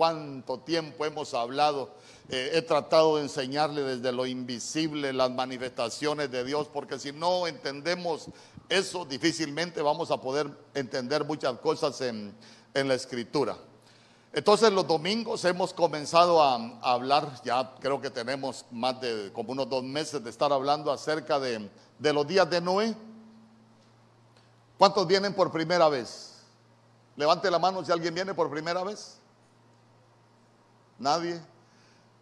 cuánto 0.00 0.60
tiempo 0.60 1.04
hemos 1.04 1.34
hablado. 1.34 1.90
Eh, 2.30 2.52
he 2.54 2.62
tratado 2.62 3.16
de 3.16 3.22
enseñarle 3.24 3.82
desde 3.82 4.12
lo 4.12 4.24
invisible 4.24 5.12
las 5.12 5.30
manifestaciones 5.30 6.30
de 6.30 6.42
Dios, 6.42 6.68
porque 6.72 6.98
si 6.98 7.12
no 7.12 7.46
entendemos 7.46 8.28
eso, 8.70 9.04
difícilmente 9.04 9.82
vamos 9.82 10.10
a 10.10 10.18
poder 10.18 10.50
entender 10.72 11.26
muchas 11.26 11.58
cosas 11.58 12.00
en, 12.00 12.34
la 12.72 12.94
escritura. 12.94 13.58
Entonces 14.32 14.72
los 14.72 14.86
domingos 14.86 15.44
hemos 15.44 15.74
comenzado 15.74 16.42
a, 16.42 16.78
hablar, 16.80 17.38
ya 17.44 17.74
creo 17.78 18.00
que 18.00 18.08
tenemos 18.08 18.64
más 18.70 18.98
de 19.02 19.30
como 19.34 19.52
unos 19.52 19.68
dos 19.68 19.84
meses 19.84 20.24
de 20.24 20.30
estar 20.30 20.50
hablando 20.50 20.90
acerca 20.90 21.38
de, 21.38 21.68
de 21.98 22.12
los 22.14 22.26
días 22.26 22.48
de 22.48 22.62
Noé. 22.62 22.94
¿Cuántos 24.78 25.06
vienen 25.06 25.34
por 25.34 25.52
primera 25.52 25.90
vez? 25.90 26.38
Levante 27.16 27.50
la 27.50 27.58
mano 27.58 27.84
si 27.84 27.92
alguien 27.92 28.14
viene 28.14 28.32
por 28.32 28.50
primera 28.50 28.82
vez. 28.82 29.19
Nadie. 31.00 31.40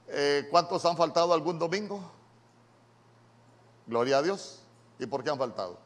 Eh, 0.06 0.46
¿Cuántos 0.50 0.82
han 0.86 0.96
faltado 0.96 1.34
algún 1.34 1.59
domingo? 1.59 2.00
Gloria 3.86 4.19
a 4.19 4.23
Dios. 4.23 4.60
¿Y 4.98 5.05
por 5.05 5.23
qué 5.23 5.28
han 5.28 5.36
faltado? 5.38 5.78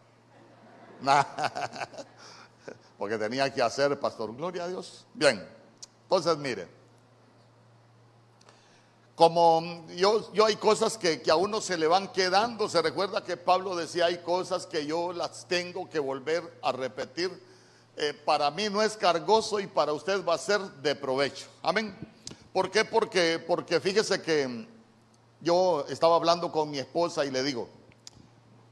Porque 2.99 3.19
tenía 3.19 3.53
que 3.53 3.61
hacer, 3.61 3.99
pastor. 3.99 4.37
Gloria 4.37 4.65
a 4.65 4.69
Dios. 4.69 5.05
Bien. 5.15 5.45
Entonces, 6.05 6.37
mire. 6.37 6.69
Como 9.17 9.87
yo, 9.97 10.33
yo 10.33 10.47
hay 10.47 10.57
cosas 10.57 10.97
que, 10.97 11.21
que 11.21 11.31
a 11.31 11.37
uno 11.37 11.61
se 11.61 11.77
le 11.77 11.89
van 11.89 12.13
quedando. 12.13 12.69
Se 12.69 12.81
recuerda 12.81 13.25
que 13.25 13.37
Pablo 13.37 13.75
decía, 13.75 14.07
hay 14.07 14.19
cosas 14.19 14.67
que 14.67 14.87
yo 14.87 15.13
las 15.13 15.49
tengo 15.49 15.91
que 15.91 15.99
volver 15.99 16.59
a 16.63 16.71
repetir 16.71 17.53
eh, 17.97 18.15
para 18.25 18.51
mí 18.51 18.71
no 18.71 18.81
es 18.83 18.97
cargoso 18.97 19.61
y 19.61 19.67
para 19.67 19.93
usted 19.93 20.25
va 20.25 20.35
a 20.35 20.39
ser 20.39 20.61
de 20.61 20.95
provecho. 20.95 21.47
Amén. 21.63 21.95
¿Por 22.53 22.71
qué? 22.71 22.85
Porque, 22.85 23.43
porque 23.47 23.81
fíjese 23.81 24.21
que 24.21 24.67
yo 25.41 25.87
estaba 25.89 26.17
hablando 26.17 26.53
con 26.53 26.71
mi 26.71 26.79
esposa 26.79 27.25
y 27.25 27.31
le 27.31 27.43
digo, 27.43 27.69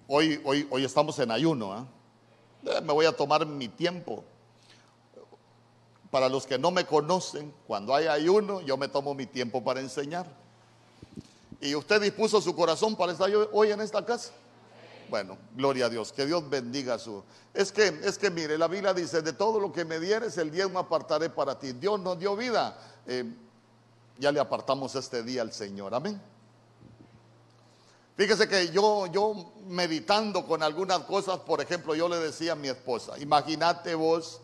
hoy, 0.06 0.38
hoy, 0.44 0.68
hoy 0.70 0.84
estamos 0.84 1.18
en 1.18 1.30
ayuno, 1.30 1.72
¿ah? 1.72 1.86
eh, 2.66 2.80
me 2.82 2.92
voy 2.92 3.06
a 3.06 3.12
tomar 3.12 3.46
mi 3.46 3.68
tiempo. 3.68 4.22
Para 6.10 6.28
los 6.28 6.46
que 6.46 6.58
no 6.58 6.70
me 6.70 6.84
conocen, 6.84 7.54
cuando 7.66 7.94
hay 7.94 8.06
ayuno, 8.06 8.60
yo 8.60 8.76
me 8.76 8.88
tomo 8.88 9.14
mi 9.14 9.26
tiempo 9.26 9.64
para 9.64 9.80
enseñar. 9.80 10.26
¿Y 11.60 11.74
usted 11.74 12.02
dispuso 12.02 12.40
su 12.40 12.54
corazón 12.54 12.96
para 12.96 13.12
estar 13.12 13.30
hoy 13.52 13.70
en 13.70 13.80
esta 13.80 14.04
casa? 14.04 14.32
Bueno, 15.08 15.38
gloria 15.56 15.86
a 15.86 15.88
Dios, 15.88 16.12
que 16.12 16.26
Dios 16.26 16.48
bendiga 16.50 16.98
su. 16.98 17.22
Es 17.54 17.72
que, 17.72 18.00
es 18.02 18.18
que 18.18 18.30
mire, 18.30 18.58
la 18.58 18.68
Biblia 18.68 18.92
dice: 18.92 19.22
De 19.22 19.32
todo 19.32 19.58
lo 19.60 19.72
que 19.72 19.84
me 19.84 19.98
dieres, 19.98 20.36
el 20.38 20.50
diezmo 20.50 20.78
apartaré 20.78 21.30
para 21.30 21.58
ti. 21.58 21.72
Dios 21.72 21.98
nos 22.00 22.18
dio 22.18 22.36
vida. 22.36 22.76
Eh, 23.06 23.24
ya 24.20 24.30
le 24.30 24.38
apartamos 24.38 24.94
este 24.94 25.22
día 25.22 25.42
al 25.42 25.52
Señor. 25.52 25.94
Amén. 25.94 26.20
Fíjese 28.16 28.46
que 28.46 28.70
yo, 28.70 29.06
yo 29.06 29.52
meditando 29.66 30.46
con 30.46 30.62
algunas 30.62 31.00
cosas, 31.00 31.38
por 31.38 31.62
ejemplo, 31.62 31.94
yo 31.94 32.06
le 32.06 32.18
decía 32.18 32.52
a 32.52 32.54
mi 32.54 32.68
esposa: 32.68 33.18
Imagínate 33.18 33.94
vos 33.94 34.42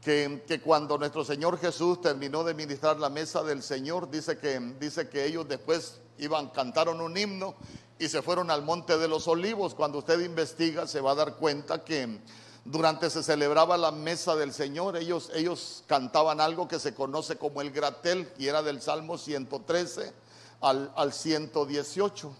que, 0.00 0.44
que, 0.46 0.60
cuando 0.60 0.96
nuestro 0.96 1.24
Señor 1.24 1.58
Jesús 1.58 2.00
terminó 2.00 2.44
de 2.44 2.54
ministrar 2.54 2.98
la 3.00 3.10
mesa 3.10 3.42
del 3.42 3.64
Señor, 3.64 4.08
dice 4.08 4.38
que, 4.38 4.60
dice 4.78 5.08
que 5.08 5.26
ellos 5.26 5.48
después 5.48 6.00
iban, 6.18 6.50
cantaron 6.50 7.00
un 7.00 7.16
himno 7.16 7.56
y 7.98 8.08
se 8.08 8.22
fueron 8.22 8.48
al 8.48 8.62
Monte 8.62 8.96
de 8.96 9.08
los 9.08 9.26
Olivos. 9.26 9.74
Cuando 9.74 9.98
usted 9.98 10.20
investiga 10.20 10.86
se 10.86 11.00
va 11.00 11.10
a 11.10 11.16
dar 11.16 11.34
cuenta 11.34 11.82
que 11.84 12.20
durante 12.66 13.10
se 13.10 13.22
celebraba 13.22 13.76
la 13.76 13.90
mesa 13.90 14.36
del 14.36 14.52
Señor, 14.52 14.96
ellos, 14.96 15.30
ellos 15.34 15.84
cantaban 15.86 16.40
algo 16.40 16.68
que 16.68 16.78
se 16.78 16.94
conoce 16.94 17.36
como 17.36 17.60
el 17.60 17.70
gratel 17.70 18.30
y 18.38 18.48
era 18.48 18.62
del 18.62 18.80
Salmo 18.80 19.18
113 19.18 20.12
al, 20.60 20.92
al 20.96 21.12
118. 21.12 22.32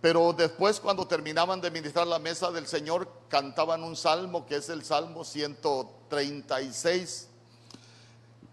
Pero 0.00 0.32
después 0.32 0.80
cuando 0.80 1.06
terminaban 1.06 1.60
de 1.60 1.70
ministrar 1.70 2.06
la 2.06 2.18
mesa 2.18 2.50
del 2.50 2.66
Señor, 2.66 3.08
cantaban 3.28 3.84
un 3.84 3.96
salmo 3.96 4.46
que 4.46 4.56
es 4.56 4.68
el 4.68 4.84
Salmo 4.84 5.24
136 5.24 7.28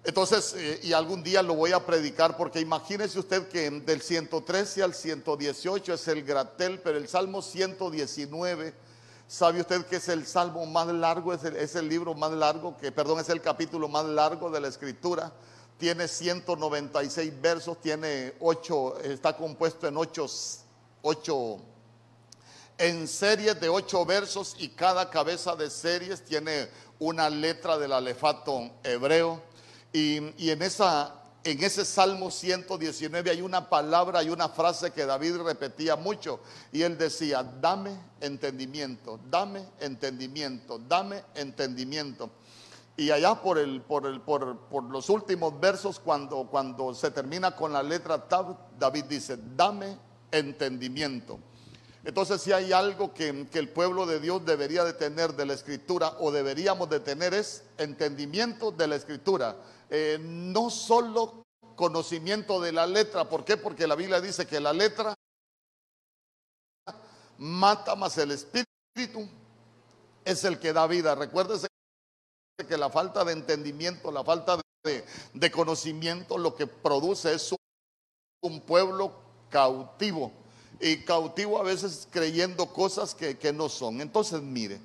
entonces, 0.03 0.55
eh, 0.57 0.79
y 0.83 0.93
algún 0.93 1.23
día 1.23 1.43
lo 1.43 1.55
voy 1.55 1.73
a 1.73 1.85
predicar 1.85 2.37
porque 2.37 2.61
imagínese 2.61 3.19
usted 3.19 3.47
que 3.49 3.69
del 3.69 4.01
113 4.01 4.83
al 4.83 4.93
118 4.93 5.93
es 5.93 6.07
el 6.07 6.23
gratel, 6.23 6.79
pero 6.79 6.97
el 6.97 7.07
Salmo 7.07 7.41
119, 7.41 8.73
¿sabe 9.29 9.61
usted 9.61 9.85
que 9.85 9.95
es 9.95 10.09
el 10.09 10.27
salmo 10.27 10.65
más 10.65 10.87
largo, 10.87 11.33
es 11.33 11.45
el, 11.45 11.55
es 11.55 11.75
el 11.75 11.87
libro 11.87 12.13
más 12.15 12.31
largo, 12.31 12.75
que 12.75 12.91
perdón, 12.91 13.21
es 13.21 13.29
el 13.29 13.41
capítulo 13.41 13.87
más 13.87 14.03
largo 14.03 14.49
de 14.49 14.59
la 14.59 14.67
escritura? 14.67 15.31
Tiene 15.77 16.09
196 16.09 17.41
versos, 17.41 17.79
tiene 17.79 18.33
8, 18.41 18.99
está 19.03 19.37
compuesto 19.37 19.87
en 19.87 19.95
8, 19.95 20.25
8 21.03 21.59
en 22.79 23.09
series 23.09 23.59
de 23.59 23.67
8 23.67 24.05
versos 24.05 24.55
y 24.57 24.69
cada 24.69 25.09
cabeza 25.09 25.55
de 25.55 25.69
series 25.69 26.23
tiene 26.23 26.69
una 26.97 27.29
letra 27.29 27.77
del 27.77 27.91
alefato 27.91 28.71
hebreo. 28.83 29.41
Y, 29.91 30.49
en, 30.49 30.61
esa, 30.61 31.18
en 31.43 31.63
ese 31.63 31.85
Salmo 31.85 32.31
119 32.31 33.29
hay 33.31 33.41
una 33.41 33.69
palabra, 33.69 34.19
hay 34.19 34.29
una 34.29 34.49
frase 34.49 34.91
que 34.91 35.05
David 35.05 35.37
repetía 35.37 35.95
mucho. 35.95 36.41
Y 36.71 36.81
él 36.81 36.97
decía, 36.97 37.43
dame 37.43 37.97
entendimiento, 38.19 39.19
dame 39.29 39.65
entendimiento, 39.79 40.79
dame 40.79 41.23
entendimiento. 41.35 42.29
Y 42.97 43.11
allá 43.11 43.35
por, 43.41 43.57
los 44.91 45.09
últimos 45.09 45.57
versos, 45.57 45.99
cuando, 45.99 46.93
se 46.93 47.11
termina 47.11 47.55
con 47.55 47.71
la 47.71 47.81
letra 47.81 48.27
Tab, 48.27 48.57
David 48.77 49.05
dice, 49.05 49.37
dame 49.55 49.97
entendimiento. 50.31 51.39
Entonces 52.03 52.41
si 52.41 52.51
hay 52.51 52.73
algo 52.73 53.13
que, 53.13 53.47
el 53.53 53.69
pueblo 53.69 54.05
de 54.05 54.19
Dios 54.19 54.45
debería 54.45 54.83
de 54.83 54.93
tener 54.93 55.33
de 55.33 55.45
la 55.45 55.53
escritura 55.53 56.15
o 56.19 56.31
deberíamos 56.31 56.89
de 56.89 56.99
tener 56.99 57.33
es 57.33 57.63
entendimiento 57.77 58.71
de 58.71 58.87
la 58.87 58.95
escritura. 58.95 59.55
Eh, 59.89 60.17
no 60.21 60.69
solo 60.69 61.43
conocimiento 61.75 62.59
de 62.59 62.71
la 62.71 62.85
letra, 62.85 63.27
¿por 63.27 63.45
qué? 63.45 63.57
Porque 63.57 63.87
la 63.87 63.95
Biblia 63.95 64.21
dice 64.21 64.45
que 64.45 64.59
la 64.59 64.73
letra 64.73 65.15
mata 67.37 67.95
más 67.95 68.17
el 68.17 68.31
espíritu 68.31 68.67
es 70.25 70.43
el 70.43 70.59
que 70.59 70.73
da 70.73 70.85
vida. 70.87 71.15
Recuérdese 71.15 71.67
que 72.67 72.77
la 72.77 72.89
falta 72.89 73.23
de 73.23 73.33
entendimiento, 73.33 74.11
la 74.11 74.23
falta 74.23 74.59
de, 74.83 75.51
conocimiento, 75.51 76.37
lo 76.37 76.55
que 76.55 76.67
produce 76.67 77.33
es 77.33 77.55
un 78.41 78.61
pueblo 78.61 79.13
cautivo 79.49 80.31
y 80.79 81.03
cautivo 81.03 81.59
a 81.59 81.63
veces 81.63 82.07
creyendo 82.11 82.67
cosas 82.67 83.15
que, 83.15 83.53
no 83.53 83.69
son. 83.69 84.01
Entonces, 84.01 84.41
mire, 84.41 84.79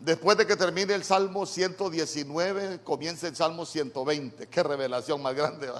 después 0.00 0.36
de 0.38 0.46
que 0.46 0.56
termine 0.56 0.94
el 0.94 1.04
Salmo 1.04 1.46
119, 1.46 2.80
comienza 2.82 3.28
el 3.28 3.36
Salmo 3.36 3.66
120. 3.66 4.48
Qué 4.48 4.62
revelación 4.62 5.22
más 5.22 5.34
grande. 5.34 5.70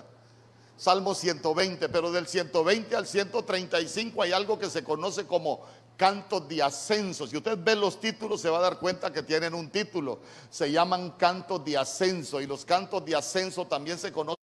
Salmo 0.76 1.14
120, 1.14 1.88
pero 1.88 2.12
del 2.12 2.26
120 2.26 2.94
al 2.94 3.06
135 3.06 4.22
hay 4.22 4.32
algo 4.32 4.58
que 4.58 4.70
se 4.70 4.84
conoce 4.84 5.26
como 5.26 5.62
cantos 5.96 6.48
de 6.48 6.62
ascenso. 6.62 7.26
Si 7.26 7.36
usted 7.36 7.58
ve 7.60 7.74
los 7.74 8.00
títulos 8.00 8.40
se 8.40 8.48
va 8.48 8.58
a 8.58 8.62
dar 8.62 8.78
cuenta 8.78 9.12
que 9.12 9.24
tienen 9.24 9.54
un 9.54 9.68
título. 9.68 10.20
Se 10.48 10.70
llaman 10.70 11.10
cantos 11.18 11.64
de 11.64 11.76
ascenso 11.76 12.40
y 12.40 12.46
los 12.46 12.64
cantos 12.64 13.04
de 13.04 13.16
ascenso 13.16 13.66
también 13.66 13.98
se 13.98 14.12
conocen 14.12 14.38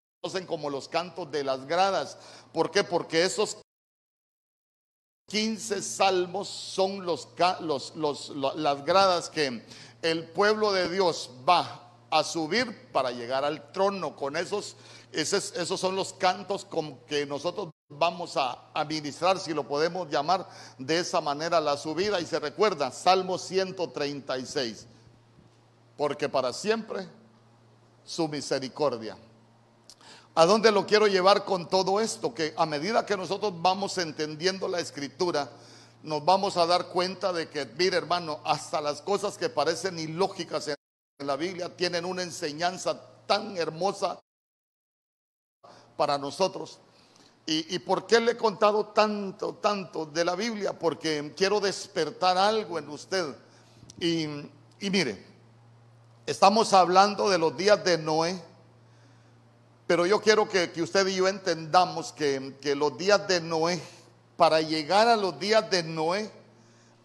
como 0.46 0.70
los 0.70 0.90
cantos 0.90 1.32
de 1.32 1.44
las 1.46 1.66
gradas. 1.66 2.18
¿Por 2.52 2.70
qué? 2.70 2.84
Porque 2.84 3.24
esos 3.24 3.58
15 5.28 5.82
salmos 5.82 6.48
son 6.48 7.04
los, 7.06 7.30
las 8.56 8.86
gradas 8.86 9.30
que 9.30 9.66
el 10.02 10.28
pueblo 10.30 10.72
de 10.72 10.88
Dios 10.90 11.32
va 11.48 11.82
a 12.12 12.24
subir 12.24 12.92
para 12.92 13.12
llegar 13.12 13.44
al 13.44 13.72
trono. 13.72 14.16
Con 14.16 14.38
esos, 14.38 14.76
esos, 15.12 15.54
esos 15.54 15.80
son 15.80 15.96
los 15.96 16.14
cantos 16.14 16.64
con 16.64 16.98
que 17.06 17.26
nosotros 17.26 17.72
vamos 17.90 18.38
a 18.38 18.70
administrar, 18.74 19.40
si 19.40 19.54
lo 19.54 19.68
podemos 19.68 20.10
llamar 20.10 20.48
de 20.78 21.00
esa 21.00 21.22
manera, 21.22 21.60
la 21.60 21.76
subida. 21.76 22.22
Y 22.22 22.26
se 22.28 22.40
recuerda, 22.40 22.92
Salmo 22.92 23.40
136, 23.40 24.86
porque 25.98 26.30
para 26.30 26.54
siempre 26.54 27.08
su 28.04 28.28
misericordia. 28.28 29.18
¿A 30.38 30.46
dónde 30.46 30.70
lo 30.70 30.86
quiero 30.86 31.08
llevar 31.08 31.46
con 31.46 31.70
todo 31.70 32.02
esto? 32.02 32.34
Que 32.34 32.54
a 32.58 32.66
medida 32.66 33.06
que 33.06 33.16
nosotros 33.16 33.54
vamos 33.56 33.98
entendiendo 33.98 34.68
la 34.68 34.82
escritura, 34.82 35.50
nos 36.04 36.26
vamos 36.26 36.58
a 36.58 36.66
dar 36.66 36.88
cuenta 36.88 37.32
de 37.32 37.50
que, 37.50 37.66
mire 37.66 37.96
hermano, 37.96 38.42
hasta 38.44 38.82
las 38.82 39.02
cosas 39.02 39.38
que 39.38 39.48
parecen 39.48 39.98
ilógicas 39.98 40.68
en 40.68 40.76
la 41.26 41.38
Biblia 41.38 41.74
tienen 41.78 42.04
una 42.04 42.22
enseñanza 42.22 43.02
tan 43.26 43.56
hermosa 43.56 44.20
para 45.96 46.18
nosotros. 46.18 46.80
¿Y, 47.48 47.80
por 47.80 48.06
qué 48.06 48.20
le 48.20 48.32
he 48.32 48.38
contado 48.38 48.88
tanto, 48.88 49.54
tanto 49.56 50.06
de 50.06 50.26
la 50.26 50.36
Biblia? 50.36 50.78
Porque 50.78 51.32
quiero 51.38 51.62
despertar 51.62 52.38
algo 52.38 52.78
en 52.78 52.90
usted. 52.90 53.36
Y, 54.00 54.26
y 54.82 54.90
mire, 54.90 55.24
estamos 56.26 56.74
hablando 56.74 57.30
de 57.30 57.38
los 57.38 57.56
días 57.56 57.82
de 57.86 58.00
Noé 58.00 58.55
Pero 59.88 60.06
yo 60.06 60.20
quiero 60.20 60.50
que, 60.50 60.72
usted 60.82 61.06
y 61.08 61.16
yo 61.16 61.28
entendamos 61.28 62.12
que, 62.12 62.56
que 62.60 62.76
los 62.76 62.98
días 62.98 63.28
de 63.28 63.40
Noé, 63.40 63.82
para 64.36 64.62
llegar 64.62 65.08
a 65.08 65.16
los 65.16 65.40
días 65.40 65.70
de 65.70 65.84
Noé, 65.84 66.32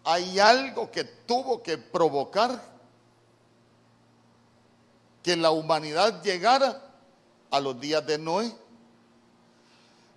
hay 0.03 0.39
algo 0.39 0.89
que 0.89 1.03
tuvo 1.03 1.61
que 1.61 1.77
provocar 1.77 2.61
que 5.21 5.35
la 5.35 5.51
humanidad 5.51 6.23
llegara 6.23 6.81
a 7.51 7.59
los 7.59 7.79
días 7.79 8.05
de 8.05 8.17
Noé. 8.17 8.51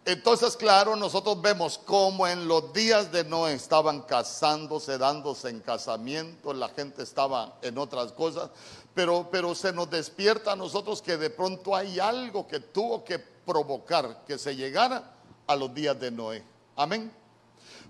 Entonces, 0.06 0.56
claro, 0.56 0.96
nosotros 0.96 1.40
vemos 1.40 1.78
cómo 1.78 2.26
en 2.26 2.46
los 2.46 2.72
días 2.74 3.10
de 3.10 3.24
Noé 3.24 3.54
estaban 3.54 4.02
casándose, 4.02 4.98
dándose 4.98 5.48
en 5.48 5.60
casamiento, 5.60 6.52
la 6.52 6.68
gente 6.68 7.02
estaba 7.02 7.56
en 7.62 7.78
otras 7.78 8.12
cosas, 8.12 8.50
pero, 8.94 9.28
pero 9.30 9.54
se 9.54 9.72
nos 9.72 9.90
despierta 9.90 10.52
a 10.52 10.56
nosotros 10.56 11.02
que 11.02 11.16
de 11.16 11.30
pronto 11.30 11.74
hay 11.74 11.98
algo 11.98 12.46
que 12.46 12.60
tuvo 12.60 13.04
que 13.04 13.18
provocar 13.18 14.24
que 14.26 14.38
se 14.38 14.54
llegara 14.54 15.12
a 15.46 15.56
los 15.56 15.74
días 15.74 15.98
de 15.98 16.10
Noé. 16.10 16.42
Amén. 16.76 17.12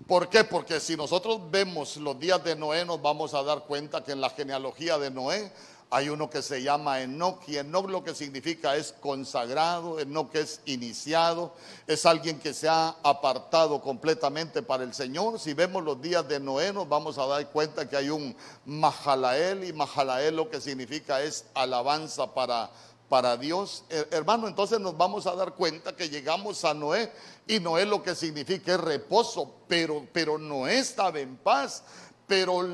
¿Por 0.07 0.29
qué? 0.29 0.43
Porque 0.43 0.79
si 0.79 0.97
nosotros 0.97 1.39
vemos 1.49 1.97
los 1.97 2.19
días 2.19 2.43
de 2.43 2.55
Noé, 2.55 2.85
nos 2.85 3.01
vamos 3.01 3.33
a 3.33 3.43
dar 3.43 3.63
cuenta 3.63 4.03
que 4.03 4.11
en 4.11 4.21
la 4.21 4.29
genealogía 4.29 4.97
de 4.97 5.09
Noé 5.09 5.51
hay 5.89 6.09
uno 6.09 6.29
que 6.29 6.41
se 6.41 6.61
llama 6.61 7.01
Enoch 7.01 7.47
y 7.47 7.57
Enoch 7.57 7.89
lo 7.89 8.03
que 8.03 8.15
significa 8.15 8.75
es 8.75 8.93
consagrado, 8.99 9.99
Enoch 9.99 10.33
es 10.35 10.61
iniciado, 10.65 11.53
es 11.87 12.05
alguien 12.05 12.39
que 12.39 12.53
se 12.53 12.67
ha 12.67 12.95
apartado 13.03 13.81
completamente 13.81 14.61
para 14.61 14.83
el 14.83 14.93
Señor. 14.93 15.39
Si 15.39 15.53
vemos 15.53 15.83
los 15.83 16.01
días 16.01 16.27
de 16.27 16.39
Noé 16.39 16.73
nos 16.73 16.89
vamos 16.89 17.17
a 17.17 17.27
dar 17.27 17.49
cuenta 17.51 17.87
que 17.87 17.97
hay 17.97 18.09
un 18.09 18.35
Mahalael 18.65 19.63
y 19.63 19.73
Mahalael 19.73 20.35
lo 20.35 20.49
que 20.49 20.59
significa 20.59 21.21
es 21.21 21.45
alabanza 21.53 22.33
para, 22.33 22.71
para 23.07 23.37
Dios. 23.37 23.83
Hermano, 24.11 24.47
entonces 24.47 24.79
nos 24.79 24.97
vamos 24.97 25.27
a 25.27 25.35
dar 25.35 25.53
cuenta 25.53 25.95
que 25.95 26.09
llegamos 26.09 26.65
a 26.65 26.73
Noé 26.73 27.11
y 27.47 27.59
Noé 27.59 27.85
lo 27.85 28.01
que 28.01 28.15
significa 28.15 28.73
es 28.73 28.79
reposo, 28.79 29.53
pero, 29.67 30.05
pero 30.11 30.37
Noé 30.37 30.79
estaba 30.79 31.19
en 31.19 31.37
paz. 31.37 31.83
Pero 32.27 32.67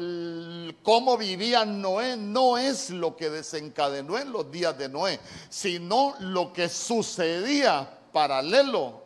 cómo 0.81 1.17
vivía 1.17 1.65
Noé 1.65 2.15
no 2.15 2.57
es 2.57 2.89
lo 2.89 3.17
que 3.17 3.29
desencadenó 3.29 4.17
en 4.17 4.31
los 4.31 4.49
días 4.49 4.77
de 4.77 4.87
Noé, 4.87 5.19
sino 5.49 6.15
lo 6.19 6.53
que 6.53 6.69
sucedía 6.69 7.99
paralelo 8.13 9.03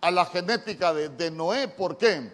a 0.00 0.10
la 0.10 0.24
genética 0.26 0.94
de, 0.94 1.30
Noé. 1.30 1.68
¿Por 1.68 1.98
qué? 1.98 2.32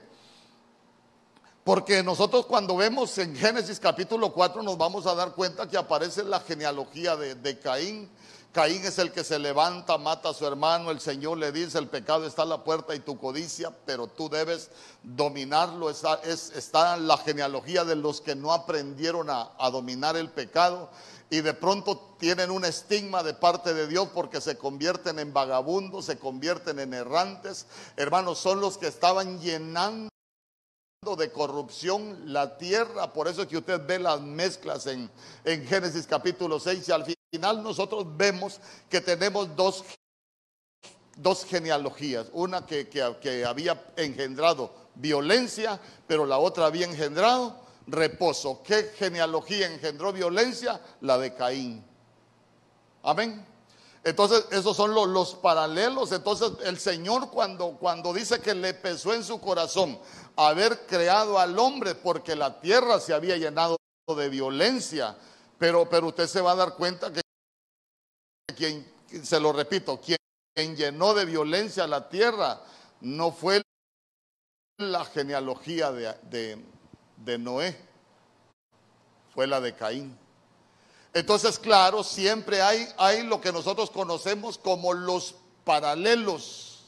Porque 1.64 2.02
nosotros 2.02 2.46
cuando 2.46 2.76
vemos 2.76 3.16
en 3.18 3.34
Génesis 3.34 3.80
capítulo 3.80 4.32
4 4.32 4.62
nos 4.62 4.76
vamos 4.76 5.06
a 5.06 5.14
dar 5.14 5.32
cuenta 5.32 5.68
que 5.68 5.76
aparece 5.76 6.24
la 6.24 6.40
genealogía 6.40 7.16
de, 7.16 7.34
de 7.34 7.58
Caín 7.58 8.10
Caín 8.52 8.84
es 8.84 8.98
el 8.98 9.12
que 9.12 9.24
se 9.24 9.38
levanta, 9.38 9.96
mata 9.96 10.28
a 10.28 10.34
su 10.34 10.46
hermano, 10.46 10.90
el 10.90 11.00
Señor 11.00 11.38
le 11.38 11.52
dice, 11.52 11.78
el 11.78 11.88
pecado 11.88 12.26
está 12.26 12.42
a 12.42 12.46
la 12.46 12.62
puerta 12.62 12.94
y 12.94 13.00
tu 13.00 13.16
codicia, 13.18 13.72
pero 13.86 14.06
tú 14.06 14.28
debes 14.28 14.70
dominarlo. 15.02 15.88
Está, 15.88 16.20
está 16.22 16.98
la 16.98 17.16
genealogía 17.16 17.84
de 17.84 17.96
los 17.96 18.20
que 18.20 18.34
no 18.34 18.52
aprendieron 18.52 19.30
a, 19.30 19.52
a 19.58 19.70
dominar 19.70 20.18
el 20.18 20.28
pecado 20.28 20.90
y 21.30 21.40
de 21.40 21.54
pronto 21.54 22.14
tienen 22.18 22.50
un 22.50 22.66
estigma 22.66 23.22
de 23.22 23.32
parte 23.32 23.72
de 23.72 23.86
Dios 23.86 24.10
porque 24.12 24.42
se 24.42 24.58
convierten 24.58 25.18
en 25.18 25.32
vagabundos, 25.32 26.04
se 26.04 26.18
convierten 26.18 26.78
en 26.78 26.92
errantes. 26.92 27.64
Hermanos, 27.96 28.38
son 28.38 28.60
los 28.60 28.76
que 28.76 28.88
estaban 28.88 29.40
llenando 29.40 30.10
de 31.16 31.32
corrupción 31.32 32.34
la 32.34 32.58
tierra. 32.58 33.14
Por 33.14 33.28
eso 33.28 33.40
es 33.42 33.48
que 33.48 33.56
usted 33.56 33.80
ve 33.86 33.98
las 33.98 34.20
mezclas 34.20 34.86
en, 34.86 35.10
en 35.42 35.66
Génesis 35.66 36.06
capítulo 36.06 36.60
6 36.60 36.86
y 36.86 36.92
al 36.92 37.04
final 37.04 37.21
nosotros 37.38 38.04
vemos 38.16 38.60
que 38.90 39.00
tenemos 39.00 39.54
dos, 39.56 39.84
dos 41.16 41.44
genealogías. 41.44 42.26
Una 42.32 42.66
que, 42.66 42.88
que, 42.88 43.44
había 43.44 43.82
engendrado 43.96 44.72
violencia, 44.94 45.80
pero 46.06 46.26
la 46.26 46.38
otra 46.38 46.66
había 46.66 46.86
engendrado 46.86 47.56
reposo. 47.86 48.62
¿Qué 48.62 48.92
genealogía 48.96 49.66
engendró 49.66 50.12
violencia? 50.12 50.80
La 51.00 51.16
de 51.16 51.34
Caín. 51.34 51.84
Amén. 53.02 53.46
Entonces, 54.04 54.44
esos 54.50 54.76
son 54.76 54.94
los, 54.94 55.08
los, 55.08 55.34
paralelos. 55.36 56.12
Entonces, 56.12 56.52
el 56.64 56.78
Señor 56.78 57.30
cuando, 57.30 57.78
cuando 57.78 58.12
dice 58.12 58.40
que 58.40 58.54
le 58.54 58.74
pesó 58.74 59.14
en 59.14 59.24
su 59.24 59.40
corazón 59.40 59.98
haber 60.36 60.86
creado 60.86 61.38
al 61.38 61.58
hombre 61.58 61.94
porque 61.94 62.36
la 62.36 62.60
tierra 62.60 63.00
se 63.00 63.14
había 63.14 63.36
llenado 63.36 63.76
de 64.14 64.28
violencia, 64.28 65.16
pero, 65.62 65.88
pero 65.88 66.08
usted 66.08 66.26
se 66.26 66.40
va 66.40 66.50
a 66.50 66.56
dar 66.56 66.74
cuenta 66.74 67.12
que 67.12 67.20
quien, 68.52 68.84
se 69.22 69.38
lo 69.38 69.52
repito, 69.52 70.00
quien, 70.00 70.18
llenó 70.74 71.14
de 71.14 71.24
violencia 71.24 71.86
la 71.86 72.08
tierra 72.08 72.60
no 73.00 73.30
fue 73.30 73.62
la 74.78 75.04
genealogía 75.04 75.92
de, 75.92 76.60
de 77.16 77.38
Noé, 77.38 77.78
fue 79.32 79.46
la 79.46 79.60
de 79.60 79.72
Caín. 79.76 80.18
Entonces, 81.14 81.60
claro, 81.60 82.02
siempre 82.02 82.60
hay, 82.60 82.88
hay 82.98 83.22
lo 83.22 83.40
que 83.40 83.52
nosotros 83.52 83.88
conocemos 83.88 84.58
como 84.58 84.92
los 84.92 85.36
paralelos. 85.62 86.86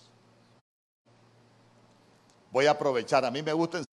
Voy 2.50 2.66
a 2.66 2.72
aprovechar, 2.72 3.24
a 3.24 3.30
mí 3.30 3.40
me 3.40 3.52
gusta 3.52 3.84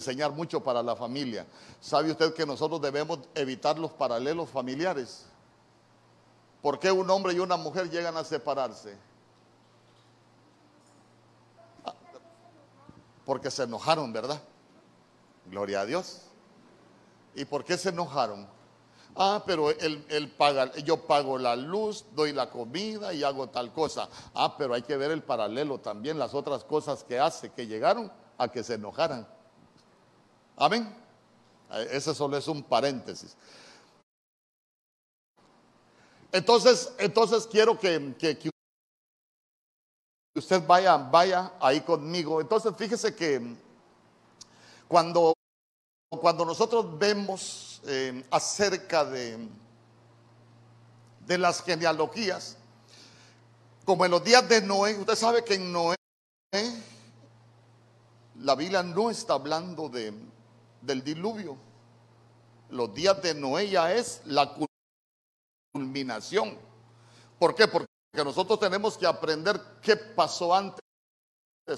enseñar 0.00 0.32
mucho 0.32 0.60
para 0.60 0.82
la 0.82 0.96
familia. 0.96 1.46
¿Sabe 1.78 2.10
usted 2.10 2.32
que 2.32 2.46
nosotros 2.46 2.80
debemos 2.80 3.18
evitar 3.34 3.78
los 3.78 3.92
paralelos 3.92 4.48
familiares? 4.48 5.26
¿Por 6.62 6.78
qué 6.78 6.90
un 6.90 7.08
hombre 7.10 7.34
y 7.34 7.38
una 7.38 7.58
mujer 7.58 7.90
llegan 7.90 8.16
a 8.16 8.24
separarse? 8.24 8.96
Porque 13.26 13.50
se 13.50 13.64
enojaron, 13.64 14.10
¿verdad? 14.10 14.40
Gloria 15.44 15.82
a 15.82 15.86
Dios. 15.86 16.22
¿Y 17.34 17.44
por 17.44 17.62
qué 17.62 17.76
se 17.76 17.90
enojaron? 17.90 18.48
Ah, 19.14 19.42
pero 19.44 19.70
él, 19.70 20.34
paga, 20.38 20.72
yo 20.76 21.06
pago 21.06 21.36
la 21.36 21.56
luz, 21.56 22.06
doy 22.14 22.32
la 22.32 22.48
comida 22.48 23.12
y 23.12 23.22
hago 23.22 23.50
tal 23.50 23.70
cosa. 23.72 24.08
Ah, 24.34 24.54
pero 24.56 24.72
hay 24.72 24.82
que 24.82 24.96
ver 24.96 25.10
el 25.10 25.22
paralelo 25.22 25.78
también, 25.78 26.18
las 26.18 26.32
otras 26.32 26.64
cosas 26.64 27.04
que 27.04 27.18
hace, 27.18 27.50
que 27.50 27.66
llegaron 27.66 28.10
a 28.38 28.48
que 28.48 28.62
se 28.62 28.74
enojaran. 28.74 29.26
Amén. 30.60 30.94
Eh, 31.72 31.88
ese 31.92 32.14
solo 32.14 32.36
es 32.36 32.46
un 32.46 32.62
paréntesis. 32.62 33.34
Entonces, 36.30 36.92
entonces 36.98 37.46
quiero 37.46 37.78
que, 37.78 38.14
usted 40.36 40.66
vaya, 40.66 40.98
vaya 40.98 41.54
ahí 41.60 41.80
conmigo. 41.80 42.42
Entonces, 42.42 42.74
fíjese 42.76 43.16
que 43.16 43.56
cuando, 44.86 45.32
cuando 46.10 46.44
nosotros 46.44 46.98
vemos 46.98 47.80
eh, 47.86 48.22
acerca 48.30 49.02
de, 49.06 49.48
de 51.26 51.38
las 51.38 51.62
genealogías. 51.62 52.58
Como 53.86 54.04
en 54.04 54.10
los 54.10 54.22
días 54.22 54.46
de 54.46 54.60
Noé, 54.60 54.94
usted 54.98 55.16
sabe 55.16 55.42
que 55.42 55.54
en 55.54 55.72
Noé 55.72 55.96
la 58.40 58.54
Biblia 58.54 58.82
no 58.82 59.10
está 59.10 59.34
hablando 59.34 59.88
de, 59.88 60.12
del 60.80 61.02
diluvio. 61.02 61.56
Los 62.70 62.94
días 62.94 63.20
de 63.22 63.34
Noé 63.34 63.68
ya 63.68 63.92
es 63.92 64.22
la 64.26 64.54
culminación. 65.72 66.56
¿Por 67.38 67.54
qué? 67.54 67.66
Porque 67.66 67.88
nosotros 68.24 68.60
tenemos 68.60 68.96
que 68.96 69.06
aprender 69.06 69.60
qué 69.82 69.96
pasó 69.96 70.54
antes 70.54 70.80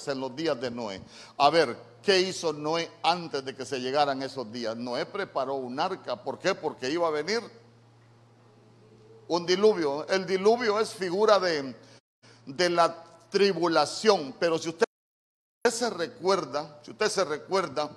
en 0.07 0.21
los 0.21 0.35
días 0.35 0.61
de 0.61 0.71
Noé. 0.71 1.03
A 1.39 1.51
ver, 1.51 1.77
¿qué 2.03 2.21
hizo 2.21 2.53
Noé 2.53 2.91
antes 3.03 3.45
de 3.45 3.55
que 3.55 3.65
se 3.65 3.81
llegaran 3.81 4.23
esos 4.23 4.51
días? 4.51 4.77
Noé 4.77 5.07
preparó 5.07 5.55
un 5.55 5.79
arca. 5.79 6.23
¿Por 6.23 6.39
qué? 6.39 6.55
Porque 6.55 6.91
iba 6.91 7.07
a 7.09 7.11
venir 7.11 7.41
un 9.29 9.47
diluvio. 9.47 10.07
El 10.09 10.27
diluvio 10.27 10.79
es 10.79 10.93
figura 10.93 11.39
de, 11.39 11.75
de 12.47 12.71
la 12.71 13.05
tribulación. 13.31 14.35
Pero 14.39 14.59
si 14.59 14.71
usted 14.71 14.85
se 15.71 15.91
recuerda, 15.91 16.81
si 16.83 16.91
usted 16.91 17.09
se 17.09 17.25
recuerda, 17.25 17.91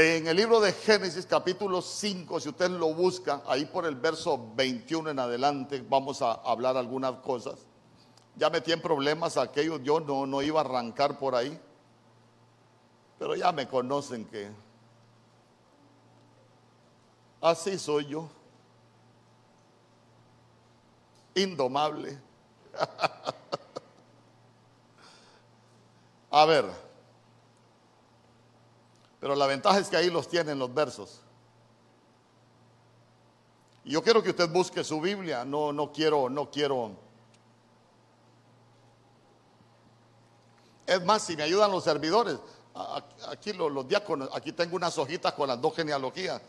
en 0.00 0.28
el 0.28 0.36
libro 0.36 0.60
de 0.60 0.72
Génesis 0.72 1.26
capítulo 1.26 1.82
5, 1.82 2.40
si 2.40 2.48
usted 2.48 2.70
lo 2.70 2.94
busca, 2.94 3.42
ahí 3.46 3.66
por 3.66 3.84
el 3.84 3.96
verso 3.96 4.52
21 4.54 5.10
en 5.10 5.18
adelante, 5.18 5.84
vamos 5.88 6.22
a 6.22 6.32
hablar 6.32 6.76
algunas 6.76 7.14
cosas 7.16 7.68
ya 8.38 8.48
metí 8.50 8.72
en 8.72 8.80
problemas 8.80 9.36
aquellos, 9.36 9.82
yo 9.82 9.98
no, 9.98 10.24
no 10.24 10.40
iba 10.42 10.60
a 10.60 10.64
arrancar 10.64 11.18
por 11.18 11.34
ahí, 11.34 11.60
pero 13.18 13.34
ya 13.34 13.50
me 13.50 13.66
conocen 13.66 14.24
que 14.26 14.48
así 17.40 17.76
soy 17.78 18.06
yo, 18.06 18.28
indomable. 21.34 22.16
a 26.30 26.44
ver, 26.44 26.66
pero 29.20 29.34
la 29.34 29.46
ventaja 29.46 29.78
es 29.78 29.88
que 29.88 29.96
ahí 29.96 30.10
los 30.10 30.28
tienen 30.28 30.58
los 30.58 30.72
versos. 30.72 31.20
Y 33.84 33.92
yo 33.92 34.02
quiero 34.02 34.22
que 34.22 34.30
usted 34.30 34.48
busque 34.50 34.84
su 34.84 35.00
Biblia, 35.00 35.44
no, 35.44 35.72
no 35.72 35.92
quiero, 35.92 36.28
no 36.28 36.50
quiero. 36.50 36.92
Es 40.86 41.04
más, 41.04 41.22
si 41.22 41.36
me 41.36 41.42
ayudan 41.42 41.70
los 41.70 41.84
servidores, 41.84 42.38
aquí 43.28 43.52
los, 43.52 43.88
diáconos, 43.88 44.28
aquí 44.34 44.52
tengo 44.52 44.76
unas 44.76 44.96
hojitas 44.98 45.32
con 45.32 45.48
las 45.48 45.60
dos 45.60 45.74
genealogías. 45.74 46.40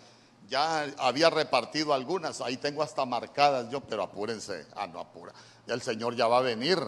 Ya 0.48 0.84
había 0.98 1.30
repartido 1.30 1.94
algunas, 1.94 2.42
ahí 2.42 2.58
tengo 2.58 2.82
hasta 2.82 3.06
marcadas 3.06 3.70
yo, 3.70 3.82
pero 3.82 4.04
apúrense. 4.04 4.66
Ah, 4.76 4.88
no 4.88 5.00
apura. 5.00 5.34
Ya 5.66 5.74
el 5.74 5.82
Señor 5.82 6.16
ya 6.16 6.28
va 6.28 6.40
a 6.40 6.42
venir. 6.42 6.80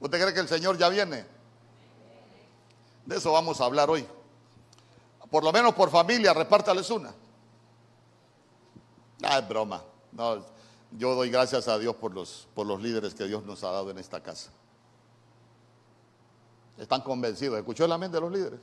¿Usted 0.00 0.20
cree 0.20 0.34
que 0.34 0.40
el 0.40 0.48
Señor 0.48 0.78
ya 0.78 0.88
viene? 0.88 1.37
De 3.08 3.16
eso 3.16 3.32
vamos 3.32 3.58
a 3.62 3.64
hablar 3.64 3.88
hoy. 3.88 4.06
Por 5.30 5.42
lo 5.42 5.50
menos 5.50 5.72
por 5.72 5.88
familia, 5.88 6.34
repártales 6.34 6.90
una. 6.90 7.10
Ah, 9.22 9.38
es 9.38 9.48
broma. 9.48 9.82
Yo 10.90 11.14
doy 11.14 11.30
gracias 11.30 11.68
a 11.68 11.78
Dios 11.78 11.96
por 11.96 12.12
los, 12.12 12.48
por 12.54 12.66
los 12.66 12.82
líderes 12.82 13.14
que 13.14 13.24
Dios 13.24 13.44
nos 13.44 13.64
ha 13.64 13.70
dado 13.70 13.90
en 13.90 13.96
esta 13.96 14.22
casa. 14.22 14.50
Están 16.76 17.00
convencidos. 17.00 17.58
¿Escuchó 17.58 17.86
la 17.86 17.96
mente 17.96 18.18
de 18.18 18.20
los 18.20 18.30
líderes? 18.30 18.60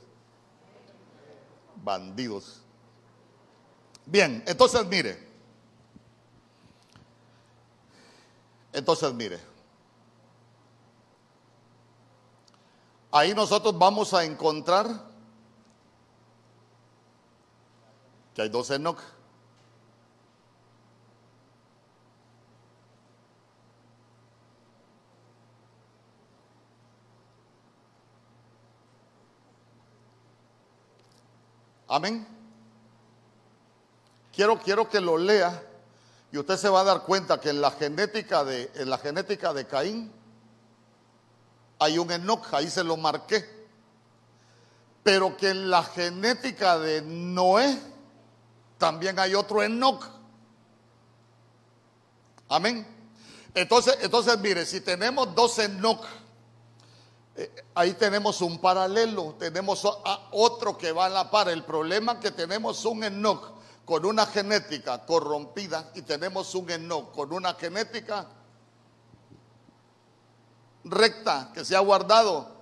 Bandidos. 1.82 2.60
Bien, 4.04 4.44
entonces 4.46 4.86
mire. 4.86 5.28
Entonces 8.72 9.12
mire. 9.12 9.55
Ahí 13.16 13.32
nosotros 13.32 13.78
vamos 13.78 14.12
a 14.12 14.24
encontrar 14.26 14.86
que 18.34 18.42
hay 18.42 18.50
dos 18.50 18.70
Enoch. 18.70 19.00
Amén. 31.88 32.26
Quiero, 34.30 34.58
quiero 34.58 34.90
que 34.90 35.00
lo 35.00 35.16
lea 35.16 35.62
y 36.30 36.36
usted 36.36 36.58
se 36.58 36.68
va 36.68 36.82
a 36.82 36.84
dar 36.84 37.02
cuenta 37.04 37.40
que 37.40 37.48
en 37.48 37.62
la 37.62 37.70
genética 37.70 38.44
de, 38.44 38.70
en 38.74 38.90
la 38.90 38.98
genética 38.98 39.54
de 39.54 39.66
Caín 39.66 40.12
hay 41.78 41.98
un 41.98 42.10
Enoch, 42.10 42.52
ahí 42.52 42.70
se 42.70 42.84
lo 42.84 42.96
marqué. 42.96 43.44
Pero 45.02 45.36
que 45.36 45.50
en 45.50 45.70
la 45.70 45.82
genética 45.82 46.78
de 46.78 47.02
Noé 47.02 47.78
también 48.78 49.18
hay 49.18 49.34
otro 49.34 49.62
Enoch. 49.62 50.04
Amén. 52.48 52.86
Entonces, 53.54 53.98
entonces 54.02 54.38
mire, 54.38 54.66
si 54.66 54.80
tenemos 54.80 55.34
dos 55.34 55.58
Enoch, 55.58 56.04
eh, 57.36 57.64
ahí 57.74 57.92
tenemos 57.94 58.40
un 58.40 58.58
paralelo, 58.58 59.34
tenemos 59.38 59.86
otro 60.32 60.76
que 60.76 60.92
va 60.92 61.06
a 61.06 61.10
la 61.10 61.30
par. 61.30 61.48
El 61.48 61.64
problema 61.64 62.12
es 62.12 62.18
que 62.18 62.30
tenemos 62.30 62.84
un 62.84 63.04
Enoch 63.04 63.52
con 63.84 64.04
una 64.04 64.26
genética 64.26 65.04
corrompida 65.06 65.90
y 65.94 66.02
tenemos 66.02 66.54
un 66.54 66.70
Enoch 66.70 67.12
con 67.12 67.32
una 67.32 67.54
genética 67.54 68.26
recta 70.86 71.50
que 71.52 71.64
se 71.64 71.76
ha 71.76 71.80
guardado. 71.80 72.56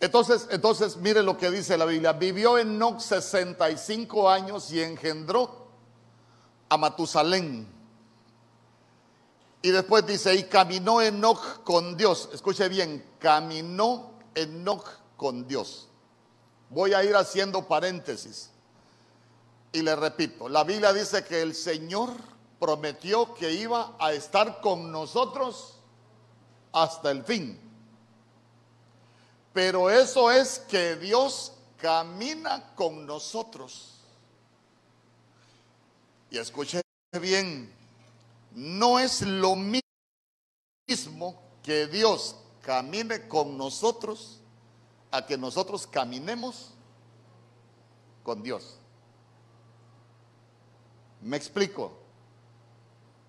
Entonces, 0.00 0.48
entonces 0.50 0.96
mire 0.96 1.22
lo 1.22 1.36
que 1.36 1.50
dice 1.50 1.76
la 1.76 1.84
Biblia. 1.84 2.14
Vivió 2.14 2.58
Enoch 2.58 3.00
65 3.00 4.30
años 4.30 4.72
y 4.72 4.82
engendró 4.82 5.68
a 6.68 6.76
Matusalén. 6.78 7.68
Y 9.62 9.70
después 9.70 10.06
dice, 10.06 10.34
y 10.34 10.44
caminó 10.44 11.02
Enoch 11.02 11.62
con 11.64 11.96
Dios. 11.96 12.30
Escuche 12.32 12.68
bien, 12.70 13.04
caminó 13.18 14.12
Enoch 14.34 14.88
con 15.16 15.46
Dios. 15.46 15.88
Voy 16.70 16.94
a 16.94 17.04
ir 17.04 17.14
haciendo 17.14 17.68
paréntesis. 17.68 18.50
Y 19.72 19.82
le 19.82 19.94
repito, 19.94 20.48
la 20.48 20.64
Biblia 20.64 20.94
dice 20.94 21.24
que 21.24 21.42
el 21.42 21.54
Señor 21.54 22.10
prometió 22.58 23.34
que 23.34 23.52
iba 23.52 23.96
a 23.98 24.12
estar 24.12 24.60
con 24.62 24.90
nosotros 24.90 25.79
hasta 26.72 27.10
el 27.10 27.24
fin. 27.24 27.58
Pero 29.52 29.90
eso 29.90 30.30
es 30.30 30.58
que 30.60 30.96
Dios 30.96 31.52
camina 31.80 32.74
con 32.74 33.06
nosotros. 33.06 33.94
Y 36.30 36.38
escuche 36.38 36.80
bien, 37.20 37.72
no 38.52 38.98
es 38.98 39.22
lo 39.22 39.56
mismo 39.56 39.82
que 41.62 41.86
Dios 41.88 42.36
camine 42.62 43.26
con 43.26 43.58
nosotros 43.58 44.38
a 45.10 45.26
que 45.26 45.36
nosotros 45.36 45.86
caminemos 45.86 46.70
con 48.22 48.42
Dios. 48.42 48.76
Me 51.20 51.36
explico. 51.36 51.92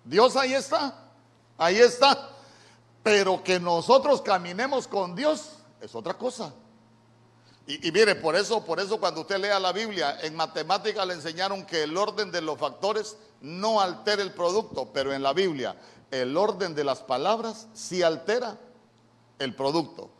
Dios 0.04 0.36
ahí 0.36 0.54
está, 0.54 1.10
ahí 1.58 1.78
está. 1.78 2.31
Pero 3.02 3.42
que 3.42 3.58
nosotros 3.58 4.22
caminemos 4.22 4.86
con 4.86 5.14
Dios 5.14 5.58
es 5.80 5.94
otra 5.94 6.14
cosa. 6.14 6.54
Y, 7.66 7.92
mire, 7.92 8.16
por 8.16 8.34
eso, 8.34 8.64
por 8.64 8.80
eso 8.80 8.98
cuando 8.98 9.20
usted 9.20 9.38
lea 9.38 9.60
la 9.60 9.72
Biblia, 9.72 10.18
en 10.22 10.34
matemática 10.34 11.06
le 11.06 11.14
enseñaron 11.14 11.64
que 11.64 11.84
el 11.84 11.96
orden 11.96 12.32
de 12.32 12.42
los 12.42 12.58
factores 12.58 13.16
no 13.40 13.80
altera 13.80 14.22
el 14.22 14.32
producto, 14.32 14.90
pero 14.92 15.12
en 15.12 15.22
la 15.22 15.32
Biblia 15.32 15.76
el 16.12 16.36
orden 16.36 16.74
de 16.74 16.84
las 16.84 17.00
palabras 17.00 17.68
sí 17.72 18.02
altera 18.02 18.58
el 19.38 19.54
producto. 19.54 20.10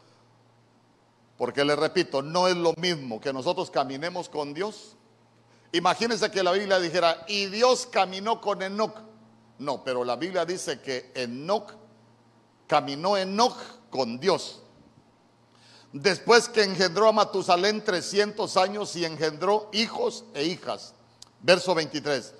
Porque 1.36 1.64
le 1.64 1.76
repito, 1.76 2.22
no 2.22 2.48
es 2.48 2.56
lo 2.56 2.72
mismo 2.76 3.20
que 3.20 3.32
nosotros 3.32 3.70
caminemos 3.70 4.28
con 4.28 4.54
Dios. 4.54 4.96
Imagínense 5.72 6.30
que 6.30 6.42
la 6.42 6.52
Biblia 6.52 6.78
dijera, 6.78 7.24
y 7.28 7.46
Dios 7.46 7.86
caminó 7.86 8.40
con 8.40 8.62
Enoch. 8.62 8.96
No, 9.58 9.84
pero 9.84 10.04
la 10.04 10.16
Biblia 10.16 10.44
dice 10.44 10.80
que 10.80 11.12
Enoch 11.14 11.74
caminó 12.72 13.18
Enoch 13.18 13.58
con 13.90 14.18
Dios. 14.18 14.62
Después 15.92 16.48
que 16.48 16.64
engendró 16.64 17.06
a 17.06 17.12
Matusalén 17.12 17.84
300 17.84 18.56
años 18.56 18.96
y 18.96 19.04
engendró 19.04 19.68
hijos 19.74 20.24
e 20.32 20.44
hijas. 20.44 20.94
Verso 21.42 21.74
23. 21.74 22.32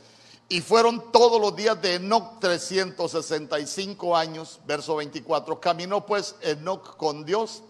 Y 0.49 0.63
fueron 0.63 1.13
todos 1.13 1.39
los 1.39 1.55
días 1.55 1.83
de 1.83 1.97
Enoch 1.97 2.41
365 2.41 4.17
años. 4.17 4.59
Verso 4.65 4.97
24. 4.97 5.61
Caminó 5.61 6.07
pues 6.07 6.35
Enoch 6.41 6.97
con 6.97 7.27
Dios 7.27 7.63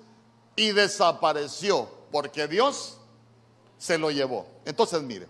y 0.54 0.70
desapareció 0.70 1.90
porque 2.12 2.46
Dios 2.46 2.98
se 3.76 3.98
lo 3.98 4.12
llevó. 4.12 4.46
Entonces 4.64 5.02
mire. 5.02 5.26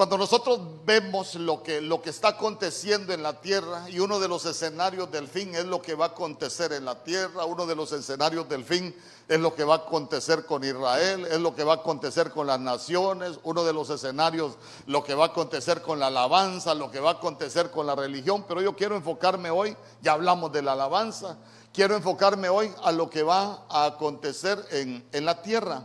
Cuando 0.00 0.16
nosotros 0.16 0.60
vemos 0.86 1.34
lo 1.34 1.62
que, 1.62 1.82
está 2.06 2.28
aconteciendo 2.28 3.12
en 3.12 3.22
la 3.22 3.38
tierra 3.38 3.84
y 3.90 3.98
uno 3.98 4.18
de 4.18 4.28
los 4.28 4.46
escenarios 4.46 5.12
del 5.12 5.28
fin 5.28 5.54
es 5.54 5.66
lo 5.66 5.82
que 5.82 5.94
va 5.94 6.06
a 6.06 6.08
acontecer 6.08 6.72
en 6.72 6.86
la 6.86 7.04
tierra, 7.04 7.44
uno 7.44 7.66
de 7.66 7.76
los 7.76 7.92
escenarios 7.92 8.48
del 8.48 8.64
fin 8.64 8.96
es 9.28 9.38
lo 9.38 9.54
que 9.54 9.62
va 9.62 9.74
a 9.74 9.76
acontecer 9.76 10.46
con 10.46 10.64
Israel, 10.64 11.26
es 11.26 11.38
lo 11.38 11.54
que 11.54 11.64
va 11.64 11.74
a 11.74 11.76
acontecer 11.76 12.30
con 12.30 12.46
las 12.46 12.58
naciones, 12.58 13.40
uno 13.42 13.62
de 13.62 13.74
los 13.74 13.90
escenarios 13.90 14.54
lo 14.86 15.04
que 15.04 15.14
va 15.14 15.24
a 15.24 15.28
acontecer 15.28 15.82
con 15.82 16.00
la 16.00 16.06
alabanza, 16.06 16.74
lo 16.74 16.90
que 16.90 16.98
va 16.98 17.10
a 17.10 17.14
acontecer 17.14 17.70
con 17.70 17.86
la 17.86 17.94
religión, 17.94 18.46
pero 18.48 18.62
yo 18.62 18.74
quiero 18.74 18.96
enfocarme 18.96 19.50
hoy, 19.50 19.76
ya 20.00 20.12
hablamos 20.12 20.50
de 20.50 20.62
la 20.62 20.72
alabanza, 20.72 21.36
quiero 21.74 21.94
enfocarme 21.94 22.48
hoy 22.48 22.72
a 22.84 22.90
lo 22.90 23.10
que 23.10 23.22
va 23.22 23.66
a 23.68 23.84
acontecer 23.84 24.64
en, 24.70 25.06
en 25.12 25.26
la 25.26 25.42
tierra. 25.42 25.82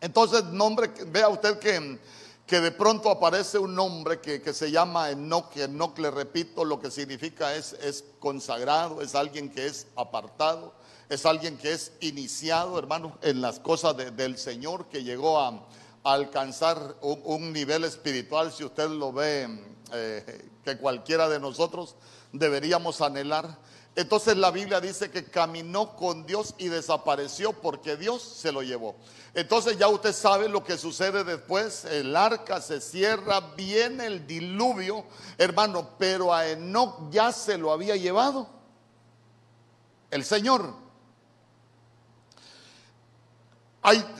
Entonces, 0.00 0.44
nombre, 0.44 0.90
vea 1.08 1.28
usted 1.28 1.58
que 1.58 1.98
que 2.48 2.60
de 2.62 2.72
pronto 2.72 3.10
aparece 3.10 3.58
un 3.58 3.74
nombre 3.74 4.20
que, 4.20 4.54
se 4.54 4.70
llama 4.70 5.10
Enoch, 5.10 5.54
Enoch 5.54 5.98
le 5.98 6.10
repito, 6.10 6.64
lo 6.64 6.80
que 6.80 6.90
significa 6.90 7.54
es, 7.54 7.74
es 7.74 8.06
consagrado, 8.18 9.02
es 9.02 9.14
alguien 9.14 9.50
que 9.50 9.66
es 9.66 9.86
apartado, 9.96 10.72
es 11.10 11.26
alguien 11.26 11.58
que 11.58 11.72
es 11.72 11.92
iniciado, 12.00 12.78
hermano, 12.78 13.18
en 13.20 13.42
las 13.42 13.60
cosas 13.60 13.94
del 13.98 14.38
Señor, 14.38 14.86
que 14.86 15.04
llegó 15.04 15.38
a, 15.38 15.66
alcanzar 16.04 16.96
un, 17.02 17.52
nivel 17.52 17.84
espiritual, 17.84 18.50
si 18.50 18.64
usted 18.64 18.88
lo 18.88 19.12
ve, 19.12 19.46
eh, 19.92 20.48
que 20.64 20.78
cualquiera 20.78 21.28
de 21.28 21.38
nosotros 21.38 21.96
deberíamos 22.32 23.02
anhelar. 23.02 23.58
Entonces 23.96 24.36
la 24.36 24.52
Biblia 24.52 24.80
dice 24.80 25.10
que 25.10 25.24
caminó 25.24 25.96
con 25.96 26.24
Dios 26.24 26.54
y 26.56 26.68
desapareció 26.68 27.52
porque 27.52 27.96
Dios 27.96 28.22
se 28.22 28.52
lo 28.52 28.62
llevó. 28.62 28.94
Entonces 29.34 29.76
ya 29.76 29.88
usted 29.88 30.12
sabe 30.12 30.48
lo 30.48 30.62
que 30.62 30.78
sucede 30.78 31.24
después. 31.24 31.84
El 31.84 32.14
arca 32.14 32.60
se 32.60 32.80
cierra, 32.80 33.40
viene 33.56 34.06
el 34.06 34.26
diluvio, 34.26 35.04
hermano, 35.36 35.90
pero 35.98 36.32
a 36.32 36.48
Enoch 36.48 37.10
ya 37.10 37.32
se 37.32 37.58
lo 37.58 37.72
había 37.72 37.96
llevado 37.96 38.48
el 40.12 40.24
Señor. 40.24 40.74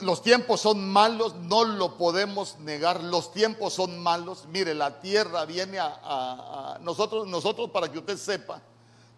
Los 0.01 0.23
tiempos 0.23 0.61
son 0.61 0.89
malos, 0.89 1.35
no 1.35 1.63
lo 1.63 1.95
podemos 1.95 2.57
negar. 2.59 3.03
Los 3.03 3.31
tiempos 3.31 3.73
son 3.73 3.99
malos. 3.99 4.45
Mire, 4.47 4.73
la 4.73 4.99
tierra 4.99 5.45
viene 5.45 5.79
a, 5.79 5.99
a 6.03 6.79
nosotros, 6.79 7.27
nosotros 7.27 7.69
para 7.69 7.89
que 7.89 7.99
usted 7.99 8.17
sepa 8.17 8.61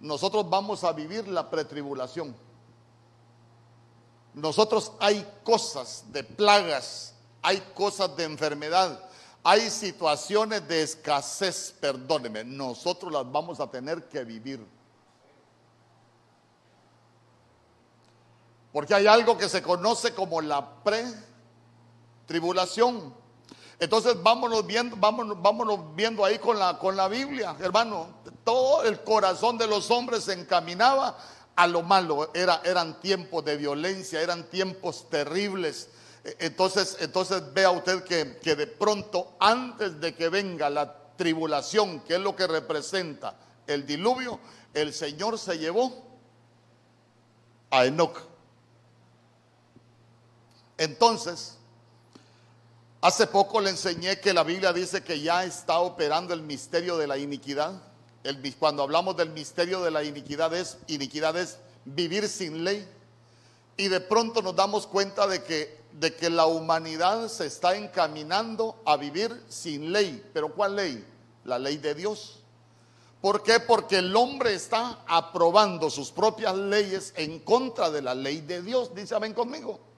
nosotros 0.01 0.49
vamos 0.49 0.83
a 0.83 0.91
vivir 0.91 1.27
la 1.27 1.49
pretribulación. 1.49 2.35
Nosotros 4.33 4.91
hay 4.99 5.25
cosas 5.43 6.05
de 6.11 6.23
plagas, 6.23 7.13
hay 7.41 7.59
cosas 7.75 8.15
de 8.17 8.23
enfermedad, 8.23 8.99
hay 9.43 9.69
situaciones 9.69 10.67
de 10.67 10.81
escasez, 10.81 11.75
perdóneme, 11.79 12.43
nosotros 12.43 13.11
las 13.11 13.31
vamos 13.31 13.59
a 13.59 13.69
tener 13.69 14.09
que 14.09 14.23
vivir. 14.23 14.65
Porque 18.73 18.95
hay 18.95 19.05
algo 19.05 19.37
que 19.37 19.49
se 19.49 19.61
conoce 19.61 20.15
como 20.15 20.41
la 20.41 20.83
pre-tribulación. 20.83 23.20
Entonces 23.81 24.21
vámonos 24.21 24.63
viendo, 24.67 24.95
vámonos, 24.95 25.41
vámonos 25.41 25.95
viendo 25.95 26.23
ahí 26.23 26.37
con 26.37 26.59
la, 26.59 26.77
con 26.77 26.95
la 26.95 27.07
Biblia, 27.07 27.55
hermano. 27.59 28.09
Todo 28.43 28.83
el 28.83 29.03
corazón 29.03 29.57
de 29.57 29.65
los 29.65 29.89
hombres 29.89 30.25
se 30.25 30.33
encaminaba 30.33 31.17
a 31.55 31.65
lo 31.65 31.81
malo. 31.81 32.29
Era, 32.35 32.61
eran 32.63 32.99
tiempos 32.99 33.43
de 33.43 33.57
violencia, 33.57 34.21
eran 34.21 34.43
tiempos 34.51 35.09
terribles. 35.09 35.89
E, 36.23 36.35
entonces, 36.41 36.97
entonces 36.99 37.41
vea 37.53 37.71
usted 37.71 38.03
que, 38.03 38.37
que 38.37 38.55
de 38.55 38.67
pronto, 38.67 39.33
antes 39.39 39.99
de 39.99 40.13
que 40.13 40.29
venga 40.29 40.69
la 40.69 41.15
tribulación, 41.15 42.01
que 42.01 42.13
es 42.13 42.21
lo 42.21 42.35
que 42.35 42.45
representa 42.45 43.33
el 43.65 43.87
diluvio, 43.87 44.39
el 44.75 44.93
Señor 44.93 45.39
se 45.39 45.57
llevó 45.57 46.05
a 47.71 47.85
Enoch. 47.85 48.27
Entonces, 50.77 51.57
hace 53.01 53.27
poco 53.27 53.59
le 53.59 53.71
enseñé 53.71 54.19
que 54.19 54.33
la 54.33 54.43
Biblia 54.43 54.71
dice 54.71 55.03
que 55.03 55.19
ya 55.19 55.43
está 55.43 55.79
operando 55.79 56.33
el 56.33 56.41
misterio 56.41 56.97
de 56.97 57.07
la 57.07 57.17
iniquidad. 57.17 57.81
cuando 58.59 58.83
hablamos 58.83 59.17
del 59.17 59.31
misterio 59.31 59.81
de 59.81 59.91
la 59.91 60.03
iniquidad 60.03 60.53
es, 60.53 60.77
iniquidad 60.87 61.35
es 61.35 61.57
vivir 61.85 62.29
sin 62.29 62.63
ley. 62.63 62.87
Y 63.77 63.87
de 63.87 63.99
pronto 63.99 64.41
nos 64.41 64.55
damos 64.55 64.85
cuenta 64.85 65.25
de 65.25 65.43
que, 65.43 65.81
de 65.93 66.15
que 66.15 66.29
la 66.29 66.45
humanidad 66.45 67.27
se 67.27 67.47
está 67.47 67.75
encaminando 67.75 68.79
a 68.85 68.97
vivir 68.97 69.43
sin 69.49 69.91
ley. 69.91 70.23
¿Pero 70.33 70.53
cuál 70.53 70.75
ley? 70.75 71.03
La 71.45 71.57
ley 71.57 71.77
de 71.77 71.95
Dios. 71.95 72.41
¿Por 73.21 73.43
qué? 73.43 73.59
Porque 73.59 73.97
el 73.97 74.15
hombre 74.15 74.53
está 74.53 74.99
aprobando 75.07 75.89
sus 75.89 76.11
propias 76.11 76.55
leyes 76.55 77.13
en 77.15 77.39
contra 77.39 77.89
de 77.89 78.01
la 78.01 78.13
ley 78.13 78.41
de 78.41 78.61
Dios. 78.61 78.93
Dice 78.93 79.15
amén 79.15 79.33
conmigo. 79.33 79.90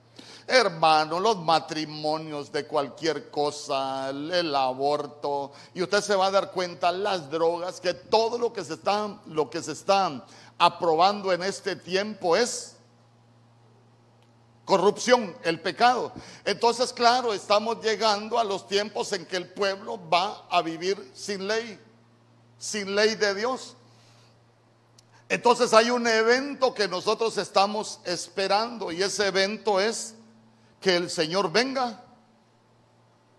Hermano, 0.45 1.19
los 1.19 1.37
matrimonios 1.37 2.51
de 2.51 2.65
cualquier 2.65 3.29
cosa, 3.29 4.09
el 4.09 4.53
aborto, 4.53 5.51
y 5.73 5.81
usted 5.81 6.01
se 6.01 6.15
va 6.15 6.27
a 6.27 6.31
dar 6.31 6.51
cuenta 6.51 6.91
las 6.91 7.29
drogas, 7.29 7.79
que 7.79 7.93
todo 7.93 8.37
lo 8.37 8.51
que 8.51 8.63
se 8.63 8.73
está, 8.73 9.19
lo 9.27 9.49
que 9.49 9.63
se 9.63 9.71
está 9.71 10.25
aprobando 10.57 11.31
en 11.31 11.43
este 11.43 11.75
tiempo 11.75 12.35
es 12.35 12.75
corrupción, 14.65 15.35
el 15.43 15.59
pecado. 15.61 16.11
Entonces, 16.45 16.91
claro, 16.91 17.33
estamos 17.33 17.81
llegando 17.81 18.37
a 18.37 18.43
los 18.43 18.67
tiempos 18.67 19.13
en 19.13 19.25
que 19.25 19.37
el 19.37 19.47
pueblo 19.47 19.99
va 20.09 20.45
a 20.49 20.61
vivir 20.61 21.11
sin 21.13 21.47
ley, 21.47 21.79
sin 22.57 22.95
ley 22.95 23.15
de 23.15 23.33
Dios. 23.35 23.75
Entonces 25.29 25.73
hay 25.73 25.89
un 25.89 26.05
evento 26.05 26.73
que 26.73 26.87
nosotros 26.87 27.37
estamos 27.37 27.99
esperando 28.03 28.91
y 28.91 29.01
ese 29.01 29.27
evento 29.27 29.79
es 29.79 30.15
que 30.83 30.97
el 30.97 31.09
Señor 31.09 31.49
venga 31.49 32.03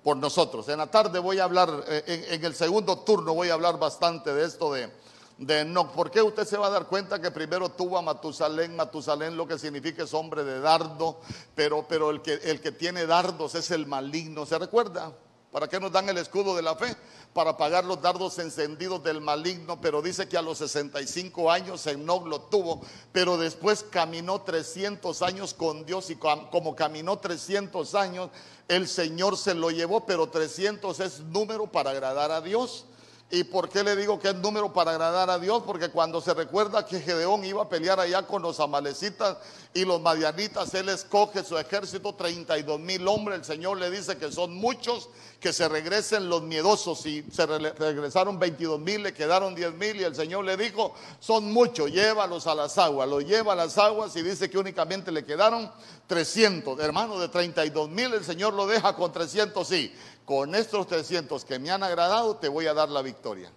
por 0.02 0.16
nosotros. 0.16 0.66
En 0.70 0.78
la 0.78 0.90
tarde 0.90 1.18
voy 1.18 1.38
a 1.38 1.44
hablar, 1.44 1.84
eh, 1.86 2.28
en, 2.30 2.44
el 2.44 2.54
segundo 2.54 3.00
turno 3.00 3.34
voy 3.34 3.50
a 3.50 3.54
hablar 3.54 3.78
bastante 3.78 4.32
de 4.32 4.46
esto 4.46 4.72
de, 4.72 4.90
de 5.36 5.64
no. 5.66 5.92
¿Por 5.92 6.10
qué 6.10 6.22
usted 6.22 6.46
se 6.46 6.56
va 6.56 6.68
a 6.68 6.70
dar 6.70 6.86
cuenta 6.86 7.20
que 7.20 7.30
primero 7.30 7.68
tuvo 7.68 7.98
a 7.98 8.02
Matusalén? 8.02 8.74
Matusalén 8.74 9.37
lo 9.37 9.46
que 9.46 9.59
significa 9.59 10.04
es 10.04 10.14
hombre 10.14 10.42
de 10.42 10.59
dardo, 10.61 11.20
pero, 11.54 11.87
pero 11.87 12.09
el, 12.11 12.22
que, 12.22 12.33
el 12.33 12.62
que 12.62 12.72
tiene 12.72 13.04
dardos 13.07 13.54
es 13.54 13.70
el 13.70 13.87
maligno. 13.87 14.46
¿Se 14.46 14.59
recuerda? 14.59 15.12
¿Para 15.54 15.68
qué 15.68 15.78
nos 15.78 15.92
dan 15.92 16.08
el 16.08 16.18
escudo 16.18 16.56
de 16.56 16.62
la 16.62 16.74
fe? 16.74 16.96
Para 17.32 17.56
pagar 17.56 17.84
los 17.84 18.02
dardos 18.02 18.40
encendidos 18.40 19.04
del 19.04 19.20
maligno, 19.20 19.80
pero 19.80 20.02
dice 20.02 20.28
que 20.28 20.36
a 20.36 20.42
los 20.42 20.58
65 20.58 21.48
años 21.48 21.86
Enoch 21.86 22.26
lo 22.26 22.40
tuvo, 22.40 22.80
pero 23.12 23.38
después 23.38 23.86
caminó 23.88 24.40
300 24.40 25.22
años 25.22 25.54
con 25.54 25.86
Dios 25.86 26.10
y 26.10 26.16
como 26.16 26.74
caminó 26.74 27.20
300 27.20 27.94
años, 27.94 28.30
el 28.66 28.88
Señor 28.88 29.36
se 29.36 29.54
lo 29.54 29.70
llevó, 29.70 30.04
pero 30.04 30.28
300 30.28 30.98
es 30.98 31.20
número 31.20 31.68
para 31.68 31.90
agradar 31.90 32.32
a 32.32 32.40
Dios. 32.40 32.86
¿Y 33.30 33.42
por 33.42 33.68
qué 33.68 33.82
le 33.82 33.96
digo 33.96 34.18
que 34.18 34.28
es 34.28 34.34
número 34.36 34.72
para 34.72 34.92
agradar 34.92 35.28
a 35.30 35.38
Dios? 35.38 35.62
Porque 35.66 35.88
cuando 35.88 36.20
se 36.20 36.34
recuerda 36.34 36.86
que 36.86 37.00
Gedeón 37.00 37.44
iba 37.44 37.62
a 37.62 37.68
pelear 37.68 37.98
allá 37.98 38.22
con 38.26 38.42
los 38.42 38.60
amalecitas 38.60 39.38
y 39.72 39.84
los 39.84 40.00
madianitas, 40.00 40.72
él 40.74 40.88
escoge 40.90 41.42
su 41.42 41.58
ejército, 41.58 42.14
32 42.14 42.78
mil 42.78 43.08
hombres. 43.08 43.38
El 43.38 43.44
Señor 43.44 43.78
le 43.78 43.90
dice 43.90 44.18
que 44.18 44.30
son 44.30 44.54
muchos, 44.54 45.08
que 45.44 45.52
se 45.52 45.68
regresen 45.68 46.30
los 46.30 46.42
miedosos. 46.42 47.04
Y 47.04 47.22
se 47.30 47.44
regresaron 47.44 48.38
22 48.38 48.80
mil, 48.80 49.02
le 49.02 49.12
quedaron 49.12 49.54
10 49.54 49.74
mil. 49.74 50.00
Y 50.00 50.04
el 50.04 50.14
Señor 50.14 50.46
le 50.46 50.57
dijo: 50.57 50.94
Son 51.20 51.52
muchos, 51.52 51.92
llévalos 51.92 52.46
a 52.46 52.54
las 52.54 52.78
aguas. 52.78 53.07
Los 53.07 53.26
lleva 53.26 53.52
a 53.52 53.57
las 53.57 53.76
aguas 53.76 54.16
y 54.16 54.22
dice 54.22 54.48
que 54.48 54.57
únicamente 54.57 55.12
le 55.12 55.22
quedaron 55.22 55.70
300. 56.07 56.80
Hermano, 56.80 57.18
de 57.18 57.28
32 57.28 57.90
mil, 57.90 58.14
el 58.14 58.24
Señor 58.24 58.54
lo 58.54 58.66
deja 58.66 58.96
con 58.96 59.12
300, 59.12 59.68
sí 59.68 59.92
con 60.24 60.54
estos 60.54 60.87
300 60.87 61.44
que 61.44 61.59
me 61.59 61.70
han 61.70 61.83
agradado, 61.83 62.37
te 62.37 62.48
voy 62.48 62.66
a 62.66 62.72
dar 62.72 62.88
la 62.88 63.02
victoria. 63.02 63.50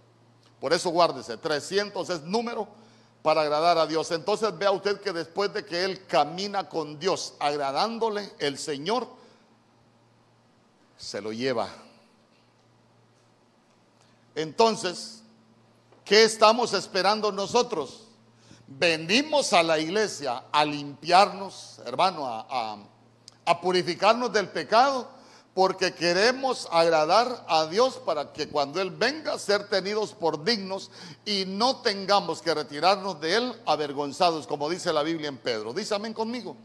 Por 0.60 0.74
eso 0.74 0.90
guárdese, 0.90 1.38
300 1.38 2.10
es 2.10 2.22
número 2.22 2.68
para 3.22 3.40
agradar 3.40 3.78
a 3.78 3.86
Dios. 3.86 4.10
Entonces 4.10 4.56
vea 4.58 4.70
usted 4.70 5.00
que 5.00 5.12
después 5.12 5.52
de 5.54 5.64
que 5.64 5.84
él 5.84 6.04
camina 6.06 6.68
con 6.68 6.98
Dios, 6.98 7.34
agradándole, 7.38 8.30
el 8.38 8.58
Señor 8.58 9.08
se 10.98 11.22
lo 11.22 11.32
lleva. 11.32 11.68
Entonces, 14.34 15.22
¿qué 16.04 16.24
estamos 16.24 16.74
esperando 16.74 17.32
nosotros? 17.32 18.08
Venimos 18.66 19.54
a 19.54 19.62
la 19.62 19.78
iglesia 19.78 20.44
a 20.52 20.64
limpiarnos, 20.64 21.80
hermano, 21.86 22.26
a, 22.26 22.76
a 23.46 23.60
purificarnos 23.60 24.30
del 24.30 24.50
pecado 24.50 25.08
porque 25.54 25.92
queremos 25.92 26.68
agradar 26.70 27.44
a 27.48 27.66
Dios 27.66 27.94
para 28.04 28.32
que 28.32 28.48
cuando 28.48 28.80
Él 28.80 28.90
venga 28.90 29.38
ser 29.38 29.68
tenidos 29.68 30.12
por 30.12 30.44
dignos 30.44 30.90
y 31.24 31.46
no 31.46 31.78
tengamos 31.78 32.42
que 32.42 32.54
retirarnos 32.54 33.20
de 33.20 33.34
Él 33.34 33.62
avergonzados, 33.66 34.46
como 34.46 34.68
dice 34.68 34.92
la 34.92 35.02
Biblia 35.02 35.28
en 35.28 35.38
Pedro. 35.38 35.72
Dice 35.72 35.94
amén 35.94 36.12
conmigo. 36.12 36.56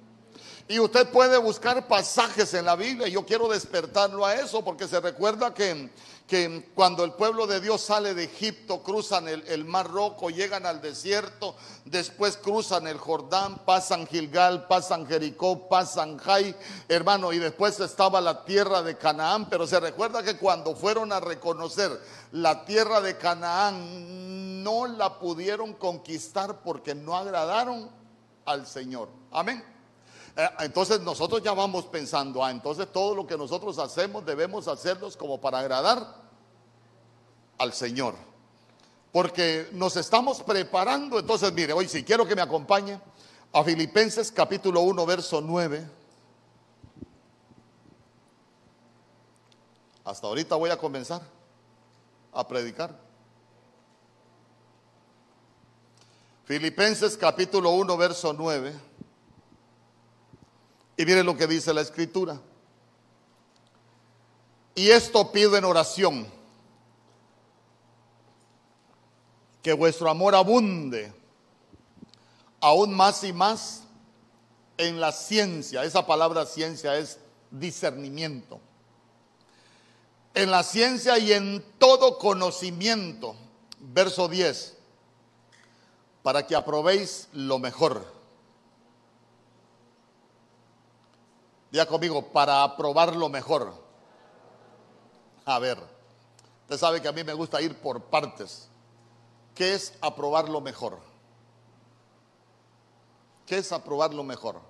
Y 0.68 0.80
usted 0.80 1.10
puede 1.10 1.38
buscar 1.38 1.88
pasajes 1.88 2.54
en 2.54 2.66
la 2.66 2.76
Biblia. 2.76 3.08
Yo 3.08 3.26
quiero 3.26 3.48
despertarlo 3.48 4.26
a 4.26 4.36
eso 4.36 4.64
porque 4.64 4.88
se 4.88 5.00
recuerda 5.00 5.54
que 5.54 5.90
que 6.28 6.72
cuando 6.74 7.04
el 7.04 7.14
pueblo 7.14 7.48
de 7.48 7.60
Dios 7.60 7.82
sale 7.82 8.14
de 8.14 8.24
Egipto, 8.24 8.82
cruzan 8.82 9.28
el, 9.28 9.66
Mar 9.66 9.90
Rojo, 9.90 10.30
llegan 10.30 10.66
al 10.66 10.82
desierto, 10.82 11.56
después 11.86 12.38
cruzan 12.38 12.88
el 12.88 12.98
Jordán, 12.98 13.60
pasan 13.66 14.08
Gilgal, 14.08 14.68
pasan 14.68 15.06
Jericó, 15.06 15.68
pasan 15.68 16.18
Jai, 16.18 16.56
hermano, 16.88 17.34
y 17.34 17.40
después 17.40 17.80
estaba 17.80 18.22
la 18.22 18.46
tierra 18.46 18.82
de 18.82 18.98
Canaán, 18.98 19.50
pero 19.50 19.68
se 19.68 19.80
recuerda 19.80 20.24
que 20.24 20.38
cuando 20.38 20.76
fueron 20.76 21.12
a 21.12 21.20
reconocer 21.20 21.92
la 22.32 22.64
tierra 22.66 23.02
de 23.02 23.18
Canaán, 23.18 24.64
no 24.64 24.88
la 24.88 25.20
pudieron 25.20 25.74
conquistar 25.74 26.62
porque 26.64 26.96
no 26.96 27.18
agradaron 27.18 27.90
al 28.46 28.66
Señor. 28.66 29.10
Amén. 29.32 29.73
Eh, 30.36 30.50
entonces 30.60 31.00
nosotros 31.02 31.44
ya 31.44 31.54
vamos 31.54 31.86
pensando, 31.86 32.44
ah, 32.44 32.50
entonces 32.50 32.92
todo 32.92 33.14
lo 33.14 33.28
que 33.28 33.38
nosotros 33.38 33.78
hacemos 33.78 34.26
debemos 34.26 34.68
hacerlos 34.68 35.16
como 35.16 35.40
para 35.40 35.60
agradar 35.60 36.16
al 37.58 37.74
Señor. 37.74 38.16
Porque 39.12 39.70
nos 39.74 39.96
estamos 39.96 40.42
preparando, 40.42 41.20
entonces 41.20 41.54
mire, 41.54 41.74
hoy 41.74 41.88
si 41.88 42.04
quiero 42.04 42.26
que 42.26 42.36
me 42.36 42.42
acompañe 42.42 43.00
a 43.52 43.64
Filipenses 43.64 44.32
capítulo 44.32 44.82
1, 44.82 45.06
verso 45.06 45.40
9. 45.40 45.88
Hasta 50.04 50.28
ahorita 50.28 50.56
voy 50.56 50.72
a 50.72 50.78
comenzar 50.78 51.22
a 52.34 52.48
predicar. 52.48 53.00
Filipenses 56.46 57.16
capítulo 57.16 57.70
1, 57.70 57.96
verso 57.96 58.34
9. 58.34 58.74
Y 60.96 61.06
miren 61.06 61.26
lo 61.26 61.36
que 61.36 61.48
dice 61.48 61.74
la 61.74 61.82
escritura. 61.82 62.40
Y 64.76 64.90
esto 64.90 65.32
pido 65.32 65.56
en 65.58 65.66
oración, 65.66 66.28
que 69.62 69.74
vuestro 69.74 70.10
amor 70.10 70.36
abunde 70.36 71.14
aún 72.60 72.94
más 72.94 73.24
y 73.24 73.34
más 73.34 73.84
en 74.78 75.00
la 75.00 75.12
ciencia. 75.12 75.84
Esa 75.84 76.06
palabra 76.06 76.46
ciencia 76.46 76.98
es 76.98 77.20
discernimiento. 77.52 78.60
En 80.34 80.50
la 80.50 80.64
ciencia 80.64 81.18
y 81.18 81.34
en 81.34 81.64
todo 81.78 82.18
conocimiento. 82.18 83.36
Verso 83.80 84.28
10. 84.28 84.78
para 86.24 86.48
que 86.48 86.56
aprobéis 86.56 87.28
lo 87.34 87.60
mejor. 87.60 88.13
Diga 91.74 91.88
conmigo, 91.88 92.22
para 92.32 92.62
aprobar 92.62 93.16
lo 93.16 93.30
mejor. 93.30 93.74
A 95.44 95.58
ver, 95.58 95.80
usted 96.62 96.78
sabe 96.78 97.02
que 97.02 97.08
a 97.08 97.12
mí 97.12 97.24
me 97.24 97.34
gusta 97.34 97.60
ir 97.64 97.76
por 97.76 98.00
partes. 98.00 98.70
¿Qué 99.56 99.74
es 99.74 99.96
aprobar 100.00 100.50
lo 100.50 100.62
mejor? 100.62 101.00
¿Qué 103.48 103.58
es 103.58 103.72
aprobar 103.72 104.14
lo 104.14 104.24
mejor? 104.24 104.62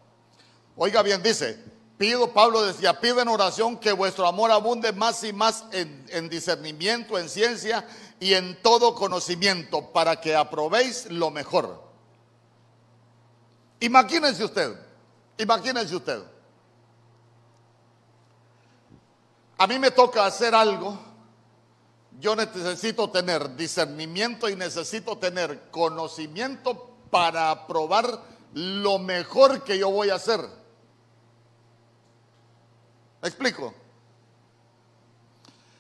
Oiga 0.78 1.02
bien, 1.02 1.22
dice, 1.22 1.62
pido, 1.98 2.32
Pablo 2.32 2.62
decía, 2.62 2.98
pido 3.02 3.20
en 3.20 3.28
oración 3.28 3.76
que 3.76 3.92
vuestro 3.92 4.26
amor 4.26 4.52
abunde 4.52 4.94
más 4.94 5.26
y 5.26 5.34
más 5.34 5.66
en, 5.74 6.06
en 6.08 6.30
discernimiento, 6.30 7.20
en 7.20 7.28
ciencia 7.28 7.86
y 8.18 8.34
en 8.34 8.62
todo 8.62 8.96
conocimiento, 8.96 9.92
para 9.92 10.22
que 10.22 10.38
aprobéis 10.38 11.12
lo 11.12 11.32
mejor. 11.32 11.84
Imagínense 13.82 14.46
usted, 14.46 14.74
imagínense 15.38 15.98
usted. 15.98 16.33
A 19.58 19.68
mí 19.68 19.80
me 19.80 19.92
toca 19.92 20.26
hacer 20.26 20.56
algo, 20.56 20.98
yo 22.20 22.36
necesito 22.36 23.10
tener 23.10 23.56
discernimiento 23.56 24.50
y 24.50 24.56
necesito 24.56 25.18
tener 25.18 25.70
conocimiento 25.72 26.90
para 27.10 27.52
aprobar 27.52 28.20
lo 28.54 29.00
mejor 29.00 29.64
que 29.64 29.78
yo 29.78 29.90
voy 29.90 30.10
a 30.10 30.16
hacer. 30.16 30.42
¿Me 33.22 33.28
explico? 33.30 33.74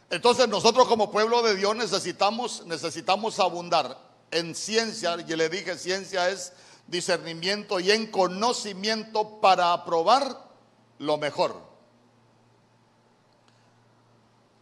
Entonces 0.10 0.48
nosotros 0.48 0.88
como 0.88 1.12
pueblo 1.12 1.42
de 1.42 1.56
Dios 1.56 1.76
necesitamos, 1.76 2.66
necesitamos 2.68 3.40
abundar 3.40 3.98
en 4.32 4.56
ciencia, 4.56 5.16
y 5.20 5.36
le 5.36 5.50
dije 5.50 5.78
ciencia 5.78 6.30
es 6.30 6.54
discernimiento 6.88 7.80
y 7.80 7.92
en 7.92 8.08
conocimiento 8.08 9.40
para 9.42 9.74
aprobar 9.74 10.52
lo 11.00 11.18
mejor. 11.18 11.73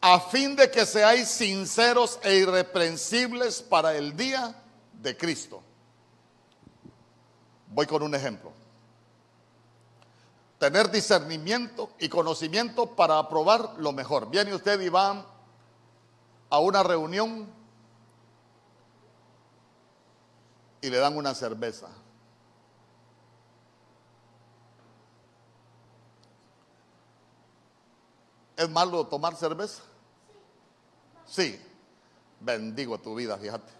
A 0.02 0.20
fin 0.20 0.56
de 0.56 0.72
que 0.72 0.84
seáis 0.84 1.30
sinceros 1.30 2.20
e 2.24 2.34
irreprensibles 2.38 3.62
para 3.62 3.96
el 3.96 4.18
día 4.18 4.56
de 4.94 5.16
Cristo. 5.16 5.62
Voy 7.68 7.86
con 7.86 8.02
un 8.02 8.16
ejemplo. 8.16 8.52
Tener 10.58 10.90
discernimiento 10.90 11.92
y 12.00 12.10
conocimiento 12.10 12.96
para 12.96 13.20
aprobar 13.20 13.76
lo 13.78 13.92
mejor. 13.92 14.30
Viene 14.32 14.56
usted 14.56 14.82
y 14.82 14.90
va 14.90 15.24
a 16.50 16.60
una 16.60 16.82
reunión 16.82 17.48
y 20.82 20.90
le 20.90 20.98
dan 20.98 21.16
una 21.16 21.36
cerveza. 21.36 21.90
¿Es 28.58 28.70
malo 28.70 29.06
tomar 29.06 29.36
cerveza? 29.36 29.91
Sí. 31.32 31.58
Bendigo 32.42 32.98
tu 32.98 33.16
vida, 33.16 33.38
fíjate. 33.38 33.72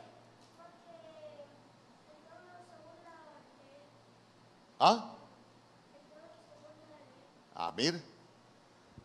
¿Ah? 4.80 5.14
Ah, 7.54 7.74
mire. 7.76 8.02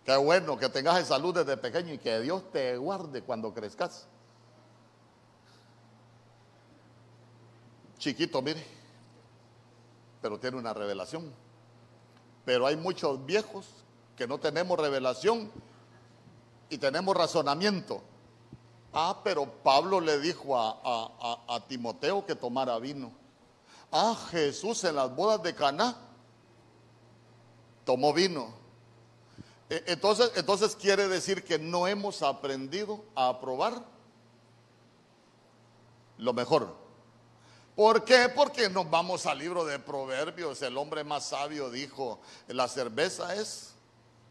Qué 0.05 0.17
bueno 0.17 0.57
que 0.57 0.69
tengas 0.69 1.05
salud 1.09 1.35
desde 1.35 1.57
pequeño 1.57 1.93
y 1.93 1.99
que 1.99 2.21
Dios 2.21 2.53
te 2.53 2.77
guarde 2.77 3.23
cuando 3.23 3.53
crezcas. 3.53 4.07
Chiquito, 7.99 8.41
mire, 8.43 8.65
pero 10.23 10.39
tiene 10.39 10.57
una 10.57 10.73
revelación. 10.73 11.33
Pero 12.45 12.69
hay 12.69 12.77
muchos 12.77 13.27
viejos 13.27 13.67
que 14.17 14.29
no 14.29 14.39
tenemos 14.39 14.79
revelación 14.79 15.51
y 16.71 16.79
tenemos 16.79 17.17
razonamiento. 17.17 18.03
Ah, 18.99 19.21
pero 19.23 19.45
Pablo 19.63 20.01
le 20.01 20.19
dijo 20.19 20.59
a, 20.59 21.45
a 21.47 21.61
Timoteo 21.69 22.25
que 22.25 22.35
tomara 22.35 22.79
vino. 22.79 23.13
Ah, 23.93 24.17
Jesús 24.31 24.83
en 24.85 24.97
las 24.97 25.15
bodas 25.15 25.43
de 25.43 25.55
Caná 25.55 25.95
tomó 27.85 28.15
vino. 28.15 28.55
E, 29.69 29.85
entonces, 29.89 30.33
entonces 30.37 30.75
quiere 30.75 31.09
decir 31.09 31.45
que 31.45 31.59
no 31.59 31.87
hemos 31.87 32.23
aprendido 32.23 33.05
a 33.15 33.29
aprobar 33.29 33.85
lo 36.17 36.33
mejor. 36.33 36.75
¿Por 37.75 38.03
qué? 38.03 38.31
Porque 38.35 38.71
nos 38.71 38.89
vamos 38.89 39.27
al 39.27 39.39
libro 39.39 39.67
de 39.67 39.79
Proverbios. 39.79 40.63
El 40.63 40.79
hombre 40.79 41.05
más 41.05 41.27
sabio 41.27 41.71
dijo, 41.71 42.19
la 42.49 42.67
cerveza 42.67 43.35
es 43.35 43.76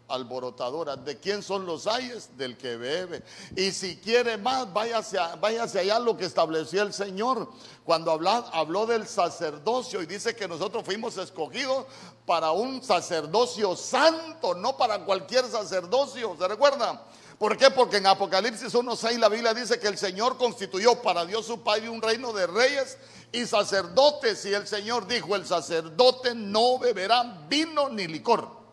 alborotadora. 0.07 0.95
¿De 0.95 1.19
quién 1.19 1.41
son 1.41 1.65
los 1.65 1.87
ayes? 1.87 2.37
Del 2.37 2.57
que 2.57 2.77
bebe. 2.77 3.23
Y 3.55 3.71
si 3.71 3.97
quiere 3.97 4.37
más, 4.37 4.71
váyase, 4.71 5.17
váyase 5.39 5.79
allá 5.79 5.99
lo 5.99 6.17
que 6.17 6.25
estableció 6.25 6.83
el 6.83 6.93
Señor. 6.93 7.49
Cuando 7.83 8.11
habló 8.11 8.85
del 8.85 9.07
sacerdocio 9.07 10.01
y 10.01 10.05
dice 10.05 10.35
que 10.35 10.47
nosotros 10.47 10.83
fuimos 10.83 11.17
escogidos 11.17 11.85
para 12.25 12.51
un 12.51 12.83
sacerdocio 12.83 13.75
santo, 13.75 14.55
no 14.55 14.77
para 14.77 15.05
cualquier 15.05 15.45
sacerdocio. 15.45 16.35
¿Se 16.39 16.47
recuerda? 16.47 17.03
¿Por 17.37 17.57
qué? 17.57 17.69
Porque 17.69 17.97
en 17.97 18.07
Apocalipsis 18.07 18.73
1.6 18.73 19.17
la 19.17 19.29
Biblia 19.29 19.53
dice 19.53 19.79
que 19.79 19.87
el 19.87 19.97
Señor 19.97 20.37
constituyó 20.37 21.01
para 21.01 21.25
Dios 21.25 21.45
su 21.45 21.61
Padre 21.61 21.89
un 21.89 22.01
reino 22.01 22.31
de 22.31 22.47
reyes 22.47 22.97
y 23.31 23.45
sacerdotes. 23.45 24.45
Y 24.45 24.53
el 24.53 24.65
Señor 24.67 25.05
dijo, 25.05 25.35
el 25.35 25.45
sacerdote 25.45 26.33
no 26.33 26.79
beberá 26.79 27.45
vino 27.49 27.89
ni 27.89 28.07
licor. 28.07 28.64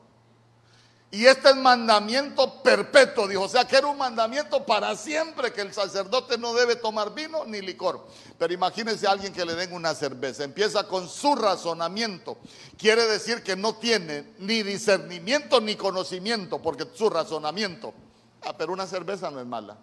Y 1.14 1.26
este 1.26 1.50
es 1.50 1.56
mandamiento 1.56 2.62
perpetuo, 2.62 3.28
dijo. 3.28 3.42
O 3.42 3.48
sea 3.48 3.66
que 3.66 3.76
era 3.76 3.86
un 3.86 3.98
mandamiento 3.98 4.64
para 4.64 4.96
siempre 4.96 5.52
que 5.52 5.60
el 5.60 5.74
sacerdote 5.74 6.38
no 6.38 6.54
debe 6.54 6.74
tomar 6.74 7.14
vino 7.14 7.44
ni 7.44 7.60
licor. 7.60 8.06
Pero 8.38 8.54
imagínense 8.54 9.06
a 9.06 9.10
alguien 9.10 9.30
que 9.30 9.44
le 9.44 9.54
den 9.54 9.74
una 9.74 9.94
cerveza. 9.94 10.42
Empieza 10.42 10.88
con 10.88 11.06
su 11.06 11.34
razonamiento. 11.34 12.38
Quiere 12.78 13.04
decir 13.06 13.42
que 13.42 13.56
no 13.56 13.74
tiene 13.74 14.32
ni 14.38 14.62
discernimiento 14.62 15.60
ni 15.60 15.76
conocimiento, 15.76 16.62
porque 16.62 16.86
su 16.94 17.10
razonamiento. 17.10 17.92
Ah, 18.40 18.56
pero 18.56 18.72
una 18.72 18.86
cerveza 18.86 19.30
no 19.30 19.38
es 19.38 19.46
mala. 19.46 19.76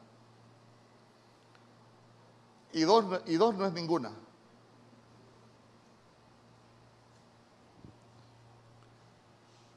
Y 2.73 2.81
dos, 2.81 3.05
y 3.27 3.35
dos 3.35 3.53
no 3.53 3.67
es 3.67 3.73
ninguna. 3.73 4.11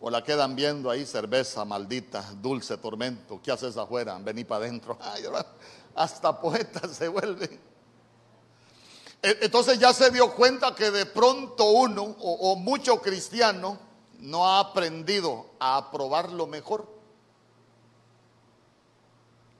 O 0.04 0.10
la 0.10 0.24
quedan 0.24 0.56
viendo 0.56 0.90
ahí, 0.90 1.06
cerveza 1.06 1.64
maldita, 1.64 2.28
dulce 2.42 2.76
tormento. 2.76 3.40
¿Qué 3.40 3.52
haces 3.52 3.76
afuera? 3.76 4.18
Vení 4.18 4.42
para 4.42 4.64
adentro. 4.64 4.98
hasta 5.94 6.40
poeta 6.40 6.88
se 6.88 7.06
vuelve. 7.06 7.60
E, 9.22 9.38
entonces 9.42 9.78
ya 9.78 9.92
se 9.92 10.10
dio 10.10 10.34
cuenta 10.34 10.74
que 10.74 10.90
de 10.90 11.06
pronto 11.06 11.66
uno 11.66 12.02
o, 12.02 12.52
o 12.52 12.56
mucho 12.56 13.00
cristiano 13.00 13.78
no 14.18 14.44
ha 14.44 14.58
aprendido 14.58 15.46
a 15.60 15.76
aprobar 15.76 16.32
lo 16.32 16.48
mejor. 16.48 16.84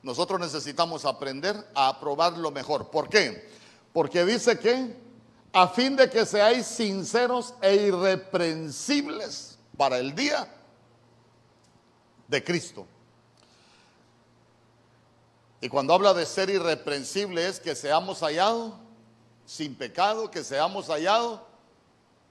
Nosotros 0.03 0.41
necesitamos 0.41 1.05
aprender 1.05 1.55
a 1.73 1.87
aprobar 1.87 2.37
lo 2.37 2.51
mejor. 2.51 2.91
¿Por 2.91 3.09
qué? 3.09 3.49
Porque 3.93 4.25
dice 4.25 4.59
que 4.59 4.97
a 5.53 5.69
fin 5.69 5.95
de 5.95 6.11
que 6.11 6.27
seáis 6.27 6.67
sinceros 6.67 7.55
e 7.61 7.77
irreprensibles 7.77 9.52
para 9.77 9.99
el 9.99 10.15
día 10.15 10.49
de 12.29 12.43
Cristo. 12.43 12.87
Y 15.61 15.69
cuando 15.69 15.95
habla 15.95 16.13
de 16.13 16.27
ser 16.27 16.51
irreprensible 16.51 17.47
es 17.47 17.61
que 17.61 17.77
seamos 17.77 18.21
hallados 18.21 18.75
sin 19.47 19.75
pecado, 19.75 20.31
que 20.31 20.43
seamos 20.43 20.89
hallados 20.89 21.41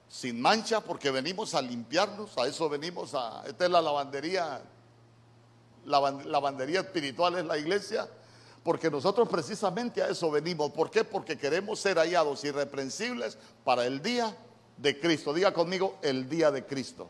sin 0.08 0.38
mancha, 0.40 0.80
porque 0.82 1.10
venimos 1.10 1.54
a 1.54 1.62
limpiarnos, 1.62 2.36
a 2.36 2.46
eso 2.46 2.68
venimos 2.68 3.14
a, 3.14 3.42
esta 3.46 3.64
es 3.64 3.70
la 3.70 3.80
lavandería, 3.80 4.60
la 5.86 6.10
lavandería 6.26 6.80
espiritual 6.80 7.38
es 7.38 7.46
la 7.46 7.56
iglesia, 7.56 8.06
porque 8.62 8.90
nosotros 8.90 9.26
precisamente 9.28 10.02
a 10.02 10.08
eso 10.08 10.30
venimos. 10.30 10.70
¿Por 10.72 10.90
qué? 10.90 11.02
Porque 11.02 11.38
queremos 11.38 11.80
ser 11.80 11.96
hallados 11.96 12.44
irreprensibles 12.44 13.38
para 13.64 13.86
el 13.86 14.02
día 14.02 14.36
de 14.76 15.00
Cristo. 15.00 15.32
Diga 15.32 15.54
conmigo, 15.54 15.96
el 16.02 16.28
día 16.28 16.50
de 16.50 16.66
Cristo. 16.66 17.08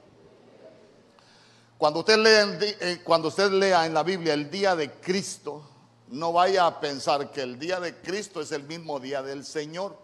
Cuando 1.83 2.05
eh, 2.07 3.01
cuando 3.03 3.27
usted 3.27 3.51
lea 3.51 3.85
en 3.87 3.93
la 3.93 4.05
Biblia 4.05 4.35
el 4.35 4.49
día 4.49 4.77
de 4.77 4.93
Cristo, 5.01 5.69
no 6.11 6.33
vaya 6.33 6.65
a 6.65 6.79
pensar 6.79 7.33
que 7.33 7.43
el 7.43 7.59
día 7.59 7.81
de 7.81 7.97
Cristo 7.97 8.41
es 8.41 8.53
el 8.53 8.63
mismo 8.63 9.01
día 9.01 9.21
del 9.21 9.45
Señor. 9.45 9.97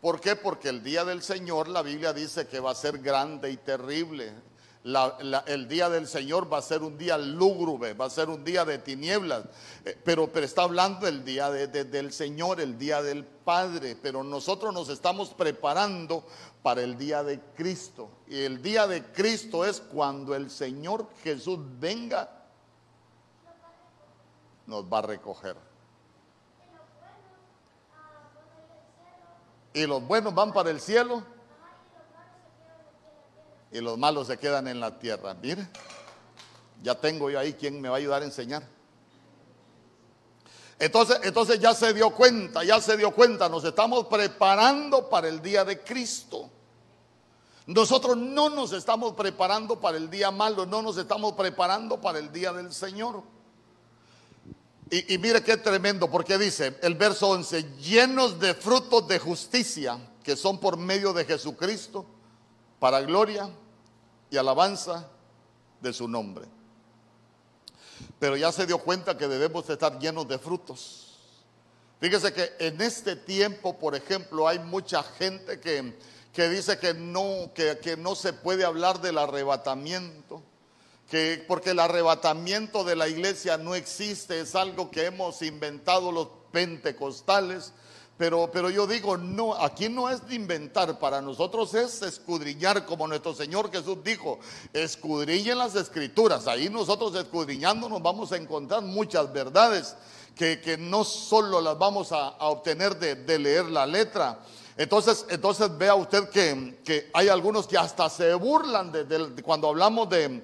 ¿Por 0.00 0.20
qué? 0.20 0.34
Porque 0.34 0.68
el 0.68 0.82
día 0.82 1.04
del 1.04 1.22
Señor 1.22 1.68
la 1.68 1.82
Biblia 1.82 2.12
dice 2.12 2.48
que 2.48 2.58
va 2.58 2.72
a 2.72 2.74
ser 2.74 2.98
grande 2.98 3.52
y 3.52 3.56
terrible. 3.56 4.32
el 5.46 5.68
día 5.68 5.88
del 5.88 6.08
Señor 6.08 6.52
va 6.52 6.58
a 6.58 6.62
ser 6.62 6.82
un 6.82 6.98
día 6.98 7.16
lúgubre, 7.16 7.94
va 7.94 8.06
a 8.06 8.10
ser 8.10 8.28
un 8.28 8.42
día 8.44 8.64
de 8.64 8.78
tinieblas, 8.78 9.44
eh, 9.84 9.96
pero, 10.02 10.26
pero 10.26 10.44
está 10.44 10.62
hablando 10.62 11.06
del 11.06 11.24
día 11.24 11.50
del 11.50 12.12
Señor, 12.12 12.60
el 12.60 12.76
día 12.76 13.00
del 13.00 13.24
Padre, 13.24 13.96
pero 14.02 14.24
nosotros 14.24 14.74
nos 14.74 14.88
estamos 14.88 15.28
preparando 15.34 16.26
para 16.62 16.82
el 16.82 16.96
día 16.96 17.22
de 17.22 17.40
Cristo. 17.56 18.08
Y 18.26 18.42
el 18.42 18.62
día 18.62 18.86
de 18.86 19.02
Cristo 19.12 19.64
es 19.64 19.80
cuando 19.80 20.34
el 20.34 20.50
Señor 20.50 21.08
Jesús 21.22 21.58
venga, 21.78 22.30
nos 24.66 24.84
va 24.84 24.98
a 24.98 25.02
recoger. 25.02 25.56
Y 29.74 29.86
los 29.86 30.06
buenos 30.06 30.34
van 30.34 30.52
para 30.52 30.70
el 30.70 30.80
cielo 30.80 31.22
y 33.70 33.80
los 33.80 33.96
malos 33.96 34.26
se 34.26 34.36
quedan 34.36 34.68
en 34.68 34.80
la 34.80 34.98
tierra. 34.98 35.34
Mire, 35.34 35.66
ya 36.82 36.94
tengo 36.94 37.30
yo 37.30 37.38
ahí 37.38 37.54
quien 37.54 37.80
me 37.80 37.88
va 37.88 37.96
a 37.96 37.98
ayudar 37.98 38.22
a 38.22 38.26
enseñar. 38.26 38.62
Entonces, 40.82 41.20
entonces 41.22 41.60
ya 41.60 41.74
se 41.74 41.94
dio 41.94 42.10
cuenta, 42.10 42.64
ya 42.64 42.80
se 42.80 42.96
dio 42.96 43.12
cuenta, 43.12 43.48
nos 43.48 43.64
estamos 43.64 44.06
preparando 44.06 45.08
para 45.08 45.28
el 45.28 45.40
día 45.40 45.64
de 45.64 45.78
Cristo. 45.78 46.50
Nosotros 47.66 48.16
no 48.16 48.50
nos 48.50 48.72
estamos 48.72 49.14
preparando 49.14 49.78
para 49.78 49.96
el 49.96 50.10
día 50.10 50.32
malo, 50.32 50.66
no 50.66 50.82
nos 50.82 50.96
estamos 50.96 51.34
preparando 51.34 52.00
para 52.00 52.18
el 52.18 52.32
día 52.32 52.52
del 52.52 52.72
Señor. 52.72 53.22
Y, 54.90 55.14
y, 55.14 55.18
mire 55.18 55.44
qué 55.44 55.56
tremendo, 55.56 56.10
porque 56.10 56.36
dice 56.36 56.76
el 56.82 56.96
verso 56.96 57.28
11, 57.28 57.76
llenos 57.78 58.40
de 58.40 58.52
frutos 58.52 59.06
de 59.06 59.20
justicia 59.20 60.00
que 60.24 60.34
son 60.34 60.58
por 60.58 60.76
medio 60.76 61.12
de 61.12 61.24
Jesucristo, 61.24 62.04
para 62.80 63.00
gloria 63.02 63.48
y 64.30 64.36
alabanza 64.36 65.08
de 65.80 65.92
su 65.92 66.08
nombre. 66.08 66.48
Pero 68.18 68.36
ya 68.36 68.52
se 68.52 68.66
dio 68.66 68.78
cuenta 68.78 69.16
que 69.16 69.28
debemos 69.28 69.68
estar 69.68 69.98
llenos 69.98 70.28
de 70.28 70.38
frutos. 70.38 71.18
Fíjese 72.00 72.32
que 72.32 72.52
en 72.58 72.80
este 72.80 73.14
tiempo, 73.14 73.78
por 73.78 73.94
ejemplo, 73.94 74.48
hay 74.48 74.58
mucha 74.58 75.02
gente 75.02 75.60
que, 75.60 75.96
que 76.32 76.48
dice 76.48 76.78
que 76.78 76.94
no, 76.94 77.52
que, 77.54 77.78
que 77.78 77.96
no 77.96 78.14
se 78.14 78.32
puede 78.32 78.64
hablar 78.64 79.00
del 79.00 79.18
arrebatamiento. 79.18 80.42
Que, 81.08 81.44
porque 81.46 81.70
el 81.70 81.78
arrebatamiento 81.78 82.84
de 82.84 82.96
la 82.96 83.06
iglesia 83.06 83.58
no 83.58 83.74
existe, 83.74 84.40
es 84.40 84.54
algo 84.54 84.90
que 84.90 85.06
hemos 85.06 85.42
inventado 85.42 86.10
los 86.10 86.28
pentecostales, 86.50 87.72
pero, 88.22 88.48
pero 88.52 88.70
yo 88.70 88.86
digo, 88.86 89.16
no, 89.16 89.52
aquí 89.52 89.88
no 89.88 90.08
es 90.08 90.24
de 90.28 90.36
inventar, 90.36 90.96
para 91.00 91.20
nosotros 91.20 91.74
es 91.74 92.02
escudriñar, 92.02 92.86
como 92.86 93.08
nuestro 93.08 93.34
Señor 93.34 93.72
Jesús 93.72 93.98
dijo, 94.04 94.38
escudriñen 94.72 95.58
las 95.58 95.74
escrituras, 95.74 96.46
ahí 96.46 96.70
nosotros 96.70 97.16
escudriñando 97.16 97.88
nos 97.88 98.00
vamos 98.00 98.30
a 98.30 98.36
encontrar 98.36 98.80
muchas 98.80 99.32
verdades 99.32 99.96
que, 100.36 100.60
que 100.60 100.78
no 100.78 101.02
solo 101.02 101.60
las 101.60 101.76
vamos 101.76 102.12
a, 102.12 102.28
obtener 102.46 102.96
de, 102.96 103.38
leer 103.40 103.64
la 103.64 103.86
letra. 103.86 104.38
Entonces, 104.76 105.26
entonces 105.28 105.76
vea 105.76 105.96
usted 105.96 106.28
que, 106.28 106.78
que 106.84 107.10
hay 107.14 107.26
algunos 107.26 107.66
que 107.66 107.76
hasta 107.76 108.08
se 108.08 108.34
burlan 108.34 108.92
de 108.92 109.42
cuando 109.42 109.68
hablamos 109.68 110.08
de 110.08 110.42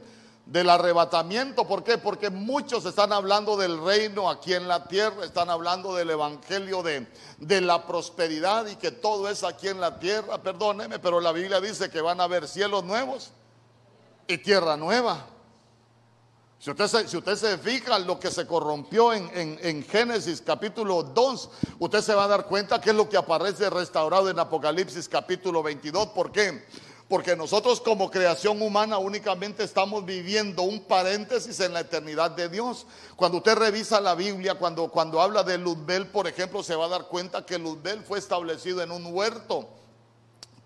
del 0.49 0.71
arrebatamiento. 0.71 1.67
¿Por 1.67 1.85
qué? 1.85 1.99
Porque 1.99 2.31
muchos 2.31 2.87
están 2.87 3.13
hablando 3.13 3.57
del 3.59 3.79
reino 3.85 4.31
aquí 4.31 4.55
en 4.55 4.67
la 4.67 4.89
tierra, 4.89 5.25
están 5.25 5.51
hablando 5.51 5.95
del 5.95 6.09
evangelio 6.09 6.83
de, 6.83 7.07
de, 7.37 7.61
la 7.61 7.87
prosperidad 7.87 8.67
y 8.67 8.77
que 8.77 8.91
todo 8.91 9.29
es 9.29 9.45
aquí 9.45 9.69
en 9.69 9.79
la 9.79 9.99
tierra. 9.99 10.43
Perdóneme, 10.43 10.99
pero 10.99 11.21
la 11.21 11.33
Biblia 11.33 11.61
dice 11.61 11.91
que 11.91 12.01
van 12.01 12.19
a 12.21 12.25
haber 12.25 12.49
cielos 12.49 12.83
nuevos 12.83 13.31
y 14.27 14.39
tierra 14.39 14.79
nueva. 14.79 15.27
Si 16.59 16.71
usted, 16.71 16.87
se, 16.89 17.07
si 17.07 17.17
usted 17.19 17.37
se 17.37 17.59
fija 17.59 17.99
lo 17.99 18.19
que 18.19 18.31
se 18.31 18.47
corrompió 18.47 19.13
en, 19.13 19.31
en, 19.35 19.59
en, 19.63 19.85
Génesis 19.85 20.41
capítulo 20.41 21.03
2, 21.03 21.51
usted 21.79 22.01
se 22.01 22.15
va 22.15 22.25
a 22.25 22.29
dar 22.29 22.47
cuenta 22.47 22.81
que 22.81 22.91
es 22.91 22.97
lo 22.97 23.09
que 23.09 23.19
aparece 23.19 23.71
restaurado 23.71 24.29
en 24.29 24.39
Apocalipsis 24.39 25.09
capítulo 25.09 25.63
22. 25.63 26.09
¿Por 26.09 26.33
qué? 26.33 26.65
Porque 27.09 27.35
nosotros 27.35 27.81
como 27.81 28.11
creación 28.11 28.61
humana 28.61 28.99
únicamente 28.99 29.65
estamos 29.65 30.05
viviendo 30.05 30.63
un 30.63 30.81
paréntesis 30.81 31.59
en 31.61 31.73
la 31.73 31.81
eternidad 31.81 32.33
de 32.33 32.51
Dios. 32.51 32.87
Cuando 33.17 33.39
usted 33.39 33.55
revisa 33.55 33.99
la 33.99 34.15
Biblia, 34.15 34.57
cuando, 34.57 34.89
cuando 34.89 35.23
habla 35.23 35.43
de 35.43 35.57
Luzbel, 35.57 36.09
por 36.09 36.27
ejemplo, 36.27 36.63
se 36.63 36.77
va 36.77 36.85
a 36.85 36.89
dar 36.89 37.07
cuenta 37.07 37.47
que 37.47 37.59
Luzbel 37.59 38.03
fue 38.03 38.19
establecido 38.19 38.83
en 38.83 38.91
un 38.91 39.07
huerto 39.07 39.71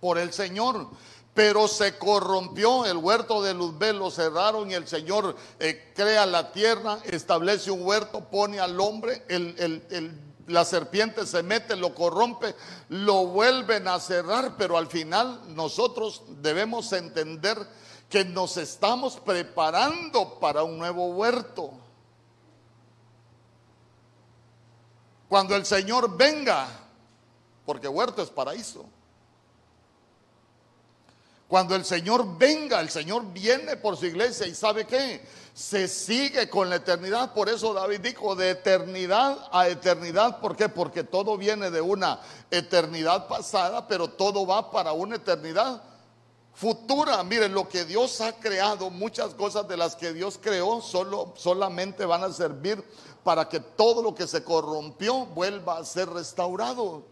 por 0.01 0.19
el 0.19 0.33
Señor. 0.33 0.89
Pero 1.33 1.69
se 1.69 1.97
corrompió 1.97 2.85
el 2.87 2.97
huerto 2.97 3.41
de 3.41 3.55
Luzbel, 3.55 3.99
lo 3.99 4.11
cerraron 4.11 4.69
y 4.71 4.75
el 4.75 4.87
Señor 4.87 5.37
eh, 5.61 5.93
crea 5.95 6.27
la 6.27 6.53
tierra, 6.53 6.99
establece 7.05 7.71
un 7.71 7.87
huerto, 7.87 8.29
pone 8.29 8.59
al 8.59 8.79
hombre, 8.81 9.23
el, 9.29 9.55
el, 9.59 9.83
el 9.91 10.32
la 10.47 10.65
serpiente 10.65 11.27
se 11.27 11.43
mete, 11.43 11.77
lo 11.77 11.95
corrompe, 11.95 12.55
lo 12.89 13.27
vuelven 13.27 13.89
a 13.89 14.01
cerrar, 14.01 14.57
pero 14.57 14.77
al 14.77 14.89
final 14.89 15.55
nosotros 15.55 16.23
debemos 16.41 16.93
entender 16.93 17.57
que 18.09 18.25
nos 18.25 18.57
estamos 18.57 19.17
preparando 19.17 20.39
para 20.39 20.63
un 20.63 20.79
nuevo 20.79 21.07
huerto. 21.07 21.71
Cuando 25.29 25.57
el 25.57 25.65
Señor 25.65 26.17
venga, 26.17 26.69
porque 27.65 27.89
huerto 27.89 28.23
es 28.23 28.29
paraíso. 28.29 28.85
Cuando 31.49 31.75
el 31.75 31.85
Señor 31.85 32.39
venga, 32.39 32.81
el 32.81 32.91
Señor 32.91 33.31
viene 33.33 33.77
por 33.77 33.97
su 33.97 34.07
iglesia 34.07 34.47
y 34.47 34.55
sabe 34.55 34.87
qué, 34.87 35.23
se 35.55 35.87
sigue 35.87 36.49
con 36.49 36.71
la 36.71 36.77
eternidad. 36.77 37.35
Por 37.35 37.49
eso 37.49 37.75
David 37.75 38.01
dijo 38.01 38.35
de 38.35 38.51
eternidad 38.51 39.49
a 39.53 39.69
eternidad. 39.69 40.41
¿Por 40.41 40.57
qué? 40.57 40.69
Porque 40.69 41.05
todo 41.05 41.37
viene 41.37 41.71
de 41.71 41.81
una 41.81 42.21
eternidad 42.51 43.29
pasada, 43.29 43.87
pero 43.87 44.09
todo 44.09 44.47
va 44.47 44.71
para 44.71 44.93
una 44.93 45.17
eternidad 45.17 45.83
futura. 46.55 47.23
Miren, 47.23 47.53
lo 47.53 47.69
que 47.69 47.85
Dios 47.85 48.21
ha 48.21 48.33
creado, 48.39 48.91
muchas 48.91 49.35
cosas 49.35 49.69
de 49.69 49.77
las 49.77 49.97
que 49.97 50.13
Dios 50.13 50.39
creó, 50.41 50.81
solo, 50.81 51.35
solamente 51.37 52.07
van 52.07 52.25
a 52.25 52.33
servir 52.33 52.83
para 53.23 53.49
que 53.49 53.61
todo 53.61 54.03
lo 54.03 54.15
que 54.15 54.27
se 54.27 54.43
corrompió 54.43 55.27
vuelva 55.27 55.79
a 55.79 55.85
ser 55.85 56.09
restaurado. 56.09 57.05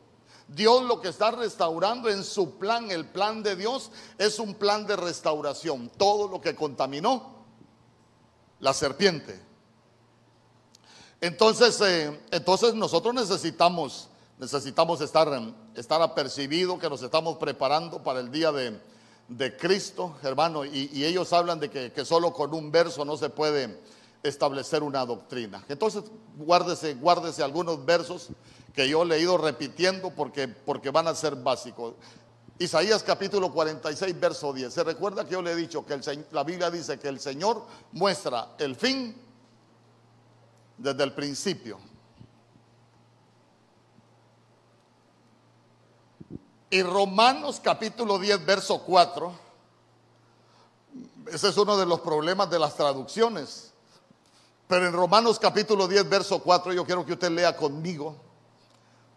Dios 0.48 0.82
lo 0.82 1.00
que 1.00 1.08
está 1.08 1.30
restaurando 1.30 2.08
en 2.08 2.24
su 2.24 2.58
plan, 2.58 2.90
el 2.90 3.06
plan 3.06 3.42
de 3.42 3.54
Dios, 3.54 3.92
es 4.18 4.38
un 4.38 4.54
plan 4.54 4.86
de 4.86 4.96
restauración. 4.96 5.90
Todo 5.96 6.26
lo 6.26 6.40
que 6.40 6.56
contaminó, 6.56 7.39
la 8.60 8.72
serpiente. 8.72 9.40
Entonces, 11.20 11.80
eh, 11.82 12.18
entonces 12.30 12.74
nosotros 12.74 13.12
necesitamos, 13.14 14.08
necesitamos 14.38 15.00
estar, 15.00 15.28
estar 15.74 16.00
apercibidos 16.00 16.78
que 16.78 16.88
nos 16.88 17.02
estamos 17.02 17.36
preparando 17.36 18.02
para 18.02 18.20
el 18.20 18.30
día 18.30 18.52
de, 18.52 18.80
Cristo, 19.58 20.16
hermano, 20.22 20.64
y, 20.64 21.04
ellos 21.04 21.32
hablan 21.32 21.60
de 21.60 21.70
que, 21.70 21.92
que, 21.92 22.04
solo 22.04 22.32
con 22.32 22.54
un 22.54 22.72
verso 22.72 23.04
no 23.04 23.16
se 23.16 23.30
puede 23.30 23.80
establecer 24.22 24.82
una 24.82 25.04
doctrina. 25.06 25.64
Entonces, 25.68 26.04
guárdese, 26.36 26.94
guárdese 26.94 27.42
algunos 27.42 27.84
versos 27.84 28.28
que 28.74 28.88
yo 28.88 29.04
he 29.04 29.20
ido 29.20 29.38
repitiendo 29.38 30.10
porque, 30.10 30.48
porque 30.48 30.90
van 30.90 31.08
a 31.08 31.14
ser 31.14 31.36
básicos. 31.36 31.94
Isaías 32.60 33.02
capítulo 33.02 33.50
46, 33.50 34.20
verso 34.20 34.52
10. 34.52 34.70
Se 34.70 34.84
recuerda 34.84 35.24
que 35.24 35.30
yo 35.30 35.40
le 35.40 35.52
he 35.52 35.56
dicho 35.56 35.86
que 35.86 35.98
la 36.32 36.44
Biblia 36.44 36.70
dice 36.70 36.98
que 36.98 37.08
el 37.08 37.18
Señor 37.18 37.64
muestra 37.92 38.50
el 38.58 38.76
fin 38.76 39.16
desde 40.76 41.02
el 41.02 41.14
principio. 41.14 41.78
Y 46.68 46.82
Romanos 46.82 47.60
capítulo 47.64 48.18
10, 48.18 48.44
verso 48.44 48.82
4. 48.82 49.32
Ese 51.32 51.48
es 51.48 51.56
uno 51.56 51.78
de 51.78 51.86
los 51.86 52.00
problemas 52.00 52.50
de 52.50 52.58
las 52.58 52.76
traducciones. 52.76 53.72
Pero 54.68 54.86
en 54.86 54.92
Romanos 54.92 55.38
capítulo 55.38 55.88
10, 55.88 56.10
verso 56.10 56.40
4, 56.40 56.74
yo 56.74 56.84
quiero 56.84 57.06
que 57.06 57.14
usted 57.14 57.30
lea 57.30 57.56
conmigo. 57.56 58.29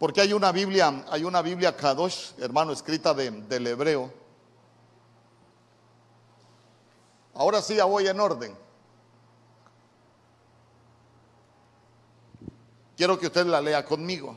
Porque 0.04 0.20
hay 0.20 0.34
una 0.34 0.52
Biblia, 0.52 1.02
hay 1.08 1.24
una 1.24 1.40
Biblia 1.40 1.74
Kadosh, 1.74 2.32
hermano, 2.36 2.72
escrita 2.72 3.14
del 3.14 3.66
hebreo. 3.66 4.12
Ahora 7.32 7.62
sí 7.62 7.76
ya 7.76 7.86
voy 7.86 8.06
en 8.06 8.20
orden. 8.20 8.54
Quiero 12.98 13.18
que 13.18 13.28
usted 13.28 13.46
la 13.46 13.62
lea 13.62 13.82
conmigo. 13.82 14.36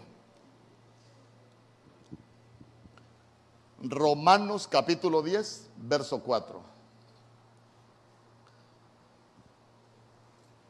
Romanos 3.82 4.70
capítulo 4.70 5.22
10, 5.22 5.68
verso 5.76 6.24
4. 6.24 6.62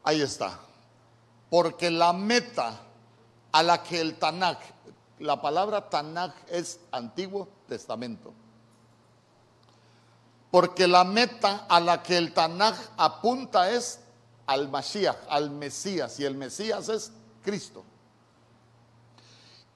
Ahí 0.02 0.22
está. 0.22 0.58
Porque 1.48 1.88
la 1.88 2.12
meta 2.12 2.87
a 3.52 3.62
la 3.62 3.82
que 3.82 4.00
el 4.00 4.18
Tanakh 4.18 4.60
la 5.20 5.40
palabra 5.40 5.88
Tanaj 5.88 6.32
es 6.48 6.80
Antiguo 6.92 7.48
Testamento. 7.68 8.32
Porque 10.50 10.86
la 10.86 11.04
meta 11.04 11.66
a 11.68 11.80
la 11.80 12.02
que 12.02 12.16
el 12.16 12.32
Tanaj 12.32 12.76
apunta 12.96 13.70
es 13.70 14.00
al 14.46 14.68
Mashiach, 14.68 15.16
al 15.28 15.50
Mesías, 15.50 16.18
y 16.20 16.24
el 16.24 16.34
Mesías 16.34 16.88
es 16.88 17.12
Cristo, 17.42 17.84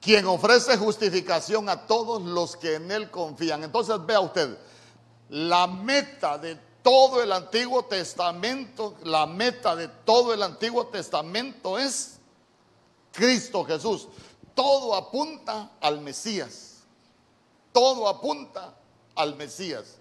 quien 0.01 0.25
ofrece 0.25 0.77
justificación 0.77 1.69
a 1.69 1.85
todos 1.85 2.23
los 2.23 2.55
que 2.55 2.75
en 2.75 2.91
Él 2.91 3.11
confían. 3.11 3.63
Entonces 3.63 4.03
vea 4.03 4.19
usted, 4.19 4.57
la 5.29 5.67
meta 5.67 6.39
de 6.39 6.57
todo 6.81 7.21
el 7.21 7.31
Antiguo 7.31 7.85
Testamento, 7.85 8.95
la 9.03 9.27
meta 9.27 9.75
de 9.75 9.87
todo 9.87 10.33
el 10.33 10.41
Antiguo 10.41 10.87
Testamento 10.87 11.77
es 11.77 12.12
Cristo 13.13 13.63
Jesús. 13.63 14.09
Todo 14.53 14.95
apunta 14.95 15.71
al 15.79 16.01
Mesías. 16.01 16.83
Todo 17.71 18.09
apunta 18.09 18.75
al 19.15 19.35
Mesías. 19.35 19.97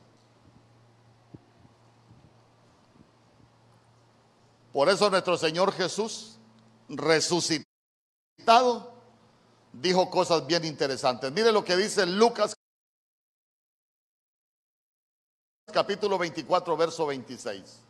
Por 4.73 4.89
eso 4.89 5.11
nuestro 5.11 5.37
Señor 5.37 5.73
Jesús, 5.73 6.39
resucitado, 6.89 7.67
dijo 9.73 10.09
cosas 10.11 10.47
bien 10.47 10.65
interesantes. 10.65 11.31
Mire 11.31 11.53
lo 11.53 11.63
que 11.63 11.77
dice 11.77 12.07
Lucas 12.07 12.55
capítulo 15.73 16.19
24, 16.19 16.77
verso 16.77 17.07
26. 17.07 17.81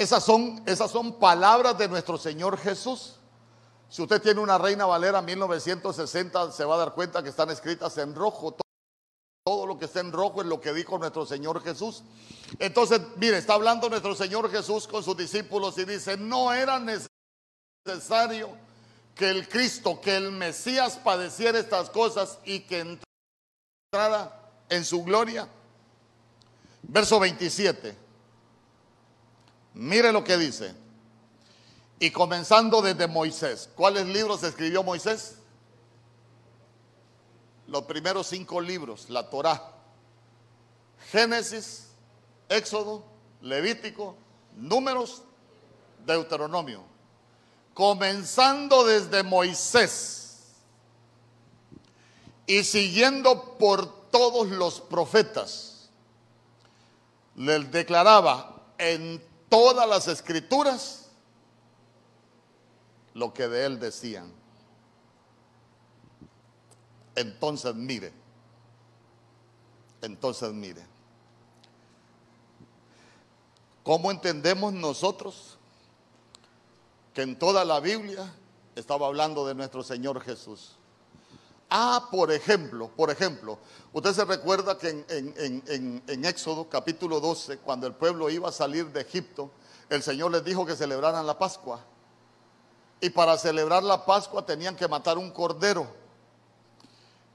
Esas 0.00 0.24
son, 0.24 0.62
esas 0.64 0.90
son 0.90 1.18
palabras 1.18 1.76
de 1.76 1.86
nuestro 1.86 2.16
Señor 2.16 2.56
Jesús. 2.56 3.16
Si 3.90 4.00
usted 4.00 4.22
tiene 4.22 4.40
una 4.40 4.56
Reina 4.56 4.86
Valera 4.86 5.20
1960, 5.20 6.52
se 6.52 6.64
va 6.64 6.76
a 6.76 6.78
dar 6.78 6.94
cuenta 6.94 7.22
que 7.22 7.28
están 7.28 7.50
escritas 7.50 7.98
en 7.98 8.14
rojo. 8.14 8.56
Todo 9.44 9.66
lo 9.66 9.78
que 9.78 9.84
está 9.84 10.00
en 10.00 10.10
rojo 10.10 10.40
es 10.40 10.46
lo 10.46 10.58
que 10.58 10.72
dijo 10.72 10.96
nuestro 10.96 11.26
Señor 11.26 11.62
Jesús. 11.62 12.02
Entonces, 12.58 12.98
mire, 13.16 13.36
está 13.36 13.52
hablando 13.52 13.90
nuestro 13.90 14.14
Señor 14.14 14.50
Jesús 14.50 14.88
con 14.88 15.04
sus 15.04 15.18
discípulos 15.18 15.76
y 15.76 15.84
dice, 15.84 16.16
no 16.16 16.50
era 16.54 16.80
necesario 16.80 18.48
que 19.14 19.28
el 19.28 19.46
Cristo, 19.50 20.00
que 20.00 20.16
el 20.16 20.32
Mesías 20.32 20.96
padeciera 20.96 21.58
estas 21.58 21.90
cosas 21.90 22.38
y 22.46 22.60
que 22.60 22.98
entrara 23.92 24.50
en 24.70 24.82
su 24.82 25.04
gloria. 25.04 25.46
Verso 26.84 27.20
27. 27.20 28.08
Mire 29.74 30.12
lo 30.12 30.24
que 30.24 30.36
dice. 30.36 30.74
Y 31.98 32.10
comenzando 32.10 32.82
desde 32.82 33.06
Moisés. 33.06 33.68
¿Cuáles 33.74 34.06
libros 34.06 34.42
escribió 34.42 34.82
Moisés? 34.82 35.36
Los 37.66 37.84
primeros 37.84 38.26
cinco 38.26 38.60
libros, 38.60 39.08
la 39.10 39.28
Torá. 39.28 39.74
Génesis, 41.10 41.88
Éxodo, 42.48 43.04
Levítico, 43.42 44.16
Números, 44.56 45.22
Deuteronomio. 46.06 46.82
Comenzando 47.74 48.84
desde 48.84 49.22
Moisés 49.22 50.20
y 52.46 52.64
siguiendo 52.64 53.56
por 53.58 54.10
todos 54.10 54.48
los 54.48 54.80
profetas, 54.80 55.88
les 57.36 57.70
declaraba 57.70 58.72
en 58.76 59.22
todas 59.50 59.86
las 59.86 60.08
escrituras 60.08 61.10
lo 63.12 63.34
que 63.34 63.46
de 63.48 63.66
él 63.66 63.78
decían. 63.78 64.32
Entonces 67.14 67.74
mire, 67.74 68.12
entonces 70.00 70.52
mire, 70.52 70.86
¿cómo 73.82 74.10
entendemos 74.10 74.72
nosotros 74.72 75.58
que 77.12 77.22
en 77.22 77.38
toda 77.38 77.64
la 77.66 77.80
Biblia 77.80 78.32
estaba 78.76 79.08
hablando 79.08 79.46
de 79.46 79.54
nuestro 79.54 79.82
Señor 79.82 80.22
Jesús? 80.22 80.79
Ah, 81.72 82.08
por 82.10 82.32
ejemplo, 82.32 82.88
por 82.88 83.10
ejemplo, 83.10 83.56
usted 83.92 84.12
se 84.12 84.24
recuerda 84.24 84.76
que 84.76 85.04
en, 85.08 86.24
Éxodo 86.24 86.68
capítulo 86.68 87.20
12, 87.20 87.58
cuando 87.58 87.86
el 87.86 87.94
pueblo 87.94 88.28
iba 88.28 88.48
a 88.48 88.52
salir 88.52 88.86
de 88.90 89.02
Egipto, 89.02 89.52
el 89.88 90.02
Señor 90.02 90.32
les 90.32 90.44
dijo 90.44 90.66
que 90.66 90.74
celebraran 90.74 91.24
la 91.24 91.38
Pascua. 91.38 91.78
Y 93.00 93.10
para 93.10 93.38
celebrar 93.38 93.84
la 93.84 94.04
Pascua 94.04 94.44
tenían 94.44 94.74
que 94.74 94.88
matar 94.88 95.16
un 95.16 95.30
cordero. 95.30 95.86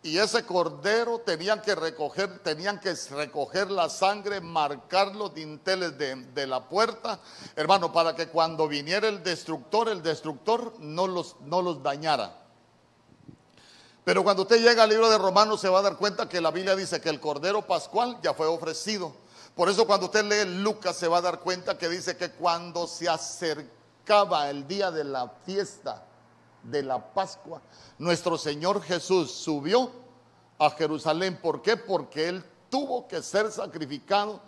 Y 0.03 0.17
ese 0.17 0.45
cordero 0.45 1.19
tenían 1.19 1.61
que 1.61 1.73
recoger, 1.73 2.39
tenían 2.39 2.81
que 2.81 2.93
recoger 3.11 3.71
la 3.71 3.89
sangre, 3.89 4.41
marcar 4.41 5.15
los 5.15 5.33
dinteles 5.33 5.97
de, 5.97 6.13
de 6.15 6.45
la 6.45 6.67
puerta, 6.67 7.21
hermano, 7.55 7.93
para 7.93 8.13
que 8.13 8.27
cuando 8.27 8.67
viniera 8.67 9.07
el 9.07 9.23
destructor, 9.23 9.87
el 9.87 10.03
destructor 10.03 10.73
no 10.79 11.07
los, 11.07 11.37
no 11.39 11.61
los 11.61 11.81
dañara. 11.81 12.44
Pero 14.05 14.23
cuando 14.23 14.43
usted 14.43 14.61
llega 14.61 14.83
al 14.83 14.89
libro 14.89 15.09
de 15.09 15.17
Romanos 15.17 15.59
se 15.59 15.67
va 15.67 15.79
a 15.79 15.81
dar 15.81 15.97
cuenta 15.97 16.29
que 16.29 16.39
la 16.39 16.51
Biblia 16.51 16.75
dice 16.75 17.01
que 17.01 17.09
el 17.09 17.19
Cordero 17.19 17.63
Pascual 17.63 18.19
ya 18.21 18.35
fue 18.35 18.45
ofrecido. 18.45 19.11
Por 19.55 19.67
eso 19.67 19.87
cuando 19.87 20.05
usted 20.05 20.23
lee 20.23 20.61
Lucas 20.61 20.95
se 20.95 21.07
va 21.07 21.17
a 21.17 21.21
dar 21.21 21.39
cuenta 21.39 21.75
que 21.75 21.89
dice 21.89 22.15
que 22.15 22.29
cuando 22.29 22.85
se 22.85 23.09
acercaba 23.09 24.51
el 24.51 24.67
día 24.67 24.91
de 24.91 25.05
la 25.05 25.27
fiesta 25.43 26.05
de 26.61 26.83
la 26.83 27.13
Pascua, 27.13 27.63
nuestro 27.97 28.37
Señor 28.37 28.83
Jesús 28.83 29.31
subió 29.31 29.89
a 30.59 30.69
Jerusalén. 30.69 31.39
¿Por 31.41 31.63
qué? 31.63 31.75
Porque 31.75 32.29
Él 32.29 32.45
tuvo 32.69 33.07
que 33.07 33.23
ser 33.23 33.51
sacrificado 33.51 34.39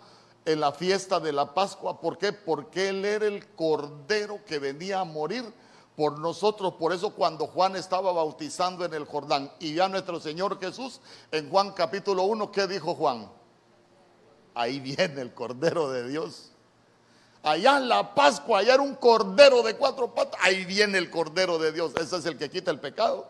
en 0.44 0.60
la 0.60 0.70
fiesta 0.70 1.18
de 1.18 1.32
la 1.32 1.52
Pascua. 1.52 2.00
¿Por 2.00 2.16
qué? 2.16 2.32
Porque 2.32 2.90
Él 2.90 3.04
era 3.04 3.26
el 3.26 3.48
Cordero 3.56 4.38
que 4.46 4.60
venía 4.60 5.00
a 5.00 5.04
morir 5.04 5.52
por 5.98 6.20
nosotros. 6.20 6.74
Por 6.74 6.92
eso 6.92 7.10
cuando 7.10 7.48
Juan 7.48 7.74
estaba 7.74 8.12
bautizando 8.12 8.84
en 8.84 8.94
el 8.94 9.04
Jordán 9.04 9.50
y 9.58 9.74
ya 9.74 9.88
nuestro 9.88 10.20
Señor 10.20 10.60
Jesús, 10.60 11.00
en 11.32 11.50
Juan 11.50 11.72
capítulo 11.72 12.22
1, 12.22 12.52
¿qué 12.52 12.68
dijo 12.68 12.94
Juan? 12.94 13.28
Ahí 14.54 14.78
viene 14.78 15.20
el 15.20 15.34
Cordero 15.34 15.90
de 15.90 16.06
Dios. 16.08 16.52
Allá 17.42 17.78
en 17.78 17.88
la 17.88 18.14
Pascua, 18.14 18.60
allá 18.60 18.74
era 18.74 18.82
un 18.84 18.94
cordero 18.94 19.64
de 19.64 19.74
cuatro 19.74 20.14
patas. 20.14 20.40
Ahí 20.40 20.64
viene 20.64 20.98
el 20.98 21.10
Cordero 21.10 21.58
de 21.58 21.72
Dios. 21.72 21.90
Ese 22.00 22.18
es 22.18 22.26
el 22.26 22.38
que 22.38 22.48
quita 22.48 22.70
el 22.70 22.78
pecado 22.78 23.28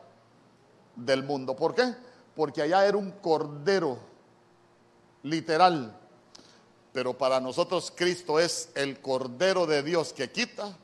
del 0.94 1.22
mundo. 1.22 1.56
¿Por 1.56 1.74
qué? 1.74 1.94
Porque 2.36 2.60
allá 2.60 2.84
era 2.84 2.98
un 2.98 3.12
cordero 3.12 3.98
literal. 5.22 5.98
Pero 6.92 7.16
para 7.16 7.40
nosotros 7.40 7.90
Cristo 7.96 8.38
es 8.38 8.68
el 8.74 9.00
Cordero 9.00 9.64
de 9.64 9.82
Dios 9.82 10.12
que 10.12 10.30
quita 10.30 10.76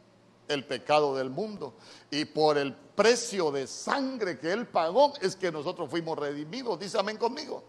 el 0.49 0.65
pecado 0.65 1.17
del 1.17 1.31
mundo. 1.31 1.75
Y 2.11 2.25
por 2.25 2.59
el 2.59 2.75
precio 2.75 3.51
de 3.51 3.67
sangre 3.67 4.39
que 4.39 4.53
Él 4.53 4.67
pagó 4.67 5.15
es 5.21 5.37
que 5.37 5.51
nosotros 5.51 5.91
fuimos 5.91 6.19
redimidos. 6.19 6.79
Dice 6.79 6.99
amén 6.99 7.17
conmigo. 7.17 7.65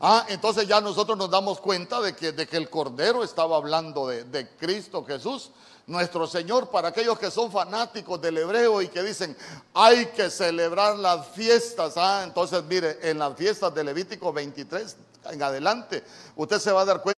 Ah, 0.00 0.26
entonces 0.28 0.68
ya 0.68 0.80
nosotros 0.80 1.18
nos 1.18 1.28
damos 1.28 1.60
cuenta 1.60 2.00
de 2.00 2.14
que, 2.14 2.30
de 2.30 2.46
que 2.46 2.56
el 2.56 2.70
Cordero 2.70 3.24
estaba 3.24 3.56
hablando 3.56 4.06
de, 4.06 4.22
de, 4.22 4.48
Cristo 4.50 5.04
Jesús, 5.04 5.50
nuestro 5.88 6.28
Señor, 6.28 6.70
para 6.70 6.88
aquellos 6.88 7.18
que 7.18 7.32
son 7.32 7.50
fanáticos 7.50 8.20
del 8.20 8.38
hebreo 8.38 8.80
y 8.80 8.88
que 8.88 9.02
dicen, 9.02 9.36
hay 9.74 10.06
que 10.06 10.30
celebrar 10.30 10.96
las 10.96 11.26
fiestas. 11.28 11.94
Ah, 11.96 12.22
entonces 12.22 12.62
mire, 12.64 12.98
en 13.02 13.18
las 13.18 13.36
fiestas 13.36 13.74
de 13.74 13.82
Levítico 13.82 14.32
23 14.32 14.96
en 15.30 15.42
adelante, 15.42 16.04
usted 16.36 16.60
se 16.60 16.70
va 16.70 16.82
a 16.82 16.84
dar 16.84 17.02
cuenta 17.02 17.17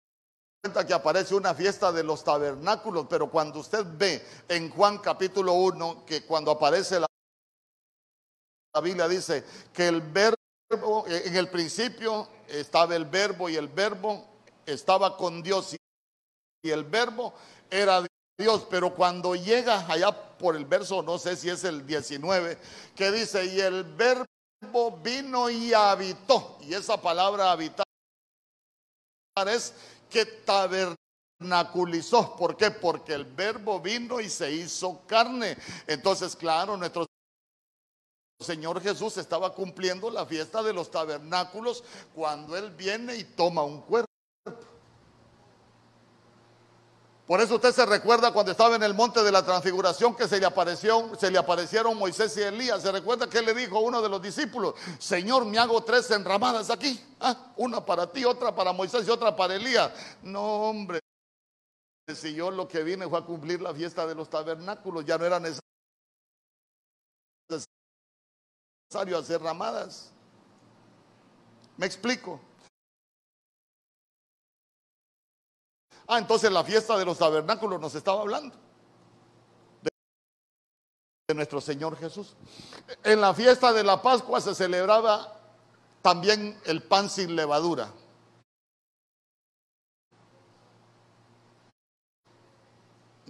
que 0.62 0.94
aparece 0.94 1.36
una 1.36 1.54
fiesta 1.54 1.90
de 1.92 2.04
los 2.04 2.22
tabernáculos, 2.24 3.08
pero 3.10 3.30
cuando 3.30 3.60
usted 3.60 3.86
ve 3.98 4.26
en 4.50 4.70
Juan 4.70 4.98
capítulo 4.98 5.54
1 5.54 6.06
que 6.06 6.26
cuando 6.26 6.52
aparece 6.52 7.00
la, 7.00 7.08
la 8.76 8.82
Biblia 8.82 9.08
dice 9.08 9.46
que 9.72 9.88
el 9.88 10.02
verbo, 10.02 11.06
en 11.08 11.36
el 11.38 11.50
principio 11.50 12.28
estaba 12.50 12.94
el 12.98 13.06
verbo 13.06 13.48
y 13.48 13.56
el 13.56 13.70
verbo 13.70 14.26
estaba 14.66 15.16
con 15.16 15.42
Dios 15.42 15.78
y 16.62 16.70
el 16.70 16.84
verbo 16.84 17.34
era 17.70 18.06
Dios, 18.38 18.68
pero 18.70 18.94
cuando 18.94 19.36
llega 19.36 19.90
allá 19.90 20.12
por 20.12 20.58
el 20.58 20.66
verso, 20.66 21.02
no 21.02 21.18
sé 21.18 21.38
si 21.38 21.50
es 21.50 21.64
el 21.64 21.86
19, 21.88 22.58
que 22.98 23.12
dice, 23.12 23.46
y 23.46 23.62
el 23.62 23.86
verbo 23.86 24.28
vino 25.02 25.50
y 25.50 25.74
habitó, 25.74 26.58
y 26.62 26.74
esa 26.74 27.02
palabra 27.02 27.50
habitar 27.50 27.86
es 29.48 29.74
que 30.10 30.26
tabernaculizó. 30.26 32.36
¿Por 32.36 32.58
qué? 32.58 32.72
Porque 32.72 33.14
el 33.14 33.26
verbo 33.26 33.80
vino 33.80 34.20
y 34.20 34.30
se 34.30 34.52
hizo 34.52 35.06
carne. 35.06 35.58
Entonces, 35.88 36.36
claro, 36.36 36.76
nuestro 36.76 37.06
Señor 38.40 38.82
Jesús 38.82 39.18
estaba 39.18 39.54
cumpliendo 39.54 40.10
la 40.10 40.26
fiesta 40.26 40.64
de 40.64 40.74
los 40.74 40.90
tabernáculos 40.90 41.84
cuando 42.16 42.58
Él 42.58 42.72
viene 42.72 43.16
y 43.16 43.24
toma 43.24 43.64
un 43.64 43.82
cuerpo. 43.82 44.09
Por 47.30 47.40
eso 47.42 47.58
usted 47.58 47.72
se 47.72 47.86
recuerda 47.86 48.34
cuando 48.34 48.52
estaba 48.52 48.76
en 48.76 48.82
el 48.82 48.96
monte 48.96 49.22
de 49.22 49.32
la 49.32 49.46
transfiguración 49.46 50.16
que 50.16 50.28
se 50.28 50.40
le, 50.40 50.48
apareció, 50.48 51.16
se 51.16 51.30
le 51.30 51.38
aparecieron 51.38 51.96
Moisés 51.96 52.36
y 52.38 52.42
Elías. 52.42 52.82
Se 52.82 52.92
recuerda 52.92 53.30
que 53.30 53.44
le 53.44 53.54
dijo 53.54 53.78
a 53.78 53.82
uno 53.82 54.02
de 54.02 54.10
los 54.10 54.20
discípulos, 54.20 54.74
Señor, 54.98 55.46
me 55.46 55.60
hago 55.60 55.84
tres 55.84 56.10
enramadas 56.10 56.72
aquí. 56.72 57.00
Ah, 57.20 57.54
una 57.58 57.86
para 57.86 58.12
ti, 58.12 58.26
otra 58.26 58.56
para 58.56 58.74
Moisés 58.74 59.08
y 59.08 59.12
otra 59.12 59.36
para 59.36 59.54
Elías. 59.54 59.92
No, 60.24 60.42
hombre. 60.42 61.02
Si 62.16 62.34
yo 62.34 62.50
lo 62.50 62.68
que 62.68 62.82
vine 62.82 63.08
fue 63.08 63.20
a 63.20 63.22
cumplir 63.22 63.62
la 63.62 63.76
fiesta 63.76 64.08
de 64.08 64.16
los 64.16 64.28
tabernáculos, 64.28 65.06
ya 65.06 65.20
no 65.20 65.26
era 65.26 65.40
necesario 65.40 65.68
hacer 69.20 69.40
ramadas. 69.40 70.10
¿Me 71.78 71.86
explico? 71.86 72.42
Ah, 76.12 76.18
entonces 76.18 76.52
la 76.52 76.64
fiesta 76.64 76.98
de 76.98 77.06
los 77.06 77.20
tabernáculos 77.20 77.80
nos 77.80 77.94
estaba 77.94 78.22
hablando. 78.22 78.56
De 81.28 81.36
nuestro 81.36 81.62
Señor 81.62 81.96
Jesús. 81.98 82.36
En 83.04 83.22
la 83.22 83.32
fiesta 83.36 83.72
de 83.72 83.84
la 83.84 84.02
Pascua 84.02 84.42
se 84.42 84.56
celebraba 84.56 85.40
también 86.02 86.60
el 86.66 86.82
pan 86.82 87.12
sin 87.12 87.36
levadura. 87.36 87.94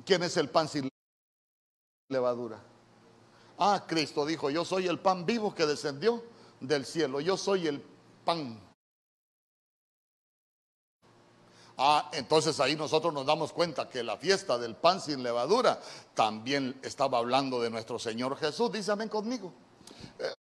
¿Quién 0.06 0.24
es 0.24 0.38
el 0.38 0.50
pan 0.50 0.70
sin 0.70 0.88
levadura? 2.08 2.62
Ah, 3.58 3.84
Cristo 3.86 4.26
dijo, 4.26 4.50
yo 4.50 4.64
soy 4.64 4.88
el 4.88 5.00
pan 5.00 5.26
vivo 5.26 5.54
que 5.54 5.66
descendió 5.66 6.24
del 6.62 6.86
cielo. 6.86 7.20
Yo 7.20 7.36
soy 7.36 7.68
el 7.68 7.84
pan 8.24 8.69
Ah, 11.82 12.10
entonces 12.12 12.60
ahí 12.60 12.76
nosotros 12.76 13.14
nos 13.14 13.26
damos 13.26 13.54
cuenta 13.54 13.88
que 13.88 14.04
la 14.04 14.18
fiesta 14.18 14.58
del 14.58 14.76
pan 14.76 15.00
sin 15.00 15.24
levadura 15.24 15.80
también 16.14 16.78
estaba 16.84 17.20
hablando 17.20 17.62
de 17.62 17.70
nuestro 17.70 17.98
Señor 17.98 18.36
Jesús. 18.36 18.70
Dice 18.70 18.92
amén 18.92 19.08
conmigo. 19.08 19.54
Eh, 20.20 20.34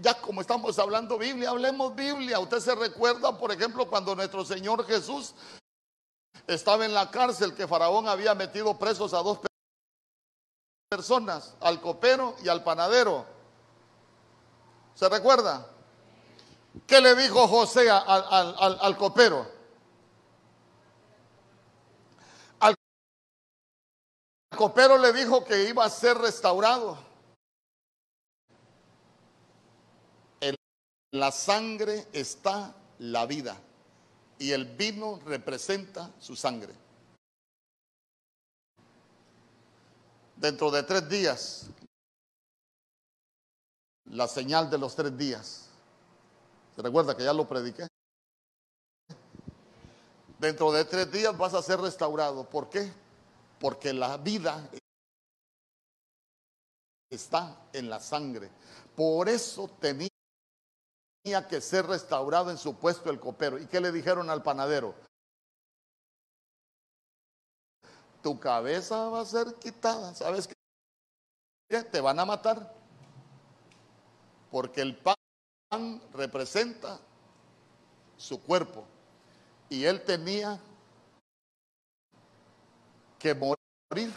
ya 0.00 0.14
como 0.20 0.40
estamos 0.40 0.78
hablando 0.78 1.18
Biblia, 1.18 1.50
hablemos 1.50 1.96
Biblia. 1.96 2.38
Usted 2.38 2.60
se 2.60 2.76
recuerda, 2.76 3.36
por 3.36 3.50
ejemplo, 3.50 3.90
cuando 3.90 4.14
nuestro 4.14 4.44
Señor 4.44 4.86
Jesús 4.86 5.34
estaba 6.46 6.84
en 6.84 6.94
la 6.94 7.10
cárcel, 7.10 7.52
que 7.52 7.66
Faraón 7.66 8.06
había 8.06 8.32
metido 8.36 8.78
presos 8.78 9.12
a 9.14 9.24
dos 9.24 9.40
personas, 10.88 11.56
al 11.58 11.80
copero 11.80 12.36
y 12.44 12.48
al 12.48 12.62
panadero. 12.62 13.26
¿Se 14.94 15.08
recuerda? 15.08 15.66
¿Qué 16.86 17.00
le 17.00 17.16
dijo 17.16 17.48
José 17.48 17.90
al, 17.90 18.78
al 18.80 18.96
copero? 18.96 19.59
Copero 24.56 24.98
le 24.98 25.12
dijo 25.12 25.44
que 25.44 25.68
iba 25.68 25.84
a 25.84 25.90
ser 25.90 26.18
restaurado. 26.18 26.98
En 30.40 30.54
la 31.12 31.30
sangre 31.32 32.06
está 32.12 32.74
la 32.98 33.26
vida 33.26 33.56
y 34.38 34.52
el 34.52 34.64
vino 34.64 35.20
representa 35.24 36.10
su 36.18 36.34
sangre. 36.36 36.74
Dentro 40.36 40.70
de 40.70 40.82
tres 40.82 41.08
días, 41.08 41.66
la 44.06 44.26
señal 44.26 44.70
de 44.70 44.78
los 44.78 44.96
tres 44.96 45.16
días. 45.16 45.68
¿Se 46.74 46.82
recuerda 46.82 47.16
que 47.16 47.24
ya 47.24 47.32
lo 47.32 47.46
prediqué? 47.46 47.86
Dentro 50.38 50.72
de 50.72 50.86
tres 50.86 51.12
días 51.12 51.36
vas 51.36 51.52
a 51.52 51.62
ser 51.62 51.80
restaurado. 51.80 52.48
¿Por 52.48 52.70
qué? 52.70 52.90
Porque 53.60 53.92
la 53.92 54.16
vida 54.16 54.68
está 57.10 57.68
en 57.74 57.90
la 57.90 58.00
sangre. 58.00 58.50
Por 58.96 59.28
eso 59.28 59.68
tenía 59.78 60.10
que 61.48 61.60
ser 61.60 61.86
restaurado 61.86 62.50
en 62.50 62.56
su 62.56 62.76
puesto 62.76 63.10
el 63.10 63.20
copero. 63.20 63.58
¿Y 63.58 63.66
qué 63.66 63.80
le 63.80 63.92
dijeron 63.92 64.30
al 64.30 64.42
panadero? 64.42 64.94
Tu 68.22 68.40
cabeza 68.40 69.08
va 69.10 69.20
a 69.20 69.26
ser 69.26 69.54
quitada. 69.56 70.14
¿Sabes 70.14 70.48
qué? 70.48 71.82
Te 71.84 72.00
van 72.00 72.18
a 72.18 72.24
matar. 72.24 72.74
Porque 74.50 74.80
el 74.80 74.96
pan 74.96 75.14
representa 76.14 76.98
su 78.16 78.42
cuerpo. 78.42 78.84
Y 79.68 79.84
él 79.84 80.02
tenía 80.04 80.60
que 83.20 83.34
morir 83.34 84.12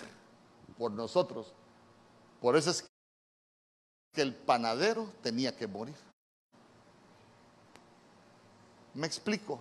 por 0.78 0.92
nosotros. 0.92 1.54
Por 2.42 2.56
eso 2.56 2.72
es 2.72 2.90
que 4.14 4.22
el 4.22 4.34
panadero 4.34 5.12
tenía 5.22 5.56
que 5.56 5.68
morir. 5.68 5.96
Me 8.94 9.06
explico. 9.06 9.60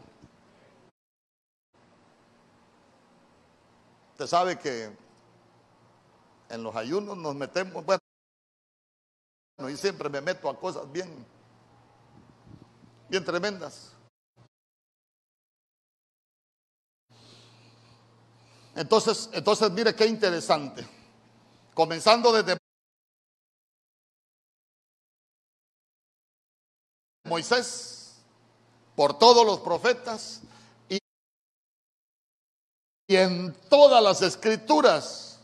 Usted 4.12 4.26
sabe 4.26 4.59
que 4.59 4.97
en 6.49 6.62
los 6.62 6.76
ayunos 6.76 7.16
nos 7.16 7.34
metemos, 7.34 7.84
bueno, 7.84 8.01
y 9.70 9.76
siempre 9.76 10.09
me 10.09 10.20
meto 10.20 10.49
a 10.49 10.59
cosas 10.59 10.90
bien, 10.93 11.26
bien 13.09 13.24
tremendas. 13.24 13.93
Entonces, 18.75 19.29
entonces 19.33 19.70
mire 19.70 19.95
qué 19.95 20.07
interesante. 20.07 20.87
Comenzando 21.75 22.33
desde 22.33 22.57
Moisés, 27.25 28.16
por 28.95 29.18
todos 29.18 29.45
los 29.47 29.61
profetas 29.61 30.43
y, 30.89 30.99
y 33.09 33.16
en 33.16 33.55
todas 33.68 34.03
las 34.03 34.23
escrituras 34.23 35.39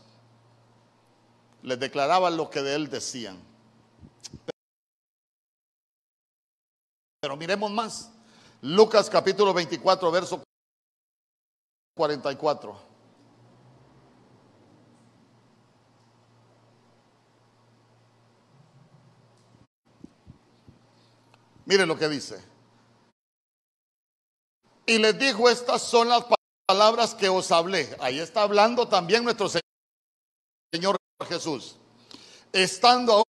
les 1.63 1.79
declaraban 1.79 2.37
lo 2.37 2.49
que 2.49 2.61
de 2.61 2.75
él 2.75 2.89
decían. 2.89 3.39
Pero 7.21 7.35
miremos 7.35 7.71
más. 7.71 8.11
Lucas 8.61 9.09
capítulo 9.09 9.53
24, 9.53 10.11
verso 10.11 10.43
44. 11.95 12.88
Mire 21.69 21.85
lo 21.85 21.95
que 21.95 22.09
dice. 22.09 22.43
Y 24.87 24.97
les 24.97 25.19
dijo, 25.19 25.47
estas 25.47 25.83
son 25.83 26.09
las 26.09 26.25
palabras 26.65 27.13
que 27.13 27.29
os 27.29 27.51
hablé. 27.51 27.95
Ahí 27.99 28.17
está 28.17 28.41
hablando 28.41 28.87
también 28.87 29.23
nuestro 29.23 29.47
Señor 30.73 30.97
Jesús. 31.27 31.75
Estando 32.51 33.23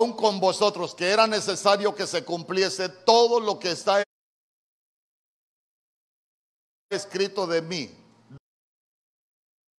aún 0.00 0.14
con 0.14 0.40
vosotros, 0.40 0.94
que 0.94 1.10
era 1.10 1.26
necesario 1.26 1.94
que 1.94 2.06
se 2.06 2.24
cumpliese 2.24 2.88
todo 2.88 3.40
lo 3.40 3.58
que 3.58 3.72
está 3.72 4.02
escrito 6.88 7.46
de 7.46 7.60
mí. 7.60 7.90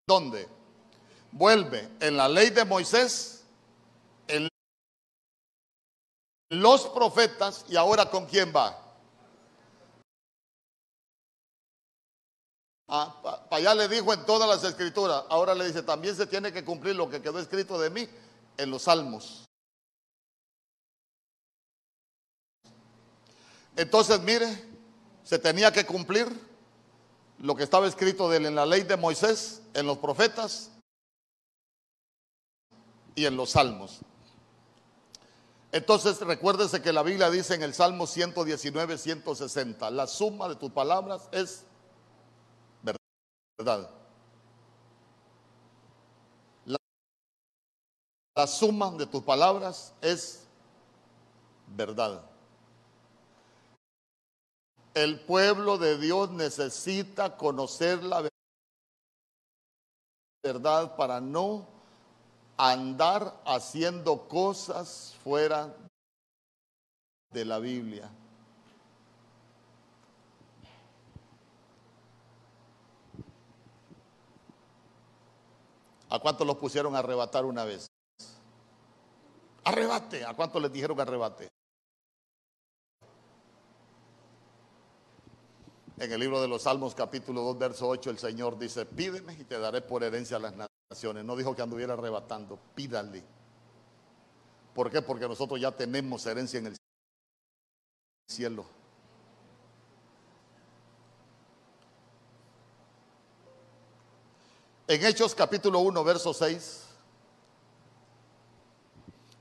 ¿Dónde? 0.07 0.47
Vuelve 1.31 1.89
en 1.99 2.15
la 2.15 2.29
ley 2.29 2.51
de 2.51 2.63
Moisés 2.63 3.38
los 6.49 6.87
profetas 6.87 7.65
y 7.69 7.75
ahora 7.75 8.09
con 8.09 8.25
quién 8.25 8.51
va. 8.55 8.77
Ah, 12.87 13.15
para 13.21 13.55
allá 13.57 13.75
le 13.75 13.87
dijo 13.87 14.11
en 14.11 14.25
todas 14.25 14.49
las 14.49 14.63
escrituras, 14.63 15.23
ahora 15.29 15.53
le 15.53 15.67
dice, 15.67 15.83
también 15.83 16.15
se 16.15 16.25
tiene 16.25 16.51
que 16.51 16.65
cumplir 16.65 16.95
lo 16.95 17.07
que 17.07 17.21
quedó 17.21 17.37
escrito 17.37 17.79
de 17.79 17.91
mí 17.91 18.09
en 18.57 18.71
los 18.71 18.83
salmos. 18.83 19.45
Entonces, 23.75 24.19
mire, 24.21 24.47
se 25.23 25.37
tenía 25.37 25.71
que 25.71 25.85
cumplir 25.85 26.27
lo 27.37 27.55
que 27.55 27.63
estaba 27.63 27.87
escrito 27.87 28.27
de 28.27 28.37
él 28.37 28.47
en 28.47 28.55
la 28.55 28.65
ley 28.65 28.81
de 28.81 28.97
Moisés, 28.97 29.61
en 29.75 29.85
los 29.85 29.99
profetas 29.99 30.71
y 33.13 33.25
en 33.25 33.37
los 33.37 33.51
salmos. 33.51 33.99
Entonces 35.71 36.19
recuérdese 36.21 36.81
que 36.81 36.91
la 36.91 37.03
Biblia 37.03 37.29
dice 37.29 37.53
en 37.53 37.61
el 37.61 37.75
Salmo 37.75 38.07
119, 38.07 38.97
160, 38.97 39.91
la 39.91 40.07
suma 40.07 40.49
de 40.49 40.55
tus 40.55 40.71
palabras 40.71 41.29
es 41.31 41.63
verdad. 42.81 43.91
La, 46.65 46.77
la 48.35 48.47
suma 48.47 48.89
de 48.91 49.05
tus 49.05 49.21
palabras 49.21 49.93
es 50.01 50.47
verdad. 51.67 52.23
El 54.95 55.19
pueblo 55.19 55.77
de 55.77 55.99
Dios 55.99 56.31
necesita 56.31 57.37
conocer 57.37 58.03
la 58.03 58.27
verdad 60.43 60.95
para 60.95 61.21
no 61.21 61.78
andar 62.59 63.41
haciendo 63.45 64.27
cosas 64.27 65.15
fuera 65.23 65.73
de 67.31 67.45
la 67.45 67.57
Biblia. 67.57 68.11
¿A 76.09 76.19
cuántos 76.19 76.45
los 76.45 76.57
pusieron 76.57 76.97
a 76.97 76.99
arrebatar 76.99 77.45
una 77.45 77.63
vez? 77.63 77.87
Arrebate. 79.63 80.25
¿A 80.25 80.33
cuántos 80.33 80.61
les 80.61 80.73
dijeron 80.73 80.99
arrebate? 80.99 81.47
En 85.97 86.11
el 86.11 86.19
libro 86.19 86.41
de 86.41 86.49
los 86.49 86.63
Salmos 86.63 86.93
capítulo 86.93 87.41
2, 87.43 87.57
verso 87.57 87.87
8, 87.87 88.09
el 88.09 88.17
Señor 88.17 88.59
dice, 88.59 88.85
pídeme 88.85 89.33
y 89.33 89.45
te 89.45 89.59
daré 89.59 89.81
por 89.81 90.03
herencia 90.03 90.39
las 90.39 90.51
naciones. 90.51 90.68
No 90.89 91.35
dijo 91.35 91.55
que 91.55 91.61
anduviera 91.61 91.93
arrebatando, 91.93 92.57
pídale. 92.73 93.23
¿Por 94.73 94.89
qué? 94.89 95.03
Porque 95.03 95.27
nosotros 95.27 95.61
ya 95.61 95.71
tenemos 95.71 96.25
herencia 96.25 96.57
en 96.57 96.65
el 96.65 96.77
cielo. 98.27 98.65
En 104.87 105.05
Hechos 105.05 105.35
capítulo 105.35 105.77
1, 105.77 106.03
verso 106.03 106.33
6. 106.33 106.87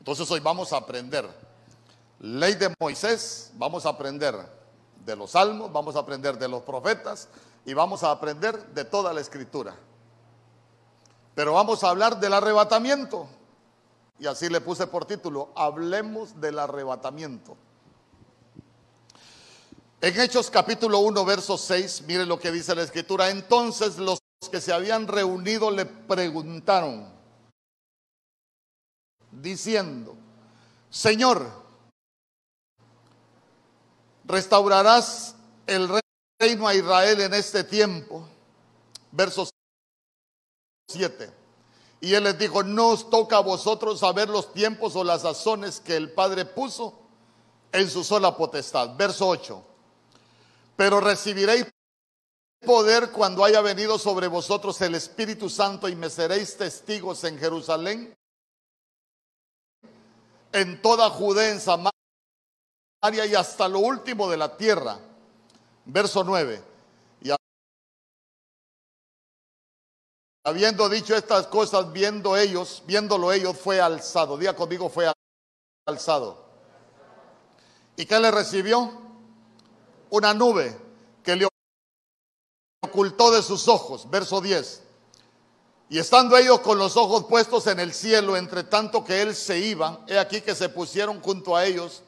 Entonces 0.01 0.31
hoy 0.31 0.41
vamos 0.41 0.75
a 0.75 0.77
aprender 0.77 1.27
ley 2.21 2.57
de 2.57 2.75
Moisés, 2.79 3.53
vamos 3.55 3.87
a 3.87 3.89
aprender 3.89 4.35
de 5.03 5.17
los 5.17 5.31
salmos, 5.31 5.73
vamos 5.73 5.97
a 5.97 6.01
aprender 6.01 6.39
de 6.39 6.47
los 6.47 6.63
profetas 6.63 7.31
y 7.65 7.73
vamos 7.73 8.03
a 8.03 8.11
aprender 8.11 8.67
de 8.75 8.85
toda 8.85 9.15
la 9.15 9.23
escritura. 9.23 9.88
Pero 11.39 11.53
vamos 11.53 11.85
a 11.85 11.91
hablar 11.91 12.19
del 12.19 12.33
arrebatamiento. 12.33 13.29
Y 14.19 14.27
así 14.27 14.49
le 14.49 14.61
puse 14.61 14.89
por 14.89 15.05
título, 15.05 15.53
hablemos 15.55 16.41
del 16.41 16.59
arrebatamiento. 16.59 17.57
En 20.01 20.21
Hechos 20.21 20.51
capítulo 20.51 20.99
1, 20.99 21.25
verso 21.25 21.57
6, 21.57 22.03
mire 22.09 22.27
lo 22.27 22.41
que 22.41 22.51
dice 22.51 22.75
la 22.75 22.83
escritura. 22.83 23.31
Entonces 23.31 23.99
los 23.99 24.19
que 24.51 24.61
se 24.61 24.73
habían 24.73 25.07
reunido 25.07 25.71
le 25.71 25.87
preguntaron, 25.87 27.09
diciendo, 29.31 30.17
Señor, 30.91 31.49
¿restaurarás 34.25 35.37
el 35.69 35.89
reino 36.41 36.67
a 36.67 36.75
Israel 36.75 37.21
en 37.21 37.35
este 37.35 37.63
tiempo? 37.63 38.29
Verso 39.13 39.49
7. 40.89 41.31
Y 42.01 42.15
él 42.15 42.25
les 42.25 42.39
dijo, 42.39 42.63
no 42.63 42.89
os 42.89 43.11
toca 43.11 43.37
a 43.37 43.41
vosotros 43.41 44.01
saber 44.01 44.29
los 44.29 44.53
tiempos 44.53 44.97
o 44.97 45.05
las 45.05 45.23
sazones 45.23 45.81
que 45.81 45.97
el 45.97 46.13
Padre 46.13 46.45
puso 46.45 46.99
en 47.73 47.91
su 47.91 48.03
sola 48.03 48.37
potestad. 48.37 48.97
Verso 48.97 49.29
8. 49.29 49.65
Pero 50.77 51.01
recibiréis 51.01 51.67
poder 52.65 53.11
cuando 53.13 53.45
haya 53.45 53.61
venido 53.61 53.99
sobre 53.99 54.29
vosotros 54.29 54.81
el 54.81 54.95
Espíritu 54.95 55.51
Santo 55.51 55.89
y 55.89 55.97
me 55.97 56.09
seréis 56.09 56.57
testigos 56.57 57.23
en 57.25 57.39
Jerusalén, 57.39 58.17
en 60.53 60.81
toda 60.81 61.11
Judea, 61.11 61.51
en 61.51 61.61
Samaria 61.61 61.93
y 63.27 63.35
hasta 63.35 63.69
lo 63.69 63.81
último 63.81 64.31
de 64.31 64.37
la 64.37 64.57
tierra. 64.57 64.99
Verso 65.85 66.25
9. 66.25 66.78
Habiendo 70.49 70.89
dicho 70.89 71.15
estas 71.15 71.47
cosas, 71.47 71.93
viendo 71.93 72.37
ellos, 72.37 72.83
viéndolo 72.87 73.33
ellos, 73.33 73.57
fue 73.57 73.81
alzado. 73.81 74.39
Día 74.39 74.57
conmigo 74.57 74.89
fue 74.89 75.13
alzado. 75.87 76.43
¿Y 77.97 78.07
qué 78.07 78.19
le 78.19 78.31
recibió? 78.31 78.91
Una 80.11 80.33
nube 80.33 80.75
que 81.23 81.37
le 81.37 81.47
ocultó 82.83 83.31
de 83.31 83.43
sus 83.43 83.69
ojos. 83.69 84.09
Verso 84.09 84.41
10. 84.41 84.83
Y 85.91 85.99
estando 85.99 86.37
ellos 86.37 86.61
con 86.61 86.79
los 86.79 86.97
ojos 86.97 87.25
puestos 87.25 87.67
en 87.67 87.79
el 87.79 87.93
cielo, 87.93 88.37
entre 88.37 88.65
tanto 88.65 89.05
que 89.05 89.21
él 89.21 89.35
se 89.35 89.59
iba, 89.59 90.01
he 90.07 90.19
aquí 90.19 90.41
que 90.41 90.55
se 90.55 90.71
pusieron 90.71 91.21
junto 91.21 91.57
a 91.57 91.67
ellos 91.67 92.03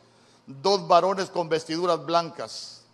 dos 0.47 0.89
varones 0.89 1.29
con 1.29 1.51
vestiduras 1.51 2.05
blancas. 2.07 2.85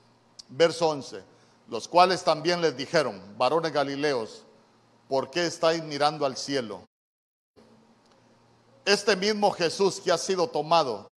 Verso 0.48 0.88
11. 0.88 1.22
Los 1.68 1.86
cuales 1.86 2.24
también 2.24 2.60
les 2.60 2.76
dijeron, 2.76 3.20
varones 3.36 3.72
galileos, 3.72 4.45
¿por 5.08 5.30
qué 5.30 5.46
estáis 5.46 5.82
mirando 5.82 6.26
al 6.26 6.36
cielo? 6.36 6.86
Este 8.84 9.16
mismo 9.16 9.50
Jesús 9.50 10.00
que 10.00 10.12
ha 10.12 10.18
sido 10.18 10.48
tomado 10.48 11.08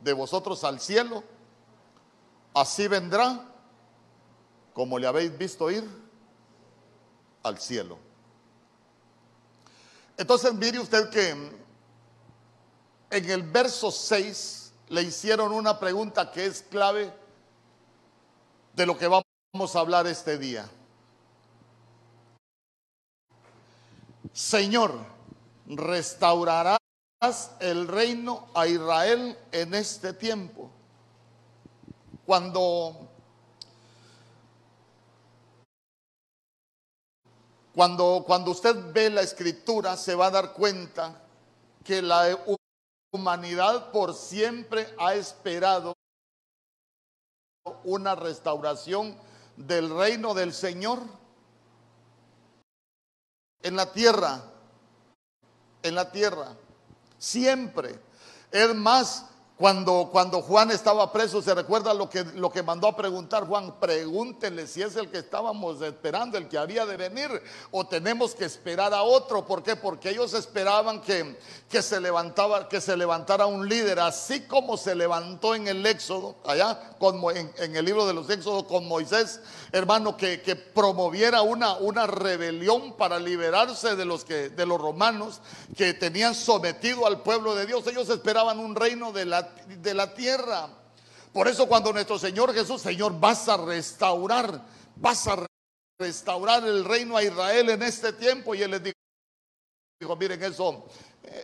de 0.00 0.12
vosotros 0.12 0.64
al 0.64 0.80
cielo, 0.80 1.22
así 2.54 2.88
vendrá 2.88 3.48
como 4.72 4.98
le 4.98 5.06
habéis 5.06 5.36
visto 5.36 5.70
ir 5.70 5.88
al 7.42 7.58
cielo. 7.58 7.98
Entonces 10.16 10.54
mire 10.54 10.78
usted 10.78 11.10
que 11.10 11.30
en 13.10 13.30
el 13.30 13.42
verso 13.42 13.90
6 13.90 14.72
le 14.88 15.02
hicieron 15.02 15.52
una 15.52 15.78
pregunta 15.78 16.30
que 16.30 16.46
es 16.46 16.62
clave 16.62 17.12
de 18.74 18.86
lo 18.86 18.96
que 18.96 19.06
vamos 19.06 19.76
a 19.76 19.80
hablar 19.80 20.06
este 20.06 20.38
día. 20.38 20.68
Señor, 24.32 24.94
restaurarás 25.66 26.78
el 27.60 27.86
reino 27.86 28.48
a 28.54 28.66
Israel 28.66 29.38
en 29.52 29.74
este 29.74 30.12
tiempo. 30.12 30.70
Cuando 32.26 33.08
Cuando, 37.74 38.22
cuando 38.26 38.50
usted 38.50 38.92
ve 38.92 39.08
la 39.08 39.22
escritura 39.22 39.96
se 39.96 40.14
va 40.14 40.26
a 40.26 40.30
dar 40.30 40.52
cuenta 40.52 41.22
que 41.82 42.02
la 42.02 42.38
humanidad 43.12 43.90
por 43.90 44.14
siempre 44.14 44.94
ha 44.98 45.14
esperado 45.14 45.94
una 47.84 48.14
restauración 48.14 49.16
del 49.56 49.96
reino 49.96 50.34
del 50.34 50.52
Señor 50.52 51.02
en 53.62 53.76
la 53.76 53.92
tierra, 53.92 54.42
en 55.82 55.94
la 55.94 56.10
tierra, 56.10 56.54
siempre. 57.18 57.98
Es 58.50 58.74
más, 58.74 59.26
cuando, 59.62 60.08
cuando 60.10 60.42
Juan 60.42 60.72
estaba 60.72 61.12
preso, 61.12 61.40
¿se 61.40 61.54
recuerda 61.54 61.94
lo 61.94 62.10
que, 62.10 62.24
lo 62.34 62.50
que 62.50 62.64
mandó 62.64 62.88
a 62.88 62.96
preguntar 62.96 63.46
Juan? 63.46 63.78
Pregúntenle 63.78 64.66
si 64.66 64.82
es 64.82 64.96
el 64.96 65.08
que 65.08 65.18
estábamos 65.18 65.80
esperando, 65.82 66.36
el 66.36 66.48
que 66.48 66.58
había 66.58 66.84
de 66.84 66.96
venir, 66.96 67.30
o 67.70 67.86
tenemos 67.86 68.34
que 68.34 68.44
esperar 68.44 68.92
a 68.92 69.04
otro. 69.04 69.46
¿Por 69.46 69.62
qué? 69.62 69.76
Porque 69.76 70.10
ellos 70.10 70.34
esperaban 70.34 71.00
que, 71.00 71.38
que, 71.68 71.80
se, 71.80 72.00
levantaba, 72.00 72.68
que 72.68 72.80
se 72.80 72.96
levantara 72.96 73.46
un 73.46 73.68
líder, 73.68 74.00
así 74.00 74.40
como 74.48 74.76
se 74.76 74.96
levantó 74.96 75.54
en 75.54 75.68
el 75.68 75.86
Éxodo, 75.86 76.34
allá 76.44 76.80
en, 77.32 77.52
en, 77.58 77.76
el 77.76 77.84
libro 77.84 78.04
de 78.04 78.14
los 78.14 78.28
Éxodos 78.30 78.64
con 78.64 78.88
Moisés, 78.88 79.38
hermano, 79.70 80.16
que, 80.16 80.42
que 80.42 80.56
promoviera 80.56 81.42
una, 81.42 81.74
una 81.74 82.08
rebelión 82.08 82.94
para 82.94 83.20
liberarse 83.20 83.94
de 83.94 84.06
los, 84.06 84.24
que, 84.24 84.48
de 84.48 84.66
los 84.66 84.80
romanos 84.80 85.40
que 85.76 85.94
tenían 85.94 86.34
sometido 86.34 87.06
al 87.06 87.22
pueblo 87.22 87.54
de 87.54 87.66
Dios. 87.66 87.86
Ellos 87.86 88.08
esperaban 88.08 88.58
un 88.58 88.74
reino 88.74 89.12
de 89.12 89.24
la 89.24 89.51
de 89.66 89.94
la 89.94 90.12
tierra. 90.14 90.68
Por 91.32 91.48
eso 91.48 91.66
cuando 91.66 91.92
nuestro 91.92 92.18
Señor 92.18 92.52
Jesús, 92.52 92.82
Señor, 92.82 93.18
vas 93.18 93.48
a 93.48 93.56
restaurar, 93.56 94.64
vas 94.96 95.26
a 95.26 95.46
restaurar 95.98 96.64
el 96.64 96.84
reino 96.84 97.16
a 97.16 97.22
Israel 97.22 97.70
en 97.70 97.82
este 97.82 98.12
tiempo. 98.12 98.54
Y 98.54 98.62
Él 98.62 98.72
les 98.72 98.82
dijo, 100.00 100.16
miren, 100.16 100.42
eso, 100.42 100.84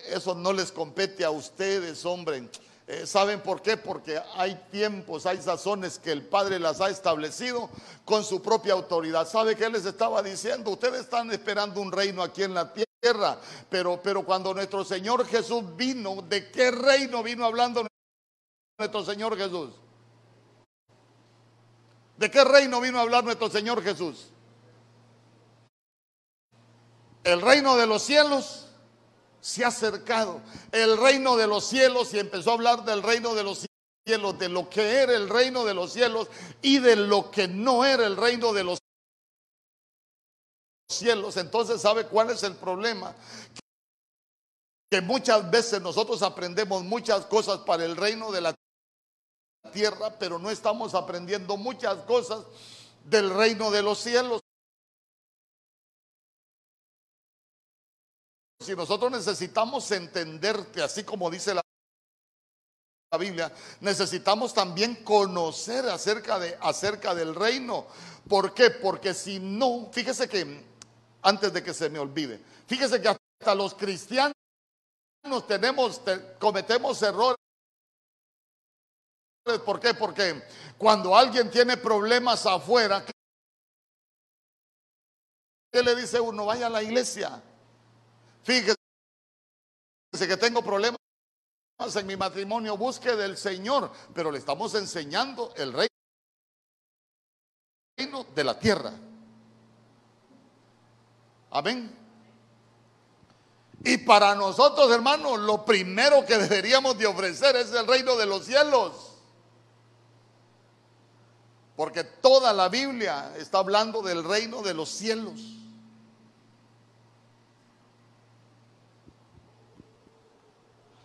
eso 0.09 0.35
no 0.35 0.53
les 0.53 0.71
compete 0.73 1.25
a 1.25 1.31
ustedes, 1.31 2.05
hombre. 2.05 2.49
Eh, 2.87 3.07
¿Saben 3.07 3.41
por 3.41 3.61
qué? 3.61 3.77
Porque 3.77 4.21
hay 4.35 4.55
tiempos, 4.71 5.27
hay 5.27 5.41
sazones 5.43 5.99
que 5.99 6.11
el 6.11 6.23
Padre 6.23 6.59
las 6.59 6.81
ha 6.81 6.89
establecido 6.89 7.69
con 8.05 8.25
su 8.25 8.41
propia 8.43 8.73
autoridad. 8.75 9.29
¿Sabe 9.29 9.57
qué 9.57 9.69
les 9.69 9.85
estaba 9.85 10.23
diciendo? 10.23 10.71
Ustedes 10.71 11.03
están 11.03 11.31
esperando 11.31 11.81
un 11.81 11.93
reino 11.93 12.23
aquí 12.23 12.43
en 12.43 12.55
la 12.55 12.73
tierra. 12.73 13.39
Pero, 13.69 14.01
pero 14.03 14.25
cuando 14.25 14.55
nuestro 14.55 14.85
Señor 14.85 15.27
Jesús 15.27 15.65
vino, 15.77 16.23
¿de 16.23 16.51
qué 16.51 16.71
reino 16.71 17.23
vino 17.23 17.45
hablando 17.45 17.87
nuestro 18.79 19.05
Señor 19.05 19.37
Jesús? 19.37 19.70
¿De 22.16 22.31
qué 22.31 22.45
reino 22.45 22.81
vino 22.81 22.99
a 22.99 23.03
hablar 23.03 23.24
nuestro 23.24 23.51
Señor 23.51 23.83
Jesús? 23.83 24.29
El 27.24 27.43
reino 27.43 27.76
de 27.76 27.87
los 27.87 28.03
cielos 28.03 28.68
se 29.41 29.64
ha 29.64 29.68
acercado. 29.68 30.41
El 30.72 30.97
reino 30.97 31.37
de 31.37 31.47
los 31.47 31.64
cielos 31.64 32.14
y 32.14 32.20
empezó 32.20 32.51
a 32.51 32.55
hablar 32.55 32.85
del 32.85 33.03
reino 33.03 33.35
de 33.35 33.43
los 33.43 33.66
cielos, 34.07 34.39
de 34.39 34.49
lo 34.49 34.70
que 34.70 35.03
era 35.03 35.14
el 35.14 35.29
reino 35.29 35.64
de 35.64 35.74
los 35.74 35.93
cielos 35.93 36.29
y 36.62 36.79
de 36.79 36.97
lo 36.97 37.31
que 37.31 37.49
no 37.49 37.85
era 37.85 38.07
el 38.07 38.16
reino 38.16 38.53
de 38.53 38.64
los 38.64 38.79
cielos. 40.89 41.37
Entonces, 41.37 41.81
¿sabe 41.81 42.07
cuál 42.07 42.31
es 42.31 42.43
el 42.45 42.55
problema? 42.55 43.14
Que 44.91 45.01
muchas 45.01 45.51
veces 45.51 45.83
nosotros 45.83 46.22
aprendemos 46.22 46.83
muchas 46.85 47.26
cosas 47.26 47.59
para 47.59 47.85
el 47.85 47.97
reino 47.97 48.33
de 48.33 48.41
la 48.41 48.55
tierra, 49.73 50.19
pero 50.19 50.39
no 50.39 50.51
estamos 50.51 50.95
aprendiendo 50.95 51.57
muchas 51.57 51.97
cosas 52.05 52.45
del 53.05 53.31
reino 53.31 53.71
de 53.71 53.83
los 53.83 53.99
cielos. 53.99 54.41
Si 58.61 58.75
nosotros 58.75 59.11
necesitamos 59.11 59.91
entenderte, 59.93 60.83
así 60.83 61.05
como 61.05 61.31
dice 61.31 61.55
la 61.55 61.63
la 63.11 63.17
Biblia, 63.17 63.51
necesitamos 63.81 64.53
también 64.53 64.97
conocer 64.97 65.89
acerca, 65.89 66.39
de, 66.39 66.59
acerca 66.61 67.15
del 67.15 67.35
reino. 67.35 67.87
¿Por 68.29 68.53
qué? 68.53 68.71
Porque 68.71 69.15
si 69.15 69.41
no, 69.41 69.89
fíjese 69.91 70.29
que, 70.29 70.63
antes 71.23 71.51
de 71.55 71.63
que 71.63 71.73
se 71.73 71.89
me 71.89 71.99
olvide, 71.99 72.39
fíjese 72.67 73.01
que 73.01 73.09
hasta 73.09 73.55
los 73.55 73.75
cristianos 73.75 74.35
tenemos, 75.47 76.03
cometemos 76.39 77.01
errores. 77.01 77.38
¿Por 79.65 79.81
qué? 79.81 79.95
Porque 79.95 80.43
cuando 80.77 81.17
alguien 81.17 81.51
tiene 81.51 81.77
problemas 81.77 82.47
afuera, 82.47 83.05
¿qué 83.05 83.13
le 85.83 85.97
dice 85.97 86.21
uno? 86.21 86.47
Vaya 86.47 86.67
a 86.67 86.71
la 86.71 86.83
iglesia. 86.83 87.43
Fíjese 88.43 88.77
que 90.27 90.37
tengo 90.37 90.63
problemas 90.63 90.99
en 91.95 92.07
mi 92.07 92.17
matrimonio, 92.17 92.77
busque 92.77 93.15
del 93.15 93.37
Señor, 93.37 93.91
pero 94.15 94.31
le 94.31 94.39
estamos 94.39 94.75
enseñando 94.75 95.53
el 95.57 95.73
reino 95.73 95.89
de 98.35 98.45
la 98.45 98.59
tierra. 98.59 98.93
Amén. 101.51 101.97
Y 103.85 103.99
para 103.99 104.35
nosotros, 104.35 104.91
hermanos, 104.91 105.39
lo 105.39 105.65
primero 105.65 106.27
que 106.27 106.37
deberíamos 106.37 106.99
de 106.99 107.07
ofrecer 107.07 107.55
es 107.57 107.73
el 107.73 107.87
reino 107.87 108.17
de 108.17 108.27
los 108.27 108.45
cielos. 108.45 109.08
Porque 111.79 112.03
toda 112.03 112.53
la 112.53 112.68
Biblia 112.68 113.37
está 113.37 113.59
hablando 113.59 114.03
del 114.03 114.24
reino 114.24 114.62
de 114.62 114.74
los 114.74 114.89
cielos. 114.89 115.41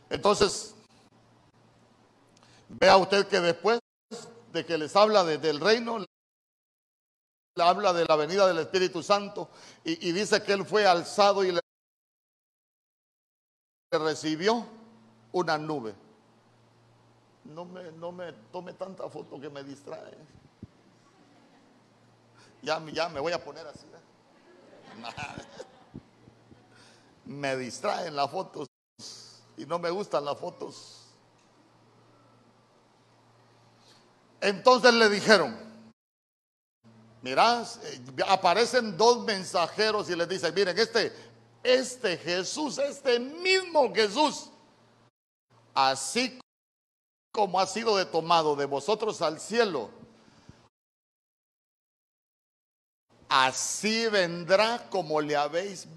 Entonces, 0.09 0.73
vea 2.69 2.97
usted 2.97 3.27
que 3.27 3.39
después 3.39 3.79
de 4.51 4.65
que 4.65 4.79
les 4.79 4.95
habla 4.95 5.23
del 5.23 5.59
reino, 5.59 5.99
le 5.99 6.07
habla 7.63 7.93
de 7.93 8.05
la 8.05 8.15
venida 8.15 8.47
del 8.47 8.57
Espíritu 8.57 9.03
Santo 9.03 9.51
y, 9.83 10.11
dice 10.11 10.41
que 10.41 10.53
él 10.53 10.65
fue 10.65 10.87
alzado 10.87 11.43
y 11.43 11.51
le 11.51 11.61
recibió 13.91 14.65
una 15.33 15.55
nube. 15.59 15.93
No 17.43 17.63
me, 17.63 17.91
no 17.91 18.11
me 18.11 18.33
tome 18.51 18.73
tanta 18.73 19.07
foto 19.07 19.39
que 19.39 19.51
me 19.51 19.63
distrae. 19.63 20.17
Ya, 22.63 22.79
me 22.79 23.19
voy 23.19 23.33
a 23.33 23.43
poner 23.43 23.67
así. 23.67 23.85
¿eh? 23.85 25.03
Me 27.25 27.57
distraen 27.57 28.15
las 28.15 28.31
fotos 28.31 28.67
y 29.57 29.65
no 29.65 29.79
me 29.79 29.89
gustan 29.89 30.25
las 30.25 30.37
fotos. 30.37 31.05
Entonces 34.41 34.93
le 34.93 35.07
dijeron, 35.07 35.57
mirá, 37.21 37.63
eh, 37.83 38.01
aparecen 38.27 38.97
dos 38.97 39.23
mensajeros 39.23 40.09
y 40.09 40.15
les 40.17 40.27
dicen, 40.27 40.53
miren, 40.53 40.77
este, 40.77 41.13
este 41.63 42.17
Jesús, 42.17 42.77
este 42.77 43.19
mismo 43.19 43.93
Jesús, 43.93 44.49
así 45.73 46.39
como 47.31 47.57
ha 47.59 47.65
sido 47.65 47.95
de 47.95 48.05
tomado 48.05 48.57
de 48.57 48.65
vosotros 48.65 49.21
al 49.21 49.39
cielo, 49.39 49.89
así 53.33 54.07
vendrá 54.09 54.87
como 54.91 55.19
le 55.19 55.35
habéis 55.35 55.87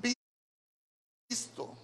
visto. 1.28 1.74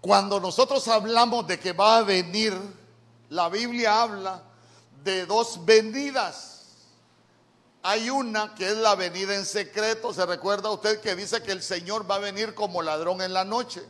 Cuando 0.00 0.40
nosotros 0.40 0.88
hablamos 0.88 1.46
de 1.46 1.60
que 1.60 1.74
va 1.74 1.98
a 1.98 2.02
venir, 2.02 2.54
la 3.28 3.50
Biblia 3.50 4.00
habla 4.00 4.42
de 5.04 5.26
dos 5.26 5.62
venidas. 5.66 6.62
Hay 7.82 8.08
una 8.08 8.54
que 8.54 8.68
es 8.68 8.78
la 8.78 8.94
venida 8.94 9.34
en 9.34 9.44
secreto. 9.44 10.14
¿Se 10.14 10.24
recuerda 10.24 10.70
usted 10.70 11.02
que 11.02 11.14
dice 11.14 11.42
que 11.42 11.52
el 11.52 11.62
Señor 11.62 12.10
va 12.10 12.14
a 12.14 12.20
venir 12.20 12.54
como 12.54 12.80
ladrón 12.80 13.20
en 13.20 13.34
la 13.34 13.44
noche? 13.44 13.82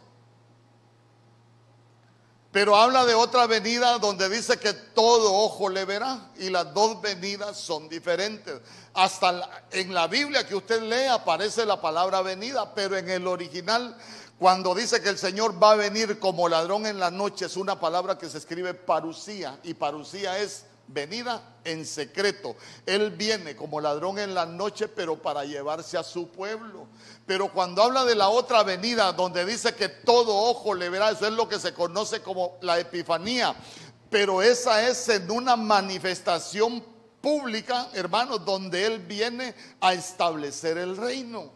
Pero 2.52 2.74
habla 2.74 3.04
de 3.04 3.14
otra 3.14 3.46
venida 3.46 3.98
donde 3.98 4.28
dice 4.28 4.58
que 4.58 4.72
todo 4.72 5.32
ojo 5.32 5.68
le 5.68 5.84
verá 5.84 6.30
y 6.36 6.50
las 6.50 6.74
dos 6.74 7.00
venidas 7.00 7.56
son 7.56 7.88
diferentes. 7.88 8.60
Hasta 8.92 9.62
en 9.70 9.94
la 9.94 10.08
Biblia 10.08 10.46
que 10.46 10.56
usted 10.56 10.82
lee 10.82 11.06
aparece 11.06 11.64
la 11.64 11.80
palabra 11.80 12.22
venida, 12.22 12.74
pero 12.74 12.96
en 12.96 13.08
el 13.08 13.28
original 13.28 13.96
cuando 14.40 14.74
dice 14.74 15.02
que 15.02 15.10
el 15.10 15.18
Señor 15.18 15.62
va 15.62 15.72
a 15.72 15.76
venir 15.76 16.18
como 16.18 16.48
ladrón 16.48 16.86
en 16.86 16.98
la 16.98 17.10
noche, 17.10 17.44
es 17.44 17.58
una 17.58 17.78
palabra 17.78 18.16
que 18.16 18.26
se 18.26 18.38
escribe 18.38 18.72
parucía 18.72 19.58
y 19.62 19.74
parucía 19.74 20.38
es 20.38 20.64
venida 20.92 21.56
en 21.64 21.84
secreto. 21.84 22.56
Él 22.86 23.10
viene 23.10 23.56
como 23.56 23.80
ladrón 23.80 24.18
en 24.18 24.34
la 24.34 24.46
noche, 24.46 24.88
pero 24.88 25.20
para 25.20 25.44
llevarse 25.44 25.96
a 25.96 26.02
su 26.02 26.28
pueblo. 26.28 26.86
Pero 27.26 27.52
cuando 27.52 27.82
habla 27.82 28.04
de 28.04 28.14
la 28.14 28.28
otra 28.28 28.62
venida, 28.62 29.12
donde 29.12 29.44
dice 29.44 29.74
que 29.74 29.88
todo 29.88 30.34
ojo 30.34 30.74
le 30.74 30.88
verá, 30.88 31.10
eso 31.10 31.26
es 31.26 31.32
lo 31.32 31.48
que 31.48 31.58
se 31.58 31.72
conoce 31.72 32.22
como 32.22 32.58
la 32.60 32.78
epifanía. 32.78 33.54
Pero 34.10 34.42
esa 34.42 34.88
es 34.88 35.08
en 35.08 35.30
una 35.30 35.56
manifestación 35.56 36.84
pública, 37.20 37.88
hermanos, 37.92 38.44
donde 38.44 38.86
Él 38.86 38.98
viene 38.98 39.54
a 39.80 39.94
establecer 39.94 40.78
el 40.78 40.96
reino. 40.96 41.52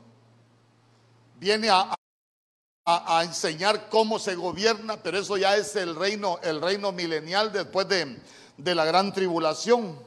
Viene 1.41 1.69
a, 1.69 1.95
a, 2.87 3.25
enseñar 3.25 3.89
cómo 3.89 4.19
se 4.19 4.35
gobierna, 4.35 5.03
pero 5.03 5.19
eso 5.19 5.37
ya 5.37 5.57
es 5.57 5.75
el 5.75 5.97
reino, 5.97 6.39
el 6.43 6.61
reino 6.61 6.93
milenial 6.93 7.51
después 7.53 7.89
de, 7.89 8.19
de 8.57 8.75
la 8.75 8.85
gran 8.85 9.13
tribulación. 9.13 9.99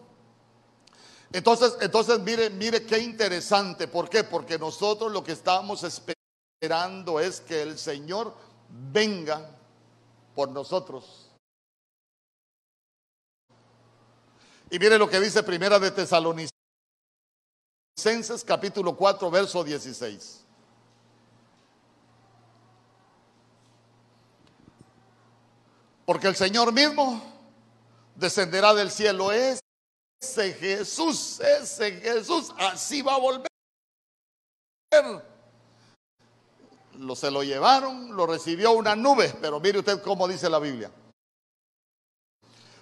Entonces, 1.32 1.78
entonces 1.82 2.20
mire, 2.20 2.50
mire 2.50 2.86
qué 2.86 3.00
interesante. 3.00 3.88
¿Por 3.88 4.10
qué? 4.10 4.24
Porque 4.24 4.58
nosotros 4.58 5.12
lo 5.12 5.24
que 5.24 5.34
estamos 5.34 5.84
esperando 5.84 7.20
es 7.20 7.42
que 7.42 7.62
el 7.62 7.78
Señor 7.78 8.34
venga 8.70 9.50
por 10.36 10.50
nosotros. 10.50 11.32
Y 14.70 14.80
mire 14.80 14.98
lo 14.98 15.10
que 15.10 15.20
dice 15.20 15.44
Primera 15.44 15.80
de 15.80 15.92
Tesalonicenses 15.92 16.52
capítulo 18.46 18.96
4 18.96 19.32
verso 19.32 19.64
16. 19.64 20.44
Porque 26.06 26.28
el 26.28 26.36
Señor 26.36 26.72
mismo 26.72 27.37
descenderá 28.18 28.74
del 28.74 28.92
cielo. 28.92 29.32
Ese 29.32 30.54
Jesús, 30.54 31.40
ese 31.40 31.92
Jesús, 31.94 32.52
así 32.58 33.02
va 33.02 33.16
a 33.16 33.20
volver. 33.20 33.48
Lo, 36.98 37.16
se 37.16 37.30
lo 37.30 37.44
llevaron, 37.44 38.16
lo 38.16 38.26
recibió 38.26 38.72
una 38.72 38.96
nube, 38.96 39.34
pero 39.40 39.60
mire 39.60 39.80
usted 39.80 40.02
cómo 40.02 40.28
dice 40.28 40.50
la 40.50 40.60
Biblia. 40.60 40.92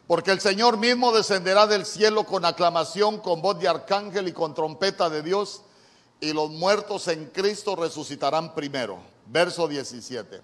Porque 0.08 0.32
el 0.32 0.40
Señor 0.40 0.78
mismo 0.78 1.12
descenderá 1.12 1.68
del 1.68 1.86
cielo 1.86 2.26
con 2.26 2.46
aclamación, 2.46 3.20
con 3.20 3.42
voz 3.42 3.60
de 3.60 3.68
arcángel 3.68 4.28
y 4.28 4.34
con 4.34 4.54
trompeta 4.54 5.10
de 5.10 5.22
Dios, 5.22 5.64
y 6.22 6.32
los 6.32 6.50
muertos 6.52 7.08
en 7.08 7.26
Cristo 7.32 7.76
resucitarán 7.76 8.54
primero. 8.54 9.00
Verso 9.26 9.68
17. 9.68 10.42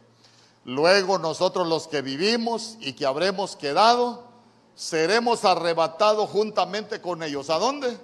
Luego 0.66 1.18
nosotros 1.18 1.68
los 1.68 1.88
que 1.88 2.02
vivimos 2.02 2.76
y 2.80 2.94
que 2.94 3.06
habremos 3.06 3.56
quedado, 3.56 4.31
seremos 4.76 5.46
arrebatados 5.46 6.30
juntamente 6.30 7.02
con 7.02 7.24
ellos. 7.24 7.50
¿A 7.50 7.58
dónde? 7.58 7.98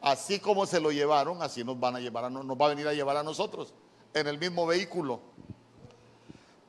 Así 0.00 0.40
como 0.40 0.66
se 0.66 0.80
lo 0.80 0.90
llevaron, 0.90 1.42
así 1.42 1.62
nos 1.64 1.78
van 1.78 1.96
a 1.96 2.00
llevar 2.00 2.24
a, 2.24 2.30
nos 2.30 2.56
va 2.56 2.66
a 2.66 2.68
venir 2.70 2.88
a 2.88 2.94
llevar 2.94 3.16
a 3.16 3.22
nosotros 3.22 3.74
en 4.14 4.26
el 4.26 4.38
mismo 4.38 4.66
vehículo. 4.66 5.20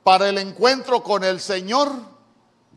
Para 0.04 0.30
el 0.30 0.38
encuentro 0.38 1.04
con 1.04 1.24
el 1.24 1.40
Señor 1.40 1.92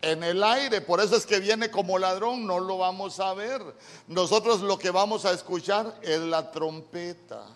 en 0.02 0.22
el 0.22 0.44
aire, 0.44 0.80
por 0.80 1.00
eso 1.00 1.16
es 1.16 1.26
que 1.26 1.40
viene 1.40 1.70
como 1.70 1.98
ladrón, 1.98 2.46
no 2.46 2.60
lo 2.60 2.78
vamos 2.78 3.18
a 3.20 3.32
ver. 3.34 3.62
Nosotros 4.06 4.60
lo 4.60 4.78
que 4.78 4.90
vamos 4.90 5.24
a 5.24 5.32
escuchar 5.32 5.98
es 6.02 6.20
la 6.20 6.50
trompeta 6.50 7.46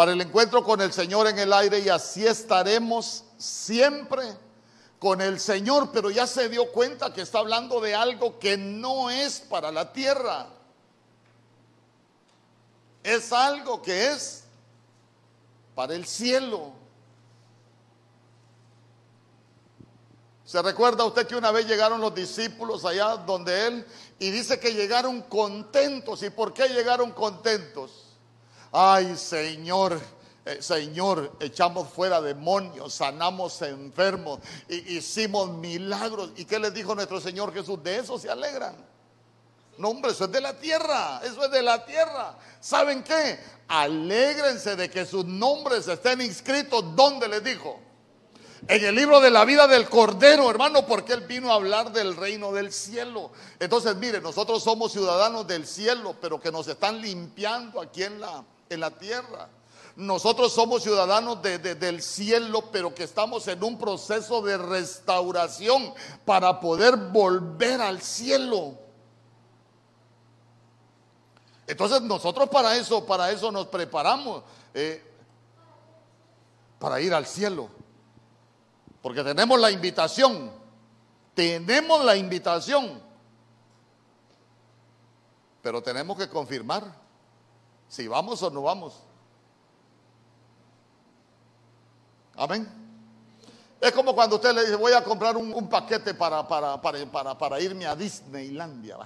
para 0.00 0.12
el 0.12 0.20
encuentro 0.22 0.64
con 0.64 0.80
el 0.80 0.92
Señor 0.94 1.26
en 1.26 1.38
el 1.38 1.52
aire 1.52 1.80
y 1.80 1.90
así 1.90 2.26
estaremos 2.26 3.24
siempre 3.36 4.24
con 5.00 5.22
el 5.22 5.40
Señor, 5.40 5.90
pero 5.92 6.10
ya 6.10 6.26
se 6.26 6.50
dio 6.50 6.70
cuenta 6.70 7.12
que 7.12 7.22
está 7.22 7.38
hablando 7.38 7.80
de 7.80 7.94
algo 7.94 8.38
que 8.38 8.58
no 8.58 9.08
es 9.08 9.40
para 9.40 9.72
la 9.72 9.92
tierra. 9.92 10.46
Es 13.02 13.32
algo 13.32 13.80
que 13.80 14.12
es 14.12 14.44
para 15.74 15.94
el 15.94 16.04
cielo. 16.04 16.74
¿Se 20.44 20.60
recuerda 20.60 21.04
usted 21.04 21.26
que 21.26 21.36
una 21.36 21.50
vez 21.50 21.66
llegaron 21.66 22.02
los 22.02 22.14
discípulos 22.14 22.84
allá 22.84 23.16
donde 23.16 23.68
él 23.68 23.86
y 24.18 24.30
dice 24.30 24.60
que 24.60 24.74
llegaron 24.74 25.22
contentos? 25.22 26.22
¿Y 26.22 26.28
por 26.28 26.52
qué 26.52 26.68
llegaron 26.68 27.12
contentos? 27.12 28.04
Ay, 28.70 29.16
Señor, 29.16 29.98
eh, 30.44 30.62
Señor, 30.62 31.36
echamos 31.40 31.88
fuera 31.88 32.20
demonios, 32.20 32.94
sanamos 32.94 33.60
enfermos, 33.62 34.40
hicimos 34.68 35.50
milagros. 35.50 36.30
¿Y 36.36 36.44
qué 36.44 36.58
les 36.58 36.72
dijo 36.72 36.94
nuestro 36.94 37.20
Señor 37.20 37.52
Jesús? 37.52 37.82
De 37.82 37.98
eso 37.98 38.18
se 38.18 38.30
alegran. 38.30 38.74
No, 39.78 39.88
hombre, 39.88 40.12
eso 40.12 40.24
es 40.24 40.32
de 40.32 40.40
la 40.40 40.58
tierra, 40.58 41.20
eso 41.24 41.44
es 41.44 41.50
de 41.50 41.62
la 41.62 41.84
tierra. 41.84 42.36
¿Saben 42.60 43.02
qué? 43.02 43.38
Alégrense 43.68 44.76
de 44.76 44.90
que 44.90 45.06
sus 45.06 45.24
nombres 45.24 45.88
estén 45.88 46.20
inscritos. 46.20 46.84
¿Dónde 46.94 47.28
les 47.28 47.42
dijo? 47.42 47.80
en 48.68 48.84
el 48.84 48.94
libro 48.94 49.20
de 49.20 49.30
la 49.30 49.44
vida 49.44 49.66
del 49.66 49.88
Cordero, 49.88 50.50
hermano, 50.50 50.86
porque 50.86 51.12
Él 51.14 51.22
vino 51.22 51.50
a 51.50 51.54
hablar 51.54 51.92
del 51.92 52.16
reino 52.16 52.52
del 52.52 52.72
cielo. 52.72 53.30
Entonces, 53.58 53.96
mire, 53.96 54.20
nosotros 54.20 54.62
somos 54.62 54.92
ciudadanos 54.92 55.46
del 55.46 55.66
cielo, 55.66 56.14
pero 56.20 56.40
que 56.40 56.52
nos 56.52 56.68
están 56.68 57.00
limpiando 57.00 57.80
aquí 57.80 58.02
en 58.02 58.20
la, 58.20 58.44
en 58.68 58.80
la 58.80 58.90
tierra. 58.90 59.48
Nosotros 60.00 60.54
somos 60.54 60.82
ciudadanos 60.82 61.42
del 61.42 62.00
cielo, 62.00 62.64
pero 62.72 62.94
que 62.94 63.04
estamos 63.04 63.46
en 63.48 63.62
un 63.62 63.76
proceso 63.76 64.40
de 64.40 64.56
restauración 64.56 65.92
para 66.24 66.58
poder 66.58 66.96
volver 66.96 67.82
al 67.82 68.00
cielo. 68.00 68.78
Entonces 71.66 72.00
nosotros 72.00 72.48
para 72.48 72.76
eso, 72.76 73.04
para 73.04 73.30
eso 73.30 73.52
nos 73.52 73.66
preparamos, 73.66 74.42
eh, 74.72 75.04
para 76.78 76.98
ir 77.02 77.12
al 77.12 77.26
cielo. 77.26 77.68
Porque 79.02 79.22
tenemos 79.22 79.60
la 79.60 79.70
invitación. 79.70 80.50
Tenemos 81.34 82.02
la 82.06 82.16
invitación. 82.16 83.02
Pero 85.60 85.82
tenemos 85.82 86.16
que 86.16 86.26
confirmar 86.26 86.90
si 87.86 88.08
vamos 88.08 88.42
o 88.42 88.48
no 88.48 88.62
vamos. 88.62 89.09
Amén. 92.40 92.66
Es 93.78 93.92
como 93.92 94.14
cuando 94.14 94.36
usted 94.36 94.54
le 94.54 94.62
dice, 94.62 94.76
voy 94.76 94.94
a 94.94 95.04
comprar 95.04 95.36
un, 95.36 95.68
paquete 95.68 96.14
para, 96.14 96.48
para, 96.48 96.80
para, 96.80 97.36
para, 97.36 97.60
irme 97.60 97.84
a 97.86 97.94
Disneylandia. 97.94 98.96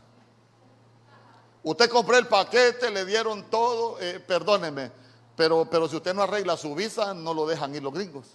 Usted 1.64 1.90
compró 1.90 2.16
el 2.16 2.28
paquete, 2.28 2.92
le 2.92 3.04
dieron 3.04 3.50
todo, 3.50 4.00
eh, 4.00 4.20
perdóneme, 4.20 4.92
pero, 5.34 5.66
pero 5.68 5.88
si 5.88 5.96
usted 5.96 6.14
no 6.14 6.22
arregla 6.22 6.56
su 6.56 6.76
visa, 6.76 7.12
no 7.12 7.34
lo 7.34 7.44
dejan 7.44 7.74
ir 7.74 7.82
los 7.82 7.92
gringos. 7.92 8.26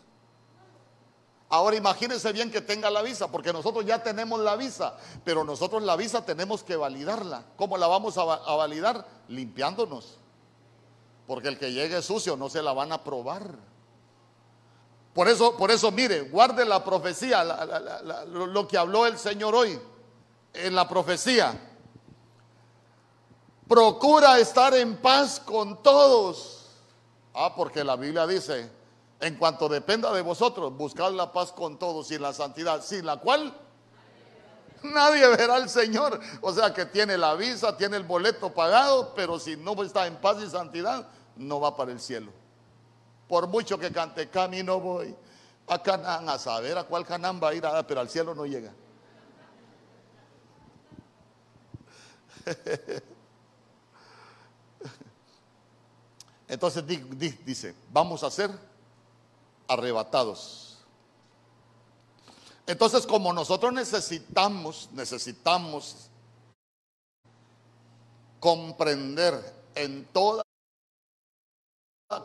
Ahora 1.47 1.78
imagínense 1.78 2.34
bien 2.34 2.52
que 2.52 2.60
tenga 2.60 2.89
la 2.89 3.02
visa, 3.02 3.32
porque 3.32 3.54
nosotros 3.54 3.86
ya 3.86 4.04
tenemos 4.04 4.41
la 4.41 4.58
visa, 4.58 4.97
pero 5.24 5.45
nosotros 5.45 5.82
la 5.82 5.95
visa 5.95 6.26
tenemos 6.26 6.62
que 6.62 6.76
validarla. 6.76 7.45
¿Cómo 7.56 7.78
la 7.78 7.88
vamos 7.88 8.18
a, 8.18 8.26
validar? 8.26 9.08
Limpiándonos. 9.30 10.18
Porque 11.26 11.47
el 11.47 11.58
que 11.58 11.72
llegue 11.72 12.02
sucio 12.02 12.36
no 12.36 12.50
se 12.50 12.62
la 12.62 12.74
van 12.74 12.91
a 12.91 13.02
probar. 13.02 13.68
Por 15.20 15.28
eso, 15.28 15.57
por 15.57 15.70
eso, 15.70 15.91
mire, 15.91 16.22
guarde 16.22 16.63
la 16.63 16.82
profecía, 16.82 17.43
lo 17.43 18.65
que 18.65 18.78
habló 18.78 19.05
el 19.05 19.17
Señor 19.17 19.53
hoy 19.53 19.78
en 20.53 20.74
la 20.74 20.88
profecía. 20.88 21.59
Procura 23.67 24.39
estar 24.39 24.74
en 24.76 24.95
paz 24.95 25.41
con 25.41 25.84
todos. 25.84 26.67
Ah, 27.34 27.53
porque 27.53 27.84
la 27.84 27.97
Biblia 27.97 28.26
dice, 28.26 28.72
en 29.20 29.36
cuanto 29.36 29.67
dependa 29.67 30.13
de 30.13 30.22
vosotros, 30.22 30.74
buscad 30.78 31.11
la 31.11 31.34
paz 31.34 31.51
con 31.51 31.78
todos 31.78 32.09
y 32.11 32.17
la 32.17 32.32
santidad, 32.32 32.82
sin 32.82 33.05
la 33.05 33.17
cual 33.17 33.53
nadie 34.84 35.28
verá 35.36 35.55
al 35.55 35.70
Señor. 35.70 36.17
O 36.39 36.53
sea 36.53 36.74
que 36.74 36.86
tiene 36.86 37.17
la 37.17 37.36
visa, 37.36 37.76
tiene 37.76 37.97
el 37.97 38.03
boleto 38.03 38.53
pagado, 38.53 39.13
pero 39.13 39.38
si 39.38 39.57
no 39.57 39.84
está 39.84 40.07
en 40.07 40.15
paz 40.15 40.38
y 40.41 40.49
santidad, 40.49 41.09
no 41.36 41.59
va 41.59 41.76
para 41.76 41.91
el 41.91 41.99
cielo. 41.99 42.39
Por 43.30 43.48
mucho 43.48 43.78
que 43.78 43.92
cante, 43.92 44.28
camino 44.30 44.82
voy 44.82 45.16
a 45.68 45.82
Canaán, 45.84 46.28
a 46.28 46.40
saber 46.40 46.80
a 46.80 46.84
cuál 46.84 47.06
Canaán 47.06 47.40
va 47.42 47.50
a 47.50 47.54
ir, 47.54 47.64
a, 47.64 47.86
pero 47.86 48.02
al 48.02 48.10
cielo 48.10 48.34
no 48.34 48.48
llega. 48.48 48.74
Entonces 56.48 56.84
dice, 57.46 57.76
vamos 57.92 58.24
a 58.24 58.28
hacer 58.28 58.50
arrebatados. 59.68 60.80
Entonces, 62.66 63.06
como 63.06 63.32
nosotros 63.32 63.72
necesitamos, 63.72 64.90
necesitamos 64.94 66.10
comprender 68.40 69.36
en 69.76 70.06
toda 70.06 70.42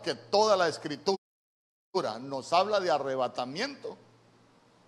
que 0.03 0.15
toda 0.15 0.57
la 0.57 0.69
escritura 0.69 1.19
nos 2.21 2.53
habla 2.53 2.81
de 2.81 2.91
arrebatamiento, 2.91 3.97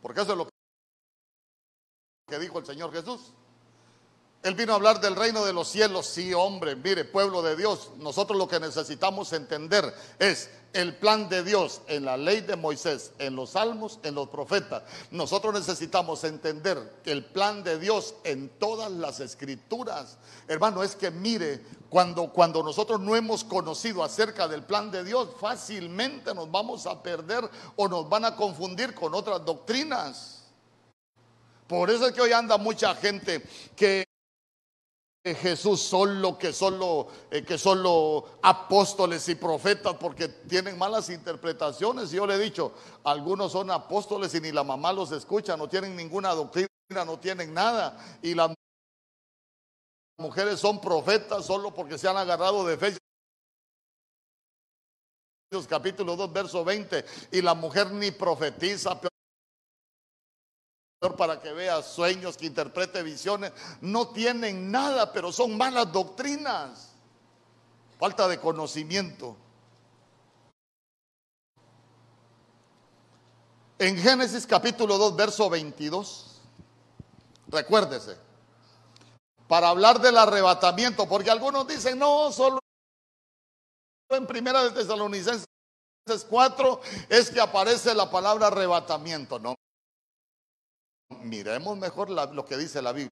porque 0.01 0.23
eso 0.23 0.33
es 0.33 0.39
lo 0.39 0.49
que 2.29 2.39
dijo 2.39 2.59
el 2.59 2.67
Señor 2.67 2.93
Jesús. 2.93 3.33
Él 4.43 4.55
vino 4.55 4.73
a 4.73 4.77
hablar 4.77 5.01
del 5.01 5.17
reino 5.17 5.45
de 5.45 5.53
los 5.53 5.69
cielos. 5.69 6.07
Sí, 6.07 6.33
hombre, 6.33 6.77
mire, 6.77 7.05
pueblo 7.05 7.43
de 7.43 7.57
Dios, 7.57 7.91
nosotros 7.97 8.39
lo 8.39 8.49
que 8.49 8.61
necesitamos 8.61 9.33
entender 9.33 9.93
es 10.19 10.51
el 10.77 10.95
plan 10.95 11.29
de 11.31 11.43
Dios 11.43 11.81
en 11.89 12.05
la 12.05 12.19
ley 12.19 12.43
de 12.43 12.55
Moisés, 12.55 13.13
en 13.19 13.35
los 13.35 13.51
salmos, 13.51 13.99
en 14.03 14.15
los 14.15 14.29
profetas. 14.29 14.83
Nosotros 15.11 15.55
necesitamos 15.55 16.23
entender 16.25 17.01
el 17.07 17.25
plan 17.25 17.65
de 17.65 17.79
Dios 17.79 18.15
en 18.25 18.51
todas 18.59 18.93
las 18.93 19.21
escrituras, 19.21 20.19
hermano, 20.47 20.83
es 20.83 20.95
que 20.95 21.11
mire, 21.11 21.63
cuando, 21.89 22.31
cuando 22.31 22.63
nosotros 22.63 23.01
no 23.01 23.17
hemos 23.17 23.43
conocido 23.43 24.05
acerca 24.05 24.47
del 24.49 24.65
plan 24.65 24.91
de 24.91 25.03
Dios, 25.03 25.31
fácilmente 25.41 26.35
nos 26.35 26.51
vamos 26.51 26.87
a 26.87 27.03
perder 27.03 27.49
o 27.77 27.89
nos 27.89 28.07
van 28.09 28.27
a 28.27 28.37
confundir 28.37 28.95
con 28.95 29.15
otras 29.15 29.45
doctrinas. 29.45 30.43
Por 31.67 31.91
eso 31.91 32.07
es 32.07 32.13
que 32.13 32.21
hoy 32.21 32.33
anda 32.33 32.59
mucha 32.59 32.95
gente 32.95 33.43
que 33.75 34.06
Jesús 35.35 35.81
solo, 35.81 36.39
que 36.39 36.53
solo, 36.53 37.09
eh, 37.31 37.43
que 37.43 37.59
solo 37.59 38.39
apóstoles 38.43 39.29
y 39.29 39.35
profetas, 39.35 39.95
porque 39.95 40.29
tienen 40.29 40.79
malas 40.79 41.11
interpretaciones. 41.11 42.11
Yo 42.11 42.27
le 42.27 42.35
he 42.35 42.39
dicho, 42.39 42.73
algunos 43.05 43.53
son 43.53 43.71
apóstoles 43.71 44.35
y 44.35 44.41
ni 44.41 44.53
la 44.53 44.63
mamá 44.63 44.93
los 44.93 45.11
escucha, 45.13 45.57
no 45.57 45.69
tienen 45.69 45.97
ninguna 45.97 46.35
doctrina, 46.35 46.69
no 47.05 47.19
tienen 47.19 47.53
nada. 47.53 47.99
Y 48.23 48.35
las 48.35 48.55
mujeres 50.19 50.61
son 50.61 50.81
profetas 50.81 51.45
solo 51.45 51.75
porque 51.75 51.99
se 51.99 52.09
han 52.09 52.17
agarrado 52.17 52.65
de 52.65 52.77
fe 52.77 52.97
capítulo 55.69 56.17
2, 56.17 56.33
verso 56.33 56.65
20, 56.65 57.05
y 57.33 57.41
la 57.41 57.55
mujer 57.55 57.91
ni 57.93 58.11
profetiza, 58.11 59.01
para 61.17 61.41
que 61.41 61.53
vea 61.53 61.83
sueños, 61.83 62.37
que 62.37 62.47
interprete 62.47 63.03
visiones. 63.03 63.53
No 63.81 64.09
tienen 64.09 64.71
nada, 64.71 65.13
pero 65.13 65.31
son 65.31 65.57
malas 65.57 65.93
doctrinas. 65.93 66.93
Falta 67.99 68.27
de 68.29 68.41
conocimiento. 68.41 69.37
En 73.79 73.97
Génesis 73.99 74.47
capítulo 74.47 74.97
2, 74.97 75.17
verso 75.17 75.51
22, 75.51 76.41
recuérdese, 77.49 78.17
para 79.47 79.69
hablar 79.69 80.01
del 80.01 80.17
arrebatamiento, 80.17 81.07
porque 81.07 81.31
algunos 81.31 81.69
dicen, 81.69 81.99
no, 81.99 82.33
solo 82.33 82.59
en 84.09 84.27
primera 84.27 84.65
de 84.65 84.71
Tesalonicenses 84.71 85.47
4 86.31 86.81
es 87.11 87.31
que 87.31 87.41
aparece 87.41 87.95
la 87.95 88.11
palabra 88.11 88.47
arrebatamiento, 88.47 89.39
no. 89.39 89.57
Miremos 91.09 91.77
mejor 91.77 92.11
lo 92.11 92.45
que 92.45 92.57
dice 92.57 92.83
la 92.83 92.93
Biblia. 92.93 93.11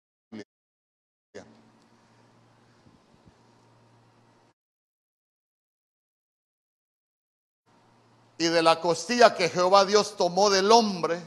Y 8.38 8.46
de 8.46 8.64
la 8.64 8.82
costilla 8.82 9.36
que 9.36 9.48
Jehová 9.48 9.86
Dios 9.86 10.18
tomó 10.18 10.50
del 10.50 10.72
hombre, 10.72 11.22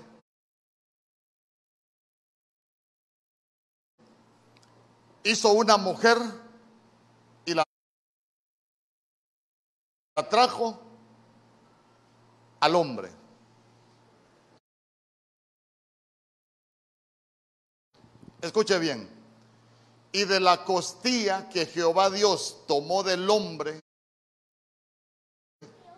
hizo 5.22 5.52
una 5.52 5.76
mujer 5.76 6.18
y 7.44 7.54
la 7.54 7.64
trajo 10.28 10.80
al 12.60 12.74
hombre. 12.74 13.25
Escuche 18.46 18.78
bien. 18.78 19.08
Y 20.12 20.24
de 20.24 20.38
la 20.38 20.64
costilla 20.64 21.48
que 21.48 21.66
Jehová 21.66 22.10
Dios 22.10 22.62
tomó 22.68 23.02
del 23.02 23.28
hombre, 23.28 23.80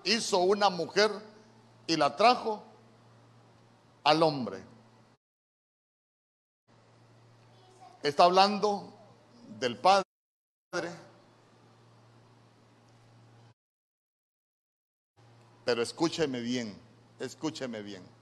hizo 0.03 0.39
una 0.39 0.71
mujer 0.71 1.11
y 1.87 1.97
la 1.97 2.17
trajo 2.17 2.65
al 4.03 4.23
hombre. 4.23 4.65
Está 8.03 8.25
hablando 8.25 8.95
del 9.61 9.77
Padre. 9.77 10.05
Pero 15.67 15.83
escúcheme 15.83 16.41
bien, 16.41 16.75
escúcheme 17.21 17.83
bien. 17.83 18.18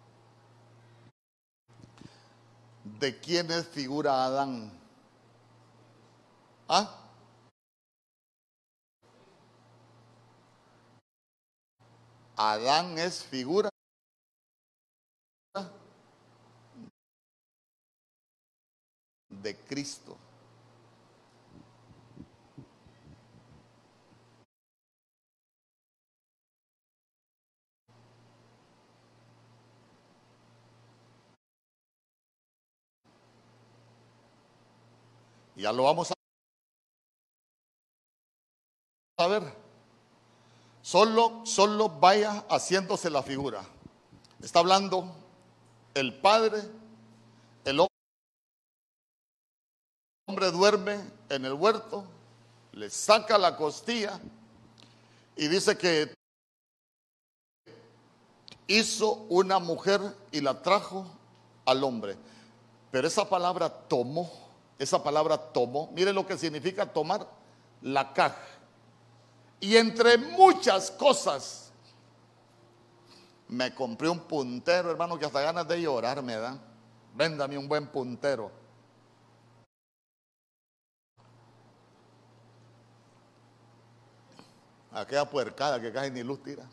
¿De 2.87 3.19
quién 3.19 3.51
es 3.51 3.67
figura 3.67 4.25
Adán? 4.25 4.73
¿Ah? 6.69 7.07
Adán 12.37 12.97
es 12.99 13.25
figura 13.25 13.69
de 19.29 19.57
Cristo. 19.69 20.17
Ya 35.57 35.73
lo 35.73 35.85
vamos 35.85 36.13
a 39.19 39.27
ver. 39.27 39.43
Solo, 40.83 41.45
solo 41.45 41.89
vaya 41.89 42.45
haciéndose 42.49 43.11
la 43.11 43.23
figura. 43.23 43.63
Está 44.41 44.61
hablando 44.61 45.13
el 45.95 46.15
Padre, 46.15 46.63
el 47.65 47.81
hombre 50.29 50.51
duerme 50.53 51.01
en 51.31 51.45
el 51.45 51.55
huerto, 51.55 52.05
le 52.73 52.91
saca 52.91 53.39
la 53.39 53.57
costilla 53.57 54.21
y 55.35 55.49
dice 55.49 55.77
que 55.79 56.15
hizo 58.67 59.27
una 59.31 59.59
mujer 59.59 60.01
y 60.31 60.41
la 60.41 60.61
trajo 60.63 61.07
al 61.65 61.83
hombre. 61.83 62.17
Pero 62.91 63.09
esa 63.09 63.29
palabra 63.29 63.71
tomó, 63.71 64.31
esa 64.79 65.03
palabra 65.03 65.39
tomó, 65.39 65.91
mire 65.93 66.13
lo 66.13 66.27
que 66.27 66.37
significa 66.37 66.87
tomar 66.87 67.27
la 67.81 68.13
caja. 68.13 68.37
Y 69.61 69.77
entre 69.77 70.19
muchas 70.19 70.91
cosas, 70.91 71.73
me 73.49 73.75
compré 73.75 74.09
un 74.09 74.21
puntero, 74.21 74.91
hermano, 74.91 75.19
que 75.19 75.25
hasta 75.25 75.41
ganas 75.41 75.67
de 75.67 75.81
llorar 75.81 76.23
me 76.23 76.37
da. 76.37 76.59
Véndame 77.15 77.57
un 77.57 77.69
buen 77.69 77.87
puntero. 77.87 78.51
Aquella 84.93 85.29
puercada 85.29 85.81
que 85.81 85.93
casi 85.93 86.11
ni 86.11 86.23
luz 86.23 86.43
tira. 86.43 86.67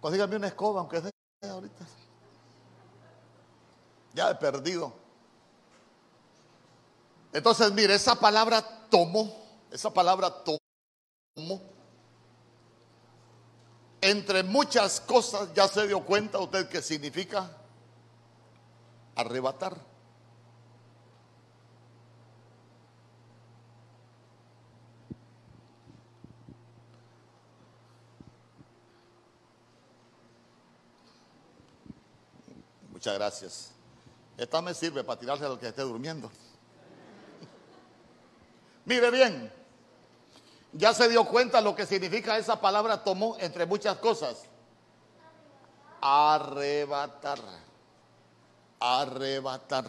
Consígame 0.00 0.36
una 0.36 0.48
escoba, 0.48 0.80
aunque 0.80 1.00
sea 1.00 1.52
ahorita. 1.52 1.86
Ya 4.14 4.30
he 4.30 4.34
perdido. 4.34 4.92
Entonces, 7.32 7.72
mire, 7.72 7.94
esa 7.94 8.14
palabra 8.14 8.62
tomó, 8.90 9.34
esa 9.70 9.92
palabra 9.92 10.32
tomó. 10.44 11.60
Entre 14.00 14.42
muchas 14.42 15.00
cosas 15.00 15.48
ya 15.54 15.66
se 15.66 15.86
dio 15.86 16.04
cuenta 16.04 16.38
usted 16.38 16.68
que 16.68 16.82
significa 16.82 17.50
arrebatar. 19.14 19.76
Muchas 32.90 33.14
gracias. 33.14 33.81
Esta 34.42 34.60
me 34.60 34.74
sirve 34.74 35.04
para 35.04 35.20
tirarse 35.20 35.44
al 35.44 35.56
que 35.56 35.68
esté 35.68 35.82
durmiendo. 35.82 36.28
Mire 38.84 39.08
bien, 39.12 39.52
ya 40.72 40.92
se 40.92 41.08
dio 41.08 41.24
cuenta 41.24 41.60
lo 41.60 41.76
que 41.76 41.86
significa 41.86 42.36
esa 42.36 42.60
palabra 42.60 43.04
tomó 43.04 43.36
entre 43.38 43.66
muchas 43.66 43.98
cosas. 43.98 44.42
Arrebatar. 46.00 47.38
Arrebatar. 48.80 49.84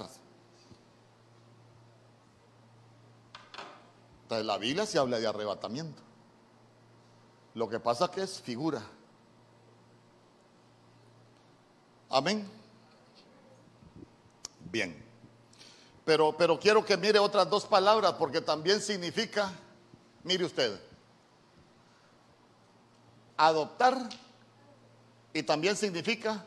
Entonces 4.21 4.45
la 4.45 4.57
Biblia 4.59 4.85
se 4.85 4.99
habla 4.99 5.17
de 5.17 5.25
arrebatamiento. 5.25 6.03
Lo 7.55 7.67
que 7.67 7.79
pasa 7.79 8.11
que 8.11 8.21
es 8.21 8.39
figura. 8.39 8.83
Amén. 12.11 12.62
Bien. 14.73 14.91
Pero, 16.03 16.35
pero 16.35 16.59
quiero 16.59 16.83
que 16.83 16.97
mire 16.97 17.19
otras 17.19 17.47
dos 17.47 17.63
palabras 17.63 18.13
porque 18.13 18.41
también 18.41 18.81
significa, 18.81 19.53
mire 20.23 20.45
usted, 20.45 20.81
adoptar 23.37 24.09
y 25.31 25.43
también 25.43 25.75
significa 25.75 26.43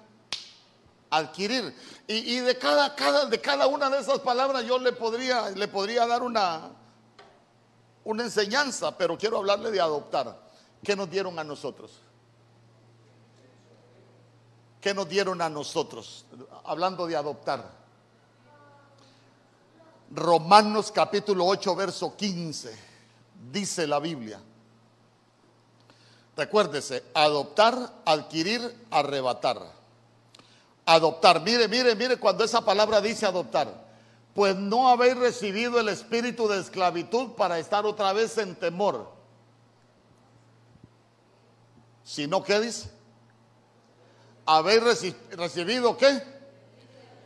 adquirir. 1.08 1.72
Y, 2.08 2.40
de, 2.40 2.58
cada, 2.58 2.96
cada, 2.96 3.26
de 3.26 3.40
cada 3.40 3.68
una 3.68 3.88
de 3.90 4.00
esas 4.00 4.18
palabras 4.18 4.64
yo 4.64 4.80
le 4.80 4.90
podría, 4.90 5.50
le 5.50 5.68
podría 5.68 6.04
dar 6.04 6.24
una, 6.24 6.72
una 8.02 8.24
enseñanza, 8.24 8.98
pero 8.98 9.16
quiero 9.16 9.38
hablarle 9.38 9.70
de 9.70 9.80
adoptar. 9.80 10.36
¿Qué 10.82 10.96
nos 10.96 11.08
dieron 11.08 11.38
a 11.38 11.44
nosotros? 11.44 11.92
¿Qué 14.80 14.92
nos 14.92 15.08
dieron 15.08 15.40
a 15.40 15.48
nosotros? 15.48 16.26
Hablando 16.64 17.06
de 17.06 17.14
adoptar. 17.14 17.86
Romanos 20.11 20.92
capítulo 20.92 21.44
8, 21.46 21.74
verso 21.74 22.16
15, 22.16 22.76
dice 23.50 23.86
la 23.86 23.98
Biblia. 23.98 24.40
Recuérdese, 26.36 27.02
adoptar, 27.14 28.02
adquirir, 28.04 28.86
arrebatar. 28.90 29.61
Adoptar, 30.84 31.40
mire, 31.40 31.66
mire, 31.66 31.96
mire 31.96 32.18
cuando 32.18 32.44
esa 32.44 32.61
palabra 32.61 33.00
dice 33.00 33.26
adoptar. 33.26 33.86
Pues 34.34 34.54
no 34.54 34.88
habéis 34.88 35.16
recibido 35.16 35.80
el 35.80 35.88
espíritu 35.88 36.46
de 36.46 36.61
esclavitud 36.61 37.32
para 37.32 37.59
estar 37.59 37.86
otra 37.86 38.12
vez 38.12 38.36
en 38.38 38.54
temor. 38.54 39.11
Sino, 42.04 42.44
¿qué 42.44 42.61
dice? 42.61 42.90
¿Habéis 44.44 44.82
recibido 45.32 45.96
qué? 45.96 46.36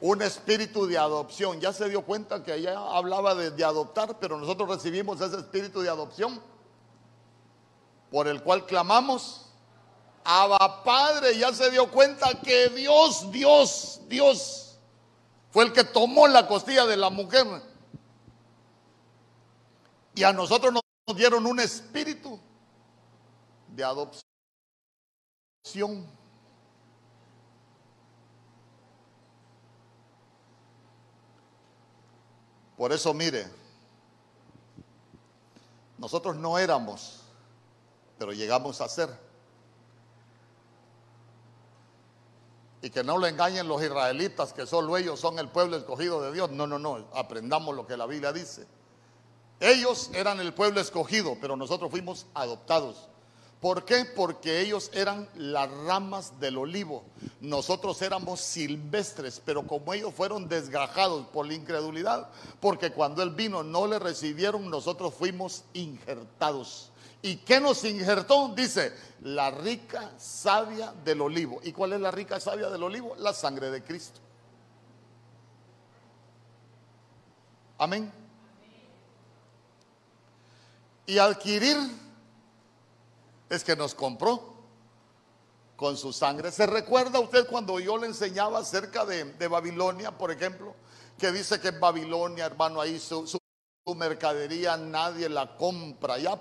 Un 0.01 0.23
espíritu 0.23 0.87
de 0.87 0.99
adopción. 0.99 1.61
Ya 1.61 1.73
se 1.73 1.89
dio 1.89 2.03
cuenta 2.03 2.43
que 2.43 2.55
ella 2.55 2.79
hablaba 2.79 3.35
de, 3.35 3.65
adoptar, 3.65 4.19
pero 4.19 4.39
nosotros 4.39 4.69
recibimos 4.69 5.21
ese 5.21 5.37
espíritu 5.37 5.81
de 5.81 5.89
adopción 5.89 6.41
por 8.11 8.27
el 8.29 8.43
cual 8.43 8.67
clamamos. 8.67 9.47
Abba 10.25 10.83
Padre, 10.85 11.37
ya 11.39 11.53
se 11.53 11.71
dio 11.71 11.91
cuenta 11.91 12.41
que 12.41 12.69
Dios, 12.69 13.31
Dios, 13.31 14.01
Dios 14.09 14.79
fue 15.51 15.65
el 15.65 15.73
que 15.73 15.85
tomó 15.85 16.29
la 16.29 16.47
costilla 16.47 16.87
de 16.87 16.97
la 16.97 17.11
mujer. 17.11 17.47
Y 20.15 20.23
a 20.25 20.33
nosotros 20.33 20.73
nos 20.73 21.17
dieron 21.17 21.47
un 21.47 21.61
espíritu 21.61 22.39
de 23.69 23.85
adopción. 23.85 24.21
Por 32.81 32.95
eso 32.95 33.13
mire, 33.13 33.47
nosotros 35.99 36.35
no 36.37 36.57
éramos, 36.57 37.21
pero 38.19 38.33
llegamos 38.33 38.81
a 38.81 38.89
ser. 38.89 39.11
Y 42.81 42.89
que 42.89 43.05
no 43.05 43.19
lo 43.19 43.27
engañen 43.27 43.69
los 43.69 43.83
israelitas, 43.83 44.55
que 44.55 44.67
solo 44.67 44.97
ellos 44.97 45.21
son 45.21 45.39
el 45.39 45.51
pueblo 45.51 45.77
escogido 45.77 46.23
de 46.23 46.33
Dios. 46.33 46.53
No, 46.53 46.67
no, 46.67 46.79
no, 46.79 47.07
aprendamos 47.13 47.77
lo 47.77 47.87
que 47.87 47.99
la 47.99 48.07
Biblia 48.07 48.33
dice. 48.33 48.67
Ellos 49.61 50.11
eran 50.15 50.41
el 50.41 50.55
pueblo 50.55 50.81
escogido, 50.81 51.37
pero 51.39 51.57
nosotros 51.57 51.91
fuimos 51.91 52.29
adoptados 52.33 53.10
¿Por 53.61 53.85
qué? 53.85 54.07
Porque 54.07 54.61
ellos 54.61 54.91
eran 54.95 55.29
las 55.37 55.71
ramas 55.71 56.41
del 56.41 56.57
olivo. 56.57 57.05
Nosotros 57.43 58.01
éramos 58.01 58.41
silvestres, 58.41 59.43
pero 59.45 59.67
como 59.67 59.93
ellos 59.93 60.15
fueron 60.15 60.49
desgajados 60.49 61.27
por 61.27 61.47
la 61.47 61.53
incredulidad, 61.53 62.31
porque 62.59 62.91
cuando 62.91 63.23
Él 63.23 63.31
vino 63.31 63.63
no 63.63 63.87
le 63.87 63.99
recibieron, 63.99 64.71
nosotros 64.71 65.13
fuimos 65.13 65.65
injertados. 65.75 66.91
¿Y 67.21 67.37
qué 67.37 67.61
nos 67.61 67.85
injertó? 67.85 68.49
Dice, 68.57 68.95
la 69.21 69.51
rica 69.51 70.11
savia 70.17 70.95
del 71.05 71.21
olivo. 71.21 71.61
¿Y 71.63 71.73
cuál 71.73 71.93
es 71.93 72.01
la 72.01 72.11
rica 72.11 72.41
savia 72.41 72.71
del 72.71 72.83
olivo? 72.83 73.15
La 73.19 73.35
sangre 73.35 73.71
de 73.71 73.83
Cristo. 73.83 74.21
Amén. 77.77 78.11
Y 81.05 81.19
adquirir 81.19 81.77
es 83.51 83.65
que 83.65 83.77
nos 83.77 83.95
compró 83.95 84.55
con 85.77 85.97
su 85.97 86.13
sangre. 86.13 86.53
¿Se 86.53 86.67
recuerda 86.67 87.19
usted 87.19 87.47
cuando 87.49 87.79
yo 87.81 87.99
le 87.99 88.07
enseñaba 88.07 88.61
acerca 88.61 89.05
de, 89.05 89.49
Babilonia, 89.49 90.17
por 90.17 90.31
ejemplo? 90.31 90.75
Que 91.19 91.33
dice 91.33 91.61
que 91.61 91.69
en 91.69 91.81
Babilonia, 91.81 92.47
hermano, 92.47 92.81
ahí 92.81 92.99
su, 92.99 93.27
su, 93.27 93.39
mercadería 93.95 94.77
nadie 94.77 95.29
la 95.29 95.57
compra. 95.57 96.17
Ya 96.17 96.41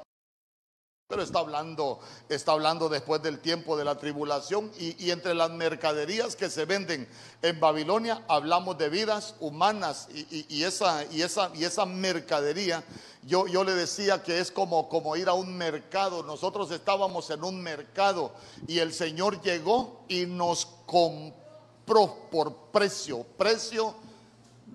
pero 1.10 1.24
está 1.24 1.40
hablando, 1.40 2.00
está 2.30 2.52
hablando 2.52 2.88
después 2.88 3.20
del 3.24 3.40
tiempo 3.40 3.76
de 3.76 3.84
la 3.84 3.98
tribulación 3.98 4.72
y, 4.78 5.10
entre 5.10 5.34
las 5.34 5.50
mercaderías 5.50 6.36
que 6.36 6.52
se 6.52 6.66
venden 6.66 7.08
en 7.42 7.60
Babilonia 7.60 8.24
hablamos 8.28 8.78
de 8.78 8.90
vidas 8.90 9.34
humanas 9.40 10.08
y, 10.14 10.64
esa, 10.64 11.04
y, 11.06 11.24
esa, 11.24 11.50
y 11.56 11.64
esa 11.64 11.88
mercadería, 11.88 12.84
yo, 13.24 13.48
yo 13.48 13.64
le 13.64 13.74
decía 13.74 14.22
que 14.22 14.40
es 14.40 14.52
como, 14.52 14.88
como 14.88 15.16
ir 15.16 15.30
a 15.30 15.34
un 15.34 15.58
mercado. 15.58 16.22
Nosotros 16.22 16.70
estábamos 16.70 17.28
en 17.32 17.44
un 17.44 17.60
mercado 17.60 18.32
y 18.68 18.78
el 18.78 18.94
Señor 18.94 19.42
llegó 19.42 20.06
y 20.10 20.28
nos 20.28 20.68
compró 20.86 22.30
por 22.30 22.56
precio, 22.72 23.26
precio 23.36 23.96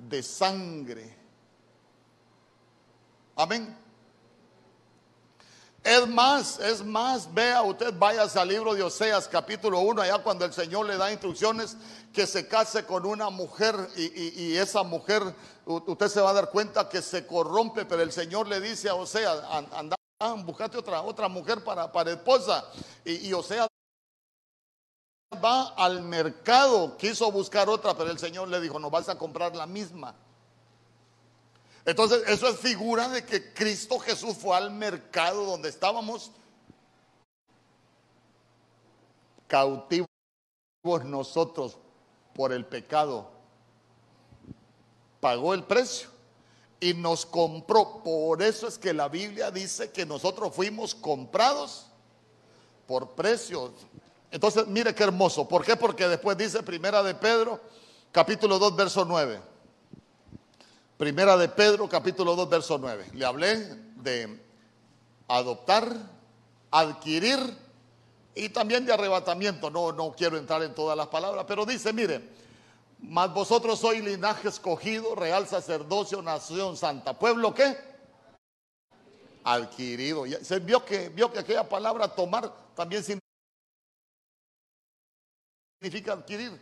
de 0.09 0.21
sangre. 0.21 1.17
Amén. 3.37 3.84
Es 5.85 6.09
más, 6.09 6.59
es 6.61 6.83
más, 6.83 7.33
vea 7.35 7.61
usted, 7.61 7.93
váyase 7.99 8.41
al 8.41 8.49
libro 8.49 8.75
de 8.75 8.83
Oseas 8.83 9.29
capítulo 9.29 9.81
1, 9.81 10.01
allá 10.01 10.17
cuando 10.21 10.47
el 10.47 10.53
Señor 10.55 10.87
le 10.87 10.97
da 10.97 11.13
instrucciones 11.13 11.77
que 12.11 12.27
se 12.27 12.49
case 12.49 12.87
con 12.87 13.05
una 13.05 13.29
mujer 13.29 13.77
y, 13.95 14.57
esa 14.57 14.83
mujer, 14.83 15.23
usted 15.67 16.09
se 16.09 16.23
va 16.23 16.31
a 16.31 16.33
dar 16.33 16.49
cuenta 16.49 16.89
que 16.89 17.03
se 17.03 17.27
corrompe, 17.27 17.85
pero 17.85 18.01
el 18.01 18.13
Señor 18.13 18.49
le 18.49 18.63
dice 18.63 18.89
a 18.89 18.95
Oseas, 18.95 19.43
anda, 19.73 19.95
buscate 20.47 20.79
otra, 20.79 21.03
otra 21.03 21.29
mujer 21.29 21.63
para, 21.63 21.93
para 21.93 22.13
esposa. 22.13 22.65
Y, 23.05 23.29
y 23.29 23.35
Oseas 23.35 23.69
va 25.45 25.75
al 25.77 26.01
mercado, 26.01 26.97
quiso 26.97 27.31
buscar 27.31 27.69
otra, 27.69 27.95
pero 27.95 28.11
el 28.11 28.19
Señor 28.19 28.49
le 28.49 28.59
dijo, 28.59 28.79
no 28.79 28.89
vas 28.89 29.11
a 29.11 29.19
comprar 29.19 29.55
la 29.55 29.67
misma. 29.67 30.15
Entonces, 31.87 32.23
eso 32.29 32.49
es 32.49 32.59
figura 32.59 33.09
de 33.09 33.25
que 33.25 33.53
Cristo 33.53 33.99
Jesús 33.99 34.37
fue 34.37 34.57
al 34.57 34.71
mercado 34.71 35.45
donde 35.45 35.69
estábamos 35.69 36.31
cautivos 39.47 40.09
nosotros 41.05 41.77
por 42.35 42.53
el 42.53 42.65
pecado. 42.65 43.31
Pagó 45.21 45.53
el 45.53 45.65
precio 45.65 46.09
y 46.81 46.95
nos 46.95 47.27
compró. 47.27 48.03
Por 48.03 48.43
eso 48.43 48.67
es 48.67 48.79
que 48.79 48.95
la 48.95 49.09
Biblia 49.09 49.51
dice 49.51 49.91
que 49.93 50.07
nosotros 50.07 50.55
fuimos 50.55 50.95
comprados 50.95 51.87
por 52.87 53.11
precio. 53.11 53.73
Entonces, 54.31 54.67
mire 54.67 54.95
qué 54.95 55.05
hermoso. 55.05 55.47
¿Por 55.47 55.65
qué? 55.65 55.77
Porque 55.77 56.09
después 56.09 56.37
dice 56.37 56.63
Primera 56.63 57.03
de 57.03 57.15
Pedro, 57.15 57.61
capítulo 58.11 58.59
2, 58.59 58.75
verso 58.75 59.05
9. 59.05 59.54
Primera 60.97 61.37
de 61.37 61.49
Pedro, 61.49 61.89
capítulo 61.89 62.37
2, 62.37 62.49
verso 62.49 62.79
9. 62.79 63.11
Le 63.15 63.25
hablé 63.25 63.57
de 63.97 64.41
adoptar, 65.27 65.93
adquirir 66.71 67.41
y 68.35 68.49
también 68.51 68.87
de 68.87 68.93
arrebatamiento. 68.93 69.71
No, 69.71 69.91
no 69.91 70.13
quiero 70.13 70.37
entrar 70.37 70.63
en 70.63 70.73
todas 70.73 70.97
las 70.97 71.09
palabras, 71.09 71.47
pero 71.49 71.67
dice, 71.67 71.93
mire, 71.93 72.23
mas 73.01 73.35
vosotros 73.35 73.81
sois 73.81 74.05
linaje 74.05 74.49
escogido, 74.49 75.17
real 75.17 75.49
sacerdocio, 75.49 76.23
nación 76.23 76.77
santa. 76.77 77.19
¿Pueblo 77.19 77.53
qué? 77.53 77.77
Adquirido. 79.43 80.25
Se 80.43 80.61
vio 80.61 80.85
que, 80.85 81.09
vio 81.09 81.33
que 81.33 81.41
aquella 81.41 81.69
palabra 81.69 82.07
tomar 82.07 82.53
también 82.77 83.03
significa 85.81 86.13
adquirir. 86.13 86.57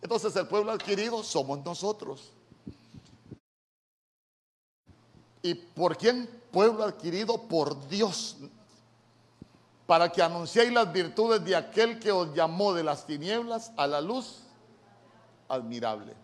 Entonces 0.00 0.34
el 0.36 0.48
pueblo 0.48 0.72
adquirido 0.72 1.22
somos 1.22 1.62
nosotros. 1.62 2.32
¿Y 5.42 5.54
por 5.54 5.96
quién? 5.96 6.28
Pueblo 6.50 6.84
adquirido 6.84 7.48
por 7.48 7.88
Dios, 7.88 8.36
para 9.86 10.10
que 10.10 10.22
anunciéis 10.22 10.72
las 10.72 10.92
virtudes 10.92 11.44
de 11.44 11.54
aquel 11.54 11.98
que 11.98 12.10
os 12.10 12.34
llamó 12.34 12.74
de 12.74 12.82
las 12.82 13.06
tinieblas 13.06 13.72
a 13.76 13.86
la 13.86 14.00
luz 14.00 14.42
admirable. 15.48 16.14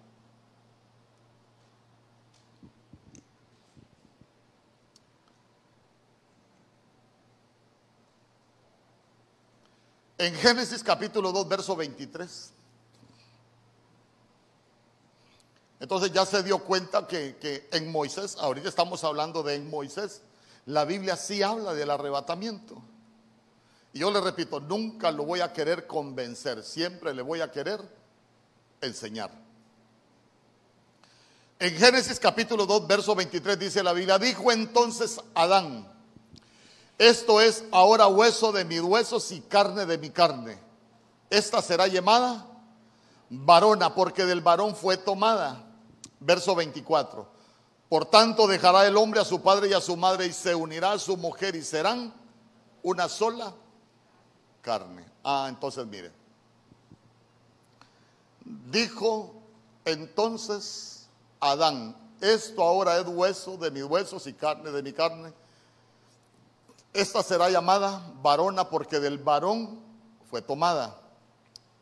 En 10.18 10.34
Génesis 10.34 10.82
capítulo 10.82 11.30
2, 11.30 11.48
verso 11.48 11.76
23. 11.76 12.55
Entonces 15.78 16.12
ya 16.12 16.24
se 16.24 16.42
dio 16.42 16.58
cuenta 16.58 17.06
que, 17.06 17.68
en 17.72 17.92
Moisés, 17.92 18.36
ahorita 18.38 18.68
estamos 18.68 19.04
hablando 19.04 19.42
de 19.42 19.54
en 19.54 19.68
Moisés, 19.68 20.22
la 20.64 20.84
Biblia 20.84 21.16
sí 21.16 21.42
habla 21.42 21.74
del 21.74 21.90
arrebatamiento. 21.90 22.82
Y 23.92 24.00
yo 24.00 24.10
le 24.10 24.20
repito, 24.20 24.60
nunca 24.60 25.10
lo 25.10 25.24
voy 25.24 25.40
a 25.40 25.52
querer 25.52 25.86
convencer, 25.86 26.62
siempre 26.62 27.14
le 27.14 27.22
voy 27.22 27.40
a 27.40 27.50
querer 27.50 27.80
enseñar. 28.80 29.30
En 31.58 31.74
Génesis 31.74 32.20
capítulo 32.20 32.66
2, 32.66 32.86
verso 32.86 33.14
23 33.14 33.58
dice 33.58 33.82
la 33.82 33.94
Biblia, 33.94 34.18
dijo 34.18 34.52
entonces 34.52 35.18
Adán, 35.34 35.90
esto 36.98 37.40
es 37.40 37.64
ahora 37.72 38.06
hueso 38.06 38.52
de 38.52 38.64
mis 38.64 38.80
huesos 38.80 39.32
y 39.32 39.40
carne 39.40 39.86
de 39.86 39.96
mi 39.96 40.10
carne. 40.10 40.58
Esta 41.30 41.62
será 41.62 41.86
llamada 41.86 42.46
varona 43.30 43.94
porque 43.94 44.24
del 44.24 44.40
varón 44.40 44.74
fue 44.76 44.96
tomada. 44.96 45.64
Verso 46.20 46.54
24. 46.54 47.26
Por 47.88 48.06
tanto 48.06 48.46
dejará 48.46 48.86
el 48.86 48.96
hombre 48.96 49.20
a 49.20 49.24
su 49.24 49.40
padre 49.40 49.68
y 49.68 49.72
a 49.72 49.80
su 49.80 49.96
madre 49.96 50.26
y 50.26 50.32
se 50.32 50.54
unirá 50.54 50.92
a 50.92 50.98
su 50.98 51.16
mujer 51.16 51.54
y 51.54 51.62
serán 51.62 52.12
una 52.82 53.08
sola 53.08 53.54
carne. 54.60 55.04
Ah, 55.22 55.46
entonces 55.48 55.86
mire. 55.86 56.10
Dijo 58.44 59.34
entonces 59.84 61.08
Adán, 61.40 61.96
esto 62.20 62.62
ahora 62.62 62.98
es 62.98 63.06
hueso 63.06 63.56
de 63.56 63.70
mis 63.70 63.84
huesos 63.84 64.26
y 64.26 64.32
carne 64.32 64.70
de 64.70 64.82
mi 64.82 64.92
carne. 64.92 65.32
Esta 66.92 67.22
será 67.22 67.50
llamada 67.50 68.02
varona 68.22 68.68
porque 68.68 68.98
del 68.98 69.18
varón 69.18 69.78
fue 70.30 70.42
tomada. 70.42 70.98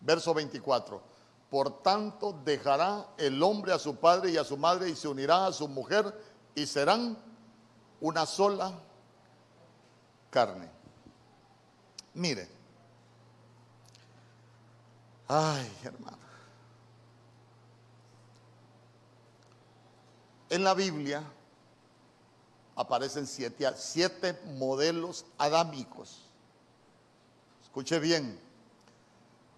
Verso 0.00 0.34
24. 0.34 1.13
Por 1.54 1.84
tanto, 1.84 2.32
dejará 2.44 3.06
el 3.16 3.40
hombre 3.40 3.72
a 3.72 3.78
su 3.78 3.94
padre 3.94 4.32
y 4.32 4.36
a 4.36 4.42
su 4.42 4.56
madre 4.56 4.90
y 4.90 4.96
se 4.96 5.06
unirá 5.06 5.46
a 5.46 5.52
su 5.52 5.68
mujer 5.68 6.12
y 6.52 6.66
serán 6.66 7.16
una 8.00 8.26
sola 8.26 8.76
carne. 10.30 10.68
Mire. 12.14 12.48
Ay, 15.28 15.72
hermano. 15.84 16.18
En 20.50 20.64
la 20.64 20.74
Biblia 20.74 21.22
aparecen 22.74 23.28
siete, 23.28 24.40
modelos 24.58 25.24
adámicos. 25.38 26.28
Escuche 27.62 28.00
bien 28.00 28.40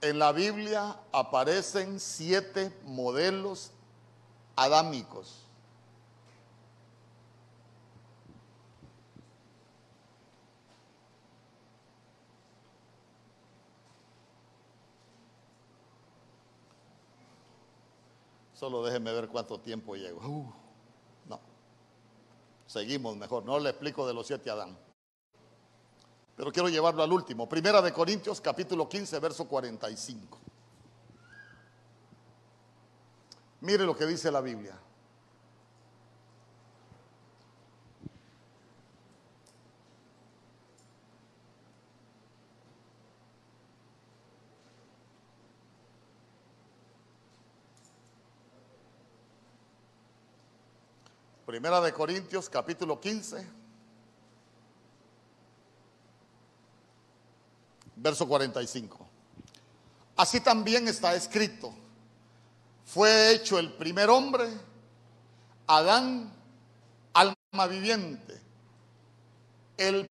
en 0.01 0.19
la 0.19 0.33
Biblia 0.33 0.97
aparecen 1.13 1.99
siete 2.01 2.73
modelos 2.85 3.73
adámicos. 4.55 5.43
Solo 18.55 18.83
déjeme 18.83 19.13
ver 19.13 19.29
cuánto 19.29 19.61
tiempo 19.61 19.97
llego. 19.97 20.19
Uh, 20.27 20.51
no. 21.29 21.39
Seguimos 22.67 23.15
mejor. 23.17 23.45
No 23.45 23.59
le 23.59 23.69
explico 23.69 24.07
de 24.07 24.15
los 24.15 24.27
siete 24.27 24.51
Adán. 24.51 24.86
Pero 26.37 26.53
quiero 26.53 26.69
llevarlo 26.69 27.03
al 27.03 27.11
último. 27.11 27.49
Primera 27.49 27.81
de 27.81 27.93
Corintios, 27.93 28.43
capítulo 28.43 28.87
15, 28.87 29.19
verso 29.19 29.47
45. 29.47 30.39
Mire 33.63 33.85
lo 33.87 33.97
que 33.97 34.05
dice 34.05 34.31
la 34.31 34.43
Biblia. 34.43 34.79
Primera 51.47 51.81
de 51.81 51.93
Corintios, 51.95 52.51
capítulo 52.51 53.01
15, 53.01 53.66
verso 58.07 58.29
45. 58.29 58.99
Así 60.17 60.41
también 60.41 60.87
está 60.87 61.15
escrito. 61.17 61.75
Fue 62.85 63.33
hecho 63.33 63.59
el 63.59 63.73
primer 63.73 64.09
hombre, 64.11 64.49
Adán, 65.67 66.33
alma 67.13 67.67
viviente. 67.69 68.41
El 69.77 70.07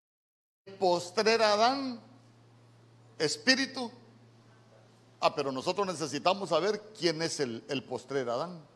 postrer 0.79 1.41
Adán, 1.41 1.99
espíritu. 3.19 3.91
Ah, 5.19 5.35
pero 5.35 5.51
nosotros 5.51 5.85
necesitamos 5.85 6.49
saber 6.49 6.81
quién 6.97 7.21
es 7.21 7.41
el, 7.41 7.63
el 7.67 7.83
postrer 7.83 8.29
Adán. 8.29 8.71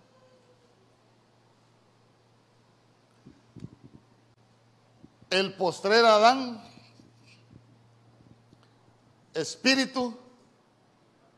el 5.30 5.54
postrer 5.56 6.06
Adán, 6.06 6.64
espíritu 9.36 10.18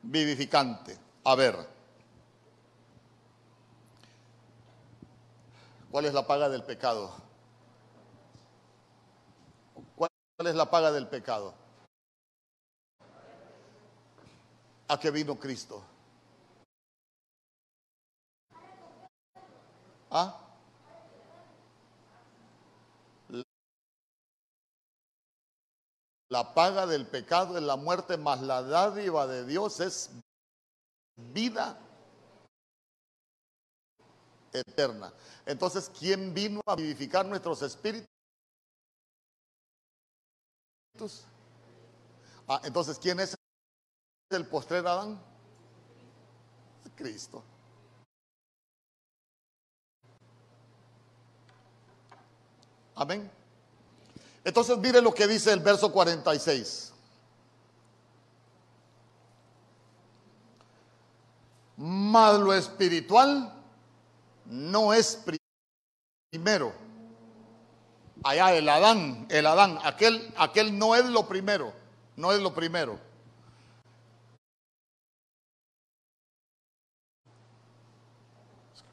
vivificante. 0.04 0.98
A 1.24 1.36
ver, 1.36 1.58
¿cuál 5.92 6.06
es 6.06 6.14
la 6.14 6.26
paga 6.26 6.48
del 6.48 6.64
pecado? 6.64 7.12
¿Cuál 9.96 10.10
es 10.46 10.56
la 10.56 10.70
paga 10.70 10.92
del 10.92 11.08
pecado? 11.08 11.54
¿A 14.88 15.00
qué 15.00 15.12
vino 15.12 15.38
Cristo? 15.38 15.84
¿Ah? 20.12 20.47
La 26.30 26.54
paga 26.54 26.86
del 26.86 27.08
pecado 27.08 27.58
es 27.58 27.64
la 27.64 27.78
muerte, 27.78 28.18
más 28.18 28.42
la 28.42 28.62
dádiva 28.62 29.28
de 29.28 29.46
Dios 29.46 29.80
es 29.80 30.12
vida 31.16 31.80
eterna. 34.52 35.14
Entonces, 35.46 35.90
¿quién 35.98 36.34
vino 36.34 36.62
a 36.66 36.76
vivificar 36.76 37.26
nuestros 37.26 37.62
espíritus? 37.62 38.08
Ah, 42.48 42.62
entonces, 42.64 43.00
¿quién 43.00 43.20
es 43.20 43.36
el 44.30 44.46
postrer 44.48 44.86
Adán? 44.86 45.20
Cristo. 46.96 47.44
Amén. 52.96 53.30
Entonces 54.48 54.78
mire 54.78 55.02
lo 55.02 55.14
que 55.14 55.28
dice 55.28 55.52
el 55.52 55.60
verso 55.60 55.92
46. 55.92 56.94
Mas 61.76 62.40
lo 62.40 62.54
espiritual 62.54 63.54
no 64.46 64.94
es 64.94 65.22
primero. 66.32 66.72
Allá 68.24 68.56
el 68.56 68.70
Adán, 68.70 69.28
el 69.30 69.46
Adán, 69.46 69.80
aquel, 69.84 70.34
aquel 70.38 70.80
no 70.80 70.96
es 70.96 71.04
lo 71.04 71.28
primero, 71.28 71.74
no 72.16 72.32
es 72.32 72.40
lo 72.40 72.54
primero. 72.54 72.98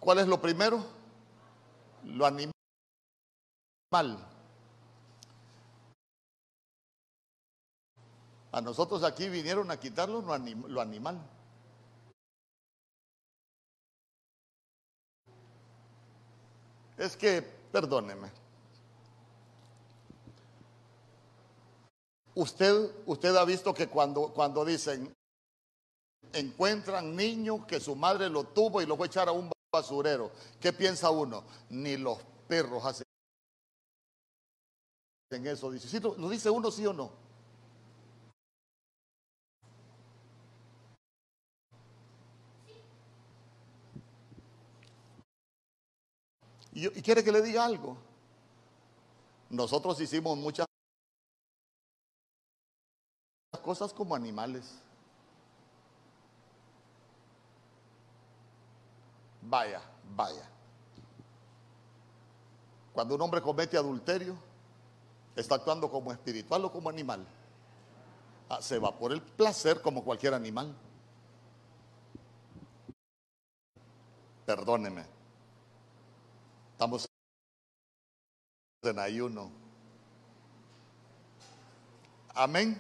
¿Cuál 0.01 0.19
es 0.19 0.27
lo 0.27 0.41
primero? 0.43 0.85
Lo 2.03 2.27
animal. 2.27 2.53
A 8.55 8.61
nosotros 8.61 9.03
aquí 9.03 9.29
vinieron 9.29 9.69
a 9.73 9.81
quitarlo 9.81 10.23
lo 10.23 10.81
animal. 10.81 11.21
Es 16.97 17.17
que, 17.17 17.43
perdóneme. 17.43 18.31
Usted, 22.37 22.93
usted 23.07 23.35
ha 23.35 23.45
visto 23.45 23.75
que 23.75 23.89
cuando, 23.89 24.33
cuando 24.33 24.65
dicen, 24.65 25.13
encuentran 26.33 27.17
niño 27.17 27.67
que 27.67 27.81
su 27.81 27.97
madre 27.97 28.29
lo 28.29 28.45
tuvo 28.45 28.81
y 28.81 28.87
lo 28.87 28.97
fue 28.97 29.07
a 29.07 29.09
echar 29.09 29.29
a 29.29 29.33
un 29.33 29.51
basurero, 29.73 30.31
¿qué 30.61 30.73
piensa 30.73 31.11
uno? 31.11 31.43
Ni 31.71 31.97
los 31.97 32.21
perros 32.47 32.85
hacen 32.85 33.05
eso. 35.45 35.73
Dice, 35.73 36.01
¿Lo 36.01 36.29
dice 36.29 36.49
uno 36.51 36.71
sí 36.71 36.87
o 36.87 36.93
no? 36.93 37.25
Y, 46.75 46.89
quiere 47.03 47.23
que 47.23 47.31
le 47.31 47.41
diga 47.41 47.65
algo. 47.65 47.97
Nosotros 49.49 50.01
hicimos 50.01 50.37
muchas 50.37 50.67
cosas 53.63 53.93
como 53.93 54.15
animales. 54.15 54.81
Vaya, 59.43 59.81
vaya. 60.17 60.51
Cuando 62.93 63.15
un 63.15 63.23
hombre 63.23 63.41
comete 63.41 63.77
adulterio, 63.77 64.37
está 65.37 65.55
actuando 65.55 65.89
como 65.91 66.13
espiritual 66.13 66.65
o 66.65 66.73
como 66.73 66.89
animal. 66.89 67.25
Ah, 68.49 68.61
se 68.61 68.79
va 68.79 68.99
por 68.99 69.13
el 69.13 69.23
placer 69.23 69.81
como 69.81 70.03
cualquier 70.03 70.35
animal. 70.35 70.75
Perdóneme. 74.45 75.24
Estamos 76.85 77.09
en 78.83 78.99
ayuno. 78.99 79.51
Amén. 82.35 82.77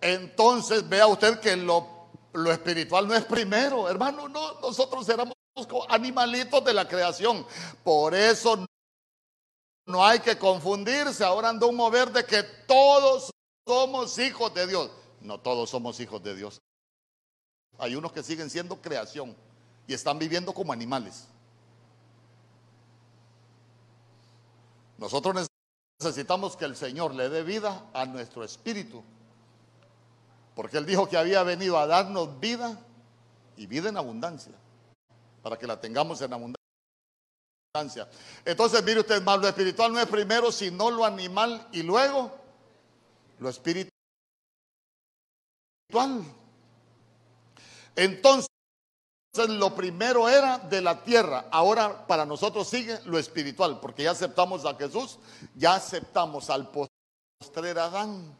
Entonces 0.00 0.88
vea 0.88 1.06
usted 1.06 1.38
que 1.38 1.54
lo, 1.54 2.08
lo 2.32 2.50
espiritual 2.50 3.06
no 3.06 3.14
es 3.14 3.24
primero, 3.24 3.88
hermano, 3.88 4.28
no, 4.28 4.60
nosotros 4.60 5.08
éramos 5.08 5.36
animalitos 5.90 6.64
de 6.64 6.74
la 6.74 6.88
creación. 6.88 7.46
Por 7.84 8.16
eso 8.16 8.66
no 9.86 10.04
hay 10.04 10.18
que 10.18 10.36
confundirse. 10.36 11.22
Ahora 11.22 11.50
anda 11.50 11.66
un 11.68 11.76
mover 11.76 12.10
de 12.10 12.24
que 12.24 12.42
todos 12.66 13.30
somos 13.64 14.18
hijos 14.18 14.52
de 14.54 14.66
Dios. 14.66 14.90
No 15.20 15.38
todos 15.38 15.70
somos 15.70 16.00
hijos 16.00 16.20
de 16.24 16.34
Dios. 16.34 16.60
Hay 17.78 17.94
unos 17.94 18.10
que 18.10 18.24
siguen 18.24 18.50
siendo 18.50 18.82
creación 18.82 19.36
y 19.86 19.94
están 19.94 20.18
viviendo 20.18 20.52
como 20.52 20.72
animales. 20.72 21.28
Nosotros 24.98 25.48
necesitamos 26.00 26.56
que 26.56 26.64
el 26.64 26.76
Señor 26.76 27.14
le 27.14 27.28
dé 27.28 27.42
vida 27.42 27.86
a 27.92 28.04
nuestro 28.06 28.44
espíritu. 28.44 29.02
Porque 30.54 30.78
Él 30.78 30.86
dijo 30.86 31.08
que 31.08 31.16
había 31.16 31.42
venido 31.42 31.78
a 31.78 31.86
darnos 31.86 32.38
vida 32.38 32.78
y 33.56 33.66
vida 33.66 33.88
en 33.88 33.96
abundancia. 33.96 34.52
Para 35.42 35.58
que 35.58 35.66
la 35.66 35.80
tengamos 35.80 36.20
en 36.22 36.32
abundancia. 36.32 36.56
Entonces, 38.44 38.84
mire 38.84 39.00
usted 39.00 39.22
más, 39.22 39.40
lo 39.40 39.48
espiritual 39.48 39.92
no 39.92 39.98
es 39.98 40.06
primero, 40.06 40.52
sino 40.52 40.90
lo 40.90 41.04
animal 41.04 41.66
y 41.72 41.82
luego 41.82 42.30
lo 43.38 43.48
espiritual. 43.48 43.92
Entonces, 47.96 48.51
entonces 49.34 49.56
lo 49.56 49.74
primero 49.74 50.28
era 50.28 50.58
de 50.58 50.82
la 50.82 51.02
tierra, 51.02 51.46
ahora 51.50 52.06
para 52.06 52.26
nosotros 52.26 52.68
sigue 52.68 53.00
lo 53.06 53.18
espiritual, 53.18 53.80
porque 53.80 54.02
ya 54.02 54.10
aceptamos 54.10 54.66
a 54.66 54.74
Jesús, 54.74 55.18
ya 55.54 55.76
aceptamos 55.76 56.50
al 56.50 56.70
postrer 56.70 57.78
Adán. 57.78 58.36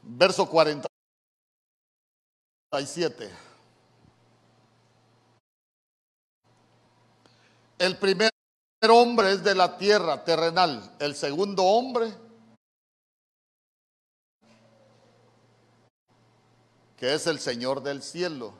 Verso 0.00 0.48
47. 0.48 3.30
El 7.78 7.98
primer 7.98 8.30
hombre 8.88 9.32
es 9.32 9.44
de 9.44 9.54
la 9.54 9.76
tierra 9.76 10.24
terrenal. 10.24 10.96
El 10.98 11.14
segundo 11.14 11.62
hombre, 11.62 12.10
es 17.14 17.26
el 17.26 17.38
Señor 17.38 17.82
del 17.82 18.02
cielo. 18.02 18.54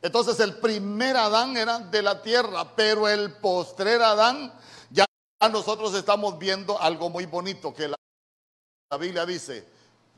Entonces 0.00 0.40
el 0.40 0.56
primer 0.56 1.16
Adán 1.16 1.56
era 1.56 1.78
de 1.78 2.02
la 2.02 2.22
tierra, 2.22 2.74
pero 2.74 3.08
el 3.08 3.32
postrer 3.34 4.02
Adán, 4.02 4.52
ya 4.90 5.04
nosotros 5.50 5.94
estamos 5.94 6.38
viendo 6.38 6.80
algo 6.80 7.08
muy 7.08 7.26
bonito 7.26 7.72
que 7.72 7.88
la, 7.88 7.96
la 8.90 8.96
Biblia 8.96 9.24
dice, 9.26 9.66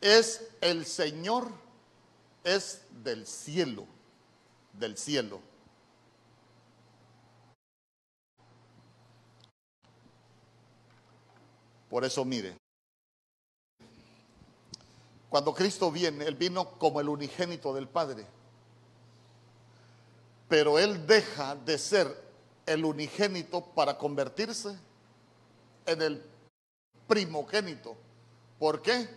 es 0.01 0.48
el 0.61 0.86
Señor, 0.86 1.48
es 2.43 2.82
del 3.02 3.27
cielo, 3.27 3.86
del 4.73 4.97
cielo. 4.97 5.40
Por 11.89 12.05
eso 12.05 12.24
mire, 12.24 12.56
cuando 15.35 15.52
Cristo 15.52 15.90
viene, 15.90 16.27
Él 16.27 16.36
vino 16.36 16.78
como 16.78 17.01
el 17.01 17.09
unigénito 17.09 17.74
del 17.74 17.89
Padre. 17.89 18.24
Pero 20.48 20.78
Él 20.78 21.09
deja 21.09 21.56
de 21.56 21.77
ser 21.77 22.06
el 22.65 22.85
unigénito 22.85 23.61
para 23.61 23.98
convertirse 23.98 24.78
en 25.86 26.02
el 26.02 26.24
primogénito. 27.09 27.97
¿Por 28.61 28.81
qué? 28.81 29.09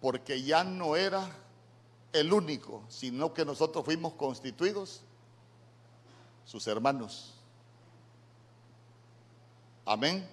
Porque 0.00 0.40
ya 0.40 0.62
no 0.62 0.94
era 0.94 1.28
el 2.12 2.32
único, 2.32 2.84
sino 2.88 3.34
que 3.34 3.44
nosotros 3.44 3.84
fuimos 3.84 4.12
constituidos 4.12 5.00
sus 6.44 6.68
hermanos. 6.68 7.34
Amén. 9.84 10.24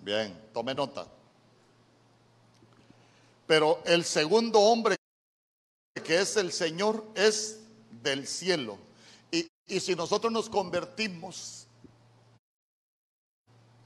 Bien, 0.00 0.34
tome 0.54 0.74
nota. 0.74 1.06
Pero 3.52 3.82
el 3.84 4.02
segundo 4.02 4.60
hombre 4.60 4.96
que 6.02 6.22
es 6.22 6.38
el 6.38 6.52
Señor 6.52 7.04
es 7.14 7.60
del 8.02 8.26
cielo. 8.26 8.78
Y, 9.30 9.46
y 9.66 9.78
si 9.78 9.94
nosotros 9.94 10.32
nos 10.32 10.48
convertimos 10.48 11.66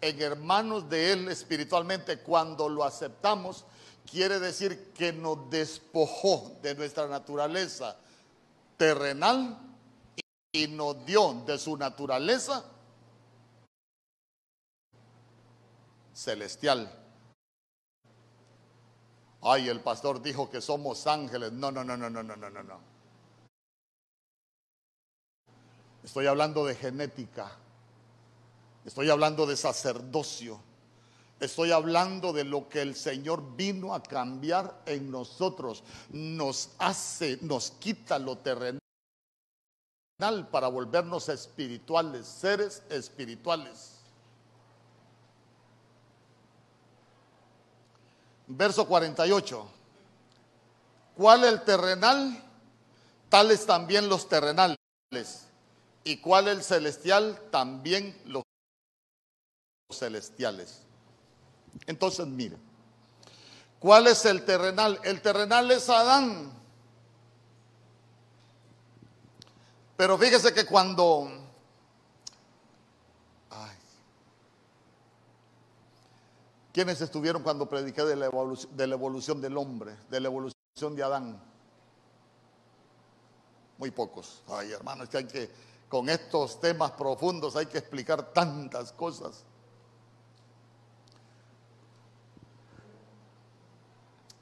en 0.00 0.22
hermanos 0.22 0.88
de 0.88 1.10
Él 1.10 1.26
espiritualmente, 1.26 2.20
cuando 2.20 2.68
lo 2.68 2.84
aceptamos, 2.84 3.64
quiere 4.08 4.38
decir 4.38 4.92
que 4.92 5.12
nos 5.12 5.50
despojó 5.50 6.56
de 6.62 6.76
nuestra 6.76 7.08
naturaleza 7.08 7.96
terrenal 8.76 9.58
y 10.52 10.68
nos 10.68 11.04
dio 11.04 11.42
de 11.44 11.58
su 11.58 11.76
naturaleza 11.76 12.64
celestial. 16.14 17.05
Ay, 19.48 19.68
el 19.68 19.78
pastor 19.80 20.20
dijo 20.20 20.50
que 20.50 20.60
somos 20.60 21.06
ángeles. 21.06 21.52
No, 21.52 21.70
no, 21.70 21.84
no, 21.84 21.96
no, 21.96 22.10
no, 22.10 22.20
no, 22.20 22.34
no, 22.34 22.50
no, 22.50 22.62
no. 22.64 22.80
Estoy 26.02 26.26
hablando 26.26 26.66
de 26.66 26.74
genética. 26.74 27.52
Estoy 28.84 29.08
hablando 29.08 29.46
de 29.46 29.56
sacerdocio. 29.56 30.60
Estoy 31.38 31.70
hablando 31.70 32.32
de 32.32 32.42
lo 32.42 32.68
que 32.68 32.82
el 32.82 32.96
Señor 32.96 33.54
vino 33.54 33.94
a 33.94 34.02
cambiar 34.02 34.82
en 34.84 35.12
nosotros. 35.12 35.84
Nos 36.10 36.70
hace, 36.78 37.38
nos 37.42 37.70
quita 37.70 38.18
lo 38.18 38.38
terrenal 38.38 38.80
para 40.50 40.66
volvernos 40.66 41.28
espirituales, 41.28 42.26
seres 42.26 42.82
espirituales. 42.90 43.95
Verso 48.46 48.86
48. 48.86 49.66
¿Cuál 51.16 51.44
el 51.44 51.62
terrenal? 51.62 52.42
Tales 53.28 53.66
también 53.66 54.08
los 54.08 54.28
terrenales. 54.28 54.76
¿Y 56.04 56.18
cuál 56.18 56.48
el 56.48 56.62
celestial? 56.62 57.40
También 57.50 58.16
los 58.26 58.44
celestiales. 59.92 60.82
Entonces, 61.86 62.26
mire, 62.26 62.56
¿cuál 63.78 64.06
es 64.06 64.24
el 64.24 64.44
terrenal? 64.44 65.00
El 65.02 65.20
terrenal 65.20 65.70
es 65.70 65.88
Adán. 65.88 66.52
Pero 69.96 70.18
fíjese 70.18 70.52
que 70.52 70.66
cuando 70.66 71.45
¿Quiénes 76.76 77.00
estuvieron 77.00 77.42
cuando 77.42 77.66
prediqué 77.66 78.04
de 78.04 78.14
la, 78.16 78.26
evolución, 78.26 79.40
del 79.40 79.56
hombre, 79.56 79.96
de 80.10 80.20
la 80.20 80.28
evolución 80.28 80.94
de 80.94 81.02
Adán? 81.02 81.42
Muy 83.78 83.90
pocos. 83.90 84.42
Ay, 84.46 84.72
hermano, 84.72 85.04
es 85.04 85.08
que 85.08 85.16
hay 85.16 85.26
que, 85.26 85.50
con 85.88 86.10
estos 86.10 86.60
temas 86.60 86.90
profundos 86.90 87.56
hay 87.56 87.64
que 87.64 87.78
explicar 87.78 88.30
tantas 88.34 88.92
cosas. 88.92 89.46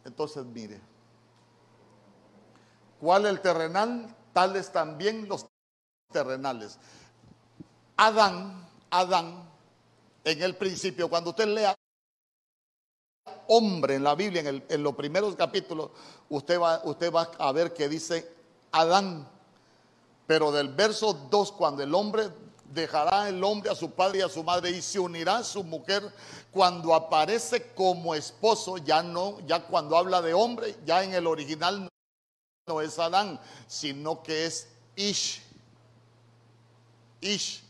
Entonces, 0.05 0.45
mire, 0.45 0.81
¿cuál 2.99 3.27
el 3.27 3.41
terrenal? 3.41 4.13
Tales 4.33 4.73
también 4.73 5.29
los 5.29 5.47
terrenales. 6.11 6.81
Adán, 7.97 8.69
Adán, 8.91 9.49
en 10.25 10.43
el 10.43 10.57
principio, 10.57 11.09
cuando 11.09 11.31
usted 11.31 11.47
lea 11.47 11.77
hombre 13.49 13.95
en 13.95 14.05
la 14.05 14.15
Biblia, 14.15 14.43
en, 14.69 14.83
los 14.83 14.95
primeros 14.95 15.35
capítulos, 15.37 15.91
usted 16.29 16.61
va, 16.61 16.81
usted 16.85 17.13
va 17.13 17.31
a 17.39 17.53
ver 17.53 17.73
que 17.73 17.89
dice 17.89 18.31
Adán. 18.73 19.29
Pero 20.27 20.53
del 20.53 20.69
verso 20.69 21.13
2, 21.31 21.53
cuando 21.53 21.83
el 21.83 21.95
hombre 21.95 22.31
dejará 22.73 23.29
el 23.29 23.43
hombre 23.45 23.71
a 23.71 23.75
su 23.75 23.91
padre 23.91 24.19
y 24.19 24.23
a 24.23 24.29
su 24.29 24.43
madre 24.43 24.71
y 24.71 24.83
se 24.83 24.99
unirá 24.99 25.39
a 25.39 25.45
su 25.45 25.63
mujer, 25.63 26.13
cuando 26.51 26.95
aparece 26.95 27.73
como 27.75 28.15
esposo, 28.15 28.79
ya 28.79 29.03
no, 29.03 29.39
ya 29.47 29.67
cuando 29.67 29.97
habla 29.97 30.23
de 30.23 30.35
hombre, 30.35 30.77
ya 30.85 31.05
en 31.05 31.15
el 31.15 31.27
original 31.27 31.89
no 32.67 32.81
es 32.81 32.99
Adán, 32.99 33.41
sino 33.67 34.23
que 34.23 34.47
es 34.47 34.69
Ish. 34.97 35.43
Ish. 37.21 37.63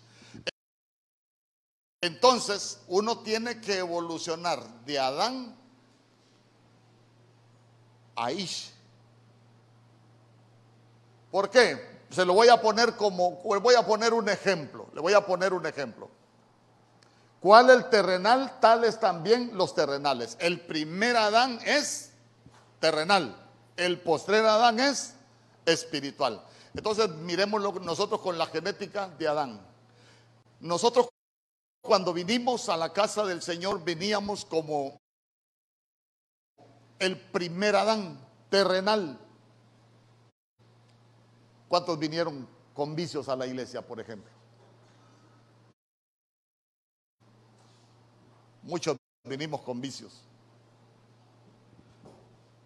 Entonces, 2.00 2.80
uno 2.88 3.20
tiene 3.20 3.60
que 3.60 3.78
evolucionar 3.78 4.62
de 4.84 4.98
Adán 4.98 5.56
a 8.16 8.32
Ish. 8.32 8.72
¿Por 11.30 11.50
qué? 11.50 12.04
Se 12.10 12.24
lo 12.24 12.34
voy 12.34 12.48
a 12.48 12.60
poner 12.60 12.94
como, 12.96 13.32
voy 13.42 13.74
a 13.74 13.84
poner 13.84 14.14
un 14.14 14.28
ejemplo, 14.28 14.88
le 14.94 15.00
voy 15.00 15.14
a 15.14 15.26
poner 15.26 15.52
un 15.52 15.66
ejemplo. 15.66 16.08
¿Cuál 17.40 17.70
el 17.70 17.90
terrenal? 17.90 18.58
Tales 18.60 18.98
también 19.00 19.50
los 19.54 19.74
terrenales. 19.74 20.36
El 20.40 20.60
primer 20.60 21.16
Adán 21.16 21.58
es 21.64 22.12
terrenal, 22.80 23.36
el 23.76 24.00
postrer 24.00 24.44
Adán 24.44 24.80
es 24.80 25.14
espiritual. 25.66 26.42
Entonces 26.74 27.08
miremoslo 27.10 27.72
nosotros 27.80 28.20
con 28.20 28.38
la 28.38 28.46
genética 28.46 29.08
de 29.08 29.28
Adán. 29.28 29.60
Nosotros 30.60 31.08
cuando 31.84 32.14
vinimos 32.14 32.70
a 32.70 32.78
la 32.78 32.94
casa 32.94 33.26
del 33.26 33.42
Señor, 33.42 33.84
veníamos 33.84 34.46
como 34.46 34.98
el 37.04 37.20
primer 37.20 37.76
Adán 37.76 38.18
terrenal. 38.50 39.18
¿Cuántos 41.68 41.98
vinieron 41.98 42.48
con 42.72 42.94
vicios 42.94 43.28
a 43.28 43.36
la 43.36 43.46
iglesia, 43.46 43.82
por 43.82 44.00
ejemplo? 44.00 44.30
Muchos 48.62 48.96
vinimos 49.24 49.60
con 49.60 49.80
vicios. 49.80 50.22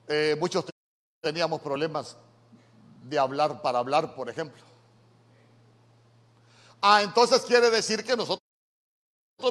Eh, 0.06 0.36
muchos 0.38 0.64
teníamos 1.20 1.60
problemas 1.60 2.16
de 3.04 3.18
hablar 3.18 3.60
para 3.60 3.78
hablar, 3.78 4.14
por 4.14 4.28
ejemplo. 4.28 4.62
Ah, 6.80 7.02
entonces 7.02 7.42
quiere 7.42 7.70
decir 7.70 8.04
que 8.04 8.16
nosotros 8.16 8.40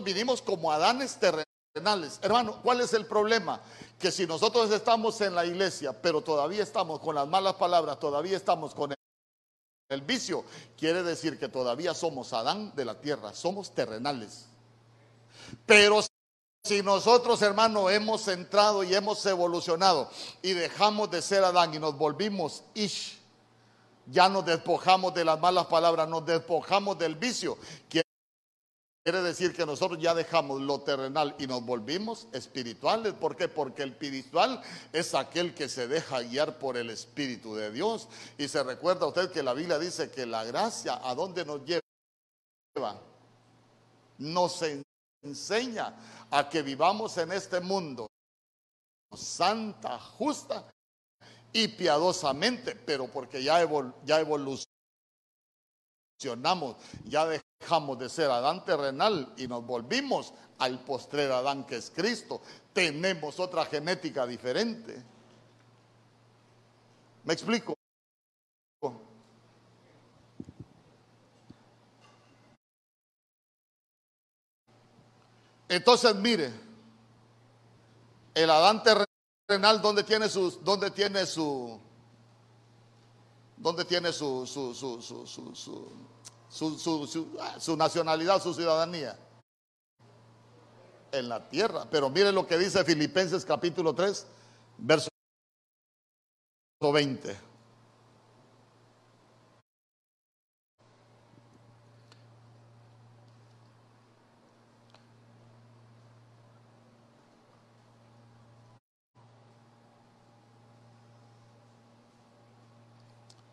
vinimos 0.03 0.41
como 0.41 0.71
Adanes 0.71 1.19
terrenales. 1.19 1.46
Hermano, 2.21 2.59
¿cuál 2.61 2.81
es 2.81 2.93
el 2.93 3.05
problema? 3.05 3.61
Que 3.99 4.11
si 4.11 4.25
nosotros 4.25 4.71
estamos 4.71 5.19
en 5.21 5.35
la 5.35 5.45
iglesia, 5.45 5.93
pero 5.93 6.21
todavía 6.21 6.63
estamos 6.63 6.99
con 6.99 7.15
las 7.15 7.27
malas 7.27 7.55
palabras, 7.55 7.99
todavía 7.99 8.37
estamos 8.37 8.73
con 8.73 8.93
el, 9.89 10.01
vicio, 10.01 10.43
quiere 10.77 11.01
decir 11.03 11.39
que 11.39 11.47
todavía 11.47 11.93
somos 11.93 12.33
Adán 12.33 12.73
de 12.75 12.85
la 12.85 12.99
tierra, 12.99 13.33
somos 13.33 13.71
terrenales. 13.71 14.45
Pero 15.65 16.01
si 16.63 16.83
nosotros, 16.83 17.41
hermano, 17.41 17.89
hemos 17.89 18.27
entrado 18.27 18.83
y 18.83 18.93
hemos 18.93 19.25
evolucionado 19.25 20.09
y 20.41 20.53
dejamos 20.53 21.09
de 21.09 21.21
ser 21.21 21.43
Adán 21.43 21.73
y 21.73 21.79
nos 21.79 21.97
volvimos 21.97 22.63
Ish, 22.73 23.17
Ya 24.07 24.29
nos 24.29 24.45
despojamos 24.45 25.13
de 25.13 25.25
las 25.25 25.39
malas 25.39 25.67
palabras, 25.67 26.07
nos 26.07 26.25
despojamos 26.25 26.97
del 26.97 27.15
vicio. 27.15 27.57
Quiere 27.89 28.06
decir 29.11 29.53
que 29.53 29.65
nosotros 29.65 29.99
ya 29.99 30.13
dejamos 30.13 30.61
lo 30.61 30.81
terrenal 30.81 31.35
y 31.39 31.47
nos 31.47 31.65
volvimos 31.65 32.27
espirituales. 32.33 33.13
¿Por 33.13 33.35
qué? 33.35 33.47
Porque 33.47 33.83
el 33.83 33.91
espiritual 33.91 34.61
es 34.91 35.15
aquel 35.15 35.53
que 35.53 35.69
se 35.69 35.87
deja 35.87 36.21
guiar 36.21 36.59
por 36.59 36.77
el 36.77 36.89
Espíritu 36.89 37.55
de 37.55 37.71
Dios. 37.71 38.07
Y 38.37 38.47
se 38.47 38.61
recuerda 38.63 39.07
usted 39.07 39.31
que 39.31 39.43
la 39.43 39.53
Biblia 39.53 39.79
dice 39.79 40.11
que 40.11 40.25
la 40.25 40.43
gracia 40.43 40.99
a 41.01 41.15
dónde 41.15 41.45
nos 41.45 41.61
lleva 41.65 41.81
nos 44.19 44.63
enseña 45.23 45.95
a 46.29 46.49
que 46.49 46.61
vivamos 46.61 47.17
en 47.17 47.31
este 47.31 47.59
mundo 47.59 48.07
santa, 49.15 49.99
justa 49.99 50.69
y 51.53 51.69
piadosamente, 51.69 52.75
pero 52.75 53.07
porque 53.07 53.41
ya, 53.41 53.67
ya 54.03 54.19
evolucionamos, 54.19 54.67
ya 57.05 57.25
dejamos 57.25 57.99
de 57.99 58.09
ser 58.09 58.31
Adán 58.31 58.65
terrenal 58.65 59.33
y 59.37 59.47
nos 59.47 59.65
volvimos 59.65 60.33
al 60.57 60.79
postrer 60.83 61.31
Adán 61.31 61.65
que 61.65 61.77
es 61.77 61.91
Cristo. 61.91 62.41
Tenemos 62.73 63.39
otra 63.39 63.65
genética 63.65 64.25
diferente. 64.25 65.03
¿Me 67.23 67.33
explico? 67.33 67.77
Entonces, 75.69 76.15
mire, 76.15 76.53
el 78.33 78.49
Adán 78.49 78.81
terrenal, 78.83 79.81
¿dónde 79.81 80.03
tiene 80.03 80.29
sus, 80.29 80.63
dónde 80.63 80.91
tiene 80.91 81.25
su, 81.25 81.77
dónde 83.57 83.83
tiene 83.85 84.13
su, 84.13 84.45
su, 84.45 84.73
su, 84.73 85.01
su, 86.49 87.27
su 87.59 87.77
nacionalidad, 87.77 88.41
su 88.41 88.53
ciudadanía? 88.53 89.17
En 91.11 91.29
la 91.29 91.49
tierra. 91.49 91.87
Pero 91.89 92.09
mire 92.09 92.31
lo 92.31 92.47
que 92.47 92.57
dice 92.57 92.83
Filipenses 92.83 93.43
capítulo 93.43 93.93
3, 93.93 94.25
verso 94.77 95.09
20. 96.81 97.46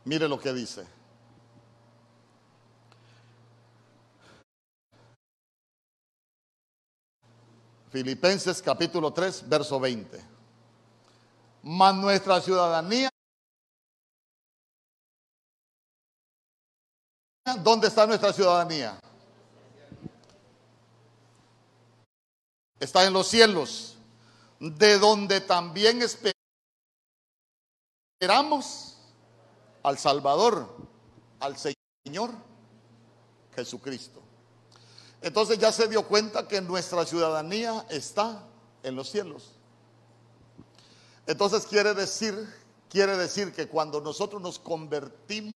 Mire 0.04 0.28
lo 0.28 0.38
que 0.38 0.52
dice. 0.52 0.86
Filipenses 7.90 8.60
capítulo 8.60 9.12
3, 9.12 9.48
verso 9.48 9.80
20. 9.80 10.20
Mas 11.62 11.94
nuestra 11.94 12.40
ciudadanía. 12.40 13.08
¿Dónde 17.62 17.86
está 17.88 18.06
nuestra 18.06 18.32
ciudadanía? 18.32 18.98
Está 22.80 23.04
en 23.04 23.12
los 23.12 23.28
cielos, 23.28 23.96
de 24.58 24.98
donde 24.98 25.40
también 25.40 26.02
esperamos 28.20 28.93
al 29.84 29.98
Salvador, 29.98 30.68
al 31.40 31.56
Señor 31.56 32.30
Jesucristo. 33.54 34.20
Entonces 35.20 35.58
ya 35.58 35.70
se 35.72 35.88
dio 35.88 36.06
cuenta 36.08 36.48
que 36.48 36.60
nuestra 36.60 37.06
ciudadanía 37.06 37.86
está 37.88 38.46
en 38.82 38.96
los 38.96 39.10
cielos. 39.10 39.52
Entonces 41.26 41.66
quiere 41.66 41.94
decir, 41.94 42.34
quiere 42.88 43.16
decir 43.16 43.54
que 43.54 43.68
cuando 43.68 44.00
nosotros 44.00 44.42
nos 44.42 44.58
convertimos 44.58 45.54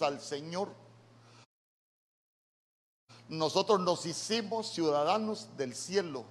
al 0.00 0.20
Señor, 0.20 0.68
nosotros 3.28 3.80
nos 3.80 4.04
hicimos 4.06 4.72
ciudadanos 4.72 5.56
del 5.56 5.74
cielo. 5.74 6.24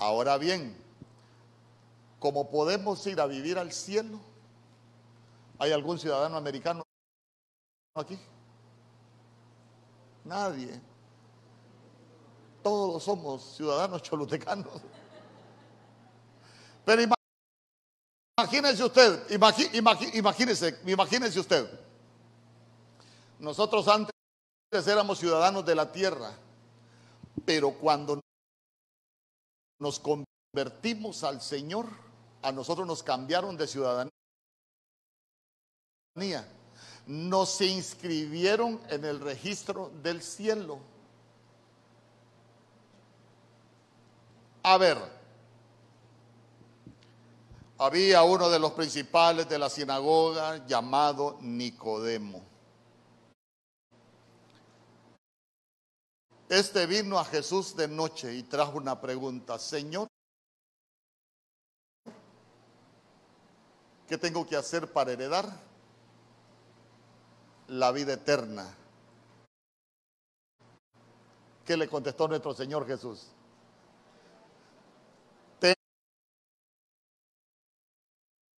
Ahora 0.00 0.38
bien, 0.38 0.74
como 2.18 2.50
podemos 2.50 3.06
ir 3.06 3.20
a 3.20 3.26
vivir 3.26 3.58
al 3.58 3.70
cielo, 3.70 4.18
¿hay 5.58 5.72
algún 5.72 5.98
ciudadano 5.98 6.38
americano 6.38 6.82
aquí? 7.94 8.18
Nadie. 10.24 10.80
Todos 12.62 13.02
somos 13.04 13.56
ciudadanos 13.56 14.00
cholutecanos. 14.00 14.80
Pero 16.86 17.02
imagínese 18.38 18.82
usted, 18.82 19.30
imagínese, 20.14 20.80
imagínese 20.86 21.40
usted. 21.40 21.78
Nosotros 23.38 23.86
antes 23.86 24.14
éramos 24.72 25.18
ciudadanos 25.18 25.66
de 25.66 25.74
la 25.74 25.92
tierra, 25.92 26.32
pero 27.44 27.72
cuando 27.72 28.18
nos 29.80 29.98
convertimos 29.98 31.24
al 31.24 31.40
Señor, 31.40 31.86
a 32.42 32.52
nosotros 32.52 32.86
nos 32.86 33.02
cambiaron 33.02 33.56
de 33.56 33.66
ciudadanía. 33.66 34.12
Nos 37.06 37.60
inscribieron 37.60 38.80
en 38.88 39.04
el 39.04 39.20
registro 39.20 39.90
del 40.02 40.22
cielo. 40.22 40.78
A 44.62 44.76
ver, 44.76 44.98
había 47.78 48.22
uno 48.22 48.50
de 48.50 48.58
los 48.58 48.72
principales 48.72 49.48
de 49.48 49.58
la 49.58 49.70
sinagoga 49.70 50.64
llamado 50.66 51.38
Nicodemo. 51.40 52.49
Este 56.50 56.84
vino 56.86 57.16
a 57.16 57.24
Jesús 57.24 57.76
de 57.76 57.86
noche 57.86 58.34
y 58.34 58.42
trajo 58.42 58.76
una 58.76 59.00
pregunta, 59.00 59.56
Señor, 59.56 60.08
¿qué 64.08 64.18
tengo 64.18 64.44
que 64.44 64.56
hacer 64.56 64.92
para 64.92 65.12
heredar 65.12 65.48
la 67.68 67.92
vida 67.92 68.14
eterna? 68.14 68.74
¿Qué 71.64 71.76
le 71.76 71.86
contestó 71.88 72.26
nuestro 72.26 72.52
Señor 72.52 72.84
Jesús? 72.84 73.28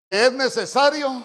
es 0.09 0.33
necesario. 0.33 1.23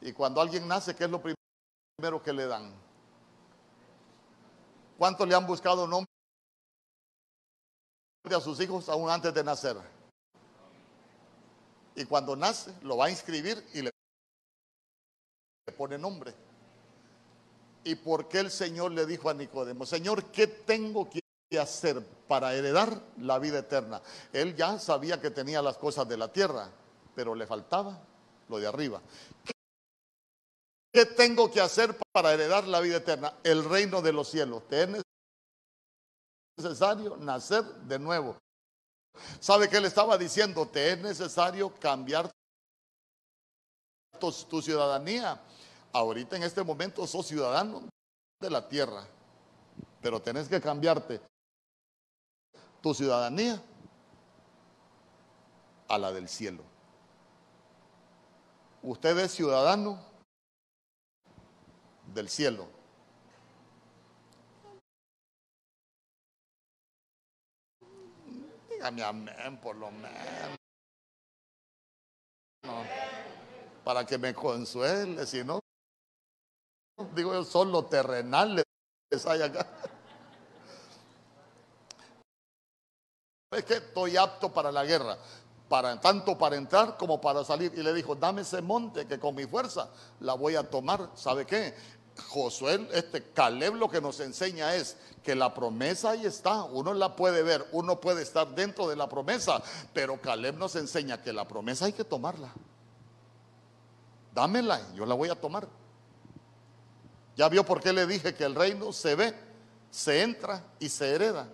Y 0.00 0.14
cuando 0.14 0.40
alguien 0.40 0.66
nace, 0.66 0.96
¿qué 0.96 1.04
es 1.04 1.10
lo 1.10 1.20
primero 1.20 2.22
que 2.22 2.32
le 2.32 2.46
dan? 2.46 2.91
¿Cuántos 5.02 5.26
le 5.26 5.34
han 5.34 5.48
buscado 5.48 5.84
nombre 5.88 6.08
a 8.24 8.40
sus 8.40 8.60
hijos 8.60 8.88
aún 8.88 9.10
antes 9.10 9.34
de 9.34 9.42
nacer? 9.42 9.76
Y 11.96 12.04
cuando 12.04 12.36
nace, 12.36 12.72
lo 12.82 12.96
va 12.96 13.06
a 13.06 13.10
inscribir 13.10 13.66
y 13.74 13.82
le 13.82 13.90
pone 15.76 15.98
nombre. 15.98 16.32
¿Y 17.82 17.96
por 17.96 18.28
qué 18.28 18.38
el 18.38 18.52
Señor 18.52 18.92
le 18.92 19.04
dijo 19.04 19.28
a 19.28 19.34
Nicodemo, 19.34 19.84
Señor, 19.86 20.26
¿qué 20.26 20.46
tengo 20.46 21.10
que 21.10 21.20
hacer 21.58 22.00
para 22.28 22.54
heredar 22.54 23.02
la 23.18 23.40
vida 23.40 23.58
eterna? 23.58 24.00
Él 24.32 24.54
ya 24.54 24.78
sabía 24.78 25.20
que 25.20 25.32
tenía 25.32 25.60
las 25.62 25.78
cosas 25.78 26.08
de 26.08 26.16
la 26.16 26.32
tierra, 26.32 26.70
pero 27.16 27.34
le 27.34 27.48
faltaba 27.48 27.98
lo 28.48 28.60
de 28.60 28.68
arriba. 28.68 29.02
¿Qué 30.92 31.06
tengo 31.06 31.50
que 31.50 31.60
hacer 31.60 31.98
para 32.12 32.34
heredar 32.34 32.68
la 32.68 32.80
vida 32.80 32.98
eterna? 32.98 33.32
El 33.42 33.64
reino 33.64 34.02
de 34.02 34.12
los 34.12 34.28
cielos. 34.28 34.68
Te 34.68 34.82
es 34.82 35.02
necesario 36.58 37.16
nacer 37.16 37.64
de 37.64 37.98
nuevo. 37.98 38.36
¿Sabe 39.40 39.70
qué 39.70 39.80
le 39.80 39.88
estaba 39.88 40.18
diciendo? 40.18 40.68
Te 40.68 40.92
es 40.92 40.98
necesario 40.98 41.74
cambiar 41.80 42.30
tu, 44.20 44.30
tu 44.30 44.60
ciudadanía. 44.60 45.40
Ahorita 45.94 46.36
en 46.36 46.42
este 46.42 46.62
momento 46.62 47.06
sos 47.06 47.26
ciudadano 47.26 47.88
de 48.38 48.50
la 48.50 48.68
tierra, 48.68 49.06
pero 50.02 50.20
tenés 50.20 50.46
que 50.46 50.60
cambiarte 50.60 51.22
tu 52.82 52.92
ciudadanía 52.92 53.62
a 55.88 55.96
la 55.96 56.12
del 56.12 56.28
cielo. 56.28 56.64
Usted 58.82 59.16
es 59.18 59.32
ciudadano 59.32 60.11
del 62.14 62.28
cielo. 62.28 62.82
dígame 68.82 69.02
amén 69.04 69.60
por 69.60 69.76
lo 69.76 69.90
menos. 69.92 70.58
Para 73.84 74.04
que 74.04 74.18
me 74.18 74.34
consuele, 74.34 75.26
si 75.26 75.44
no, 75.44 75.60
digo 77.14 77.32
yo, 77.32 77.44
solo 77.44 77.84
terrenales 77.86 78.64
hay 79.26 79.42
acá. 79.42 79.66
Es 83.50 83.64
que 83.64 83.74
estoy 83.74 84.16
apto 84.16 84.52
para 84.52 84.72
la 84.72 84.84
guerra, 84.84 85.18
para, 85.68 86.00
tanto 86.00 86.38
para 86.38 86.56
entrar 86.56 86.96
como 86.96 87.20
para 87.20 87.44
salir. 87.44 87.72
Y 87.76 87.82
le 87.82 87.92
dijo, 87.92 88.14
dame 88.14 88.42
ese 88.42 88.62
monte 88.62 89.06
que 89.06 89.18
con 89.18 89.34
mi 89.34 89.44
fuerza 89.46 89.90
la 90.20 90.34
voy 90.34 90.56
a 90.56 90.68
tomar. 90.68 91.10
¿Sabe 91.14 91.44
qué? 91.44 91.74
Josué, 92.28 92.88
este 92.92 93.22
Caleb 93.32 93.74
lo 93.74 93.88
que 93.90 94.00
nos 94.00 94.20
enseña 94.20 94.74
es 94.74 94.96
que 95.22 95.34
la 95.34 95.54
promesa 95.54 96.10
ahí 96.10 96.26
está, 96.26 96.64
uno 96.64 96.92
la 96.94 97.16
puede 97.16 97.42
ver, 97.42 97.66
uno 97.72 98.00
puede 98.00 98.22
estar 98.22 98.54
dentro 98.54 98.88
de 98.88 98.96
la 98.96 99.08
promesa, 99.08 99.62
pero 99.92 100.20
Caleb 100.20 100.56
nos 100.56 100.76
enseña 100.76 101.22
que 101.22 101.32
la 101.32 101.46
promesa 101.46 101.86
hay 101.86 101.92
que 101.92 102.04
tomarla. 102.04 102.52
Dámela, 104.34 104.92
yo 104.94 105.06
la 105.06 105.14
voy 105.14 105.28
a 105.28 105.34
tomar. 105.34 105.68
Ya 107.36 107.48
vio 107.48 107.64
por 107.64 107.80
qué 107.80 107.92
le 107.92 108.06
dije 108.06 108.34
que 108.34 108.44
el 108.44 108.54
reino 108.54 108.92
se 108.92 109.14
ve, 109.14 109.34
se 109.90 110.22
entra 110.22 110.64
y 110.78 110.88
se 110.88 111.14
hereda. 111.14 111.48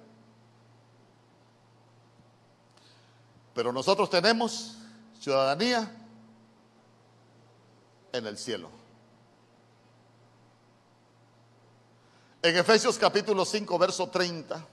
Pero 3.54 3.72
nosotros 3.72 4.08
tenemos 4.08 4.76
ciudadanía 5.20 5.92
en 8.12 8.26
el 8.26 8.38
cielo. 8.38 8.77
En 12.40 12.56
Efesios 12.56 12.96
capítulo 12.98 13.44
5, 13.44 13.78
verso 13.78 14.08
30. 14.08 14.64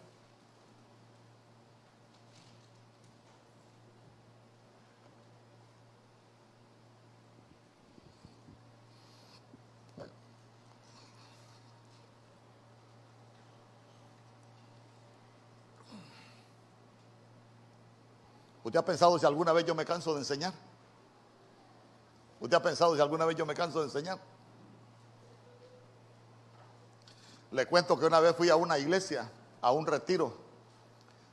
¿Usted 18.63 18.79
ha 18.79 18.85
pensado 18.85 19.17
si 19.17 19.25
alguna 19.25 19.53
vez 19.53 19.65
yo 19.65 19.73
me 19.73 19.85
canso 19.85 20.13
de 20.13 20.19
enseñar? 20.19 20.53
¿Usted 22.39 22.57
ha 22.57 22.61
pensado 22.61 22.93
si 22.95 23.01
alguna 23.01 23.25
vez 23.25 23.35
yo 23.35 23.45
me 23.47 23.55
canso 23.55 23.79
de 23.79 23.85
enseñar? 23.85 24.34
Le 27.55 27.65
cuento 27.67 27.97
que 27.97 28.05
una 28.05 28.19
vez 28.19 28.35
fui 28.35 28.49
a 28.49 28.57
una 28.57 28.77
iglesia, 28.77 29.31
a 29.61 29.71
un 29.71 29.87
retiro. 29.87 30.35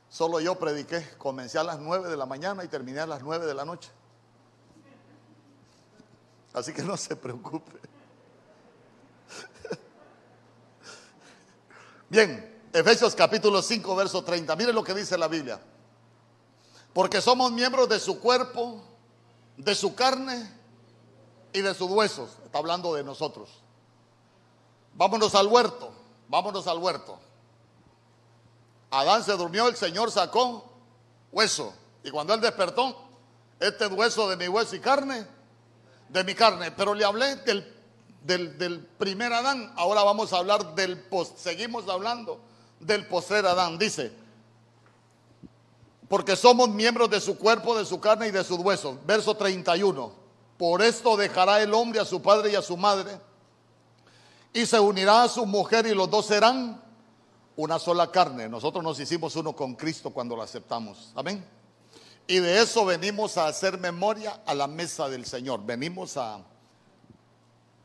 Solo 0.09 0.39
yo 0.39 0.57
prediqué. 0.57 1.17
Comencé 1.19 1.59
a 1.59 1.65
las 1.65 1.81
9 1.81 2.09
de 2.09 2.17
la 2.17 2.27
mañana 2.27 2.63
y 2.63 2.69
terminé 2.69 3.01
a 3.01 3.07
las 3.09 3.23
9 3.23 3.45
de 3.45 3.55
la 3.55 3.65
noche. 3.65 3.91
Así 6.53 6.73
que 6.73 6.83
no 6.85 6.97
se 6.97 7.17
preocupe. 7.17 7.73
Bien, 12.09 12.63
Efesios 12.73 13.17
capítulo 13.17 13.61
5, 13.61 13.97
verso 13.97 14.23
30. 14.23 14.55
Mire 14.55 14.73
lo 14.73 14.85
que 14.85 14.95
dice 14.95 15.19
la 15.19 15.27
Biblia. 15.27 15.61
Porque 16.93 17.21
somos 17.21 17.51
miembros 17.51 17.89
de 17.89 17.99
su 17.99 18.21
cuerpo, 18.21 18.81
de 19.57 19.75
su 19.75 19.97
carne 19.97 20.49
y 21.53 21.63
de 21.63 21.75
sus 21.75 21.91
huesos. 21.91 22.31
Está 22.45 22.59
hablando 22.59 22.95
de 22.95 23.03
nosotros. 23.03 23.49
Vámonos 24.95 25.35
al 25.35 25.49
huerto 25.49 26.02
vámonos 26.29 26.67
al 26.67 26.79
huerto. 26.79 27.19
Adán 28.91 29.25
se 29.25 29.33
durmió, 29.33 29.69
el 29.69 29.77
Señor 29.77 30.11
sacó 30.11 30.71
hueso. 31.31 31.73
Y 32.05 32.11
cuando 32.11 32.35
él 32.35 32.41
despertó, 32.41 32.97
este 33.59 33.87
hueso 33.87 34.29
de 34.29 34.37
mi 34.37 34.49
hueso 34.49 34.77
y 34.77 34.81
carne, 34.81 35.27
de 36.09 36.25
mi 36.25 36.35
carne. 36.35 36.71
Pero 36.73 36.95
le 36.95 37.05
hablé 37.05 37.37
del, 37.37 37.75
del, 38.23 38.81
primer 38.99 39.33
Adán. 39.33 39.73
Ahora 39.77 40.03
vamos 40.03 40.33
a 40.33 40.39
hablar 40.39 40.75
del 40.75 40.99
post. 40.99 41.39
Seguimos 41.39 41.89
hablando 41.89 42.41
del 42.81 43.07
postrer 43.07 43.47
Adán. 43.47 43.79
Dice, 43.79 44.13
porque 46.09 46.37
somos 46.37 46.69
miembros 46.69 47.09
de 47.09 47.21
su 47.21 47.39
cuerpo, 47.39 47.77
de 47.77 47.87
su 47.87 47.99
carne 47.99 48.29
y 48.29 48.31
de 48.31 48.45
sus 48.45 48.59
huesos. 48.59 48.97
Verso 49.07 49.35
31. 49.35 50.13
Por 50.59 50.83
esto 50.83 51.17
dejará 51.17 51.63
el 51.63 51.73
hombre 51.73 52.01
a 52.01 52.05
su 52.05 52.21
padre 52.21 52.53
y 52.53 52.57
a 52.57 52.63
su 52.63 52.77
madre 52.77 53.19
y 54.53 54.67
se 54.67 54.79
unirá 54.79 55.25
a 55.25 55.29
su 55.29 55.47
mujer 55.47 55.87
y 55.87 55.95
los 55.95 56.11
dos 56.11 56.27
serán 56.27 56.83
una 57.57 57.79
sola 57.79 58.11
carne. 58.11 58.49
Nosotros 58.49 58.85
nos 58.85 59.01
hicimos 59.01 59.35
uno 59.37 59.55
con 59.55 59.75
Cristo 59.75 60.11
cuando 60.11 60.37
lo 60.37 60.43
aceptamos. 60.43 61.13
Amén. 61.15 61.45
Y 62.27 62.39
de 62.39 62.61
eso 62.61 62.85
venimos 62.85 63.37
a 63.37 63.47
hacer 63.47 63.79
memoria 63.79 64.43
a 64.47 64.55
la 64.55 64.67
mesa 64.67 65.09
del 65.09 65.25
Señor. 65.25 65.65
Venimos 65.65 66.17
a, 66.17 66.41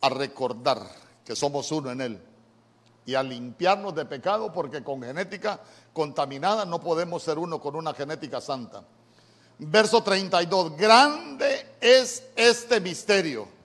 a 0.02 0.10
recordar 0.10 0.82
que 1.26 1.36
somos 1.36 1.72
uno 1.72 1.92
en 1.92 2.02
Él 2.02 2.22
y 3.06 3.16
a 3.16 3.24
limpiarnos 3.24 3.96
de 3.96 4.06
pecado 4.06 4.52
porque 4.52 4.84
con 4.84 5.02
genética 5.02 5.62
contaminada 5.94 6.66
no 6.66 6.80
podemos 6.80 7.24
ser 7.24 7.40
uno 7.40 7.62
con 7.62 7.76
una 7.76 7.94
genética 7.94 8.42
santa. 8.42 8.84
Verso 9.60 10.04
32, 10.04 10.78
grande 10.78 11.76
es 11.82 12.24
este 12.36 12.80
misterio 12.80 13.57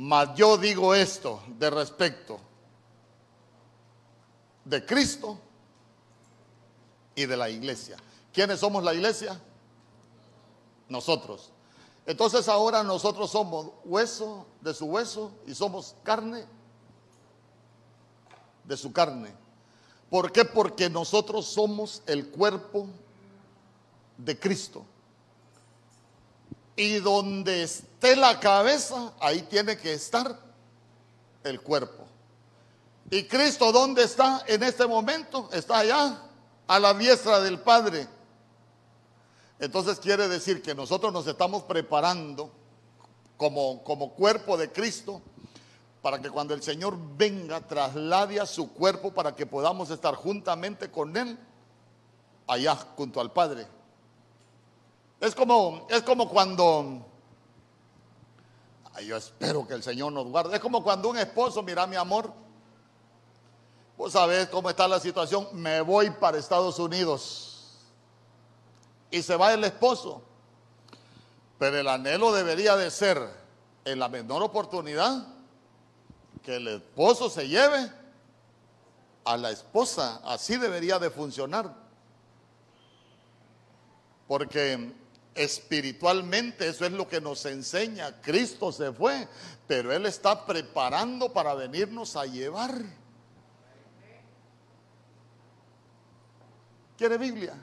mas 0.00 0.34
yo 0.34 0.56
digo 0.56 0.94
esto 0.94 1.42
de 1.58 1.68
respecto 1.68 2.40
de 4.64 4.86
Cristo 4.86 5.38
y 7.14 7.26
de 7.26 7.36
la 7.36 7.50
iglesia. 7.50 7.98
¿Quiénes 8.32 8.60
somos 8.60 8.82
la 8.82 8.94
iglesia? 8.94 9.38
Nosotros. 10.88 11.52
Entonces 12.06 12.48
ahora 12.48 12.82
nosotros 12.82 13.30
somos 13.30 13.72
hueso 13.84 14.46
de 14.62 14.72
su 14.72 14.86
hueso 14.86 15.32
y 15.46 15.54
somos 15.54 15.94
carne 16.02 16.46
de 18.64 18.76
su 18.78 18.94
carne. 18.94 19.34
¿Por 20.08 20.32
qué? 20.32 20.46
Porque 20.46 20.88
nosotros 20.88 21.44
somos 21.44 22.02
el 22.06 22.30
cuerpo 22.30 22.86
de 24.16 24.38
Cristo. 24.40 24.86
Y 26.80 26.98
donde 27.00 27.64
esté 27.64 28.16
la 28.16 28.40
cabeza, 28.40 29.12
ahí 29.20 29.42
tiene 29.42 29.76
que 29.76 29.92
estar 29.92 30.34
el 31.44 31.60
cuerpo. 31.60 32.06
¿Y 33.10 33.24
Cristo 33.24 33.70
dónde 33.70 34.04
está 34.04 34.42
en 34.46 34.62
este 34.62 34.86
momento? 34.86 35.50
Está 35.52 35.80
allá, 35.80 36.22
a 36.66 36.78
la 36.78 36.94
diestra 36.94 37.38
del 37.40 37.60
Padre. 37.60 38.08
Entonces 39.58 40.00
quiere 40.00 40.26
decir 40.26 40.62
que 40.62 40.74
nosotros 40.74 41.12
nos 41.12 41.26
estamos 41.26 41.64
preparando 41.64 42.50
como, 43.36 43.84
como 43.84 44.14
cuerpo 44.14 44.56
de 44.56 44.72
Cristo 44.72 45.20
para 46.00 46.18
que 46.18 46.30
cuando 46.30 46.54
el 46.54 46.62
Señor 46.62 46.96
venga 47.14 47.60
traslade 47.60 48.40
a 48.40 48.46
su 48.46 48.72
cuerpo 48.72 49.12
para 49.12 49.36
que 49.36 49.44
podamos 49.44 49.90
estar 49.90 50.14
juntamente 50.14 50.90
con 50.90 51.14
Él 51.14 51.38
allá 52.46 52.74
junto 52.74 53.20
al 53.20 53.30
Padre. 53.34 53.66
Es 55.20 55.34
como, 55.34 55.86
es 55.90 56.02
como 56.02 56.30
cuando, 56.30 57.06
yo 59.04 59.16
espero 59.18 59.66
que 59.66 59.74
el 59.74 59.82
Señor 59.82 60.12
nos 60.12 60.24
guarde, 60.26 60.54
es 60.54 60.60
como 60.60 60.82
cuando 60.82 61.10
un 61.10 61.18
esposo, 61.18 61.62
mira 61.62 61.86
mi 61.86 61.96
amor, 61.96 62.32
vos 63.98 64.12
sabés 64.12 64.48
cómo 64.48 64.70
está 64.70 64.88
la 64.88 64.98
situación, 64.98 65.46
me 65.52 65.82
voy 65.82 66.08
para 66.08 66.38
Estados 66.38 66.78
Unidos 66.78 67.76
y 69.10 69.22
se 69.22 69.36
va 69.36 69.52
el 69.52 69.62
esposo, 69.62 70.22
pero 71.58 71.76
el 71.76 71.88
anhelo 71.88 72.32
debería 72.32 72.74
de 72.76 72.90
ser 72.90 73.18
en 73.84 73.98
la 73.98 74.08
menor 74.08 74.42
oportunidad 74.42 75.26
que 76.42 76.56
el 76.56 76.66
esposo 76.68 77.28
se 77.28 77.46
lleve 77.46 77.92
a 79.24 79.36
la 79.36 79.50
esposa, 79.50 80.22
así 80.24 80.56
debería 80.56 80.98
de 80.98 81.10
funcionar. 81.10 81.74
Porque 84.26 84.94
espiritualmente, 85.42 86.68
eso 86.68 86.84
es 86.84 86.92
lo 86.92 87.08
que 87.08 87.20
nos 87.20 87.46
enseña. 87.46 88.20
Cristo 88.20 88.70
se 88.72 88.92
fue, 88.92 89.26
pero 89.66 89.90
Él 89.92 90.04
está 90.04 90.44
preparando 90.44 91.32
para 91.32 91.54
venirnos 91.54 92.14
a 92.14 92.26
llevar. 92.26 92.74
¿Quiere 96.98 97.16
Biblia? 97.16 97.54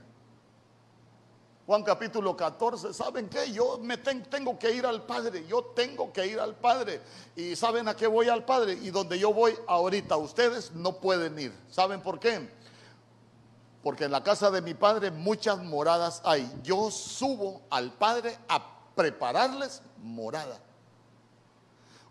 Juan 1.68 1.84
capítulo 1.84 2.36
14, 2.36 2.94
¿saben 2.94 3.30
qué? 3.30 3.52
Yo 3.52 3.78
me 3.78 3.98
tengo 3.98 4.58
que 4.58 4.72
ir 4.72 4.86
al 4.86 5.06
Padre, 5.06 5.46
yo 5.48 5.66
tengo 5.76 6.12
que 6.12 6.26
ir 6.26 6.40
al 6.40 6.56
Padre. 6.56 7.02
¿Y 7.36 7.56
saben 7.56 7.88
a 7.90 7.96
qué 7.96 8.08
voy 8.08 8.30
al 8.30 8.46
Padre? 8.46 8.74
Y 8.82 8.90
donde 8.90 9.20
yo 9.20 9.34
voy 9.34 9.54
ahorita, 9.68 10.18
ustedes 10.18 10.72
no 10.72 10.94
pueden 10.94 11.38
ir. 11.38 11.54
¿Saben 11.70 12.02
por 12.02 12.20
qué? 12.20 12.50
Porque 13.88 14.04
en 14.04 14.12
la 14.12 14.22
casa 14.22 14.52
de 14.52 14.62
mi 14.62 14.74
padre 14.74 15.12
muchas 15.12 15.60
moradas 15.60 16.22
hay. 16.26 16.60
Yo 16.62 16.92
subo 16.92 17.62
al 17.70 17.94
Padre 17.94 18.38
a 18.50 18.62
prepararles 18.94 19.82
morada. 20.04 20.60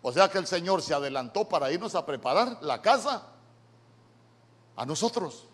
O 0.01 0.11
sea 0.11 0.27
que 0.27 0.39
el 0.39 0.47
Señor 0.47 0.81
se 0.81 0.95
adelantó 0.95 1.47
para 1.47 1.71
irnos 1.71 1.93
a 1.93 2.03
preparar 2.03 2.57
la 2.61 2.81
casa 2.81 3.27
a 4.75 4.87
nosotros. 4.87 5.45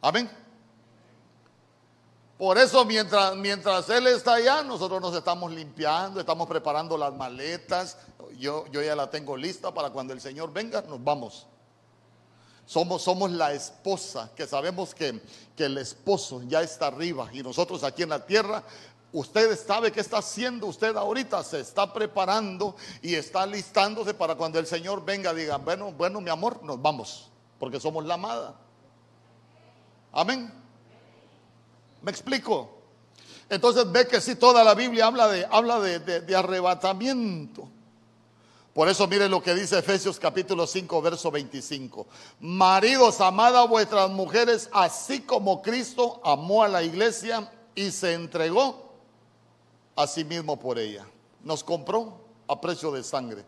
Amén. 0.00 0.30
Por 2.38 2.56
eso 2.56 2.82
mientras, 2.86 3.36
mientras 3.36 3.90
Él 3.90 4.06
está 4.06 4.36
allá, 4.36 4.62
nosotros 4.62 5.02
nos 5.02 5.14
estamos 5.14 5.52
limpiando, 5.52 6.18
estamos 6.18 6.48
preparando 6.48 6.96
las 6.96 7.12
maletas. 7.12 7.98
Yo, 8.38 8.64
yo 8.68 8.80
ya 8.80 8.96
la 8.96 9.10
tengo 9.10 9.36
lista 9.36 9.74
para 9.74 9.90
cuando 9.90 10.14
el 10.14 10.22
Señor 10.22 10.50
venga, 10.50 10.80
nos 10.80 11.04
vamos. 11.04 11.46
Somos, 12.66 13.02
somos 13.02 13.30
la 13.30 13.52
esposa, 13.52 14.30
que 14.34 14.46
sabemos 14.46 14.94
que, 14.94 15.20
que 15.54 15.66
el 15.66 15.76
esposo 15.78 16.42
ya 16.44 16.62
está 16.62 16.86
arriba 16.86 17.28
y 17.32 17.42
nosotros 17.42 17.84
aquí 17.84 18.02
en 18.02 18.08
la 18.08 18.24
tierra 18.24 18.64
Usted 19.14 19.56
sabe 19.56 19.92
qué 19.92 20.00
está 20.00 20.18
haciendo 20.18 20.66
usted 20.66 20.96
ahorita, 20.96 21.44
se 21.44 21.60
está 21.60 21.92
preparando 21.92 22.74
y 23.00 23.14
está 23.14 23.46
listándose 23.46 24.12
para 24.12 24.34
cuando 24.34 24.58
el 24.58 24.66
Señor 24.66 25.04
venga, 25.04 25.32
diga, 25.32 25.56
bueno, 25.56 25.92
bueno, 25.92 26.20
mi 26.20 26.30
amor, 26.30 26.60
nos 26.64 26.82
vamos, 26.82 27.30
porque 27.60 27.78
somos 27.78 28.04
la 28.04 28.14
amada. 28.14 28.56
Amén. 30.10 30.52
¿Me 32.02 32.10
explico? 32.10 32.76
Entonces 33.48 33.88
ve 33.92 34.08
que 34.08 34.20
sí, 34.20 34.34
toda 34.34 34.64
la 34.64 34.74
Biblia 34.74 35.06
habla 35.06 35.28
de, 35.28 35.46
habla 35.48 35.78
de, 35.78 36.34
arrebatamiento. 36.34 37.68
Por 38.74 38.88
eso 38.88 39.06
mire 39.06 39.28
lo 39.28 39.40
que 39.40 39.54
dice 39.54 39.78
Efesios 39.78 40.18
capítulo 40.18 40.66
5, 40.66 41.00
verso 41.00 41.30
25. 41.30 42.08
Maridos, 42.40 43.20
amad 43.20 43.56
a 43.56 43.66
vuestras 43.66 44.10
mujeres, 44.10 44.68
así 44.72 45.20
como 45.20 45.62
Cristo 45.62 46.20
amó 46.24 46.64
a 46.64 46.68
la 46.68 46.82
iglesia 46.82 47.52
y 47.76 47.92
se 47.92 48.14
entregó 48.14 48.92
a 49.94 50.08
sí 50.08 50.24
mismo 50.24 50.58
por 50.58 50.80
ella. 50.80 51.06
Nos 51.44 51.62
compró 51.62 52.18
a 52.48 52.60
precio 52.60 52.90
de 52.90 53.04
sangre. 53.04 53.44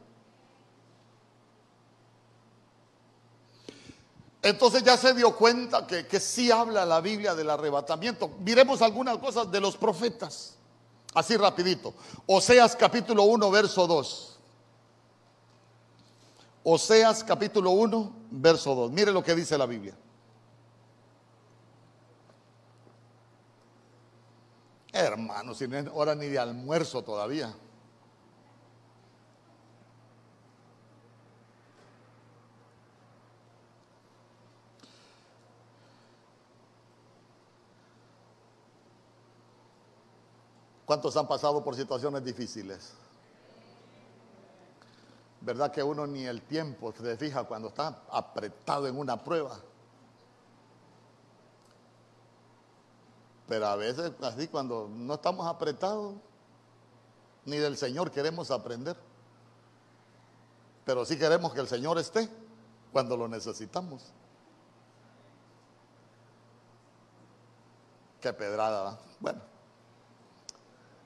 Entonces 4.42 4.84
ya 4.84 4.96
se 4.96 5.12
dio 5.12 5.34
cuenta 5.34 5.88
que, 5.88 6.06
que 6.06 6.20
sí 6.20 6.52
habla 6.52 6.86
la 6.86 7.00
Biblia 7.00 7.34
del 7.34 7.50
arrebatamiento. 7.50 8.30
Miremos 8.38 8.80
algunas 8.80 9.18
cosas 9.18 9.50
de 9.50 9.60
los 9.60 9.76
profetas. 9.76 10.54
Así 11.14 11.36
rapidito. 11.36 11.94
Oseas 12.26 12.76
capítulo 12.76 13.24
1, 13.24 13.50
verso 13.50 13.88
2. 13.88 14.35
Oseas 16.68 17.22
capítulo 17.22 17.70
1, 17.70 18.12
verso 18.28 18.74
2. 18.74 18.90
Mire 18.90 19.12
lo 19.12 19.22
que 19.22 19.36
dice 19.36 19.56
la 19.56 19.66
Biblia. 19.66 19.94
Hermano, 24.92 25.54
si 25.54 25.68
no 25.68 25.78
es 25.78 25.86
hora 25.94 26.16
ni 26.16 26.26
de 26.26 26.40
almuerzo 26.40 27.04
todavía. 27.04 27.54
¿Cuántos 40.84 41.16
han 41.16 41.28
pasado 41.28 41.62
por 41.62 41.76
situaciones 41.76 42.24
difíciles? 42.24 43.05
¿Verdad 45.46 45.70
que 45.70 45.80
uno 45.80 46.08
ni 46.08 46.26
el 46.26 46.42
tiempo 46.42 46.92
se 46.92 47.16
fija 47.16 47.44
cuando 47.44 47.68
está 47.68 48.02
apretado 48.10 48.88
en 48.88 48.98
una 48.98 49.22
prueba? 49.22 49.56
Pero 53.46 53.66
a 53.68 53.76
veces 53.76 54.10
así 54.22 54.48
cuando 54.48 54.88
no 54.90 55.14
estamos 55.14 55.46
apretados, 55.46 56.16
ni 57.44 57.58
del 57.58 57.76
Señor 57.76 58.10
queremos 58.10 58.50
aprender. 58.50 58.96
Pero 60.84 61.04
sí 61.04 61.16
queremos 61.16 61.54
que 61.54 61.60
el 61.60 61.68
Señor 61.68 61.96
esté 61.96 62.28
cuando 62.90 63.16
lo 63.16 63.28
necesitamos. 63.28 64.02
Qué 68.20 68.32
pedrada. 68.32 68.98
Bueno. 69.20 69.40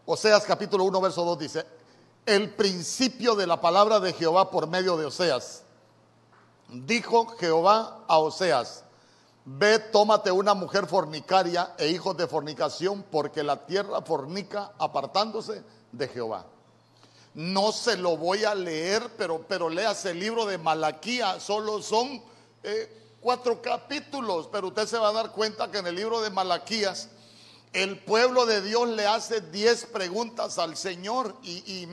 Oseas 0.06 0.44
capítulo 0.46 0.84
1, 0.84 0.98
verso 1.02 1.26
2 1.26 1.38
dice, 1.38 1.79
el 2.26 2.50
principio 2.50 3.34
de 3.34 3.46
la 3.46 3.60
palabra 3.60 4.00
de 4.00 4.12
Jehová 4.12 4.50
por 4.50 4.66
medio 4.66 4.96
de 4.96 5.06
Oseas. 5.06 5.62
Dijo 6.68 7.26
Jehová 7.38 8.04
a 8.06 8.18
Oseas, 8.18 8.84
Ve, 9.44 9.78
tómate 9.78 10.30
una 10.30 10.54
mujer 10.54 10.86
fornicaria 10.86 11.74
e 11.78 11.88
hijos 11.88 12.16
de 12.16 12.26
fornicación, 12.26 13.02
porque 13.10 13.42
la 13.42 13.66
tierra 13.66 14.02
fornica 14.02 14.72
apartándose 14.78 15.64
de 15.90 16.08
Jehová. 16.08 16.44
No 17.34 17.72
se 17.72 17.96
lo 17.96 18.16
voy 18.16 18.44
a 18.44 18.54
leer, 18.54 19.10
pero, 19.16 19.44
pero 19.48 19.68
el 19.68 20.20
libro 20.20 20.44
de 20.46 20.58
Malaquía, 20.58 21.40
solo 21.40 21.80
son 21.82 22.22
eh, 22.62 23.16
cuatro 23.20 23.62
capítulos, 23.62 24.48
pero 24.52 24.68
usted 24.68 24.86
se 24.86 24.98
va 24.98 25.08
a 25.08 25.12
dar 25.12 25.32
cuenta 25.32 25.70
que 25.70 25.78
en 25.78 25.86
el 25.86 25.96
libro 25.96 26.20
de 26.20 26.30
Malaquías 26.30 27.08
el 27.72 27.98
pueblo 27.98 28.46
de 28.46 28.62
Dios 28.62 28.88
le 28.88 29.06
hace 29.06 29.40
diez 29.40 29.86
preguntas 29.86 30.58
al 30.58 30.76
Señor 30.76 31.36
y 31.42 31.86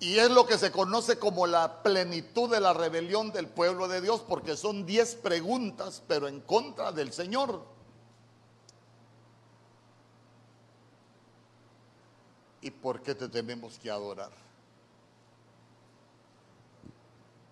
y 0.00 0.18
es 0.18 0.30
lo 0.30 0.46
que 0.46 0.58
se 0.58 0.70
conoce 0.70 1.18
como 1.18 1.46
la 1.46 1.82
plenitud 1.82 2.48
de 2.50 2.60
la 2.60 2.72
rebelión 2.72 3.32
del 3.32 3.48
pueblo 3.48 3.88
de 3.88 4.00
Dios, 4.00 4.20
porque 4.20 4.56
son 4.56 4.86
diez 4.86 5.16
preguntas, 5.16 6.02
pero 6.06 6.28
en 6.28 6.40
contra 6.40 6.92
del 6.92 7.12
Señor. 7.12 7.64
¿Y 12.60 12.70
por 12.70 13.02
qué 13.02 13.14
te 13.14 13.28
tenemos 13.28 13.78
que 13.78 13.90
adorar? 13.90 14.30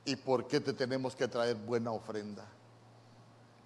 ¿Y 0.04 0.14
por 0.14 0.46
qué 0.46 0.60
te 0.60 0.72
tenemos 0.72 1.16
que 1.16 1.26
traer 1.26 1.56
buena 1.56 1.90
ofrenda? 1.90 2.46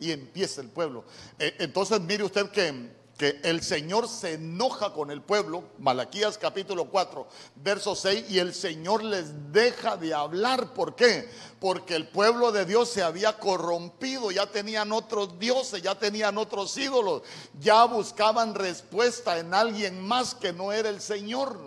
Y 0.01 0.11
empieza 0.11 0.61
el 0.61 0.69
pueblo. 0.69 1.05
E, 1.39 1.55
entonces 1.59 2.01
mire 2.01 2.25
usted 2.25 2.51
que 2.51 3.01
que 3.21 3.39
el 3.43 3.63
Señor 3.63 4.09
se 4.09 4.33
enoja 4.33 4.95
con 4.95 5.11
el 5.11 5.21
pueblo, 5.21 5.65
Malaquías 5.77 6.39
capítulo 6.39 6.87
4, 6.87 7.29
verso 7.57 7.95
6, 7.95 8.31
y 8.31 8.39
el 8.39 8.55
Señor 8.55 9.05
les 9.05 9.53
deja 9.53 9.99
de 9.99 10.15
hablar. 10.15 10.73
¿Por 10.73 10.97
qué? 10.97 11.29
Porque 11.61 11.97
el 11.97 12.09
pueblo 12.09 12.51
de 12.51 12.65
Dios 12.65 12.89
se 12.89 13.03
había 13.03 13.37
corrompido, 13.37 14.31
ya 14.31 14.47
tenían 14.47 14.91
otros 14.91 15.39
dioses, 15.39 15.83
ya 15.83 15.99
tenían 15.99 16.39
otros 16.39 16.75
ídolos, 16.79 17.21
ya 17.61 17.85
buscaban 17.85 18.55
respuesta 18.55 19.39
en 19.39 19.53
alguien 19.53 20.01
más 20.01 20.35
que 20.35 20.55
no 20.55 20.73
era 20.73 20.89
el 20.89 21.03
Señor. 21.03 21.61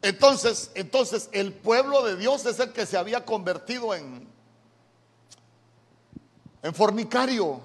Entonces, 0.00 0.70
entonces 0.74 1.28
el 1.32 1.52
pueblo 1.52 2.02
de 2.04 2.16
Dios 2.16 2.46
es 2.46 2.58
el 2.58 2.72
que 2.72 2.86
se 2.86 2.96
había 2.96 3.26
convertido 3.26 3.94
en 3.94 4.32
en 6.64 6.74
fornicario 6.74 7.60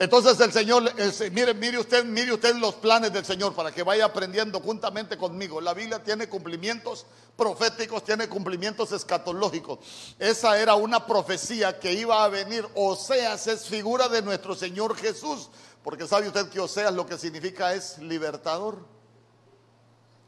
entonces 0.00 0.40
el 0.40 0.50
Señor, 0.50 0.90
mire, 1.30 1.52
mire 1.52 1.78
usted, 1.78 2.06
mire 2.06 2.32
usted 2.32 2.56
los 2.56 2.74
planes 2.76 3.12
del 3.12 3.22
Señor 3.22 3.54
para 3.54 3.70
que 3.70 3.82
vaya 3.82 4.06
aprendiendo 4.06 4.58
juntamente 4.60 5.18
conmigo. 5.18 5.60
La 5.60 5.74
Biblia 5.74 6.02
tiene 6.02 6.26
cumplimientos 6.26 7.04
proféticos, 7.36 8.02
tiene 8.02 8.26
cumplimientos 8.26 8.92
escatológicos. 8.92 9.80
Esa 10.18 10.58
era 10.58 10.74
una 10.74 11.04
profecía 11.04 11.78
que 11.78 11.92
iba 11.92 12.24
a 12.24 12.28
venir. 12.28 12.66
Oseas 12.74 13.46
es 13.46 13.66
figura 13.66 14.08
de 14.08 14.22
nuestro 14.22 14.54
Señor 14.54 14.96
Jesús, 14.96 15.50
porque 15.84 16.08
sabe 16.08 16.28
usted 16.28 16.48
que 16.48 16.60
Oseas 16.60 16.94
lo 16.94 17.04
que 17.04 17.18
significa 17.18 17.74
es 17.74 17.98
libertador. 17.98 18.78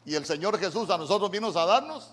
Y 0.04 0.16
el 0.16 0.26
Señor 0.26 0.58
Jesús 0.58 0.90
a 0.90 0.98
nosotros 0.98 1.30
vino 1.30 1.48
a 1.48 1.64
darnos 1.64 2.10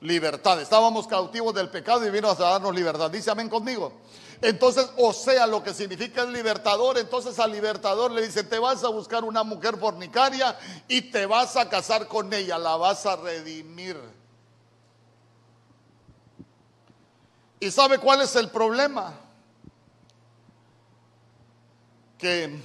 libertad. 0.00 0.58
Estábamos 0.62 1.06
cautivos 1.06 1.54
del 1.54 1.68
pecado 1.68 2.06
y 2.06 2.10
vino 2.10 2.30
a 2.30 2.34
darnos 2.34 2.74
libertad. 2.74 3.10
Dice 3.10 3.30
amén 3.30 3.50
conmigo. 3.50 3.92
Entonces, 4.42 4.90
o 4.96 5.12
sea, 5.12 5.46
lo 5.46 5.62
que 5.62 5.74
significa 5.74 6.22
el 6.22 6.32
libertador, 6.32 6.96
entonces 6.96 7.38
al 7.38 7.52
libertador 7.52 8.10
le 8.10 8.22
dice, 8.22 8.42
te 8.42 8.58
vas 8.58 8.82
a 8.84 8.88
buscar 8.88 9.22
una 9.22 9.42
mujer 9.42 9.76
fornicaria 9.76 10.58
y 10.88 11.02
te 11.02 11.26
vas 11.26 11.56
a 11.56 11.68
casar 11.68 12.08
con 12.08 12.32
ella, 12.32 12.56
la 12.56 12.76
vas 12.76 13.04
a 13.04 13.16
redimir. 13.16 13.98
¿Y 17.58 17.70
sabe 17.70 17.98
cuál 17.98 18.22
es 18.22 18.34
el 18.36 18.48
problema? 18.48 19.12
Que 22.16 22.58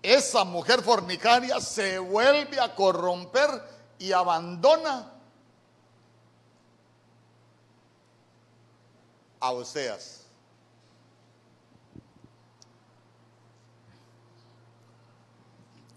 esa 0.00 0.44
mujer 0.44 0.82
fornicaria 0.82 1.60
se 1.60 1.98
vuelve 1.98 2.60
a 2.60 2.76
corromper 2.76 3.50
y 3.98 4.12
abandona 4.12 5.10
a 9.40 9.50
Oseas. 9.50 10.23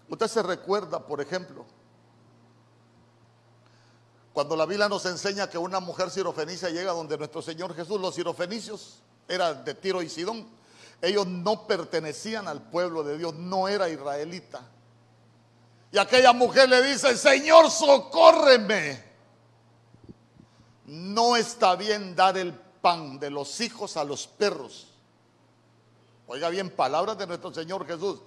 Usted 0.08 0.26
se 0.26 0.42
recuerda, 0.42 1.04
por 1.04 1.20
ejemplo, 1.20 1.66
cuando 4.32 4.56
la 4.56 4.66
Biblia 4.66 4.88
nos 4.88 5.04
enseña 5.06 5.50
que 5.50 5.58
una 5.58 5.80
mujer 5.80 6.10
sirofenicia 6.10 6.70
llega 6.70 6.92
donde 6.92 7.18
nuestro 7.18 7.42
Señor 7.42 7.74
Jesús, 7.74 8.00
los 8.00 8.14
sirofenicios 8.14 9.00
eran 9.26 9.64
de 9.64 9.74
Tiro 9.74 10.00
y 10.00 10.08
Sidón, 10.08 10.46
ellos 11.02 11.26
no 11.26 11.66
pertenecían 11.66 12.48
al 12.48 12.62
pueblo 12.62 13.02
de 13.02 13.18
Dios, 13.18 13.34
no 13.34 13.68
era 13.68 13.88
israelita. 13.88 14.62
Y 15.90 15.98
aquella 15.98 16.32
mujer 16.32 16.68
le 16.68 16.82
dice, 16.82 17.16
Señor, 17.16 17.70
socórreme. 17.70 19.08
No 20.86 21.36
está 21.36 21.76
bien 21.76 22.14
dar 22.14 22.36
el 22.36 22.52
pan 22.54 23.18
de 23.18 23.30
los 23.30 23.60
hijos 23.60 23.96
a 23.96 24.04
los 24.04 24.26
perros. 24.26 24.88
Oiga 26.26 26.48
bien, 26.48 26.70
palabras 26.70 27.16
de 27.18 27.26
nuestro 27.26 27.52
Señor 27.52 27.86
Jesús. 27.86 28.20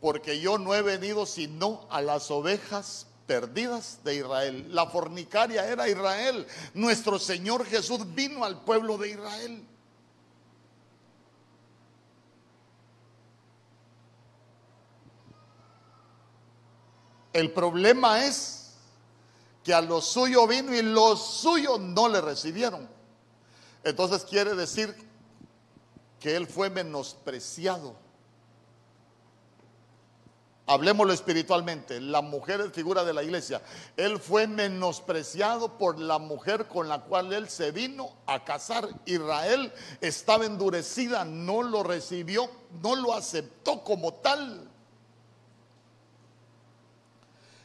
Porque 0.00 0.40
yo 0.40 0.58
no 0.58 0.74
he 0.74 0.82
venido 0.82 1.26
sino 1.26 1.86
a 1.90 2.00
las 2.00 2.30
ovejas 2.30 3.06
perdidas 3.26 4.00
de 4.04 4.16
Israel. 4.16 4.66
La 4.74 4.86
fornicaria 4.86 5.66
era 5.66 5.88
Israel. 5.88 6.46
Nuestro 6.74 7.18
Señor 7.18 7.64
Jesús 7.66 8.14
vino 8.14 8.44
al 8.44 8.64
pueblo 8.64 8.96
de 8.96 9.10
Israel. 9.10 9.64
El 17.32 17.52
problema 17.52 18.24
es 18.24 18.74
que 19.62 19.74
a 19.74 19.80
lo 19.80 20.00
suyo 20.00 20.46
vino 20.46 20.74
y 20.74 20.82
los 20.82 21.22
suyos 21.40 21.78
no 21.78 22.08
le 22.08 22.20
recibieron. 22.20 22.88
Entonces 23.84 24.24
quiere 24.24 24.54
decir 24.54 24.96
que 26.18 26.34
él 26.34 26.46
fue 26.46 26.70
menospreciado. 26.70 27.94
Hablemoslo 30.68 31.14
espiritualmente. 31.14 31.98
La 31.98 32.20
mujer 32.20 32.60
es 32.60 32.72
figura 32.72 33.02
de 33.02 33.14
la 33.14 33.22
iglesia. 33.22 33.62
Él 33.96 34.18
fue 34.20 34.46
menospreciado 34.46 35.78
por 35.78 35.98
la 35.98 36.18
mujer 36.18 36.66
con 36.66 36.90
la 36.90 37.00
cual 37.00 37.32
él 37.32 37.48
se 37.48 37.70
vino 37.70 38.12
a 38.26 38.44
casar. 38.44 38.86
Israel 39.06 39.72
estaba 40.02 40.44
endurecida, 40.44 41.24
no 41.24 41.62
lo 41.62 41.82
recibió, 41.82 42.50
no 42.82 42.96
lo 42.96 43.14
aceptó 43.14 43.82
como 43.82 44.12
tal. 44.12 44.68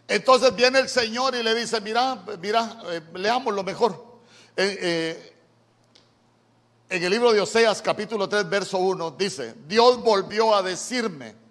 Entonces 0.07 0.55
viene 0.55 0.79
el 0.79 0.87
Señor 0.87 1.35
y 1.35 1.43
le 1.43 1.53
dice, 1.55 1.81
mira, 1.81 2.23
mira, 2.39 2.83
eh, 2.85 3.01
leamos 3.15 3.53
lo 3.53 3.63
mejor. 3.63 4.21
Eh, 4.55 4.77
eh, 4.81 5.33
en 6.89 7.03
el 7.03 7.09
libro 7.09 7.33
de 7.33 7.41
Oseas 7.41 7.81
capítulo 7.81 8.29
3, 8.29 8.49
verso 8.49 8.77
1, 8.77 9.11
dice, 9.11 9.55
Dios 9.67 10.01
volvió 10.01 10.55
a 10.55 10.61
decirme, 10.61 11.42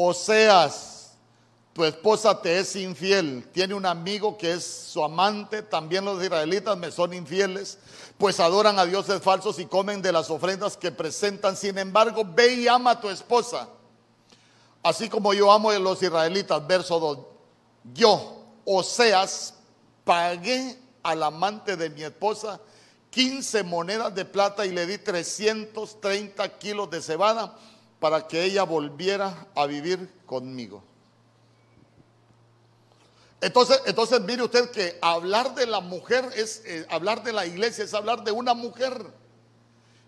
Oseas, 0.00 1.10
tu 1.72 1.84
esposa 1.84 2.40
te 2.40 2.60
es 2.60 2.76
infiel, 2.76 3.48
tiene 3.52 3.74
un 3.74 3.84
amigo 3.84 4.38
que 4.38 4.52
es 4.52 4.64
su 4.64 5.02
amante, 5.02 5.62
también 5.62 6.04
los 6.04 6.22
israelitas 6.22 6.78
me 6.78 6.92
son 6.92 7.12
infieles, 7.14 7.78
pues 8.16 8.38
adoran 8.38 8.78
a 8.78 8.86
dioses 8.86 9.20
falsos 9.20 9.58
y 9.58 9.66
comen 9.66 10.00
de 10.00 10.12
las 10.12 10.30
ofrendas 10.30 10.76
que 10.76 10.92
presentan, 10.92 11.56
sin 11.56 11.78
embargo, 11.78 12.22
ve 12.24 12.54
y 12.54 12.68
ama 12.68 12.92
a 12.92 13.00
tu 13.00 13.08
esposa 13.08 13.68
Así 14.82 15.08
como 15.08 15.34
yo 15.34 15.50
amo 15.50 15.70
a 15.70 15.78
los 15.78 16.02
israelitas, 16.02 16.64
verso 16.66 17.00
2, 17.00 17.18
yo, 17.94 18.44
Oseas, 18.64 19.54
pagué 20.04 20.78
al 21.02 21.22
amante 21.22 21.76
de 21.76 21.90
mi 21.90 22.04
esposa 22.04 22.60
15 23.10 23.64
monedas 23.64 24.14
de 24.14 24.24
plata 24.24 24.64
y 24.64 24.70
le 24.70 24.86
di 24.86 24.98
330 24.98 26.58
kilos 26.58 26.88
de 26.88 27.02
cebada 27.02 27.56
para 28.00 28.26
que 28.26 28.44
ella 28.44 28.62
volviera 28.62 29.46
a 29.54 29.66
vivir 29.66 30.10
conmigo. 30.26 30.82
Entonces, 33.40 33.80
entonces 33.86 34.20
mire 34.20 34.42
usted 34.42 34.70
que 34.70 34.98
hablar 35.00 35.54
de 35.54 35.66
la 35.66 35.80
mujer 35.80 36.28
es 36.34 36.62
eh, 36.64 36.86
hablar 36.90 37.22
de 37.22 37.32
la 37.32 37.46
iglesia, 37.46 37.84
es 37.84 37.94
hablar 37.94 38.24
de 38.24 38.32
una 38.32 38.54
mujer. 38.54 38.92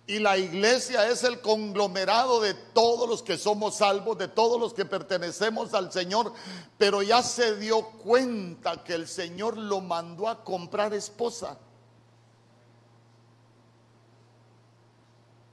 Y 0.06 0.18
la 0.18 0.36
iglesia 0.36 1.08
es 1.08 1.22
el 1.22 1.40
conglomerado 1.40 2.40
de 2.40 2.54
todos 2.54 3.08
los 3.08 3.22
que 3.22 3.38
somos 3.38 3.76
salvos, 3.76 4.18
de 4.18 4.26
todos 4.26 4.60
los 4.60 4.74
que 4.74 4.84
pertenecemos 4.84 5.72
al 5.72 5.92
Señor. 5.92 6.32
Pero 6.78 7.02
ya 7.02 7.22
se 7.22 7.56
dio 7.56 7.82
cuenta 8.02 8.82
que 8.82 8.94
el 8.94 9.06
Señor 9.06 9.56
lo 9.56 9.80
mandó 9.80 10.28
a 10.28 10.42
comprar 10.42 10.92
esposa. 10.94 11.56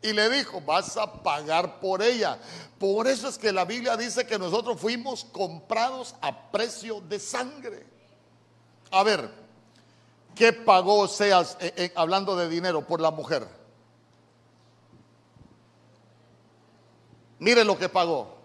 Y 0.01 0.13
le 0.13 0.29
dijo, 0.29 0.61
vas 0.61 0.95
a 0.97 1.11
pagar 1.23 1.79
por 1.79 2.01
ella. 2.01 2.37
Por 2.79 3.07
eso 3.07 3.27
es 3.27 3.37
que 3.37 3.51
la 3.51 3.65
Biblia 3.65 3.97
dice 3.97 4.27
que 4.27 4.37
nosotros 4.37 4.79
fuimos 4.79 5.25
comprados 5.25 6.15
a 6.21 6.51
precio 6.51 7.01
de 7.01 7.19
sangre. 7.19 7.85
A 8.91 9.03
ver, 9.03 9.29
¿qué 10.35 10.53
pagó 10.53 11.07
Seas 11.07 11.57
eh, 11.59 11.73
eh, 11.75 11.93
hablando 11.95 12.35
de 12.35 12.47
dinero 12.47 12.85
por 12.85 13.01
la 13.01 13.11
mujer? 13.11 13.47
Mire 17.39 17.63
lo 17.63 17.77
que 17.77 17.89
pagó. 17.89 18.37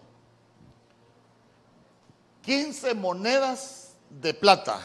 15 2.43 2.95
monedas 2.95 3.95
de 4.11 4.35
plata. 4.35 4.81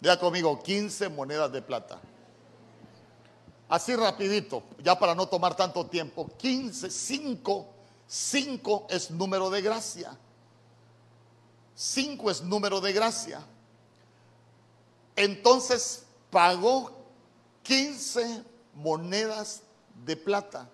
Vea 0.00 0.18
conmigo, 0.18 0.62
15 0.62 1.08
monedas 1.08 1.52
de 1.52 1.62
plata. 1.62 2.00
Así 3.68 3.94
rapidito, 3.94 4.62
ya 4.82 4.98
para 4.98 5.14
no 5.14 5.28
tomar 5.28 5.54
tanto 5.54 5.86
tiempo. 5.86 6.30
15, 6.38 6.90
5, 6.90 7.66
5 8.06 8.86
es 8.88 9.10
número 9.10 9.50
de 9.50 9.60
gracia. 9.60 10.16
5 11.74 12.30
es 12.30 12.42
número 12.42 12.80
de 12.80 12.92
gracia. 12.92 13.40
Entonces 15.14 16.04
pagó 16.30 16.92
15 17.62 18.42
monedas 18.74 19.62
de 20.04 20.16
plata. 20.16 20.68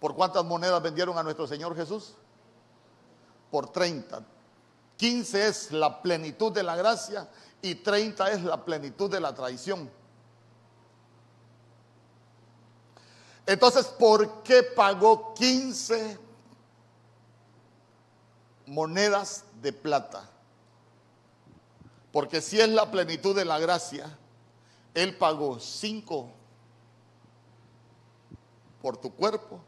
¿Por 0.00 0.14
cuántas 0.14 0.44
monedas 0.44 0.82
vendieron 0.82 1.16
a 1.16 1.22
nuestro 1.22 1.46
Señor 1.46 1.76
Jesús? 1.76 2.14
Por 3.50 3.70
30. 3.70 4.24
15 4.96 5.46
es 5.46 5.72
la 5.72 6.02
plenitud 6.02 6.52
de 6.52 6.62
la 6.62 6.74
gracia 6.74 7.28
y 7.62 7.76
30 7.76 8.32
es 8.32 8.42
la 8.42 8.64
plenitud 8.64 9.10
de 9.10 9.20
la 9.20 9.34
traición. 9.34 9.90
Entonces, 13.46 13.86
¿por 13.86 14.42
qué 14.42 14.62
pagó 14.62 15.34
15 15.34 16.18
monedas 18.66 19.44
de 19.60 19.72
plata? 19.72 20.28
Porque 22.12 22.40
si 22.40 22.60
es 22.60 22.68
la 22.68 22.90
plenitud 22.90 23.34
de 23.34 23.44
la 23.44 23.58
gracia, 23.58 24.16
Él 24.94 25.16
pagó 25.16 25.58
5 25.58 26.30
por 28.82 28.96
tu 28.96 29.12
cuerpo 29.14 29.60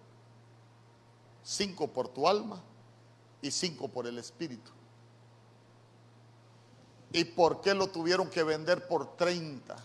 cinco 1.43 1.89
por 1.89 2.09
tu 2.09 2.29
alma 2.29 2.63
y 3.41 3.51
cinco 3.51 3.89
por 3.89 4.07
el 4.07 4.19
espíritu. 4.19 4.71
¿Y 7.13 7.25
por 7.25 7.61
qué 7.61 7.75
lo 7.75 7.89
tuvieron 7.89 8.31
que 8.31 8.43
vender 8.43 8.87
por 8.87 9.17
30? 9.17 9.77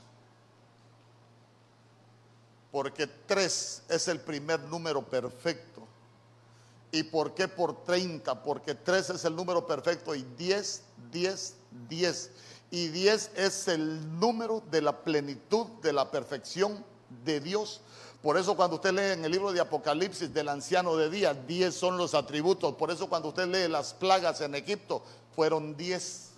Porque 2.71 3.07
tres 3.07 3.83
es 3.89 4.07
el 4.07 4.19
primer 4.19 4.59
número 4.61 5.01
perfecto. 5.01 5.83
¿Y 6.91 7.03
por 7.03 7.33
qué 7.33 7.47
por 7.47 7.83
30? 7.83 8.43
Porque 8.43 8.75
tres 8.75 9.09
es 9.09 9.25
el 9.25 9.35
número 9.35 9.65
perfecto 9.65 10.15
y 10.15 10.23
10, 10.37 10.83
10, 11.11 11.55
10. 11.89 12.31
Y 12.71 12.87
10 12.89 13.31
es 13.35 13.67
el 13.67 14.19
número 14.19 14.61
de 14.71 14.81
la 14.81 15.03
plenitud, 15.03 15.67
de 15.81 15.93
la 15.93 16.09
perfección 16.09 16.83
de 17.23 17.39
Dios 17.39 17.81
por 18.21 18.37
eso 18.37 18.55
cuando 18.55 18.77
usted 18.77 18.91
lee 18.91 19.13
en 19.13 19.25
el 19.25 19.31
libro 19.31 19.53
de 19.53 19.59
Apocalipsis 19.61 20.33
del 20.33 20.49
anciano 20.49 20.97
de 20.97 21.09
día, 21.09 21.33
10 21.33 21.73
son 21.73 21.97
los 21.97 22.13
atributos. 22.13 22.75
Por 22.75 22.91
eso 22.91 23.07
cuando 23.07 23.29
usted 23.29 23.47
lee 23.47 23.71
las 23.71 23.93
plagas 23.93 24.41
en 24.41 24.55
Egipto, 24.55 25.03
fueron 25.35 25.77
10. 25.77 26.31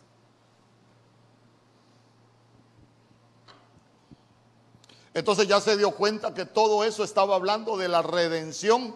Entonces 5.14 5.48
ya 5.48 5.60
se 5.60 5.78
dio 5.78 5.92
cuenta 5.92 6.34
que 6.34 6.46
todo 6.46 6.84
eso 6.84 7.04
estaba 7.04 7.36
hablando 7.36 7.78
de 7.78 7.88
la 7.88 8.02
redención 8.02 8.96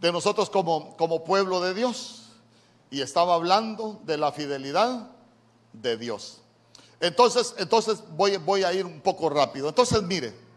de 0.00 0.12
nosotros 0.12 0.50
como, 0.50 0.96
como 0.96 1.24
pueblo 1.24 1.60
de 1.60 1.74
Dios. 1.74 2.30
Y 2.90 3.02
estaba 3.02 3.34
hablando 3.34 4.00
de 4.04 4.16
la 4.16 4.32
fidelidad 4.32 5.10
de 5.72 5.96
Dios. 5.96 6.38
Entonces, 7.00 7.54
entonces 7.58 8.02
voy, 8.16 8.36
voy 8.38 8.64
a 8.64 8.72
ir 8.72 8.86
un 8.86 9.00
poco 9.00 9.28
rápido. 9.28 9.68
Entonces, 9.68 10.02
mire. 10.02 10.48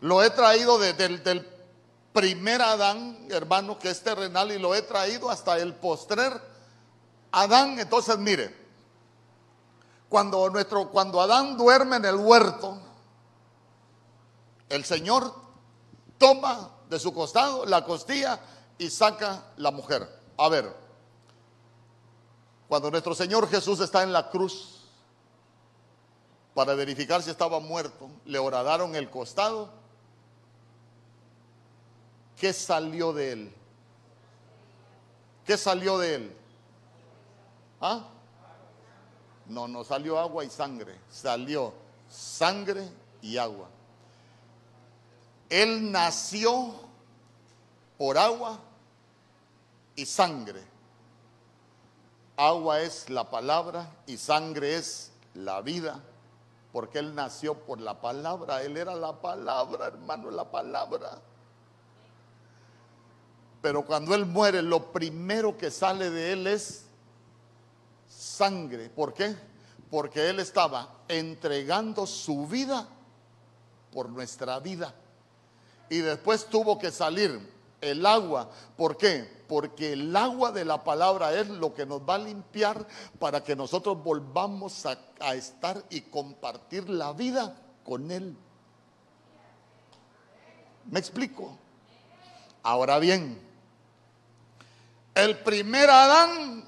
Lo 0.00 0.22
he 0.22 0.30
traído 0.30 0.78
desde 0.78 1.06
el 1.06 1.24
del 1.24 1.58
primer 2.12 2.62
Adán, 2.62 3.26
hermano, 3.30 3.78
que 3.78 3.90
es 3.90 4.02
terrenal, 4.02 4.52
y 4.52 4.58
lo 4.58 4.74
he 4.74 4.82
traído 4.82 5.30
hasta 5.30 5.58
el 5.58 5.74
postrer 5.74 6.40
Adán. 7.32 7.78
Entonces, 7.78 8.16
mire, 8.18 8.54
cuando, 10.08 10.48
nuestro, 10.50 10.90
cuando 10.90 11.20
Adán 11.20 11.56
duerme 11.56 11.96
en 11.96 12.04
el 12.04 12.16
huerto, 12.16 12.80
el 14.68 14.84
Señor 14.84 15.34
toma 16.18 16.70
de 16.88 16.98
su 16.98 17.12
costado 17.12 17.66
la 17.66 17.84
costilla 17.84 18.40
y 18.78 18.90
saca 18.90 19.52
la 19.56 19.70
mujer. 19.70 20.08
A 20.36 20.48
ver, 20.48 20.74
cuando 22.68 22.90
nuestro 22.90 23.14
Señor 23.14 23.48
Jesús 23.48 23.80
está 23.80 24.02
en 24.02 24.12
la 24.12 24.30
cruz, 24.30 24.74
para 26.54 26.74
verificar 26.74 27.22
si 27.22 27.30
estaba 27.30 27.60
muerto, 27.60 28.10
le 28.24 28.38
horadaron 28.38 28.96
el 28.96 29.08
costado 29.10 29.78
¿Qué 32.38 32.52
salió 32.52 33.12
de 33.12 33.32
él? 33.32 33.54
¿Qué 35.44 35.56
salió 35.56 35.98
de 35.98 36.14
él? 36.14 36.36
¿Ah? 37.80 38.04
No, 39.46 39.66
no 39.66 39.82
salió 39.82 40.18
agua 40.18 40.44
y 40.44 40.50
sangre, 40.50 41.00
salió 41.10 41.72
sangre 42.08 42.88
y 43.22 43.38
agua. 43.38 43.68
Él 45.48 45.90
nació 45.90 46.74
por 47.96 48.18
agua 48.18 48.58
y 49.96 50.04
sangre. 50.04 50.62
Agua 52.36 52.80
es 52.80 53.10
la 53.10 53.28
palabra 53.28 53.90
y 54.06 54.16
sangre 54.16 54.76
es 54.76 55.10
la 55.34 55.60
vida, 55.60 56.00
porque 56.72 57.00
Él 57.00 57.14
nació 57.14 57.54
por 57.54 57.80
la 57.80 58.00
palabra, 58.00 58.62
Él 58.62 58.76
era 58.76 58.94
la 58.94 59.20
palabra, 59.20 59.86
hermano, 59.86 60.30
la 60.30 60.50
palabra. 60.50 61.18
Pero 63.60 63.84
cuando 63.84 64.14
Él 64.14 64.24
muere, 64.24 64.62
lo 64.62 64.92
primero 64.92 65.56
que 65.58 65.70
sale 65.70 66.10
de 66.10 66.32
Él 66.32 66.46
es 66.46 66.84
sangre. 68.08 68.88
¿Por 68.88 69.14
qué? 69.14 69.34
Porque 69.90 70.30
Él 70.30 70.38
estaba 70.38 70.88
entregando 71.08 72.06
su 72.06 72.46
vida 72.46 72.86
por 73.92 74.08
nuestra 74.08 74.60
vida. 74.60 74.94
Y 75.90 75.98
después 75.98 76.46
tuvo 76.46 76.78
que 76.78 76.90
salir 76.90 77.40
el 77.80 78.04
agua. 78.04 78.50
¿Por 78.76 78.96
qué? 78.96 79.38
Porque 79.48 79.92
el 79.92 80.14
agua 80.14 80.52
de 80.52 80.64
la 80.64 80.84
palabra 80.84 81.32
es 81.34 81.48
lo 81.48 81.74
que 81.74 81.86
nos 81.86 82.02
va 82.02 82.16
a 82.16 82.18
limpiar 82.18 82.86
para 83.18 83.42
que 83.42 83.56
nosotros 83.56 84.02
volvamos 84.02 84.84
a, 84.86 84.98
estar 85.34 85.82
y 85.90 86.02
compartir 86.02 86.88
la 86.88 87.12
vida 87.12 87.56
con 87.84 88.10
Él. 88.10 88.36
¿Me 90.90 90.98
explico? 90.98 91.56
Ahora 92.62 92.98
bien, 92.98 93.40
el 95.14 95.38
primer 95.38 95.88
Adán 95.90 96.64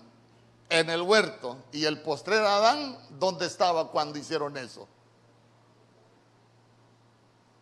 en 0.68 0.88
el 0.88 1.02
huerto 1.02 1.64
y 1.72 1.84
el 1.84 2.00
postrer 2.00 2.42
Adán, 2.42 2.96
¿dónde 3.18 3.46
estaba 3.46 3.90
cuando 3.90 4.18
hicieron 4.18 4.56
eso? 4.56 4.88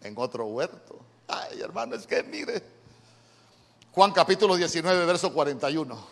En 0.03 0.15
otro 0.17 0.47
huerto. 0.47 1.08
Ay, 1.29 1.61
hermano, 1.61 1.95
es 1.95 2.07
que 2.07 2.23
mire. 2.23 2.63
Juan 3.93 4.13
capítulo 4.13 4.57
19, 4.57 5.05
verso 5.05 5.33
41. 5.33 6.07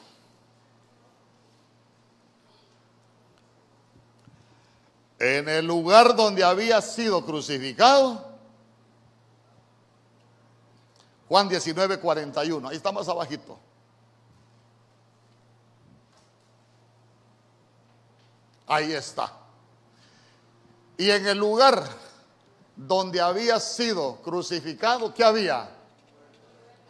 En 5.18 5.48
el 5.48 5.66
lugar 5.66 6.14
donde 6.14 6.44
había 6.44 6.82
sido 6.82 7.24
crucificado. 7.24 8.36
Juan 11.28 11.48
19, 11.48 11.98
41. 11.98 12.68
Ahí 12.68 12.76
estamos 12.76 13.08
abajito. 13.08 13.58
Ahí 18.66 18.92
está. 18.92 19.32
Y 20.98 21.10
en 21.10 21.26
el 21.26 21.38
lugar 21.38 21.88
donde 22.76 23.20
había 23.20 23.58
sido 23.58 24.16
crucificado, 24.16 25.12
¿qué 25.14 25.24
había? 25.24 25.70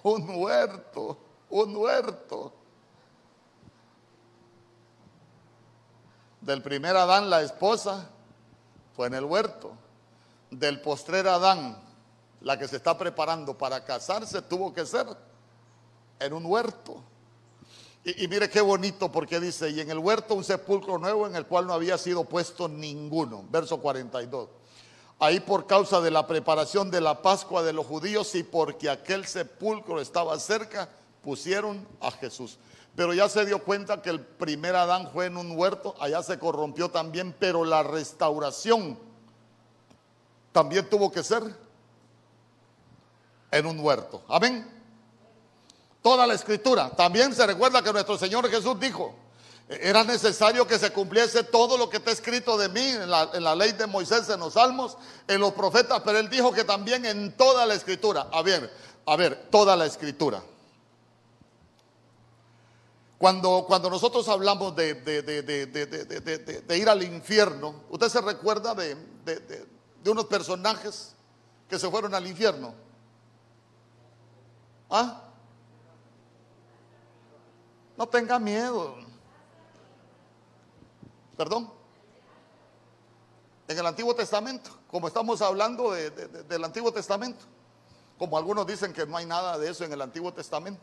Un 0.02 0.28
huerto, 0.36 1.16
un 1.48 1.76
huerto. 1.76 2.52
Del 6.40 6.62
primer 6.62 6.96
Adán, 6.96 7.30
la 7.30 7.42
esposa, 7.42 8.08
fue 8.94 9.06
en 9.06 9.14
el 9.14 9.24
huerto. 9.24 9.72
Del 10.50 10.80
postrer 10.80 11.26
Adán, 11.28 11.80
la 12.40 12.58
que 12.58 12.68
se 12.68 12.76
está 12.76 12.96
preparando 12.98 13.56
para 13.56 13.84
casarse, 13.84 14.42
tuvo 14.42 14.72
que 14.72 14.86
ser 14.86 15.06
en 16.18 16.32
un 16.32 16.46
huerto. 16.46 17.02
Y, 18.04 18.28
mire 18.28 18.48
qué 18.48 18.60
bonito 18.60 19.10
porque 19.10 19.40
dice, 19.40 19.68
y 19.70 19.80
en 19.80 19.90
el 19.90 19.98
huerto 19.98 20.34
un 20.34 20.44
sepulcro 20.44 20.96
nuevo 20.98 21.26
en 21.26 21.34
el 21.34 21.46
cual 21.46 21.66
no 21.66 21.72
había 21.72 21.98
sido 21.98 22.24
puesto 22.24 22.68
ninguno. 22.68 23.44
Verso 23.50 23.80
42. 23.80 24.48
Ahí 25.18 25.40
por 25.40 25.66
causa 25.66 26.00
de 26.00 26.10
la 26.10 26.26
preparación 26.26 26.90
de 26.90 27.00
la 27.00 27.22
Pascua 27.22 27.62
de 27.62 27.72
los 27.72 27.86
judíos 27.86 28.34
y 28.34 28.42
porque 28.42 28.90
aquel 28.90 29.26
sepulcro 29.26 30.00
estaba 30.00 30.38
cerca, 30.38 30.88
pusieron 31.22 31.86
a 32.00 32.10
Jesús. 32.10 32.58
Pero 32.94 33.14
ya 33.14 33.28
se 33.28 33.44
dio 33.44 33.62
cuenta 33.62 34.02
que 34.02 34.10
el 34.10 34.20
primer 34.20 34.76
Adán 34.76 35.10
fue 35.12 35.26
en 35.26 35.36
un 35.36 35.58
huerto, 35.58 35.94
allá 36.00 36.22
se 36.22 36.38
corrompió 36.38 36.90
también, 36.90 37.34
pero 37.38 37.64
la 37.64 37.82
restauración 37.82 38.98
también 40.52 40.88
tuvo 40.88 41.10
que 41.10 41.22
ser 41.22 41.42
en 43.50 43.66
un 43.66 43.80
huerto. 43.80 44.22
Amén 44.28 44.76
toda 46.06 46.24
la 46.24 46.34
escritura. 46.34 46.88
También 46.90 47.34
se 47.34 47.44
recuerda 47.44 47.82
que 47.82 47.92
nuestro 47.92 48.16
Señor 48.16 48.48
Jesús 48.48 48.78
dijo, 48.78 49.12
era 49.68 50.04
necesario 50.04 50.66
que 50.66 50.78
se 50.78 50.92
cumpliese 50.92 51.42
todo 51.42 51.76
lo 51.76 51.90
que 51.90 51.96
está 51.96 52.12
escrito 52.12 52.56
de 52.56 52.68
mí 52.68 52.86
en 52.86 53.10
la, 53.10 53.54
ley 53.56 53.72
de 53.72 53.86
Moisés, 53.86 54.28
en 54.28 54.38
los 54.38 54.52
salmos, 54.52 54.96
en 55.26 55.40
los 55.40 55.52
profetas, 55.54 56.02
pero 56.04 56.18
él 56.18 56.30
dijo 56.30 56.52
que 56.52 56.62
también 56.62 57.04
en 57.04 57.36
toda 57.36 57.66
la 57.66 57.74
escritura. 57.74 58.28
A 58.32 58.42
ver, 58.42 58.72
a 59.04 59.16
ver, 59.16 59.48
toda 59.50 59.74
la 59.74 59.86
escritura. 59.86 60.40
Cuando, 63.18 63.64
cuando 63.66 63.90
nosotros 63.90 64.28
hablamos 64.28 64.76
de, 64.76 64.94
de, 64.94 66.78
ir 66.78 66.88
al 66.88 67.02
infierno, 67.02 67.82
usted 67.88 68.08
se 68.08 68.20
recuerda 68.20 68.74
de, 68.74 68.96
unos 70.04 70.26
personajes 70.26 71.14
que 71.68 71.76
se 71.76 71.90
fueron 71.90 72.14
al 72.14 72.26
infierno. 72.26 72.72
¿Ah? 74.88 75.22
No 77.96 78.06
tenga 78.06 78.38
miedo. 78.38 79.05
Perdón. 81.36 81.70
En 83.68 83.78
el 83.78 83.86
Antiguo 83.86 84.14
Testamento, 84.14 84.70
como 84.90 85.08
estamos 85.08 85.42
hablando 85.42 85.90
del 85.92 86.64
Antiguo 86.64 86.92
Testamento, 86.92 87.44
como 88.18 88.38
algunos 88.38 88.66
dicen 88.66 88.92
que 88.92 89.06
no 89.06 89.16
hay 89.16 89.26
nada 89.26 89.58
de 89.58 89.70
eso 89.70 89.84
en 89.84 89.92
el 89.92 90.00
Antiguo 90.00 90.32
Testamento. 90.32 90.82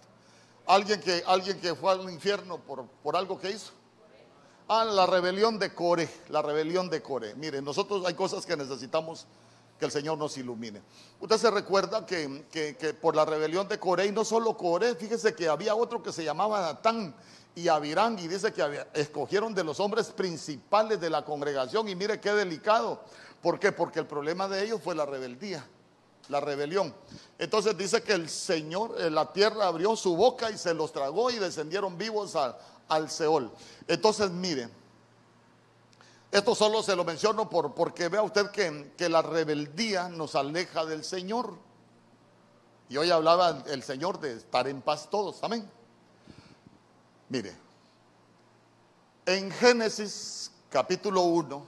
Alguien 0.66 1.00
que, 1.02 1.24
alguien 1.26 1.60
que 1.60 1.76
fue 1.76 1.92
al 1.92 2.10
infierno 2.10 2.58
por, 2.58 2.86
por 3.02 3.16
algo 3.16 3.40
que 3.40 3.52
hizo. 3.52 3.72
Ah, 4.68 4.86
la 4.86 5.06
rebelión 5.06 5.60
de 5.60 5.74
Core, 5.74 6.10
la 6.30 6.42
rebelión 6.42 6.90
de 6.90 7.02
Core. 7.02 7.36
Mire, 7.36 7.62
nosotros 7.62 8.06
hay 8.06 8.14
cosas 8.14 8.46
que 8.46 8.56
necesitamos 8.56 9.28
que 9.78 9.86
el 9.86 9.92
Señor 9.92 10.18
nos 10.18 10.38
ilumine. 10.38 10.82
Usted 11.20 11.38
se 11.38 11.52
recuerda 11.52 12.06
que, 12.06 12.96
por 13.02 13.16
la 13.16 13.26
rebelión 13.26 13.68
de 13.68 13.80
Coré, 13.80 14.06
y 14.06 14.12
no 14.12 14.24
solo 14.24 14.56
Coré, 14.56 14.96
fíjese 14.96 15.36
que 15.36 15.50
había 15.50 15.76
otro 15.76 16.02
que 16.02 16.12
se 16.12 16.24
llamaba 16.24 16.62
Natán 16.62 17.16
y 17.56 17.68
Abirán, 17.68 18.18
y 18.18 18.28
dice 18.28 18.52
que 18.52 18.86
escogieron 18.94 19.54
de 19.54 19.64
los 19.64 19.80
hombres 19.80 20.08
principales 20.08 21.00
de 21.00 21.10
la 21.10 21.24
congregación, 21.24 21.88
y 21.88 21.96
mire 21.96 22.20
qué 22.20 22.32
delicado. 22.32 23.02
¿Por 23.42 23.60
qué? 23.60 23.72
Porque 23.72 24.00
el 24.00 24.08
problema 24.08 24.48
de 24.48 24.64
ellos 24.64 24.82
fue 24.82 24.96
la 24.96 25.06
rebeldía, 25.06 25.68
la 26.30 26.40
rebelión. 26.40 26.94
Entonces 27.38 27.78
dice 27.78 28.02
que 28.02 28.14
el 28.14 28.30
Señor, 28.30 28.96
eh, 29.00 29.10
la 29.12 29.32
tierra 29.32 29.68
abrió 29.68 29.96
su 29.96 30.16
boca 30.16 30.50
y 30.50 30.58
se 30.58 30.74
los 30.74 30.92
tragó 30.92 31.30
y 31.30 31.40
descendieron 31.40 31.98
vivos 31.98 32.36
al, 32.36 33.10
Seol. 33.10 33.52
Entonces, 33.88 34.30
mire 34.32 34.70
esto 36.34 36.56
solo 36.56 36.82
se 36.82 36.96
lo 36.96 37.06
menciono 37.06 37.48
por, 37.48 37.76
porque 37.76 38.08
vea 38.10 38.24
usted 38.24 38.50
que, 38.50 38.92
que 38.98 39.08
la 39.08 39.22
rebeldía 39.22 40.10
nos 40.10 40.34
aleja 40.34 40.84
del 40.84 41.04
Señor. 41.04 41.54
Y 42.90 42.98
hoy 42.98 43.12
hablaba 43.12 43.64
el 43.68 43.84
Señor 43.84 44.20
de 44.20 44.38
estar 44.38 44.68
en 44.68 44.82
paz 44.82 45.12
todos. 45.12 45.44
Amén. 45.44 45.70
Mire, 47.34 47.52
en 49.26 49.50
Génesis 49.50 50.52
capítulo 50.70 51.22
1, 51.22 51.66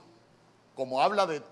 como 0.76 1.02
habla 1.02 1.26
de 1.26 1.42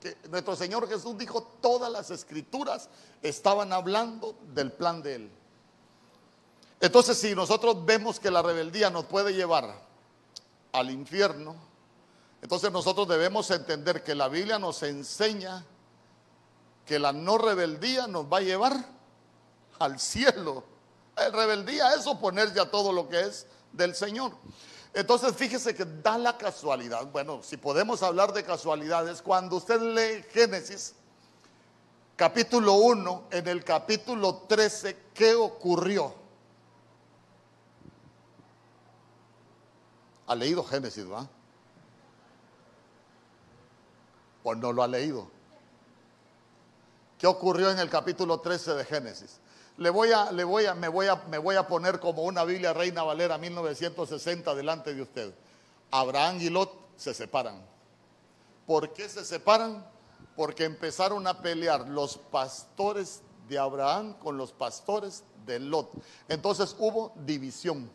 que 0.00 0.16
nuestro 0.30 0.56
Señor 0.56 0.88
Jesús 0.88 1.18
dijo, 1.18 1.42
todas 1.60 1.92
las 1.92 2.10
escrituras 2.10 2.88
estaban 3.20 3.74
hablando 3.74 4.34
del 4.54 4.72
plan 4.72 5.02
de 5.02 5.16
Él. 5.16 5.30
Entonces, 6.80 7.18
si 7.18 7.34
nosotros 7.34 7.84
vemos 7.84 8.18
que 8.18 8.30
la 8.30 8.40
rebeldía 8.40 8.88
nos 8.88 9.04
puede 9.04 9.34
llevar 9.34 9.82
al 10.72 10.90
infierno, 10.90 11.54
entonces 12.40 12.72
nosotros 12.72 13.06
debemos 13.06 13.50
entender 13.50 14.02
que 14.02 14.14
la 14.14 14.28
Biblia 14.28 14.58
nos 14.58 14.82
enseña 14.82 15.62
que 16.86 16.98
la 16.98 17.12
no 17.12 17.36
rebeldía 17.36 18.06
nos 18.06 18.32
va 18.32 18.38
a 18.38 18.40
llevar 18.40 18.82
al 19.78 20.00
cielo. 20.00 20.64
La 21.16 21.28
rebeldía 21.30 21.94
es 21.94 22.06
oponerse 22.06 22.60
a 22.60 22.70
todo 22.70 22.92
lo 22.92 23.08
que 23.08 23.20
es 23.20 23.46
del 23.78 23.94
Señor. 23.94 24.32
Entonces 24.92 25.34
fíjese 25.34 25.74
que 25.74 25.86
da 25.86 26.18
la 26.18 26.36
casualidad. 26.36 27.06
Bueno, 27.06 27.42
si 27.42 27.56
podemos 27.56 28.02
hablar 28.02 28.34
de 28.34 28.44
casualidades, 28.44 29.22
cuando 29.22 29.56
usted 29.56 29.80
lee 29.80 30.22
Génesis 30.30 30.94
capítulo 32.16 32.74
1, 32.74 33.28
en 33.30 33.48
el 33.48 33.64
capítulo 33.64 34.42
13, 34.46 34.98
¿qué 35.14 35.34
ocurrió? 35.34 36.12
Ha 40.26 40.34
leído 40.34 40.62
Génesis, 40.62 41.10
¿va? 41.10 41.26
o 44.48 44.54
no 44.54 44.72
lo 44.72 44.82
ha 44.82 44.88
leído. 44.88 45.28
¿Qué 47.18 47.26
ocurrió 47.26 47.70
en 47.70 47.78
el 47.78 47.90
capítulo 47.90 48.40
13 48.40 48.74
de 48.74 48.84
Génesis? 48.84 49.40
Le 49.78 49.90
voy 49.90 50.10
a, 50.10 50.32
le 50.32 50.42
voy 50.42 50.66
a, 50.66 50.74
me, 50.74 50.88
voy 50.88 51.06
a, 51.06 51.16
me 51.28 51.38
voy 51.38 51.54
a 51.54 51.66
poner 51.66 52.00
como 52.00 52.24
una 52.24 52.44
Biblia 52.44 52.72
Reina 52.72 53.04
Valera 53.04 53.38
1960 53.38 54.54
delante 54.54 54.92
de 54.92 55.02
usted. 55.02 55.32
Abraham 55.92 56.38
y 56.40 56.50
Lot 56.50 56.72
se 56.96 57.14
separan. 57.14 57.64
¿Por 58.66 58.92
qué 58.92 59.08
se 59.08 59.24
separan? 59.24 59.86
Porque 60.36 60.64
empezaron 60.64 61.26
a 61.28 61.40
pelear 61.40 61.88
los 61.88 62.18
pastores 62.18 63.22
de 63.48 63.56
Abraham 63.58 64.14
con 64.14 64.36
los 64.36 64.52
pastores 64.52 65.22
de 65.46 65.60
Lot. 65.60 65.90
Entonces 66.28 66.74
hubo 66.78 67.12
división. 67.24 67.88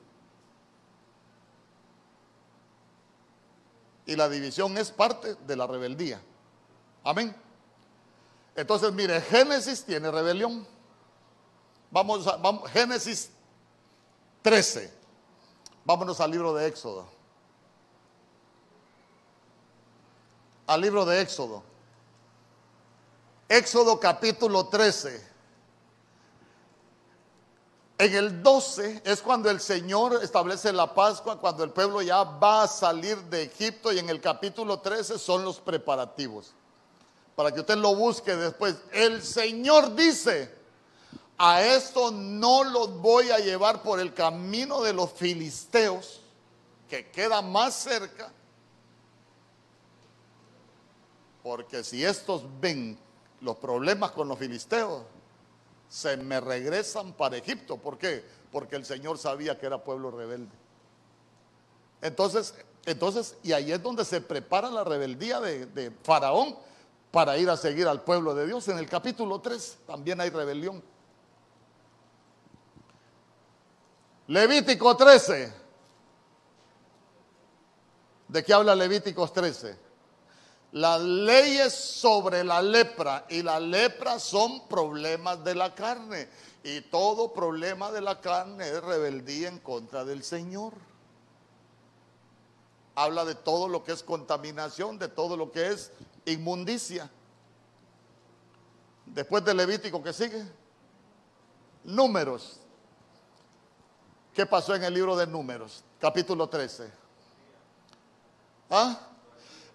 Y 4.05 4.15
la 4.15 4.29
división 4.29 4.77
es 4.77 4.89
parte 4.89 5.35
de 5.35 5.55
la 5.55 5.67
rebeldía. 5.67 6.21
Amén. 7.03 7.35
Entonces, 8.55 8.91
mire, 8.93 9.19
Génesis 9.21 9.83
tiene 9.83 10.11
rebelión. 10.11 10.65
Vamos 11.93 12.25
a 12.25 12.37
vamos, 12.37 12.71
Génesis 12.71 13.29
13. 14.41 14.91
Vámonos 15.85 16.19
al 16.19 16.31
libro 16.31 16.51
de 16.55 16.65
Éxodo. 16.65 17.05
Al 20.65 20.81
libro 20.81 21.05
de 21.05 21.21
Éxodo. 21.21 21.61
Éxodo 23.47 23.99
capítulo 23.99 24.65
13. 24.69 25.33
En 27.99 28.15
el 28.15 28.41
12 28.41 29.03
es 29.05 29.21
cuando 29.21 29.51
el 29.51 29.59
Señor 29.59 30.19
establece 30.23 30.73
la 30.73 30.95
Pascua, 30.95 31.39
cuando 31.39 31.63
el 31.63 31.69
pueblo 31.69 32.01
ya 32.01 32.23
va 32.23 32.63
a 32.63 32.67
salir 32.67 33.21
de 33.25 33.43
Egipto 33.43 33.93
y 33.93 33.99
en 33.99 34.09
el 34.09 34.19
capítulo 34.19 34.79
13 34.79 35.19
son 35.19 35.45
los 35.45 35.59
preparativos. 35.59 36.55
Para 37.35 37.51
que 37.51 37.59
usted 37.59 37.77
lo 37.77 37.93
busque 37.93 38.35
después. 38.35 38.77
El 38.91 39.21
Señor 39.21 39.93
dice, 39.93 40.62
a 41.37 41.61
esto 41.61 42.11
no 42.11 42.63
los 42.63 43.01
voy 43.01 43.31
a 43.31 43.39
llevar 43.39 43.81
por 43.81 43.99
el 43.99 44.13
camino 44.13 44.81
de 44.81 44.93
los 44.93 45.11
filisteos, 45.11 46.21
que 46.89 47.09
queda 47.09 47.41
más 47.41 47.73
cerca, 47.73 48.31
porque 51.41 51.83
si 51.83 52.05
estos 52.05 52.43
ven 52.61 52.97
los 53.41 53.57
problemas 53.57 54.11
con 54.11 54.27
los 54.27 54.39
filisteos, 54.39 55.03
se 55.89 56.17
me 56.17 56.39
regresan 56.39 57.13
para 57.13 57.37
Egipto. 57.37 57.77
¿Por 57.77 57.97
qué? 57.97 58.23
Porque 58.51 58.75
el 58.75 58.85
Señor 58.85 59.17
sabía 59.17 59.59
que 59.59 59.65
era 59.65 59.83
pueblo 59.83 60.11
rebelde. 60.11 60.51
Entonces, 62.01 62.53
entonces, 62.85 63.35
y 63.43 63.51
ahí 63.51 63.71
es 63.71 63.81
donde 63.81 64.05
se 64.05 64.21
prepara 64.21 64.69
la 64.69 64.83
rebeldía 64.83 65.39
de, 65.39 65.65
de 65.67 65.91
Faraón 66.03 66.55
para 67.11 67.37
ir 67.37 67.49
a 67.49 67.57
seguir 67.57 67.87
al 67.87 68.01
pueblo 68.03 68.33
de 68.33 68.47
Dios. 68.47 68.67
En 68.69 68.77
el 68.77 68.89
capítulo 68.89 69.39
3 69.39 69.79
también 69.85 70.19
hay 70.21 70.29
rebelión. 70.29 70.81
Levítico 74.27 74.95
13. 74.95 75.53
¿De 78.29 78.43
qué 78.43 78.53
habla 78.53 78.75
Levíticos 78.75 79.33
13? 79.33 79.77
Las 80.71 81.01
leyes 81.01 81.73
sobre 81.73 82.43
la 82.43 82.61
lepra 82.61 83.25
y 83.29 83.43
la 83.43 83.59
lepra 83.59 84.17
son 84.19 84.67
problemas 84.67 85.43
de 85.43 85.53
la 85.53 85.75
carne. 85.75 86.29
Y 86.63 86.81
todo 86.81 87.33
problema 87.33 87.91
de 87.91 88.01
la 88.01 88.21
carne 88.21 88.67
es 88.67 88.81
rebeldía 88.81 89.49
en 89.49 89.59
contra 89.59 90.05
del 90.05 90.23
Señor. 90.23 90.73
Habla 92.95 93.25
de 93.25 93.35
todo 93.35 93.67
lo 93.67 93.83
que 93.83 93.91
es 93.91 94.01
contaminación, 94.01 94.97
de 94.97 95.09
todo 95.09 95.35
lo 95.35 95.51
que 95.51 95.67
es 95.67 95.91
inmundicia. 96.25 97.11
Después 99.05 99.43
del 99.43 99.57
Levítico 99.57 100.01
que 100.01 100.13
sigue, 100.13 100.43
números. 101.83 102.62
¿Qué 104.33 104.45
pasó 104.45 104.73
en 104.73 104.83
el 104.83 104.93
libro 104.93 105.15
de 105.15 105.27
números? 105.27 105.83
Capítulo 105.99 106.49
13. 106.49 106.91
¿Ah? 108.69 108.99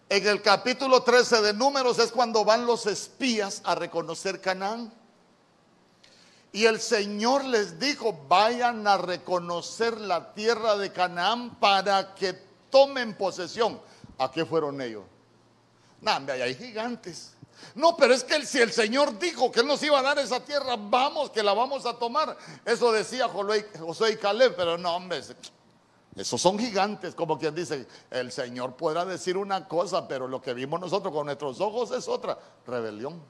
En 0.09 0.27
el 0.27 0.43
capítulo 0.43 1.03
13 1.03 1.43
de 1.43 1.53
Números 1.53 1.99
es 1.99 2.11
cuando 2.11 2.45
van 2.45 2.67
los 2.67 2.87
espías 2.87 3.61
a 3.65 3.75
reconocer 3.75 4.41
Canaán. 4.41 4.93
Y 6.51 6.65
el 6.65 6.81
Señor 6.81 7.45
les 7.45 7.79
dijo, 7.79 8.25
vayan 8.27 8.87
a 8.87 8.97
reconocer 8.97 10.01
la 10.01 10.33
tierra 10.33 10.77
de 10.77 10.91
Canaán 10.91 11.57
para 11.61 12.15
que 12.15 12.33
tomen 12.71 13.15
posesión. 13.17 13.81
¿A 14.17 14.31
qué 14.31 14.45
fueron 14.45 14.81
ellos? 14.81 15.05
Nada, 16.01 16.33
hay 16.33 16.55
gigantes. 16.55 17.35
No, 17.75 17.97
pero 17.97 18.15
es 18.15 18.25
que 18.25 18.45
si 18.45 18.59
el 18.59 18.73
Señor 18.73 19.19
dijo 19.19 19.51
que 19.51 19.61
Él 19.61 19.67
nos 19.67 19.83
iba 19.83 19.99
a 19.99 20.03
dar 20.03 20.19
esa 20.19 20.41
tierra, 20.41 20.77
vamos, 20.77 21.31
que 21.31 21.43
la 21.43 21.53
vamos 21.53 21.87
a 21.87 21.95
tomar. 21.95 22.37
Eso 22.65 22.93
decía 22.93 23.29
Josué 23.29 24.13
y 24.13 24.17
Caleb, 24.17 24.55
pero 24.57 24.79
no, 24.79 24.97
hombre, 24.97 25.23
esos 26.19 26.41
son 26.41 26.59
gigantes, 26.59 27.15
como 27.15 27.39
quien 27.39 27.55
dice, 27.55 27.87
el 28.11 28.33
Señor 28.33 28.75
podrá 28.75 29.05
decir 29.05 29.37
una 29.37 29.69
cosa, 29.69 30.09
pero 30.09 30.27
lo 30.27 30.43
que 30.43 30.53
vimos 30.53 30.81
nosotros 30.81 31.13
con 31.13 31.27
nuestros 31.27 31.61
ojos 31.61 31.93
es 31.93 32.09
otra, 32.09 32.37
rebelión. 32.67 33.23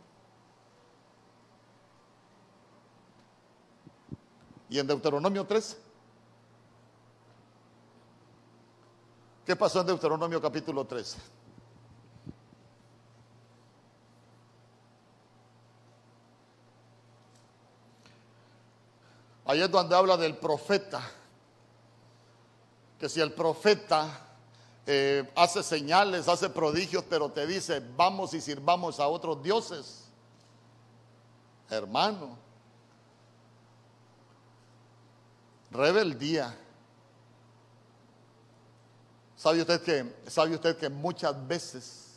Y 4.70 4.78
en 4.78 4.86
Deuteronomio 4.86 5.46
3, 5.46 5.76
¿qué 9.44 9.56
pasó 9.56 9.80
en 9.80 9.86
Deuteronomio 9.88 10.40
capítulo 10.40 10.86
3? 10.86 11.16
Ahí 19.48 19.62
es 19.62 19.70
donde 19.70 19.96
habla 19.96 20.18
del 20.18 20.36
profeta 20.36 21.00
que 23.00 23.08
si 23.08 23.18
el 23.18 23.32
profeta 23.32 24.26
eh, 24.86 25.26
hace 25.34 25.62
señales, 25.62 26.28
hace 26.28 26.50
prodigios, 26.50 27.02
pero 27.08 27.30
te 27.30 27.46
dice, 27.46 27.82
vamos 27.96 28.34
y 28.34 28.42
sirvamos 28.42 29.00
a 29.00 29.08
otros 29.08 29.42
dioses, 29.42 30.04
hermano, 31.70 32.36
rebeldía. 35.70 36.54
¿Sabe 39.34 39.62
usted 39.62 39.80
que, 39.80 40.30
sabe 40.30 40.56
usted 40.56 40.76
que 40.76 40.90
muchas 40.90 41.48
veces, 41.48 42.16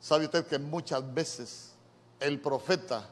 sabe 0.00 0.26
usted 0.26 0.46
que 0.46 0.60
muchas 0.60 1.12
veces 1.12 1.72
el 2.20 2.40
profeta 2.40 3.10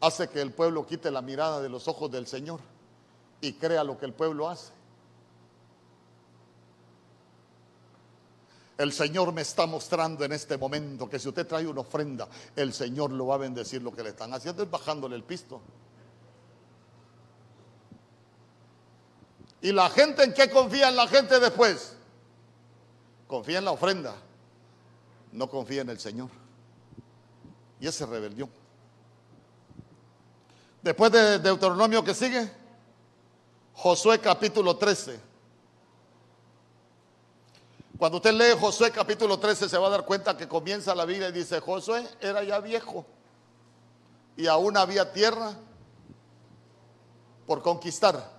hace 0.00 0.28
que 0.28 0.40
el 0.40 0.52
pueblo 0.52 0.86
quite 0.86 1.10
la 1.10 1.22
mirada 1.22 1.60
de 1.60 1.68
los 1.68 1.88
ojos 1.88 2.10
del 2.10 2.26
Señor? 2.26 2.60
y 3.40 3.52
crea 3.54 3.84
lo 3.84 3.98
que 3.98 4.06
el 4.06 4.12
pueblo 4.12 4.48
hace. 4.48 4.72
El 8.76 8.92
Señor 8.92 9.32
me 9.32 9.42
está 9.42 9.66
mostrando 9.66 10.24
en 10.24 10.32
este 10.32 10.56
momento 10.56 11.08
que 11.10 11.18
si 11.18 11.28
usted 11.28 11.46
trae 11.46 11.66
una 11.66 11.80
ofrenda, 11.80 12.28
el 12.54 12.72
Señor 12.72 13.10
lo 13.10 13.26
va 13.26 13.34
a 13.34 13.38
bendecir. 13.38 13.82
Lo 13.82 13.92
que 13.92 14.04
le 14.04 14.10
están 14.10 14.32
haciendo 14.34 14.62
es 14.62 14.70
bajándole 14.70 15.16
el 15.16 15.24
pisto. 15.24 15.60
¿Y 19.60 19.72
la 19.72 19.90
gente 19.90 20.22
en 20.22 20.32
qué 20.32 20.48
confía 20.48 20.90
en 20.90 20.96
la 20.96 21.08
gente 21.08 21.40
después? 21.40 21.96
Confía 23.26 23.58
en 23.58 23.64
la 23.64 23.72
ofrenda. 23.72 24.14
No 25.32 25.50
confía 25.50 25.82
en 25.82 25.90
el 25.90 25.98
Señor. 25.98 26.30
Y 27.80 27.88
esa 27.88 28.06
rebelión. 28.06 28.48
Después 30.82 31.10
de 31.10 31.38
Deuteronomio 31.40 32.04
que 32.04 32.14
sigue, 32.14 32.48
Josué 33.74 34.20
capítulo 34.20 34.76
13. 34.76 35.20
Cuando 37.98 38.18
usted 38.18 38.32
lee 38.32 38.56
Josué 38.58 38.92
capítulo 38.92 39.38
13 39.38 39.68
se 39.68 39.76
va 39.76 39.88
a 39.88 39.90
dar 39.90 40.04
cuenta 40.04 40.36
que 40.36 40.46
comienza 40.46 40.94
la 40.94 41.04
vida 41.04 41.28
y 41.28 41.32
dice, 41.32 41.60
Josué 41.60 42.06
era 42.20 42.44
ya 42.44 42.60
viejo 42.60 43.04
y 44.36 44.46
aún 44.46 44.76
había 44.76 45.12
tierra 45.12 45.52
por 47.44 47.60
conquistar. 47.60 48.38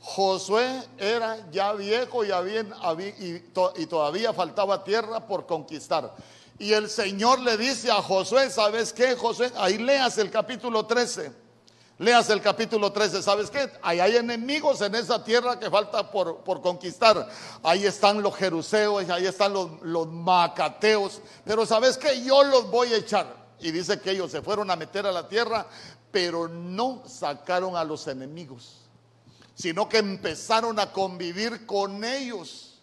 Josué 0.00 0.82
era 0.98 1.50
ya 1.50 1.72
viejo 1.72 2.24
y, 2.24 2.30
había, 2.30 2.64
y 3.16 3.86
todavía 3.86 4.32
faltaba 4.32 4.84
tierra 4.84 5.26
por 5.26 5.46
conquistar. 5.46 6.14
Y 6.62 6.74
el 6.74 6.88
Señor 6.88 7.40
le 7.40 7.56
dice 7.56 7.90
a 7.90 8.00
Josué, 8.00 8.48
¿sabes 8.48 8.92
qué, 8.92 9.16
Josué? 9.16 9.50
Ahí 9.56 9.78
leas 9.78 10.16
el 10.18 10.30
capítulo 10.30 10.86
13. 10.86 11.32
Leas 11.98 12.30
el 12.30 12.40
capítulo 12.40 12.92
13, 12.92 13.20
¿sabes 13.20 13.50
qué? 13.50 13.68
Ahí 13.82 13.98
hay 13.98 14.14
enemigos 14.14 14.80
en 14.80 14.94
esa 14.94 15.24
tierra 15.24 15.58
que 15.58 15.68
falta 15.68 16.08
por, 16.08 16.44
conquistar. 16.62 17.28
Ahí 17.64 17.84
están 17.84 18.22
los 18.22 18.36
jeruseos, 18.36 19.10
ahí 19.10 19.26
están 19.26 19.52
los, 19.52 19.70
los 19.82 20.06
macateos. 20.06 21.20
Pero 21.44 21.66
¿sabes 21.66 21.98
qué? 21.98 22.22
Yo 22.22 22.44
los 22.44 22.70
voy 22.70 22.92
a 22.92 22.98
echar. 22.98 23.26
Y 23.58 23.72
dice 23.72 24.00
que 24.00 24.12
ellos 24.12 24.30
se 24.30 24.40
fueron 24.40 24.70
a 24.70 24.76
meter 24.76 25.04
a 25.04 25.10
la 25.10 25.26
tierra, 25.26 25.66
pero 26.12 26.46
no 26.46 27.02
sacaron 27.08 27.74
a 27.74 27.82
los 27.82 28.06
enemigos, 28.06 28.82
sino 29.56 29.88
que 29.88 29.98
empezaron 29.98 30.78
a 30.78 30.92
convivir 30.92 31.66
con 31.66 32.04
ellos. 32.04 32.80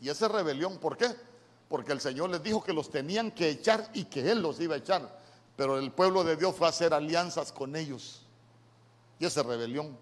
Y 0.00 0.08
esa 0.08 0.28
rebelión, 0.28 0.78
¿por 0.78 0.96
qué? 0.96 1.27
porque 1.68 1.92
el 1.92 2.00
Señor 2.00 2.30
les 2.30 2.42
dijo 2.42 2.62
que 2.62 2.72
los 2.72 2.90
tenían 2.90 3.30
que 3.30 3.50
echar 3.50 3.90
y 3.92 4.04
que 4.04 4.30
Él 4.30 4.40
los 4.40 4.58
iba 4.60 4.74
a 4.74 4.78
echar. 4.78 5.18
Pero 5.56 5.78
el 5.78 5.92
pueblo 5.92 6.24
de 6.24 6.36
Dios 6.36 6.54
fue 6.56 6.66
a 6.66 6.70
hacer 6.70 6.94
alianzas 6.94 7.52
con 7.52 7.76
ellos. 7.76 8.22
Y 9.18 9.26
esa 9.26 9.42
rebelión. 9.42 9.98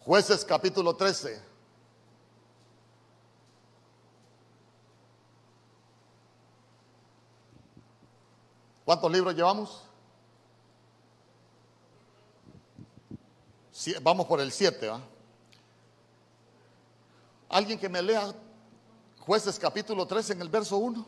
Jueces 0.00 0.44
capítulo 0.44 0.96
13. 0.96 1.52
¿Cuántos 8.84 9.12
libros 9.12 9.34
llevamos? 9.34 9.82
Vamos 14.02 14.26
por 14.26 14.40
el 14.40 14.50
7. 14.50 14.86
¿eh? 14.86 14.92
Alguien 17.48 17.78
que 17.78 17.88
me 17.88 18.02
lea 18.02 18.34
jueces 19.24 19.58
capítulo 19.58 20.06
3 20.06 20.30
en 20.30 20.42
el 20.42 20.48
verso 20.48 20.76
1. 20.76 21.06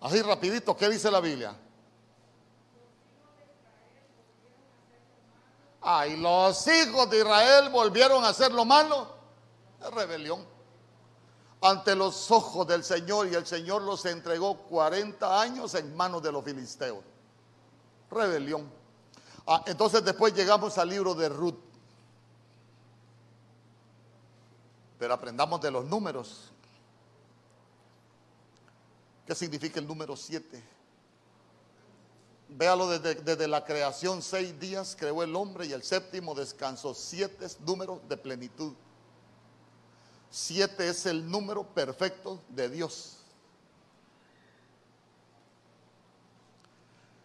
Así 0.00 0.20
rapidito, 0.20 0.76
¿qué 0.76 0.88
dice 0.88 1.10
la 1.10 1.20
Biblia? 1.20 1.56
Ay, 5.80 6.16
los 6.16 6.66
hijos 6.66 7.08
de 7.08 7.18
Israel 7.18 7.70
volvieron 7.70 8.24
a 8.24 8.28
hacer 8.28 8.52
lo 8.52 8.64
malo. 8.64 9.14
Rebelión. 9.94 10.44
Ante 11.60 11.94
los 11.94 12.30
ojos 12.30 12.66
del 12.66 12.84
Señor 12.84 13.28
y 13.28 13.34
el 13.34 13.46
Señor 13.46 13.82
los 13.82 14.04
entregó 14.04 14.56
40 14.58 15.40
años 15.40 15.74
en 15.74 15.96
manos 15.96 16.22
de 16.22 16.32
los 16.32 16.44
filisteos. 16.44 17.02
Rebelión. 18.10 18.83
Ah, 19.46 19.62
entonces 19.66 20.04
después 20.04 20.34
llegamos 20.34 20.78
al 20.78 20.88
libro 20.88 21.14
de 21.14 21.28
Ruth. 21.28 21.58
Pero 24.98 25.14
aprendamos 25.14 25.60
de 25.60 25.70
los 25.70 25.84
números. 25.84 26.50
¿Qué 29.26 29.34
significa 29.34 29.80
el 29.80 29.86
número 29.86 30.16
7? 30.16 30.62
Véalo 32.48 32.86
desde, 32.88 33.48
la 33.48 33.64
creación, 33.64 34.22
seis 34.22 34.58
días 34.60 34.96
creó 34.98 35.22
el 35.22 35.34
hombre 35.34 35.66
y 35.66 35.72
el 35.72 35.82
séptimo 35.82 36.34
descansó. 36.34 36.94
Siete 36.94 37.46
es 37.46 37.58
número 37.60 38.00
de 38.08 38.16
plenitud. 38.16 38.74
Siete 40.30 40.88
es 40.88 41.06
el 41.06 41.28
número 41.28 41.64
perfecto 41.64 42.40
de 42.48 42.68
Dios. 42.68 43.18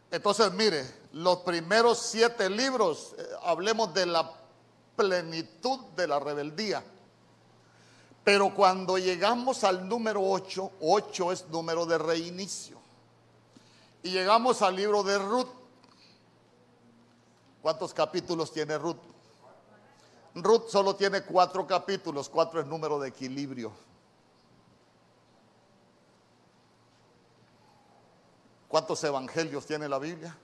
Entonces, 0.09 0.51
mire, 0.53 0.98
los 1.11 1.39
primeros 1.39 1.99
siete 1.99 2.49
libros, 2.49 3.15
eh, 3.17 3.23
hablemos 3.43 3.93
de 3.93 4.05
la 4.05 4.31
plenitud 4.95 5.79
de 5.95 6.07
la 6.07 6.19
rebeldía. 6.19 6.83
Pero 8.23 8.53
cuando 8.53 8.97
llegamos 8.97 9.63
al 9.63 9.87
número 9.87 10.21
ocho, 10.21 10.71
ocho 10.81 11.31
es 11.31 11.47
número 11.47 11.85
de 11.85 11.97
reinicio. 11.97 12.77
Y 14.03 14.11
llegamos 14.11 14.61
al 14.61 14.75
libro 14.75 15.03
de 15.03 15.17
Ruth. 15.17 15.47
¿Cuántos 17.61 17.93
capítulos 17.93 18.51
tiene 18.51 18.77
Ruth? 18.77 18.97
Ruth 20.35 20.69
solo 20.69 20.95
tiene 20.95 21.23
cuatro 21.23 21.65
capítulos, 21.65 22.29
cuatro 22.29 22.59
es 22.59 22.67
número 22.67 22.99
de 22.99 23.09
equilibrio. 23.09 23.71
¿Cuántos 28.67 29.03
evangelios 29.03 29.65
tiene 29.65 29.89
la 29.89 29.97
Biblia? 29.97 30.37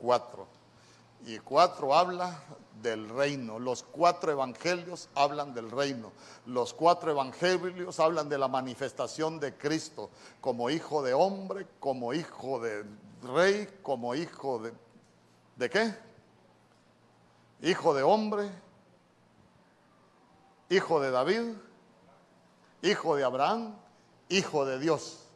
Cuatro. 0.00 0.46
Y 1.26 1.38
cuatro 1.38 1.94
habla 1.94 2.40
del 2.80 3.08
reino. 3.10 3.58
Los 3.58 3.82
cuatro 3.82 4.32
evangelios 4.32 5.08
hablan 5.14 5.52
del 5.52 5.70
reino. 5.70 6.12
Los 6.46 6.72
cuatro 6.72 7.10
evangelios 7.10 8.00
hablan 8.00 8.28
de 8.28 8.38
la 8.38 8.48
manifestación 8.48 9.38
de 9.38 9.54
Cristo 9.56 10.08
como 10.40 10.70
hijo 10.70 11.02
de 11.02 11.12
hombre, 11.12 11.66
como 11.78 12.14
hijo 12.14 12.60
de 12.60 12.84
rey, 13.22 13.68
como 13.82 14.14
hijo 14.14 14.58
de... 14.60 14.72
¿De 15.56 15.68
qué? 15.68 15.94
Hijo 17.60 17.92
de 17.92 18.02
hombre, 18.02 18.50
hijo 20.70 21.00
de 21.00 21.10
David, 21.10 21.52
hijo 22.80 23.16
de 23.16 23.24
Abraham, 23.24 23.76
hijo 24.30 24.64
de 24.64 24.78
Dios. 24.78 25.26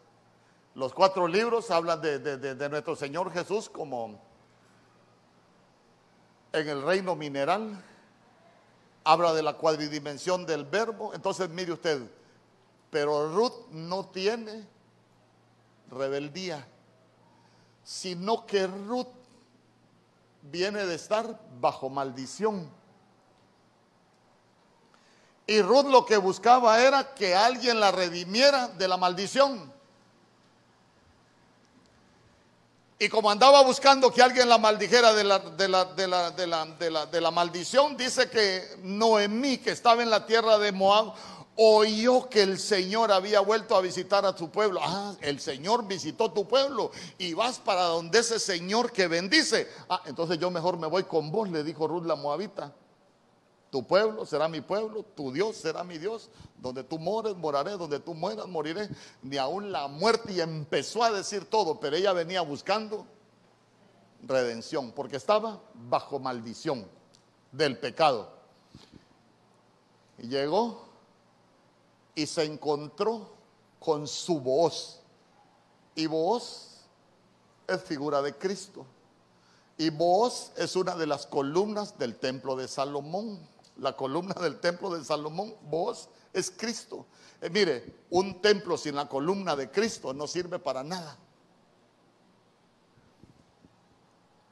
Los 0.74 0.94
cuatro 0.94 1.28
libros 1.28 1.70
hablan 1.70 2.00
de, 2.00 2.18
de 2.18 2.68
nuestro 2.70 2.96
Señor 2.96 3.30
Jesús 3.30 3.68
como 3.68 4.18
en 6.54 6.68
el 6.68 6.82
reino 6.82 7.16
mineral, 7.16 7.82
habla 9.02 9.34
de 9.34 9.42
la 9.42 9.54
cuadridimensión 9.54 10.46
del 10.46 10.64
verbo. 10.64 11.12
Entonces, 11.12 11.50
mire 11.50 11.72
usted, 11.72 12.00
pero 12.90 13.34
Ruth 13.34 13.68
no 13.70 14.06
tiene 14.06 14.64
rebeldía, 15.90 16.64
sino 17.82 18.46
que 18.46 18.68
Ruth 18.68 19.08
viene 20.42 20.86
de 20.86 20.94
estar 20.94 21.40
bajo 21.60 21.90
maldición. 21.90 22.70
Y 25.46 25.60
Ruth 25.60 25.86
lo 25.86 26.06
que 26.06 26.16
buscaba 26.16 26.80
era 26.80 27.14
que 27.14 27.34
alguien 27.34 27.80
la 27.80 27.90
redimiera 27.90 28.68
de 28.68 28.88
la 28.88 28.96
maldición. 28.96 29.72
Y 32.98 33.08
como 33.08 33.28
andaba 33.28 33.62
buscando 33.62 34.12
que 34.12 34.22
alguien 34.22 34.48
la 34.48 34.56
maldijera 34.56 35.12
de 35.12 35.24
la, 35.24 35.38
de 35.40 35.68
la, 35.68 35.84
de 35.84 36.06
la, 36.06 36.30
de 36.30 36.90
la, 36.90 37.06
de 37.06 37.20
la 37.20 37.30
maldición, 37.32 37.96
dice 37.96 38.30
que 38.30 38.62
Noemí, 38.82 39.58
que 39.58 39.72
estaba 39.72 40.02
en 40.02 40.10
la 40.10 40.26
tierra 40.26 40.58
de 40.58 40.70
Moab, 40.70 41.12
oyó 41.56 42.28
que 42.28 42.42
el 42.42 42.58
Señor 42.58 43.10
había 43.12 43.40
vuelto 43.40 43.76
a 43.76 43.80
visitar 43.80 44.24
a 44.24 44.36
su 44.36 44.50
pueblo. 44.50 44.80
Ah, 44.82 45.14
el 45.20 45.40
Señor 45.40 45.86
visitó 45.86 46.32
tu 46.32 46.46
pueblo 46.46 46.92
y 47.18 47.34
vas 47.34 47.58
para 47.58 47.82
donde 47.82 48.20
ese 48.20 48.38
Señor 48.38 48.92
que 48.92 49.08
bendice. 49.08 49.68
Ah, 49.88 50.02
entonces 50.06 50.38
yo 50.38 50.50
mejor 50.50 50.78
me 50.78 50.86
voy 50.86 51.04
con 51.04 51.30
vos, 51.30 51.48
le 51.50 51.64
dijo 51.64 51.88
Ruth 51.88 52.06
la 52.06 52.14
Moabita. 52.14 52.72
Tu 53.74 53.82
pueblo 53.82 54.24
será 54.24 54.46
mi 54.46 54.60
pueblo, 54.60 55.02
tu 55.02 55.32
Dios 55.32 55.56
será 55.56 55.82
mi 55.82 55.98
Dios. 55.98 56.30
Donde 56.58 56.84
tú 56.84 56.96
mores, 56.96 57.34
moraré, 57.34 57.72
donde 57.72 57.98
tú 57.98 58.14
mueras, 58.14 58.46
moriré. 58.46 58.88
Ni 59.20 59.36
aún 59.36 59.72
la 59.72 59.88
muerte 59.88 60.32
y 60.32 60.40
empezó 60.40 61.02
a 61.02 61.10
decir 61.10 61.50
todo, 61.50 61.80
pero 61.80 61.96
ella 61.96 62.12
venía 62.12 62.40
buscando 62.42 63.04
redención, 64.22 64.92
porque 64.92 65.16
estaba 65.16 65.60
bajo 65.74 66.20
maldición 66.20 66.86
del 67.50 67.76
pecado. 67.76 68.28
Y 70.18 70.28
llegó 70.28 70.84
y 72.14 72.26
se 72.26 72.44
encontró 72.44 73.28
con 73.80 74.06
su 74.06 74.38
voz. 74.38 75.00
Y 75.96 76.06
voz 76.06 76.78
es 77.66 77.82
figura 77.82 78.22
de 78.22 78.36
Cristo. 78.36 78.86
Y 79.76 79.90
voz 79.90 80.52
es 80.56 80.76
una 80.76 80.94
de 80.94 81.08
las 81.08 81.26
columnas 81.26 81.98
del 81.98 82.14
templo 82.14 82.54
de 82.54 82.68
Salomón 82.68 83.52
la 83.78 83.96
columna 83.96 84.34
del 84.34 84.60
templo 84.60 84.90
de 84.90 85.04
Salomón, 85.04 85.54
vos 85.62 86.08
es 86.32 86.50
Cristo. 86.50 87.06
Eh, 87.40 87.50
mire, 87.50 88.04
un 88.10 88.40
templo 88.40 88.76
sin 88.76 88.94
la 88.94 89.08
columna 89.08 89.56
de 89.56 89.70
Cristo 89.70 90.12
no 90.12 90.26
sirve 90.26 90.58
para 90.58 90.82
nada. 90.82 91.16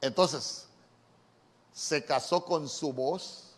Entonces, 0.01 0.67
se 1.71 2.03
casó 2.03 2.43
con 2.43 2.67
su 2.67 2.91
voz, 2.91 3.55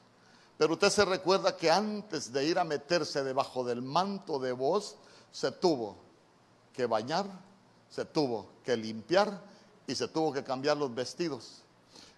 pero 0.58 0.74
usted 0.74 0.90
se 0.90 1.04
recuerda 1.04 1.58
que 1.58 1.70
antes 1.70 2.32
de 2.32 2.46
ir 2.46 2.60
a 2.60 2.64
meterse 2.64 3.24
debajo 3.24 3.64
del 3.64 3.82
manto 3.82 4.40
de 4.40 4.52
voz, 4.52 4.96
se 5.32 5.52
tuvo 5.52 5.98
que 6.72 6.86
bañar, 6.86 7.26
se 7.90 8.06
tuvo 8.06 8.48
que 8.64 8.78
limpiar 8.78 9.42
y 9.88 9.96
se 9.96 10.08
tuvo 10.08 10.32
que 10.32 10.44
cambiar 10.44 10.78
los 10.78 10.94
vestidos. 10.94 11.65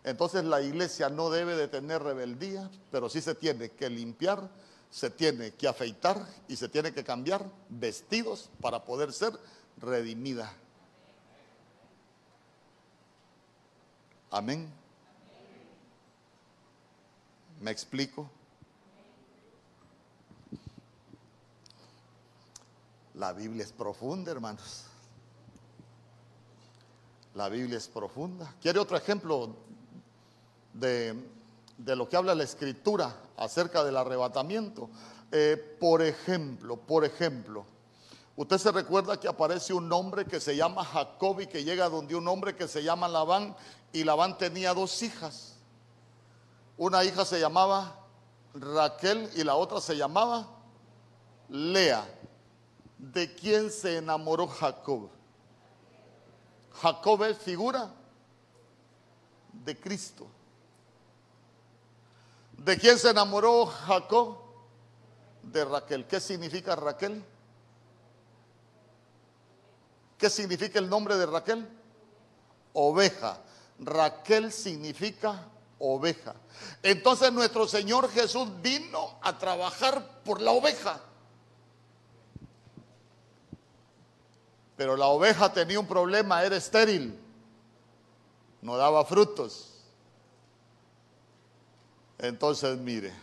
Entonces 0.08 0.46
la 0.46 0.62
iglesia 0.62 1.10
no 1.10 1.30
debe 1.30 1.58
de 1.58 1.68
tener 1.68 2.02
rebeldía, 2.02 2.72
pero 2.92 3.10
sí 3.10 3.20
se 3.20 3.36
tiene 3.36 3.72
que 3.72 3.90
limpiar, 3.90 4.50
se 4.90 5.10
tiene 5.10 5.52
que 5.52 5.68
afeitar 5.68 6.26
y 6.48 6.56
se 6.56 6.70
tiene 6.70 6.94
que 6.94 7.04
cambiar 7.04 7.46
vestidos 7.68 8.50
para 8.62 8.86
poder 8.86 9.12
ser 9.12 9.38
redimida. 9.76 10.50
Amén. 14.32 14.72
¿Me 17.60 17.72
explico? 17.72 18.30
La 23.16 23.34
Biblia 23.34 23.66
es 23.66 23.74
profunda, 23.74 24.32
hermanos. 24.32 24.86
La 27.36 27.50
Biblia 27.50 27.78
es 27.78 27.90
profunda. 27.90 28.56
¿Quiere 28.62 28.80
otro 28.80 28.96
ejemplo 28.96 29.67
de, 30.80 31.16
lo 31.96 32.08
que 32.08 32.18
habla 32.18 32.36
la 32.36 32.44
escritura 32.44 33.16
acerca 33.38 33.84
del 33.84 33.98
arrebatamiento. 33.98 34.90
Eh, 35.32 35.78
por 35.80 36.02
ejemplo, 36.02 36.78
por 36.78 37.04
ejemplo, 37.04 37.66
usted 38.36 38.58
se 38.58 38.72
recuerda 38.72 39.20
que 39.20 39.28
aparece 39.28 39.74
un 39.74 39.92
hombre 39.92 40.26
que 40.26 40.40
se 40.40 40.56
llama 40.56 40.86
Jacob 40.86 41.42
y 41.42 41.48
que 41.48 41.64
llega 41.64 41.90
donde 41.90 42.16
un 42.16 42.28
hombre 42.28 42.56
que 42.56 42.68
se 42.68 42.84
llama 42.84 43.08
Labán 43.08 43.56
y 43.92 44.04
Labán 44.04 44.38
tenía 44.38 44.74
dos 44.74 45.02
hijas. 45.04 45.56
Una 46.78 47.04
hija 47.04 47.26
se 47.26 47.40
llamaba 47.40 47.96
Raquel 48.54 49.30
y 49.36 49.44
la 49.44 49.56
otra 49.56 49.82
se 49.82 49.98
llamaba 49.98 50.48
Lea. 51.50 52.08
¿De 52.98 53.34
quién 53.36 53.72
se 53.72 53.98
enamoró 53.98 54.48
Jacob? 54.48 55.10
Jacob 56.82 57.24
es 57.24 57.38
figura 57.38 57.92
de 59.54 59.80
Cristo. 59.80 60.28
¿De 62.58 62.78
quién 62.78 62.98
se 62.98 63.10
enamoró 63.10 63.66
Jacob? 63.66 64.38
De 65.44 65.64
Raquel. 65.64 66.06
¿Qué 66.06 66.20
significa 66.20 66.76
Raquel? 66.76 67.24
¿Qué 70.18 70.30
significa 70.30 70.80
el 70.80 70.90
nombre 70.90 71.16
de 71.16 71.26
Raquel? 71.26 71.68
Oveja. 72.74 73.40
Raquel 73.80 74.52
significa 74.52 75.46
oveja. 75.80 76.36
Entonces 76.82 77.32
nuestro 77.32 77.68
Señor 77.68 78.10
Jesús 78.10 78.50
vino 78.62 79.20
a 79.22 79.38
trabajar 79.38 80.22
por 80.24 80.42
la 80.42 80.52
oveja. 80.52 81.00
Pero 84.76 84.96
la 84.96 85.08
oveja 85.08 85.52
tenía 85.52 85.80
un 85.80 85.88
problema, 85.88 86.44
era 86.44 86.56
estéril, 86.56 87.20
no 88.62 88.78
daba 88.78 89.04
frutos. 89.06 89.67
Entonces 92.20 92.78
mire, 92.78 93.14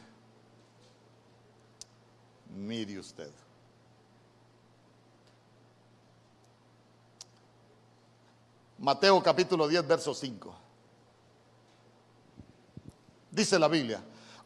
mire 2.54 2.98
usted. 2.98 3.30
Mateo 8.78 9.22
capítulo 9.22 9.66
10, 9.66 9.86
verso 9.86 10.14
5. 10.14 10.54
Dice 13.30 13.58
la 13.58 13.66
Biblia, 13.66 14.00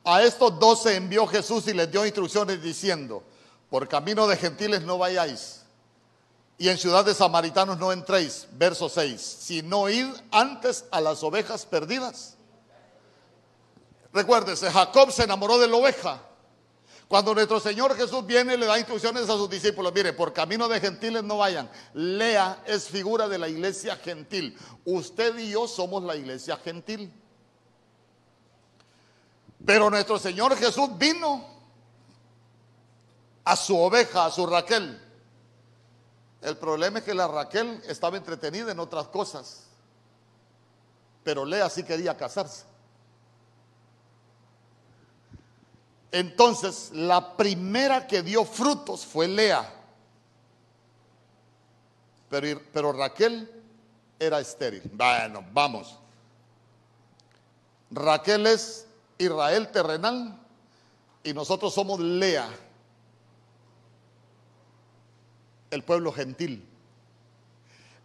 a 0.04 0.22
estos 0.22 0.58
doce 0.58 0.96
envió 0.96 1.26
Jesús 1.26 1.66
y 1.68 1.74
les 1.74 1.90
dio 1.90 2.06
instrucciones 2.06 2.62
diciendo, 2.62 3.22
por 3.68 3.86
camino 3.86 4.26
de 4.26 4.36
gentiles 4.36 4.82
no 4.82 4.96
vayáis 4.96 5.62
y 6.56 6.68
en 6.68 6.78
ciudad 6.78 7.04
de 7.04 7.14
samaritanos 7.14 7.78
no 7.78 7.92
entréis, 7.92 8.48
verso 8.52 8.88
6, 8.88 9.20
sino 9.20 9.90
id 9.90 10.08
antes 10.30 10.86
a 10.90 11.00
las 11.00 11.22
ovejas 11.22 11.66
perdidas. 11.66 12.37
Recuérdese, 14.12 14.70
Jacob 14.70 15.12
se 15.12 15.24
enamoró 15.24 15.58
de 15.58 15.68
la 15.68 15.76
oveja. 15.76 16.22
Cuando 17.08 17.34
nuestro 17.34 17.58
Señor 17.58 17.96
Jesús 17.96 18.26
viene, 18.26 18.56
le 18.56 18.66
da 18.66 18.78
instrucciones 18.78 19.24
a 19.30 19.32
sus 19.32 19.48
discípulos. 19.48 19.92
Mire, 19.94 20.12
por 20.12 20.32
camino 20.32 20.68
de 20.68 20.78
gentiles 20.78 21.24
no 21.24 21.38
vayan. 21.38 21.70
Lea 21.94 22.62
es 22.66 22.88
figura 22.88 23.28
de 23.28 23.38
la 23.38 23.48
iglesia 23.48 23.96
gentil. 23.96 24.58
Usted 24.84 25.38
y 25.38 25.50
yo 25.50 25.66
somos 25.66 26.02
la 26.02 26.16
iglesia 26.16 26.58
gentil. 26.58 27.10
Pero 29.64 29.88
nuestro 29.88 30.18
Señor 30.18 30.54
Jesús 30.56 30.90
vino 30.98 31.44
a 33.44 33.56
su 33.56 33.78
oveja, 33.78 34.26
a 34.26 34.30
su 34.30 34.46
Raquel. 34.46 35.00
El 36.42 36.56
problema 36.58 36.98
es 36.98 37.04
que 37.04 37.14
la 37.14 37.26
Raquel 37.26 37.82
estaba 37.86 38.18
entretenida 38.18 38.70
en 38.70 38.78
otras 38.78 39.08
cosas, 39.08 39.64
pero 41.24 41.44
Lea 41.44 41.68
sí 41.68 41.82
quería 41.82 42.16
casarse. 42.16 42.67
Entonces, 46.10 46.90
la 46.92 47.36
primera 47.36 48.06
que 48.06 48.22
dio 48.22 48.44
frutos 48.44 49.04
fue 49.04 49.28
Lea, 49.28 49.78
pero, 52.28 52.92
Raquel 52.92 53.50
era 54.18 54.40
estéril. 54.40 54.82
Bueno, 54.92 55.44
vamos. 55.52 55.98
Raquel 57.90 58.46
es 58.46 58.86
Israel 59.16 59.70
terrenal 59.70 60.38
y 61.22 61.32
nosotros 61.32 61.72
somos 61.72 61.98
Lea 62.00 62.48
el 65.70 65.82
pueblo 65.82 66.12
gentil. 66.12 66.67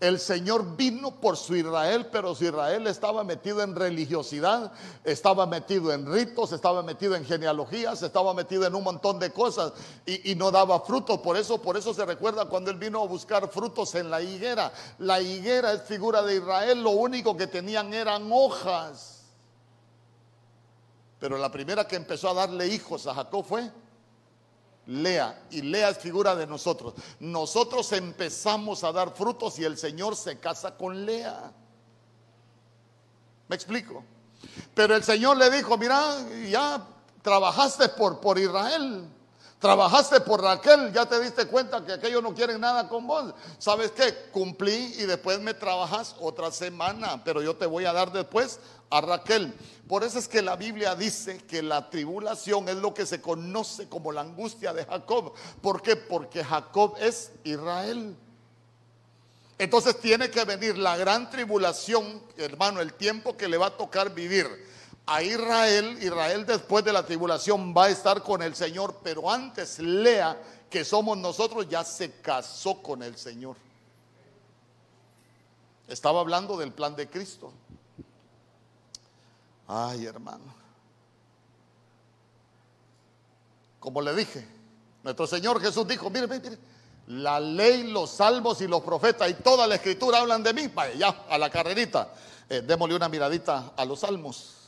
El 0.03 0.19
Señor 0.19 0.75
vino 0.75 1.11
por 1.21 1.37
su 1.37 1.55
Israel, 1.55 2.09
pero 2.11 2.35
su 2.35 2.43
Israel 2.43 2.87
estaba 2.87 3.23
metido 3.23 3.61
en 3.61 3.73
religiosidad, 3.73 4.73
estaba 5.05 5.45
metido 5.45 5.93
en 5.93 6.11
ritos, 6.11 6.51
estaba 6.51 6.83
metido 6.83 7.15
en 7.15 7.23
genealogías, 7.23 8.03
estaba 8.03 8.33
metido 8.33 8.65
en 8.67 8.75
un 8.75 8.83
montón 8.83 9.17
de 9.17 9.31
cosas 9.31 9.71
y, 10.05 10.35
no 10.35 10.51
daba 10.51 10.81
frutos. 10.81 11.19
Por 11.19 11.37
eso, 11.37 11.61
por 11.61 11.77
eso 11.77 11.93
se 11.93 12.05
recuerda 12.05 12.49
cuando 12.49 12.69
él 12.69 12.75
vino 12.75 13.01
a 13.01 13.07
buscar 13.07 13.47
frutos 13.47 13.95
en 13.95 14.09
la 14.09 14.21
higuera. 14.21 14.73
La 14.99 15.21
higuera 15.21 15.71
es 15.71 15.83
figura 15.83 16.21
de 16.21 16.35
Israel, 16.35 16.83
lo 16.83 16.89
único 16.89 17.37
que 17.37 17.47
tenían 17.47 17.93
eran 17.93 18.29
hojas. 18.29 19.21
Pero 21.17 21.37
la 21.37 21.49
primera 21.49 21.87
que 21.87 21.95
empezó 21.95 22.27
a 22.27 22.33
darle 22.33 22.67
hijos 22.67 23.07
a 23.07 23.13
Jacob 23.13 23.45
fue 23.45 23.71
Lea, 24.85 25.41
y 25.49 25.61
Lea 25.61 25.89
es 25.89 25.97
figura 25.97 26.35
de 26.35 26.45
nosotros. 26.45 26.93
Nosotros 27.19 27.91
empezamos 27.93 28.83
a 28.83 28.91
dar 28.91 29.13
frutos 29.15 29.57
y 29.59 29.63
el 29.63 29.77
Señor 29.77 30.15
se 30.15 30.39
casa 30.39 30.75
con 30.75 31.05
Lea. 31.05 31.53
¿Me 33.47 33.55
explico? 33.55 34.03
Pero 34.73 34.95
el 34.95 35.03
Señor 35.03 35.37
le 35.37 35.49
dijo, 35.49 35.77
mira, 35.77 36.17
ya 36.49 36.85
trabajaste 37.21 37.89
por, 37.89 38.19
por 38.19 38.37
Israel. 38.37 39.07
Trabajaste 39.63 40.19
por 40.19 40.41
Raquel, 40.41 40.91
ya 40.91 41.05
te 41.05 41.21
diste 41.21 41.47
cuenta 41.47 41.85
que 41.85 41.93
aquellos 41.93 42.21
no 42.21 42.35
quieren 42.35 42.59
nada 42.59 42.89
con 42.89 43.07
vos. 43.07 43.33
¿Sabes 43.59 43.91
qué? 43.91 44.13
Cumplí 44.29 44.93
y 44.97 45.05
después 45.05 45.39
me 45.39 45.53
trabajas 45.53 46.17
otra 46.19 46.51
semana, 46.51 47.23
pero 47.23 47.41
yo 47.41 47.55
te 47.55 47.65
voy 47.65 47.85
a 47.85 47.93
dar 47.93 48.11
después 48.11 48.59
a 48.89 48.99
Raquel. 48.99 49.53
Por 49.87 50.03
eso 50.03 50.19
es 50.19 50.27
que 50.27 50.41
la 50.41 50.57
Biblia 50.57 50.95
dice 50.95 51.37
que 51.45 51.63
la 51.63 51.89
tribulación 51.89 52.67
es 52.67 52.75
lo 52.75 52.93
que 52.93 53.05
se 53.05 53.21
conoce 53.21 53.87
como 53.87 54.11
la 54.11 54.19
angustia 54.19 54.73
de 54.73 54.83
Jacob. 54.83 55.31
¿Por 55.61 55.81
qué? 55.81 55.95
Porque 55.95 56.43
Jacob 56.43 56.95
es 56.99 57.31
Israel. 57.45 58.17
Entonces 59.57 59.97
tiene 59.97 60.29
que 60.29 60.43
venir 60.43 60.77
la 60.77 60.97
gran 60.97 61.29
tribulación, 61.29 62.21
hermano, 62.35 62.81
el 62.81 62.95
tiempo 62.95 63.37
que 63.37 63.47
le 63.47 63.55
va 63.55 63.67
a 63.67 63.77
tocar 63.77 64.13
vivir 64.13 64.72
a 65.05 65.21
Israel. 65.21 65.97
Israel 66.01 66.45
después 66.45 66.83
de 66.83 66.93
la 66.93 67.05
tribulación 67.05 67.73
va 67.75 67.85
a 67.85 67.89
estar 67.89 68.21
con 68.21 68.41
el 68.41 68.55
Señor, 68.55 68.99
pero 69.03 69.29
antes 69.29 69.79
Lea, 69.79 70.41
que 70.69 70.83
somos 70.83 71.17
nosotros, 71.17 71.67
ya 71.67 71.83
se 71.83 72.19
casó 72.21 72.81
con 72.81 73.03
el 73.03 73.17
Señor. 73.17 73.55
Estaba 75.87 76.21
hablando 76.21 76.57
del 76.57 76.71
plan 76.71 76.95
de 76.95 77.09
Cristo. 77.09 77.51
Ay, 79.67 80.05
hermano. 80.05 80.63
Como 83.79 84.01
le 84.01 84.15
dije, 84.15 84.47
nuestro 85.03 85.27
Señor 85.27 85.61
Jesús 85.61 85.85
dijo, 85.87 86.09
mire, 86.09 86.27
mire, 86.27 86.57
la 87.07 87.39
ley, 87.39 87.83
los 87.83 88.11
salmos 88.11 88.61
y 88.61 88.67
los 88.67 88.81
profetas 88.81 89.29
y 89.29 89.33
toda 89.33 89.67
la 89.67 89.75
escritura 89.75 90.19
hablan 90.19 90.41
de 90.41 90.53
mí. 90.53 90.67
Vaya, 90.67 90.93
ya, 90.93 91.25
a 91.29 91.37
la 91.37 91.49
carrerita. 91.49 92.13
Eh, 92.49 92.61
démosle 92.61 92.95
una 92.95 93.09
miradita 93.09 93.73
a 93.75 93.85
los 93.85 93.99
salmos. 93.99 94.62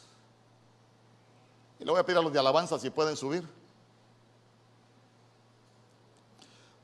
Y 1.79 1.85
le 1.85 1.91
voy 1.91 1.99
a 1.99 2.05
pedir 2.05 2.19
a 2.19 2.21
los 2.21 2.31
de 2.31 2.39
alabanza 2.39 2.79
si 2.79 2.89
pueden 2.89 3.15
subir. 3.17 3.47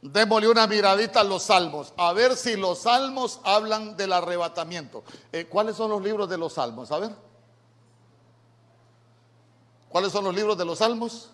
Démosle 0.02 0.50
una 0.50 0.66
miradita 0.66 1.22
a 1.22 1.24
los 1.24 1.44
salmos, 1.44 1.94
a 1.96 2.12
ver 2.12 2.36
si 2.36 2.56
los 2.58 2.80
salmos 2.80 3.40
hablan 3.44 3.96
del 3.96 4.14
arrebatamiento. 4.14 5.04
Eh, 5.32 5.46
¿Cuáles 5.46 5.76
son 5.76 5.92
los 5.92 6.02
libros 6.02 6.28
de 6.28 6.40
los 6.40 6.54
salmos? 6.54 6.92
A 6.92 6.98
ver. 6.98 7.16
¿Cuáles 9.90 10.12
son 10.12 10.24
los 10.24 10.34
libros 10.34 10.58
de 10.58 10.66
los 10.66 10.80
salmos? 10.80 11.30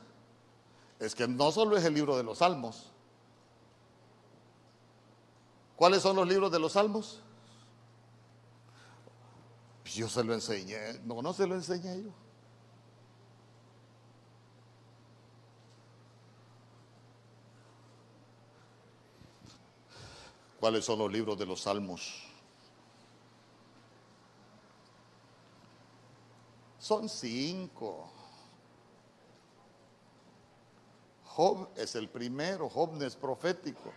Es 0.99 1.15
que 1.15 1.27
no 1.27 1.51
solo 1.51 1.77
es 1.77 1.85
el 1.85 1.93
libro 1.93 2.17
de 2.17 2.23
los 2.23 2.39
salmos. 2.39 2.91
¿Cuáles 5.77 6.01
son 6.01 6.15
los 6.15 6.27
libros 6.27 6.51
de 6.51 6.59
los 6.59 6.73
salmos? 6.73 7.21
Yo 9.85 10.09
se 10.09 10.23
lo 10.23 10.34
enseñé. 10.34 10.99
No, 11.05 11.21
no 11.21 11.31
se 11.34 11.47
lo 11.47 11.55
enseñé 11.55 12.03
yo. 12.03 12.09
¿Cuáles 20.59 20.85
son 20.85 20.99
los 20.99 21.11
libros 21.11 21.38
de 21.38 21.45
los 21.45 21.61
salmos? 21.61 22.23
Son 26.79 27.07
cinco. 27.09 28.09
Job 31.25 31.69
es 31.75 31.95
el 31.95 32.09
primero, 32.09 32.69
Job 32.69 33.01
es 33.03 33.15
profético. 33.15 33.91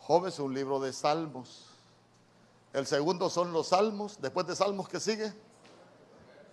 Job 0.00 0.26
es 0.26 0.38
un 0.38 0.54
libro 0.54 0.80
de 0.80 0.92
salmos. 0.92 1.66
El 2.72 2.86
segundo 2.86 3.28
son 3.28 3.52
los 3.52 3.68
salmos. 3.68 4.18
Después 4.20 4.46
de 4.46 4.56
salmos, 4.56 4.88
¿qué 4.88 5.00
sigue? 5.00 5.32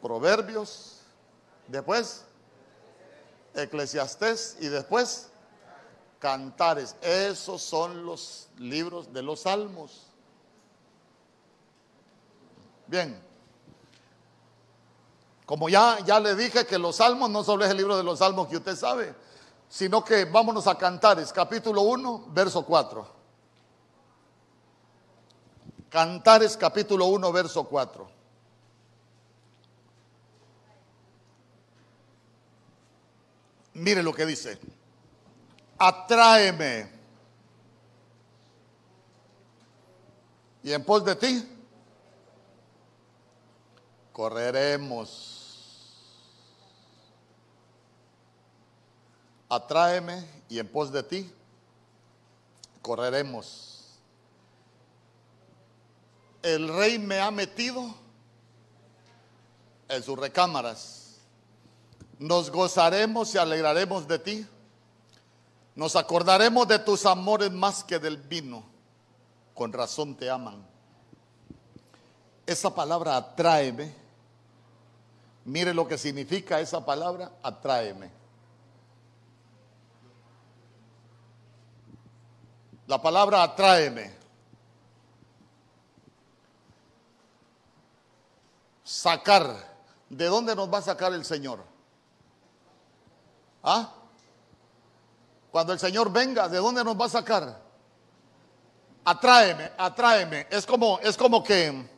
Proverbios. 0.02 1.00
Después, 1.68 2.26
Eclesiastés. 3.54 4.58
Y 4.60 4.68
después, 4.68 5.30
Cantares. 6.20 6.96
Esos 7.02 7.62
son 7.62 8.06
los 8.06 8.50
libros 8.58 9.12
de 9.14 9.22
los 9.22 9.42
salmos. 9.42 10.08
Bien. 12.88 13.20
Como 15.46 15.70
ya, 15.70 16.00
ya 16.06 16.20
le 16.20 16.36
dije 16.36 16.66
que 16.66 16.80
los 16.80 16.98
salmos 16.98 17.30
no 17.30 17.44
solo 17.44 17.66
es 17.66 17.72
el 17.72 17.78
libro 17.78 17.98
de 17.98 18.04
los 18.04 18.20
salmos 18.20 18.48
que 18.48 18.58
usted 18.58 18.76
sabe, 18.76 19.14
sino 19.70 20.04
que 20.04 20.26
vámonos 20.26 20.66
a 20.68 20.78
Cantares, 20.78 21.32
capítulo 21.32 21.82
1, 21.84 22.26
verso 22.30 22.66
4. 22.66 23.16
Cantares, 25.90 26.58
capítulo 26.58 27.06
1, 27.06 27.32
verso 27.32 27.64
4. 27.64 28.16
Mire 33.76 34.02
lo 34.02 34.14
que 34.14 34.26
dice 34.26 34.58
atráeme. 35.78 36.90
Y 40.64 40.74
en 40.74 40.84
pos 40.84 41.06
de 41.06 41.16
ti 41.16 41.48
correremos. 44.12 45.32
Atráeme 49.48 50.28
y 50.50 50.58
en 50.60 50.68
pos 50.68 50.92
de 50.92 51.04
ti 51.04 51.32
correremos. 52.82 54.00
El 56.42 56.68
rey 56.68 57.00
me 57.00 57.20
ha 57.20 57.32
metido 57.32 57.94
en 59.88 60.04
sus 60.04 60.18
recámaras. 60.18 61.18
Nos 62.18 62.50
gozaremos 62.50 63.34
y 63.36 63.38
alegraremos 63.38 64.08
de 64.08 64.20
ti. 64.20 64.48
Nos 65.76 65.96
acordaremos 65.96 66.68
de 66.68 66.80
tus 66.80 67.06
amores 67.06 67.52
más 67.52 67.84
que 67.84 68.00
del 68.00 68.18
vino. 68.18 68.64
Con 69.54 69.74
razón 69.74 70.16
te 70.16 70.30
aman. 70.30 70.66
Esa 72.46 72.74
palabra 72.74 73.18
atráeme 73.18 74.06
Mire 75.46 75.76
lo 75.76 75.88
que 75.88 75.98
significa 75.98 76.60
esa 76.60 76.84
palabra, 76.84 77.32
atráeme. 77.44 78.10
La 82.88 83.00
palabra 83.00 83.44
atráeme. 83.44 84.12
Sacar. 88.84 89.76
¿De 90.10 90.26
dónde 90.26 90.56
nos 90.56 90.72
va 90.72 90.80
a 90.80 90.82
sacar 90.82 91.14
el 91.14 91.24
Señor? 91.24 91.64
¿Ah? 93.64 93.94
Cuando 95.56 95.72
el 95.72 95.80
Señor 95.80 96.12
venga, 96.12 96.50
¿de 96.50 96.58
dónde 96.58 96.84
nos 96.84 97.00
va 97.00 97.06
a 97.06 97.10
sacar? 97.10 97.62
Atráeme, 99.06 99.72
atráeme. 99.78 100.48
Es 100.50 100.66
como, 100.66 101.00
es 101.00 101.16
como 101.16 101.42
que 101.42 101.90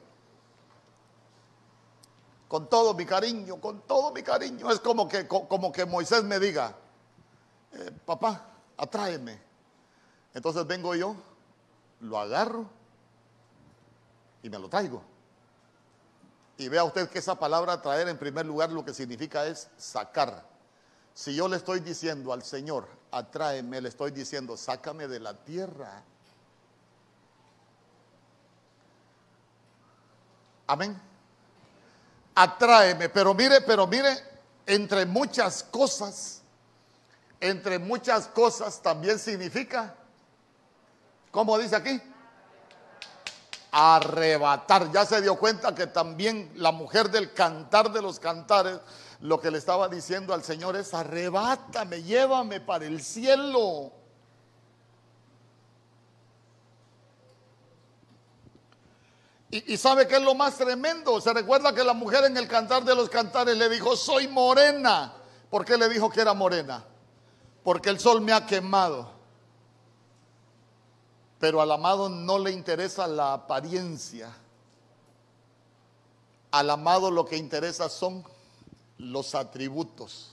con 2.47 2.69
todo 2.69 2.93
mi 2.93 3.03
cariño, 3.03 3.59
con 3.59 3.81
todo 3.81 4.11
mi 4.11 4.21
cariño. 4.21 4.69
Es 4.69 4.79
como 4.79 5.09
que, 5.09 5.27
como 5.27 5.71
que 5.71 5.87
Moisés 5.87 6.23
me 6.23 6.39
diga, 6.39 6.75
eh, 7.73 7.91
papá, 8.05 8.45
atráeme. 8.77 9.41
Entonces 10.35 10.67
vengo 10.67 10.93
yo, 10.93 11.15
lo 12.01 12.19
agarro 12.19 12.69
y 14.43 14.51
me 14.51 14.59
lo 14.59 14.69
traigo. 14.69 15.01
Y 16.59 16.69
vea 16.69 16.83
usted 16.83 17.09
que 17.09 17.17
esa 17.17 17.39
palabra 17.39 17.81
traer 17.81 18.07
en 18.07 18.19
primer 18.19 18.45
lugar 18.45 18.71
lo 18.71 18.85
que 18.85 18.93
significa 18.93 19.47
es 19.47 19.67
sacar. 19.77 20.56
Si 21.17 21.33
yo 21.33 21.47
le 21.47 21.57
estoy 21.57 21.79
diciendo 21.79 22.31
al 22.31 22.43
Señor, 22.43 22.87
atráeme, 23.09 23.81
le 23.81 23.89
estoy 23.89 24.11
diciendo, 24.11 24.55
sácame 24.55 25.07
de 25.07 25.19
la 25.19 25.33
tierra. 25.33 26.03
Amén 30.67 31.07
atráeme. 32.37 33.09
Pero 33.09 33.33
mire, 33.33 33.61
pero 33.61 33.87
mire, 33.87 34.15
entre 34.65 35.05
muchas 35.05 35.63
cosas, 35.63 36.41
entre 37.39 37.79
muchas 37.79 38.27
cosas 38.27 38.81
también 38.81 39.17
significa, 39.17 39.95
¿cómo 41.31 41.57
dice 41.57 41.75
aquí? 41.75 41.99
Arrebatar. 43.71 44.91
Ya 44.91 45.05
se 45.05 45.21
dio 45.21 45.35
cuenta 45.35 45.75
que 45.75 45.87
también 45.87 46.51
la 46.55 46.71
mujer 46.71 47.09
del 47.09 47.33
cantar 47.33 47.91
de 47.91 48.01
los 48.01 48.19
cantares, 48.19 48.79
lo 49.21 49.39
que 49.39 49.51
le 49.51 49.57
estaba 49.57 49.87
diciendo 49.89 50.33
al 50.33 50.43
Señor 50.43 50.75
es, 50.75 50.93
arrebátame, 50.93 52.03
llévame 52.03 52.61
para 52.61 52.85
el 52.85 53.01
cielo. 53.01 53.91
Y, 59.49 59.77
sabe 59.77 60.07
que 60.07 60.17
es 60.17 60.21
lo 60.21 60.35
más 60.35 60.57
tremendo. 60.57 61.21
Se 61.21 61.33
recuerda 61.33 61.73
que 61.73 61.83
la 61.83 61.93
mujer 61.93 62.25
en 62.25 62.35
el 62.35 62.47
cantar 62.47 62.83
de 62.83 62.93
los 62.93 63.09
cantares 63.09 63.57
le 63.57 63.69
dijo, 63.69 63.95
soy 63.95 64.27
morena. 64.27 65.13
¿Por 65.49 65.63
qué 65.63 65.77
le 65.77 65.87
dijo 65.87 66.09
que 66.09 66.19
era 66.19 66.33
morena? 66.33 66.83
Porque 67.63 67.89
el 67.89 67.99
sol 67.99 68.19
me 68.19 68.33
ha 68.33 68.45
quemado. 68.45 69.16
Pero 71.39 71.61
al 71.61 71.71
amado 71.71 72.09
no 72.09 72.39
le 72.39 72.51
interesa 72.51 73.07
la 73.07 73.33
apariencia. 73.33 74.35
Al 76.51 76.69
amado 76.69 77.11
lo 77.11 77.25
que 77.25 77.37
interesa 77.37 77.89
son 77.89 78.23
los 78.97 79.35
atributos. 79.35 80.31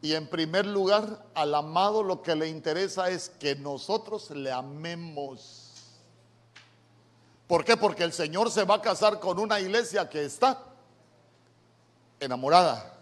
Y 0.00 0.12
en 0.12 0.28
primer 0.28 0.66
lugar, 0.66 1.24
al 1.34 1.54
amado 1.54 2.02
lo 2.02 2.22
que 2.22 2.36
le 2.36 2.48
interesa 2.48 3.08
es 3.08 3.30
que 3.30 3.56
nosotros 3.56 4.30
le 4.30 4.52
amemos. 4.52 5.72
¿Por 7.46 7.64
qué? 7.64 7.76
Porque 7.76 8.04
el 8.04 8.12
Señor 8.12 8.50
se 8.50 8.64
va 8.64 8.76
a 8.76 8.82
casar 8.82 9.18
con 9.18 9.38
una 9.38 9.60
iglesia 9.60 10.08
que 10.08 10.24
está 10.24 10.62
enamorada. 12.20 12.92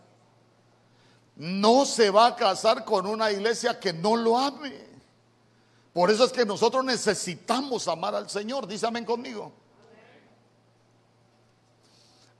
No 1.37 1.85
se 1.87 2.11
va 2.11 2.27
a 2.27 2.37
casar 2.37 2.85
con 2.85 3.07
una 3.07 3.31
iglesia 3.31 3.79
que 3.79 3.93
no 3.93 4.17
lo 4.17 4.39
ame. 4.39 4.92
Por 5.93 6.11
eso 6.11 6.25
es 6.25 6.33
que 6.33 6.47
nosotros 6.47 6.85
necesitamos 6.85 7.87
amar 7.89 8.15
al 8.15 8.31
Señor. 8.31 8.67
Dísame 8.67 9.05
conmigo. 9.05 9.53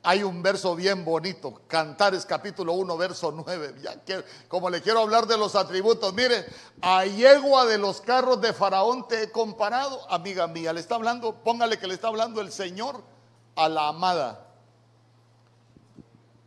Hay 0.05 0.25
un 0.25 0.43
verso 0.43 0.75
bien 0.75 1.05
bonito, 1.05 1.61
Cantares 1.69 2.27
capítulo 2.27 2.73
1, 2.73 2.97
verso 2.97 3.31
9. 3.31 3.75
como 4.49 4.69
le 4.69 4.83
quiero 4.83 4.99
hablar 4.99 5.29
de 5.29 5.39
los 5.39 5.55
atributos, 5.55 6.13
mire, 6.13 6.45
a 6.81 7.05
yegua 7.05 7.67
de 7.67 7.79
los 7.79 8.01
carros 8.01 8.41
de 8.41 8.53
Faraón 8.53 9.07
te 9.07 9.23
he 9.23 9.31
comparado, 9.31 10.11
amiga 10.11 10.49
mía. 10.49 10.73
Le 10.73 10.81
está 10.81 10.97
hablando, 10.97 11.45
póngale 11.45 11.79
que 11.79 11.87
le 11.87 11.95
está 11.95 12.09
hablando 12.09 12.41
el 12.41 12.51
Señor 12.51 13.01
a 13.55 13.69
la 13.69 13.89
amada. 13.89 14.49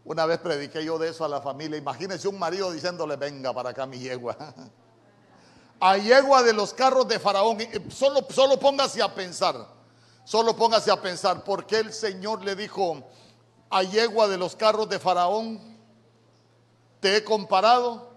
Una 0.03 0.25
vez 0.25 0.39
prediqué 0.39 0.83
yo 0.83 0.99
de 0.99 1.09
eso 1.09 1.23
a 1.23 1.29
la 1.29 1.41
familia. 1.41 1.77
Imagínense 1.77 2.27
un 2.27 2.37
marido 2.37 2.71
diciéndole, 2.71 3.15
venga 3.15 3.53
para 3.53 3.69
acá 3.69 3.85
mi 3.85 3.99
yegua. 3.99 4.37
A 5.79 5.97
yegua 5.97 6.43
de 6.43 6.53
los 6.53 6.73
carros 6.73 7.07
de 7.07 7.19
Faraón. 7.19 7.57
Solo, 7.89 8.25
solo 8.29 8.59
póngase 8.59 9.01
a 9.01 9.13
pensar. 9.13 9.67
Solo 10.23 10.55
póngase 10.55 10.91
a 10.91 11.01
pensar. 11.01 11.43
Porque 11.43 11.77
el 11.79 11.93
Señor 11.93 12.43
le 12.43 12.55
dijo 12.55 13.03
a 13.69 13.83
yegua 13.83 14.27
de 14.27 14.37
los 14.37 14.55
carros 14.55 14.87
de 14.89 14.99
Faraón, 14.99 15.59
te 16.99 17.17
he 17.17 17.23
comparado, 17.23 18.09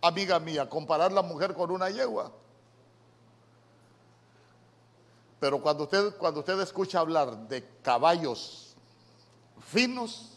amiga 0.00 0.38
mía, 0.38 0.68
comparar 0.68 1.12
la 1.12 1.22
mujer 1.22 1.54
con 1.54 1.70
una 1.70 1.90
yegua. 1.90 2.30
Pero 5.40 5.60
cuando 5.60 5.84
usted, 5.84 6.16
cuando 6.18 6.40
usted 6.40 6.60
escucha 6.60 7.00
hablar 7.00 7.48
de 7.48 7.66
caballos 7.82 8.76
finos, 9.66 10.28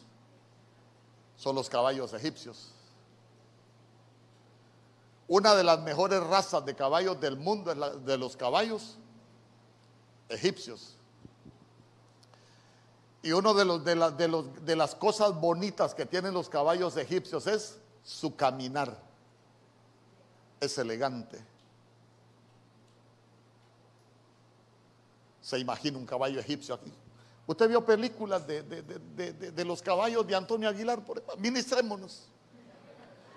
son 1.37 1.55
los 1.55 1.69
caballos 1.69 2.13
egipcios. 2.13 2.74
Una 5.27 5.55
de 5.55 5.63
las 5.63 5.81
mejores 5.81 6.21
razas 6.23 6.65
de 6.65 6.75
caballos 6.75 7.19
del 7.19 7.37
mundo 7.37 7.71
es 7.71 7.77
la 7.77 7.89
de 7.89 8.17
los 8.17 8.35
caballos 8.37 8.97
egipcios. 10.29 10.95
Y 13.23 13.31
una 13.31 13.53
de, 13.53 13.65
los, 13.65 13.83
de, 13.83 13.95
de, 14.61 14.75
las 14.75 14.93
cosas 14.93 15.33
bonitas 15.33 15.95
que 15.95 16.05
tienen 16.05 16.31
los 16.31 16.47
caballos 16.47 16.95
egipcios 16.95 17.47
es 17.47 17.79
su 18.03 18.35
caminar. 18.35 18.95
Es 20.59 20.77
elegante. 20.77 21.43
Se 25.41 25.57
imagina 25.57 25.97
un 25.97 26.05
caballo 26.05 26.39
egipcio 26.39 26.75
aquí. 26.75 26.93
Usted 27.47 27.69
vio 27.69 27.85
películas 27.85 28.45
de, 28.47 29.65
los 29.65 29.81
caballos 29.81 30.25
de 30.25 30.35
Antonio 30.35 30.69
Aguilar, 30.69 31.03
por 31.03 31.23
ministrémonos. 31.39 32.27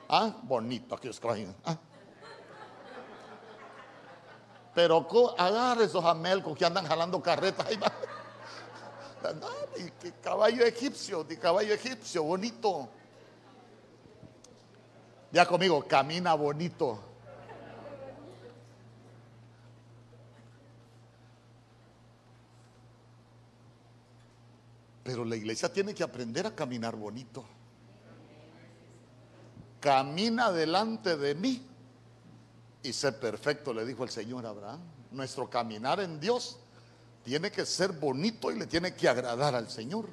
Ah, 0.09 0.35
bonito 0.43 0.94
aquí 0.94 1.09
es 1.09 1.20
¿Ah? 1.64 1.76
Pero 4.74 5.06
agarre 5.36 5.85
esos 5.85 6.05
amelcos 6.05 6.56
que 6.56 6.64
andan 6.64 6.86
jalando 6.86 7.22
carretas. 7.22 7.66
Ahí 7.66 7.78
de 10.02 10.12
caballo 10.22 10.64
egipcio, 10.64 11.24
de 11.24 11.39
caballo 11.39 11.74
egipcio, 11.74 12.22
bonito. 12.22 12.89
Ya 15.32 15.44
conmigo, 15.44 15.85
camina 15.86 16.35
bonito. 16.35 17.01
Pero 25.02 25.24
la 25.24 25.36
iglesia 25.36 25.72
tiene 25.72 25.94
que 25.94 26.02
aprender 26.02 26.47
a 26.47 26.55
caminar 26.55 26.94
bonito. 26.94 27.44
Camina 29.80 30.50
delante 30.50 31.16
de 31.16 31.34
mí 31.34 31.62
y 32.82 32.92
sé 32.92 33.12
perfecto, 33.12 33.72
le 33.72 33.84
dijo 33.84 34.05
el 34.05 34.10
Señor 34.10 34.46
a 34.46 34.50
Abraham. 34.50 34.80
Nuestro 35.10 35.48
caminar 35.48 36.00
en 36.00 36.20
Dios 36.20 36.59
tiene 37.24 37.50
que 37.50 37.66
ser 37.66 37.92
bonito 37.92 38.50
y 38.50 38.59
le 38.59 38.66
tiene 38.66 38.94
que 38.94 39.09
agradar 39.09 39.55
al 39.55 39.68
Señor. 39.68 40.06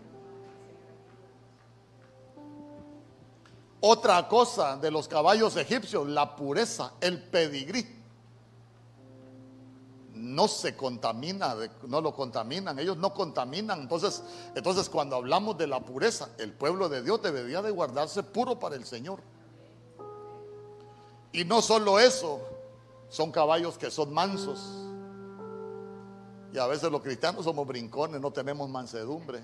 Otra 3.80 4.28
cosa 4.28 4.78
de 4.78 4.90
los 4.90 5.08
caballos 5.08 5.56
egipcios, 5.58 6.08
la 6.08 6.36
pureza, 6.36 6.94
el 7.02 7.22
pedigrí. 7.22 7.96
no 10.16 10.48
se 10.48 10.76
contamina, 10.76 11.56
no 11.88 12.02
lo 12.02 12.14
contaminan, 12.16 12.80
ellos 12.80 12.98
no 12.98 13.14
contaminan. 13.14 13.82
Entonces, 13.82 14.24
entonces 14.56 14.90
cuando 14.90 15.18
hablamos 15.18 15.58
de 15.58 15.68
la 15.68 15.82
pureza, 15.82 16.30
el 16.40 16.52
pueblo 16.52 16.90
de 16.90 17.04
Dios 17.04 17.22
debería 17.22 17.62
de 17.62 17.70
guardarse 17.70 18.24
puro 18.24 18.58
para 18.60 18.76
el 18.76 18.86
Señor. 18.86 19.20
Y 21.36 21.44
no 21.44 21.62
solo 21.62 21.99
eso, 21.99 22.40
son 23.10 23.30
caballos 23.30 23.78
que 23.78 23.91
son 23.91 24.14
mansos. 24.14 24.57
Y 26.53 26.57
a 26.57 26.66
veces 26.66 26.90
los 26.90 27.02
cristianos 27.02 27.44
somos 27.44 27.68
brincones, 27.68 28.22
no 28.22 28.32
tenemos 28.32 28.70
mansedumbre, 28.70 29.41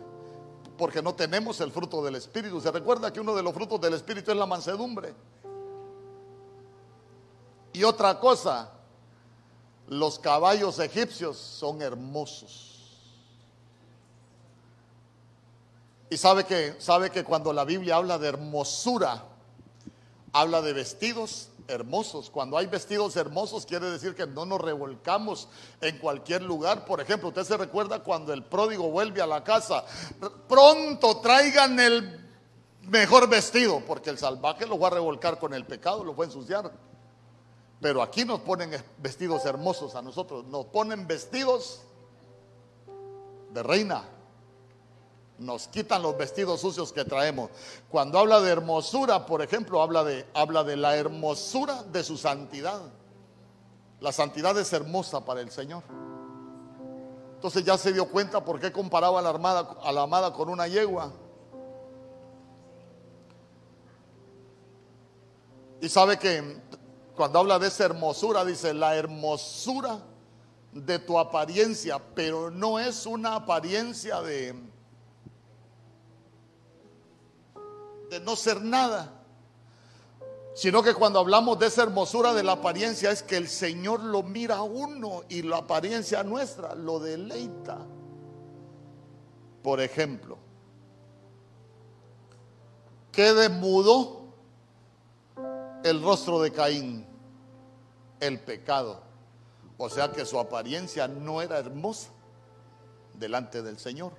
porque 0.77 1.01
no 1.01 1.13
tenemos 1.13 1.59
el 1.59 1.69
fruto 1.69 2.01
del 2.01 2.15
Espíritu. 2.15 2.61
Se 2.61 2.72
recuerda 2.72 3.11
que 3.11 3.19
uno 3.19 3.35
de 3.35 3.43
los 3.43 3.53
frutos 3.53 3.81
del 3.81 3.95
Espíritu 3.95 4.31
es 4.31 4.38
la 4.38 4.45
mansedumbre. 4.45 5.13
Y 7.73 7.84
otra 7.84 8.18
cosa, 8.22 8.72
los 9.89 10.18
caballos 10.18 10.80
egipcios 10.80 11.35
son 11.35 11.81
hermosos. 11.81 13.01
Y 16.09 16.15
sabe 16.15 16.45
que, 16.45 16.77
sabe 16.80 17.09
que 17.09 17.26
cuando 17.26 17.51
la 17.51 17.65
Biblia 17.65 17.97
habla 17.97 18.18
de 18.18 18.30
hermosura, 18.30 19.26
habla 20.31 20.61
de 20.61 20.72
vestidos 20.72 21.49
hermosos. 21.67 22.29
Cuando 22.29 22.57
hay 22.57 22.67
vestidos 22.67 23.15
hermosos 23.15 23.65
quiere 23.65 23.89
decir 23.89 24.15
que 24.15 24.25
no 24.27 24.45
nos 24.45 24.61
revolcamos 24.61 25.47
en 25.81 25.97
cualquier 25.97 26.41
lugar. 26.41 26.85
Por 26.85 27.01
ejemplo, 27.01 27.29
usted 27.29 27.43
se 27.43 27.57
recuerda 27.57 28.03
cuando 28.03 28.33
el 28.33 28.43
pródigo 28.43 28.89
vuelve 28.89 29.21
a 29.21 29.27
la 29.27 29.43
casa, 29.43 29.85
pronto 30.47 31.19
traigan 31.21 31.79
el 31.79 32.29
mejor 32.83 33.29
vestido, 33.29 33.81
porque 33.85 34.09
el 34.09 34.17
salvaje 34.17 34.65
lo 34.65 34.79
va 34.79 34.88
a 34.88 34.91
revolcar 34.91 35.39
con 35.39 35.53
el 35.53 35.65
pecado, 35.65 36.03
lo 36.03 36.15
va 36.15 36.23
a 36.23 36.27
ensuciar. 36.27 36.71
Pero 37.79 38.01
aquí 38.01 38.25
nos 38.25 38.41
ponen 38.41 38.71
vestidos 38.99 39.45
hermosos 39.45 39.95
a 39.95 40.01
nosotros, 40.01 40.45
nos 40.45 40.65
ponen 40.67 41.07
vestidos 41.07 41.81
de 43.51 43.63
reina. 43.63 44.03
Nos 45.41 45.68
quitan 45.68 46.03
los 46.03 46.15
vestidos 46.15 46.61
sucios 46.61 46.93
que 46.93 47.03
traemos. 47.03 47.49
Cuando 47.89 48.19
habla 48.19 48.39
de 48.41 48.51
hermosura, 48.51 49.26
por 49.26 49.41
ejemplo, 49.41 49.81
habla 49.81 50.03
de, 50.03 50.27
habla 50.35 50.63
de 50.63 50.77
la 50.77 50.95
hermosura 50.95 51.81
de 51.81 52.03
su 52.03 52.15
santidad. 52.15 52.80
La 53.99 54.11
santidad 54.11 54.55
es 54.59 54.72
hermosa 54.72 55.26
para 55.26 55.41
el 55.41 55.49
Señor. 55.49 55.81
Entonces 57.34 57.63
ya 57.63 57.76
se 57.76 57.91
dio 57.91 58.07
cuenta 58.07 58.45
por 58.45 58.59
qué 58.59 58.72
comparaba 58.72 59.18
a 59.18 59.23
la, 59.23 59.30
armada, 59.30 59.77
a 59.81 59.91
la 59.91 60.03
amada 60.03 60.31
con 60.31 60.47
una 60.47 60.68
yegua. 60.68 61.11
Y 65.81 65.89
sabe 65.89 66.19
que 66.19 66.61
cuando 67.15 67.39
habla 67.39 67.57
de 67.57 67.68
esa 67.68 67.85
hermosura, 67.85 68.45
dice 68.45 68.76
la 68.76 68.95
hermosura 68.95 70.01
de 70.72 70.99
tu 70.99 71.18
apariencia, 71.18 71.99
pero 72.13 72.51
no 72.51 72.77
es 72.77 73.07
una 73.07 73.34
apariencia 73.34 74.22
de, 74.22 74.69
de 78.11 78.19
no 78.19 78.35
ser 78.35 78.61
nada. 78.61 79.09
Sino 80.53 80.83
que 80.83 80.93
cuando 80.93 81.17
hablamos 81.17 81.57
de 81.57 81.67
esa 81.67 81.83
hermosura 81.83 82.33
de 82.33 82.43
la 82.43 82.51
apariencia 82.51 83.09
es 83.09 83.23
que 83.23 83.38
el 83.38 83.47
Señor 83.47 84.01
lo 84.01 84.21
mira 84.21 84.57
a 84.57 84.63
uno 84.63 85.23
y 85.29 85.43
la 85.43 85.59
apariencia 85.59 86.21
nuestra 86.21 86.75
lo 86.75 86.99
deleita. 86.99 87.77
Por 89.63 89.79
ejemplo, 89.79 90.38
¿qué 93.13 93.31
demudó 93.31 94.25
el 95.85 96.03
rostro 96.03 96.41
de 96.41 96.51
Caín? 96.51 97.07
El 98.19 98.41
pecado. 98.41 99.01
O 99.77 99.89
sea 99.89 100.11
que 100.11 100.25
su 100.25 100.38
apariencia 100.38 101.07
no 101.07 101.41
era 101.41 101.59
hermosa 101.59 102.09
delante 103.13 103.61
del 103.61 103.79
Señor. 103.79 104.11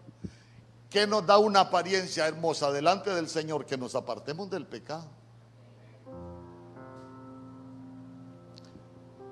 ¿Qué 0.92 1.06
nos 1.06 1.24
da 1.26 1.38
una 1.38 1.60
apariencia 1.60 2.28
hermosa 2.28 2.70
delante 2.70 3.14
del 3.14 3.26
Señor? 3.26 3.64
Que 3.64 3.78
nos 3.78 3.94
apartemos 3.94 4.50
del 4.50 4.66
pecado. 4.66 5.06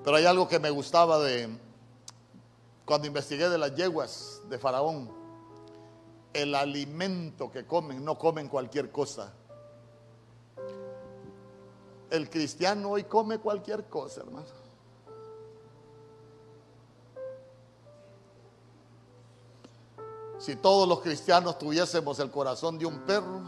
Pero 0.03 0.17
hay 0.17 0.25
algo 0.25 0.47
que 0.47 0.57
me 0.57 0.71
gustaba 0.71 1.19
de 1.19 1.49
cuando 2.83 3.05
investigué 3.05 3.47
de 3.47 3.59
las 3.59 3.75
yeguas 3.75 4.41
de 4.49 4.57
Faraón. 4.57 5.11
El 6.33 6.55
alimento 6.55 7.51
que 7.51 7.63
comen, 7.65 8.03
no 8.03 8.17
comen 8.17 8.47
cualquier 8.47 8.91
cosa. 8.91 9.31
El 12.09 12.27
cristiano 12.29 12.89
hoy 12.89 13.03
come 13.03 13.37
cualquier 13.37 13.85
cosa, 13.87 14.21
hermano. 14.21 14.60
Si 20.41 20.55
todos 20.55 20.87
los 20.87 21.01
cristianos 21.01 21.59
tuviésemos 21.59 22.17
el 22.19 22.31
corazón 22.31 22.79
de 22.79 22.87
un 22.87 23.01
perro, 23.01 23.43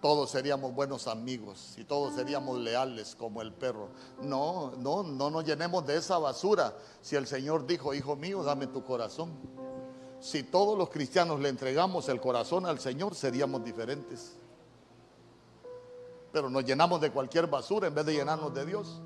todos 0.00 0.30
seríamos 0.30 0.72
buenos 0.72 1.08
amigos 1.08 1.58
si 1.74 1.82
todos 1.82 2.14
seríamos 2.14 2.60
leales 2.60 3.16
como 3.16 3.42
el 3.42 3.52
perro. 3.52 3.88
No, 4.22 4.74
no, 4.78 5.02
no 5.02 5.28
nos 5.28 5.44
llenemos 5.44 5.84
de 5.84 5.96
esa 5.96 6.18
basura. 6.18 6.76
Si 7.00 7.16
el 7.16 7.26
Señor 7.26 7.66
dijo, 7.66 7.92
hijo 7.94 8.14
mío, 8.14 8.44
dame 8.44 8.68
tu 8.68 8.84
corazón. 8.84 9.32
Si 10.20 10.44
todos 10.44 10.78
los 10.78 10.88
cristianos 10.88 11.40
le 11.40 11.48
entregamos 11.48 12.08
el 12.08 12.20
corazón 12.20 12.64
al 12.64 12.78
Señor, 12.78 13.16
seríamos 13.16 13.64
diferentes. 13.64 14.36
Pero 16.30 16.48
nos 16.48 16.64
llenamos 16.64 17.00
de 17.00 17.10
cualquier 17.10 17.48
basura 17.48 17.88
en 17.88 17.94
vez 17.96 18.06
de 18.06 18.12
llenarnos 18.14 18.54
de 18.54 18.66
Dios. 18.66 19.00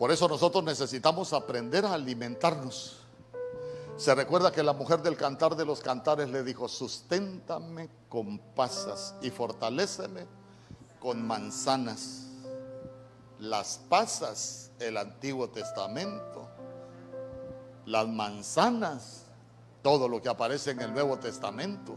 Por 0.00 0.10
eso 0.10 0.26
nosotros 0.28 0.64
necesitamos 0.64 1.34
aprender 1.34 1.84
a 1.84 1.92
alimentarnos. 1.92 2.96
Se 3.98 4.14
recuerda 4.14 4.50
que 4.50 4.62
la 4.62 4.72
mujer 4.72 5.02
del 5.02 5.14
cantar 5.14 5.54
de 5.54 5.66
los 5.66 5.80
cantares 5.80 6.30
le 6.30 6.42
dijo, 6.42 6.70
susténtame 6.70 7.90
con 8.08 8.38
pasas 8.38 9.14
y 9.20 9.28
fortaléceme 9.28 10.26
con 11.00 11.22
manzanas. 11.26 12.28
Las 13.40 13.78
pasas, 13.90 14.70
el 14.78 14.96
Antiguo 14.96 15.50
Testamento. 15.50 16.48
Las 17.84 18.08
manzanas, 18.08 19.26
todo 19.82 20.08
lo 20.08 20.22
que 20.22 20.30
aparece 20.30 20.70
en 20.70 20.80
el 20.80 20.94
Nuevo 20.94 21.18
Testamento. 21.18 21.94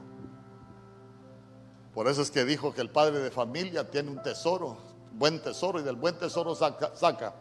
Por 1.94 2.10
eso 2.10 2.22
es 2.22 2.32
que 2.32 2.44
dijo 2.44 2.74
que 2.74 2.82
el 2.82 2.90
padre 2.90 3.20
de 3.20 3.32
familia 3.32 3.90
tiene 3.90 4.12
un 4.12 4.22
tesoro, 4.22 4.76
buen 5.14 5.42
tesoro, 5.42 5.80
y 5.80 5.84
del 5.84 5.96
buen 5.96 6.18
tesoro 6.18 6.54
saca, 6.54 6.94
saca 6.98 7.34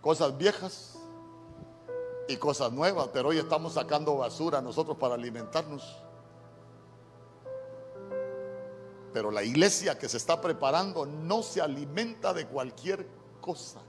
cosas 0.00 0.36
viejas 0.36 0.98
y 2.28 2.36
cosas 2.36 2.72
nuevas, 2.72 3.08
pero 3.12 3.30
hoy 3.30 3.38
estamos 3.38 3.74
sacando 3.74 4.16
basura 4.16 4.60
nosotros 4.60 4.96
para 4.96 5.14
alimentarnos. 5.14 6.02
Pero 9.12 9.30
la 9.30 9.42
iglesia 9.42 9.98
que 9.98 10.08
se 10.08 10.18
está 10.18 10.40
preparando 10.40 11.06
no 11.06 11.42
se 11.42 11.60
alimenta 11.60 12.34
de 12.34 12.46
cualquier 12.46 13.08
cosa. 13.40 13.80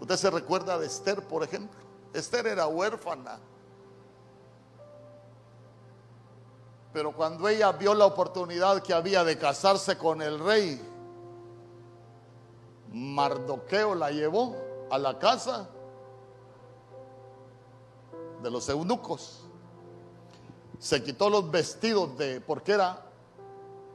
Usted 0.00 0.16
se 0.16 0.30
recuerda 0.30 0.78
de 0.78 0.86
Esther, 0.86 1.26
por 1.26 1.42
ejemplo. 1.42 1.80
Esther 2.12 2.46
era 2.46 2.66
huérfana. 2.66 3.40
Pero 6.92 7.12
cuando 7.12 7.48
ella 7.48 7.72
vio 7.72 7.94
la 7.94 8.06
oportunidad 8.06 8.82
que 8.82 8.92
había 8.92 9.24
de 9.24 9.36
casarse 9.38 9.98
con 9.98 10.22
el 10.22 10.38
rey, 10.38 10.80
Mardoqueo 12.94 13.96
la 13.96 14.12
llevó 14.12 14.54
a 14.88 14.98
la 14.98 15.18
casa 15.18 15.68
de 18.40 18.50
los 18.50 18.68
eunucos. 18.68 19.40
Se 20.78 21.02
quitó 21.02 21.28
los 21.28 21.50
vestidos 21.50 22.16
de, 22.16 22.40
porque 22.40 22.72
era 22.72 23.02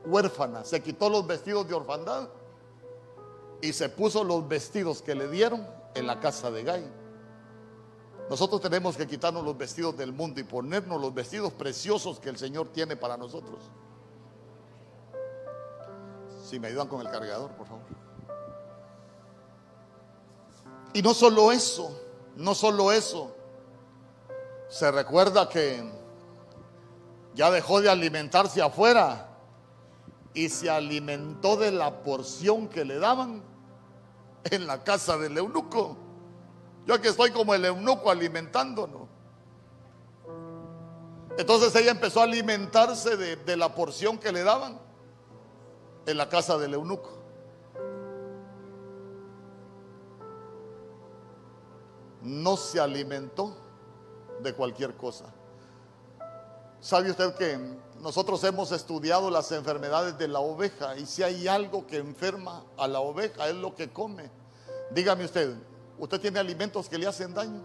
huérfana, 0.05 0.65
se 0.65 0.83
quitó 0.83 1.09
los 1.09 1.25
vestidos 1.25 1.67
de 1.69 1.75
orfandad 1.75 2.27
y 3.61 3.71
se 3.71 3.87
puso 3.87 4.23
los 4.25 4.45
vestidos 4.47 5.01
que 5.01 5.15
le 5.15 5.29
dieron 5.29 5.65
en 5.95 6.05
la 6.05 6.19
casa 6.19 6.51
de 6.51 6.63
Gai. 6.63 6.91
Nosotros 8.29 8.59
tenemos 8.59 8.97
que 8.97 9.07
quitarnos 9.07 9.45
los 9.45 9.57
vestidos 9.57 9.95
del 9.95 10.11
mundo 10.11 10.41
y 10.41 10.43
ponernos 10.43 10.99
los 10.99 11.13
vestidos 11.13 11.53
preciosos 11.53 12.19
que 12.19 12.27
el 12.27 12.37
Señor 12.37 12.67
tiene 12.67 12.97
para 12.97 13.15
nosotros. 13.15 13.59
Si 16.43 16.59
me 16.59 16.67
ayudan 16.67 16.89
con 16.89 16.99
el 16.99 17.09
cargador, 17.09 17.51
por 17.51 17.65
favor. 17.65 18.08
Y 20.93 21.01
no 21.01 21.13
solo 21.13 21.51
eso, 21.51 21.99
no 22.35 22.55
solo 22.55 22.91
eso. 22.91 23.35
Se 24.69 24.91
recuerda 24.91 25.47
que 25.49 25.83
ya 27.35 27.51
dejó 27.51 27.81
de 27.81 27.89
alimentarse 27.89 28.61
afuera 28.61 29.29
y 30.33 30.49
se 30.49 30.69
alimentó 30.69 31.57
de 31.57 31.71
la 31.71 32.03
porción 32.03 32.67
que 32.67 32.85
le 32.85 32.99
daban 32.99 33.43
en 34.45 34.67
la 34.67 34.83
casa 34.83 35.17
del 35.17 35.37
eunuco. 35.37 35.97
Yo 36.85 36.95
aquí 36.95 37.07
estoy 37.07 37.31
como 37.31 37.53
el 37.53 37.65
eunuco 37.65 38.09
alimentándonos. 38.09 39.07
Entonces 41.37 41.75
ella 41.75 41.91
empezó 41.91 42.21
a 42.21 42.23
alimentarse 42.23 43.15
de, 43.15 43.35
de 43.37 43.57
la 43.57 43.73
porción 43.73 44.17
que 44.17 44.31
le 44.31 44.43
daban 44.43 44.79
en 46.05 46.17
la 46.17 46.27
casa 46.27 46.57
del 46.57 46.73
eunuco. 46.73 47.19
No 52.29 52.57
se 52.57 52.79
alimentó 52.79 53.57
de 54.43 54.53
cualquier 54.53 54.95
cosa. 54.95 55.25
¿Sabe 56.79 57.09
usted 57.09 57.33
que 57.33 57.59
nosotros 58.01 58.43
hemos 58.43 58.71
estudiado 58.71 59.31
las 59.31 59.51
enfermedades 59.51 60.15
de 60.19 60.27
la 60.27 60.39
oveja 60.39 60.95
y 60.95 61.07
si 61.07 61.23
hay 61.23 61.47
algo 61.47 61.87
que 61.87 61.97
enferma 61.97 62.63
a 62.77 62.87
la 62.87 62.99
oveja 62.99 63.49
es 63.49 63.55
lo 63.55 63.73
que 63.73 63.89
come? 63.89 64.29
Dígame 64.91 65.25
usted, 65.25 65.55
¿usted 65.97 66.21
tiene 66.21 66.37
alimentos 66.37 66.87
que 66.87 66.99
le 66.99 67.07
hacen 67.07 67.33
daño? 67.33 67.63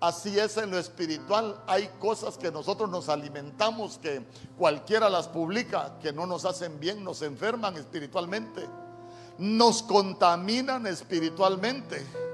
Así 0.00 0.38
es 0.38 0.56
en 0.56 0.70
lo 0.70 0.78
espiritual. 0.78 1.60
Hay 1.66 1.88
cosas 1.98 2.38
que 2.38 2.52
nosotros 2.52 2.88
nos 2.88 3.08
alimentamos 3.08 3.98
que 3.98 4.24
cualquiera 4.56 5.10
las 5.10 5.26
publica, 5.26 5.98
que 6.00 6.12
no 6.12 6.26
nos 6.26 6.44
hacen 6.44 6.78
bien, 6.78 7.02
nos 7.02 7.22
enferman 7.22 7.76
espiritualmente, 7.76 8.64
nos 9.36 9.82
contaminan 9.82 10.86
espiritualmente. 10.86 12.27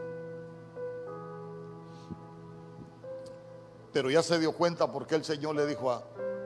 Pero 3.94 4.10
ya 4.10 4.22
se 4.22 4.38
dio 4.38 4.52
cuenta 4.52 4.92
porque 4.92 5.14
el 5.14 5.24
Señor 5.24 5.54
le 5.54 5.64
dijo 5.66 5.90
a, 5.90 6.02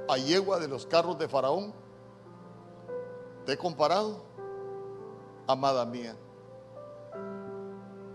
a 0.09 0.17
yegua 0.19 0.61
de 0.61 0.69
los 0.69 0.87
carros 0.87 1.19
de 1.19 1.29
Faraón, 1.29 1.75
te 3.45 3.55
he 3.55 3.59
comparado, 3.59 4.23
amada 5.47 5.85
mía. 5.87 6.15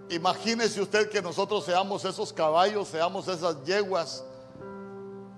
Imagínese 0.10 0.80
usted 0.80 1.10
que 1.10 1.22
nosotros 1.22 1.66
seamos 1.66 2.06
esos 2.06 2.32
caballos, 2.32 2.88
seamos 2.88 3.28
esas 3.28 3.64
yeguas, 3.64 4.24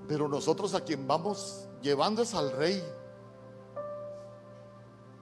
pero 0.08 0.28
nosotros 0.28 0.74
a 0.74 0.82
quien 0.82 1.08
vamos 1.08 1.66
llevando 1.82 2.22
es 2.22 2.34
al 2.34 2.52
rey. 2.52 2.84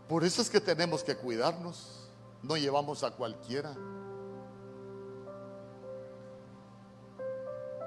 Por 0.08 0.24
eso 0.24 0.42
es 0.42 0.50
que 0.50 0.60
tenemos 0.60 1.04
que 1.04 1.16
cuidarnos, 1.16 2.10
no 2.42 2.58
llevamos 2.58 3.04
a 3.04 3.12
cualquiera. 3.12 3.76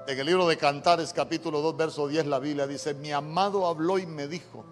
En 0.07 0.17
el 0.17 0.25
libro 0.25 0.47
de 0.47 0.55
Cantares 0.55 1.11
capítulo 1.11 1.59
2 1.59 1.75
verso 1.75 2.07
10 2.07 2.27
la 2.27 2.39
Biblia 2.39 2.65
dice, 2.65 2.93
mi 2.93 3.11
amado 3.11 3.67
habló 3.67 3.99
y 3.99 4.05
me 4.05 4.25
dijo, 4.29 4.63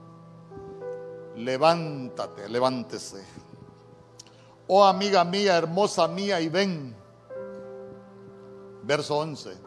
levántate, 1.35 2.47
levántese. 2.47 3.21
Oh 4.67 4.85
amiga 4.85 5.25
mía, 5.25 5.57
hermosa 5.57 6.07
mía, 6.07 6.39
y 6.39 6.47
ven. 6.47 6.95
Verso 8.83 9.17
11. 9.17 9.57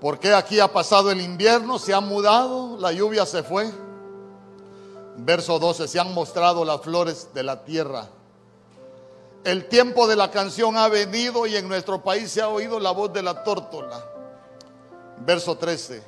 Porque 0.00 0.34
aquí 0.34 0.58
ha 0.58 0.72
pasado 0.72 1.12
el 1.12 1.20
invierno, 1.20 1.78
se 1.78 1.94
ha 1.94 2.00
mudado, 2.00 2.76
la 2.78 2.90
lluvia 2.90 3.24
se 3.26 3.44
fue. 3.44 3.70
Verso 5.18 5.60
12, 5.60 5.86
se 5.86 6.00
han 6.00 6.12
mostrado 6.14 6.64
las 6.64 6.80
flores 6.80 7.28
de 7.32 7.44
la 7.44 7.64
tierra. 7.64 8.08
El 9.44 9.68
tiempo 9.68 10.06
de 10.06 10.16
la 10.16 10.30
canción 10.30 10.76
ha 10.76 10.88
venido 10.88 11.46
y 11.46 11.56
en 11.56 11.68
nuestro 11.68 12.02
país 12.02 12.30
se 12.30 12.42
ha 12.42 12.48
oído 12.48 12.80
la 12.80 12.90
voz 12.90 13.12
de 13.12 13.22
la 13.22 13.44
tórtola. 13.44 14.04
Verso 15.24 15.56
13. 15.56 16.02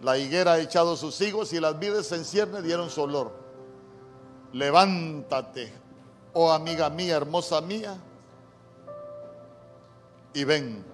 La 0.00 0.16
higuera 0.18 0.52
ha 0.52 0.58
echado 0.58 0.96
sus 0.96 1.20
higos 1.20 1.52
y 1.52 1.60
las 1.60 1.78
vides 1.78 2.10
en 2.12 2.24
cierne 2.24 2.62
dieron 2.62 2.90
su 2.90 3.02
olor. 3.02 3.32
Levántate, 4.52 5.72
oh 6.32 6.52
amiga 6.52 6.88
mía, 6.88 7.16
hermosa 7.16 7.60
mía, 7.60 7.96
y 10.32 10.44
ven. 10.44 10.84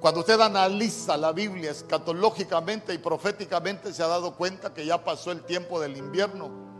Cuando 0.00 0.20
usted 0.20 0.40
analiza 0.40 1.16
la 1.16 1.32
Biblia 1.32 1.70
escatológicamente 1.72 2.94
y 2.94 2.98
proféticamente 2.98 3.92
se 3.92 4.02
ha 4.02 4.06
dado 4.06 4.34
cuenta 4.34 4.72
que 4.72 4.86
ya 4.86 5.02
pasó 5.02 5.32
el 5.32 5.42
tiempo 5.42 5.80
del 5.80 5.96
invierno 5.96 6.75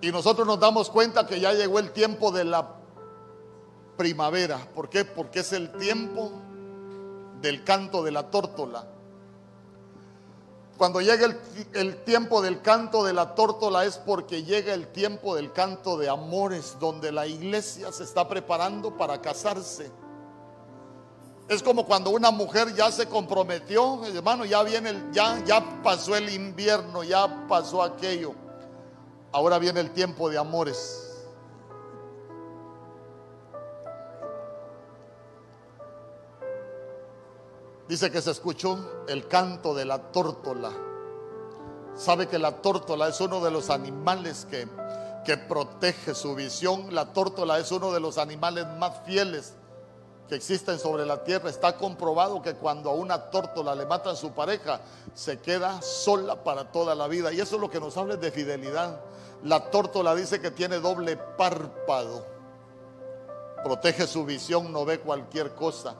y 0.00 0.12
nosotros 0.12 0.46
nos 0.46 0.60
damos 0.60 0.90
cuenta 0.90 1.26
que 1.26 1.40
ya 1.40 1.52
llegó 1.52 1.78
el 1.78 1.92
tiempo 1.92 2.30
de 2.30 2.44
la 2.44 2.76
primavera. 3.96 4.58
¿Por 4.74 4.88
qué? 4.88 5.04
Porque 5.04 5.40
es 5.40 5.52
el 5.52 5.72
tiempo 5.72 6.32
del 7.40 7.64
canto 7.64 8.02
de 8.02 8.10
la 8.10 8.30
tórtola. 8.30 8.86
Cuando 10.76 11.00
llega 11.00 11.26
el, 11.26 11.40
el, 11.72 12.04
tiempo 12.04 12.42
del 12.42 12.60
canto 12.60 13.04
de 13.04 13.12
la 13.12 13.34
tórtola 13.34 13.84
es 13.84 13.98
porque 13.98 14.42
llega 14.42 14.74
el 14.74 14.88
tiempo 14.88 15.36
del 15.36 15.52
canto 15.52 15.96
de 15.96 16.08
amores, 16.08 16.76
donde 16.80 17.12
la 17.12 17.26
iglesia 17.26 17.92
se 17.92 18.02
está 18.02 18.28
preparando 18.28 18.96
para 18.96 19.20
casarse. 19.20 19.90
Es 21.48 21.62
como 21.62 21.84
cuando 21.86 22.10
una 22.10 22.30
mujer 22.30 22.74
ya 22.74 22.90
se 22.90 23.06
comprometió, 23.06 24.04
hermano, 24.06 24.44
ya 24.46 24.62
viene 24.62 24.90
el, 24.90 25.12
ya, 25.12 25.42
ya 25.44 25.82
pasó 25.82 26.16
el 26.16 26.32
invierno, 26.32 27.04
ya 27.04 27.46
pasó 27.46 27.82
aquello. 27.82 28.34
Ahora 29.34 29.58
viene 29.58 29.80
el 29.80 29.90
tiempo 29.90 30.30
de 30.30 30.38
amores. 30.38 31.12
Dice 37.88 38.12
que 38.12 38.22
se 38.22 38.30
escuchó 38.30 39.04
el 39.08 39.26
canto 39.26 39.74
de 39.74 39.86
la 39.86 40.12
tórtola. 40.12 40.70
Sabe 41.96 42.28
que 42.28 42.38
la 42.38 42.62
tórtola 42.62 43.08
es 43.08 43.20
uno 43.20 43.40
de 43.40 43.50
los 43.50 43.70
animales 43.70 44.46
que, 44.48 44.68
que 45.24 45.36
protege 45.36 46.14
su 46.14 46.36
visión. 46.36 46.94
La 46.94 47.12
tórtola 47.12 47.58
es 47.58 47.72
uno 47.72 47.92
de 47.92 47.98
los 47.98 48.18
animales 48.18 48.68
más 48.78 49.04
fieles 49.04 49.56
que 50.28 50.34
existen 50.34 50.78
sobre 50.78 51.04
la 51.04 51.22
tierra. 51.22 51.50
Está 51.50 51.76
comprobado 51.76 52.40
que 52.40 52.54
cuando 52.54 52.90
a 52.90 52.94
una 52.94 53.30
tórtola 53.30 53.74
le 53.74 53.86
matan 53.86 54.16
su 54.16 54.32
pareja, 54.32 54.80
se 55.14 55.38
queda 55.40 55.80
sola 55.82 56.42
para 56.42 56.70
toda 56.70 56.94
la 56.94 57.08
vida. 57.08 57.32
Y 57.32 57.40
eso 57.40 57.56
es 57.56 57.60
lo 57.60 57.70
que 57.70 57.80
nos 57.80 57.96
habla 57.96 58.16
de 58.16 58.30
fidelidad. 58.30 59.00
La 59.44 59.70
tórtola 59.70 60.14
dice 60.14 60.40
que 60.40 60.50
tiene 60.50 60.80
doble 60.80 61.16
párpado. 61.16 62.24
Protege 63.62 64.06
su 64.06 64.24
visión, 64.24 64.72
no 64.72 64.84
ve 64.84 65.00
cualquier 65.00 65.54
cosa. 65.54 65.94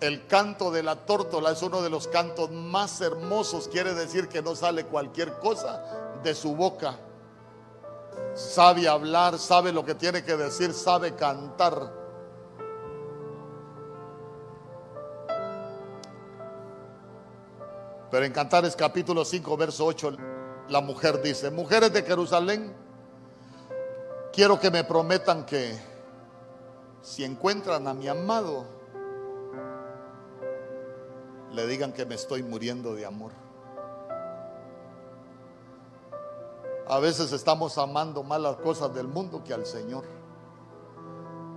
El 0.00 0.26
canto 0.26 0.70
de 0.70 0.82
la 0.82 0.96
tórtola 1.06 1.52
es 1.52 1.62
uno 1.62 1.80
de 1.80 1.90
los 1.90 2.08
cantos 2.08 2.50
más 2.50 3.00
hermosos. 3.00 3.68
Quiere 3.68 3.94
decir 3.94 4.28
que 4.28 4.42
no 4.42 4.56
sale 4.56 4.84
cualquier 4.84 5.38
cosa 5.38 5.82
de 6.22 6.34
su 6.34 6.54
boca. 6.56 6.98
Sabe 8.34 8.88
hablar, 8.88 9.38
sabe 9.38 9.72
lo 9.72 9.84
que 9.84 9.94
tiene 9.94 10.24
que 10.24 10.36
decir, 10.36 10.72
sabe 10.74 11.14
cantar. 11.14 12.03
Pero 18.14 18.26
en 18.26 18.32
Cantares 18.32 18.76
capítulo 18.76 19.24
5, 19.24 19.56
verso 19.56 19.86
8 19.86 20.12
la 20.68 20.80
mujer 20.80 21.20
dice, 21.20 21.50
mujeres 21.50 21.92
de 21.92 22.04
Jerusalén, 22.04 22.72
quiero 24.32 24.60
que 24.60 24.70
me 24.70 24.84
prometan 24.84 25.44
que 25.44 25.76
si 27.02 27.24
encuentran 27.24 27.88
a 27.88 27.92
mi 27.92 28.06
amado, 28.06 28.66
le 31.50 31.66
digan 31.66 31.92
que 31.92 32.06
me 32.06 32.14
estoy 32.14 32.44
muriendo 32.44 32.94
de 32.94 33.04
amor. 33.04 33.32
A 36.86 37.00
veces 37.00 37.32
estamos 37.32 37.76
amando 37.78 38.22
más 38.22 38.40
las 38.40 38.54
cosas 38.58 38.94
del 38.94 39.08
mundo 39.08 39.42
que 39.42 39.52
al 39.52 39.66
Señor. 39.66 40.04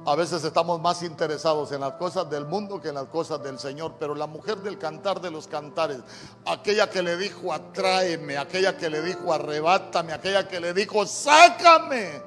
A 0.08 0.16
veces 0.16 0.42
estamos 0.46 0.80
más 0.80 1.04
interesados 1.04 1.74
en 1.74 1.82
las 1.82 1.92
cosas 1.96 2.30
del 2.30 2.46
mundo 2.46 2.80
que 2.80 2.88
en 2.88 2.96
las 2.96 3.08
cosas 3.10 3.44
del 3.44 3.60
Señor. 3.60 3.96
Pero 4.00 4.16
la 4.16 4.26
mujer 4.26 4.56
del 4.60 4.78
cantar 4.78 5.20
de 5.20 5.30
los 5.30 5.48
cantares, 5.48 6.00
aquella 6.46 6.90
que 6.90 7.04
le 7.04 7.18
dijo 7.18 7.52
atráeme, 7.52 8.38
aquella 8.38 8.78
que 8.78 8.90
le 8.90 9.02
dijo 9.02 9.34
arrebátame, 9.34 10.14
aquella 10.14 10.48
que 10.48 10.62
le 10.62 10.74
dijo 10.74 11.06
sácame. 11.06 12.22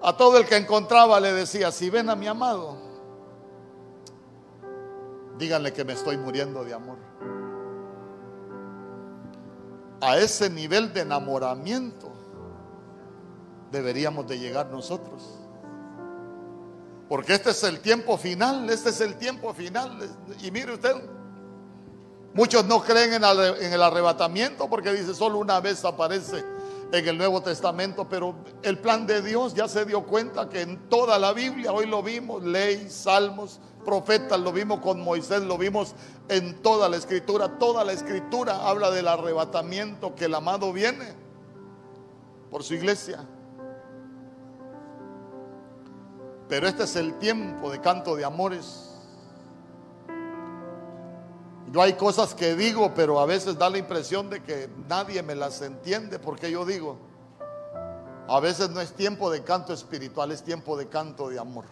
A 0.00 0.16
todo 0.16 0.38
el 0.38 0.46
que 0.46 0.56
encontraba 0.56 1.20
le 1.20 1.34
decía, 1.34 1.70
si 1.70 1.90
ven 1.90 2.08
a 2.08 2.16
mi 2.16 2.26
amado, 2.26 2.78
díganle 5.36 5.74
que 5.74 5.84
me 5.84 5.92
estoy 5.92 6.16
muriendo 6.16 6.64
de 6.64 6.72
amor. 6.72 6.96
A 10.00 10.16
ese 10.16 10.48
nivel 10.48 10.90
de 10.94 11.02
enamoramiento 11.02 12.11
deberíamos 13.72 14.28
de 14.28 14.38
llegar 14.38 14.66
nosotros. 14.70 15.22
Porque 17.08 17.34
este 17.34 17.50
es 17.50 17.62
el 17.64 17.80
tiempo 17.80 18.16
final, 18.16 18.70
este 18.70 18.90
es 18.90 19.00
el 19.00 19.16
tiempo 19.16 19.52
final. 19.52 19.98
Y 20.42 20.50
mire 20.50 20.74
usted, 20.74 20.94
muchos 22.32 22.64
no 22.66 22.82
creen 22.82 23.14
en, 23.14 23.72
el 23.72 23.82
arrebatamiento 23.82 24.68
porque 24.70 24.92
dice 24.92 25.14
solo 25.14 25.38
una 25.38 25.60
vez 25.60 25.84
aparece 25.84 26.44
en 26.92 27.08
el 27.08 27.16
Nuevo 27.18 27.42
Testamento, 27.42 28.06
pero 28.08 28.34
el 28.62 28.78
plan 28.78 29.06
de 29.06 29.22
Dios 29.22 29.54
ya 29.54 29.66
se 29.66 29.84
dio 29.86 30.04
cuenta 30.04 30.48
que 30.48 30.60
en 30.60 30.88
toda 30.88 31.18
la 31.18 31.32
Biblia, 31.32 31.72
hoy 31.72 31.86
lo 31.86 32.02
vimos, 32.02 32.42
ley, 32.42 32.88
salmos, 32.90 33.60
profetas, 33.84 34.38
lo 34.38 34.52
vimos 34.52 34.80
con 34.80 35.00
Moisés, 35.00 35.42
lo 35.42 35.56
vimos 35.56 35.94
en 36.28 36.62
toda 36.62 36.90
la 36.90 36.96
escritura, 36.96 37.58
toda 37.58 37.82
la 37.84 37.92
escritura 37.92 38.68
habla 38.68 38.90
del 38.90 39.08
arrebatamiento 39.08 40.14
que 40.14 40.26
el 40.26 40.34
amado 40.34 40.72
viene 40.72 41.14
por 42.50 42.62
su 42.62 42.74
iglesia. 42.74 43.26
Pero 46.52 46.68
este 46.68 46.82
es 46.82 46.96
el 46.96 47.14
tiempo 47.14 47.70
de 47.70 47.80
canto 47.80 48.14
de 48.14 48.26
amores. 48.26 48.90
Yo 51.70 51.80
hay 51.80 51.94
cosas 51.94 52.34
que 52.34 52.54
digo, 52.54 52.92
pero 52.94 53.20
a 53.20 53.24
veces 53.24 53.56
da 53.56 53.70
la 53.70 53.78
impresión 53.78 54.28
de 54.28 54.42
que 54.42 54.68
nadie 54.86 55.22
me 55.22 55.34
las 55.34 55.62
entiende 55.62 56.18
porque 56.18 56.50
yo 56.50 56.66
digo. 56.66 56.98
A 58.28 58.38
veces 58.38 58.68
no 58.68 58.82
es 58.82 58.92
tiempo 58.92 59.30
de 59.30 59.42
canto 59.42 59.72
espiritual, 59.72 60.30
es 60.30 60.42
tiempo 60.42 60.76
de 60.76 60.88
canto 60.88 61.30
de 61.30 61.38
amor. 61.38 61.64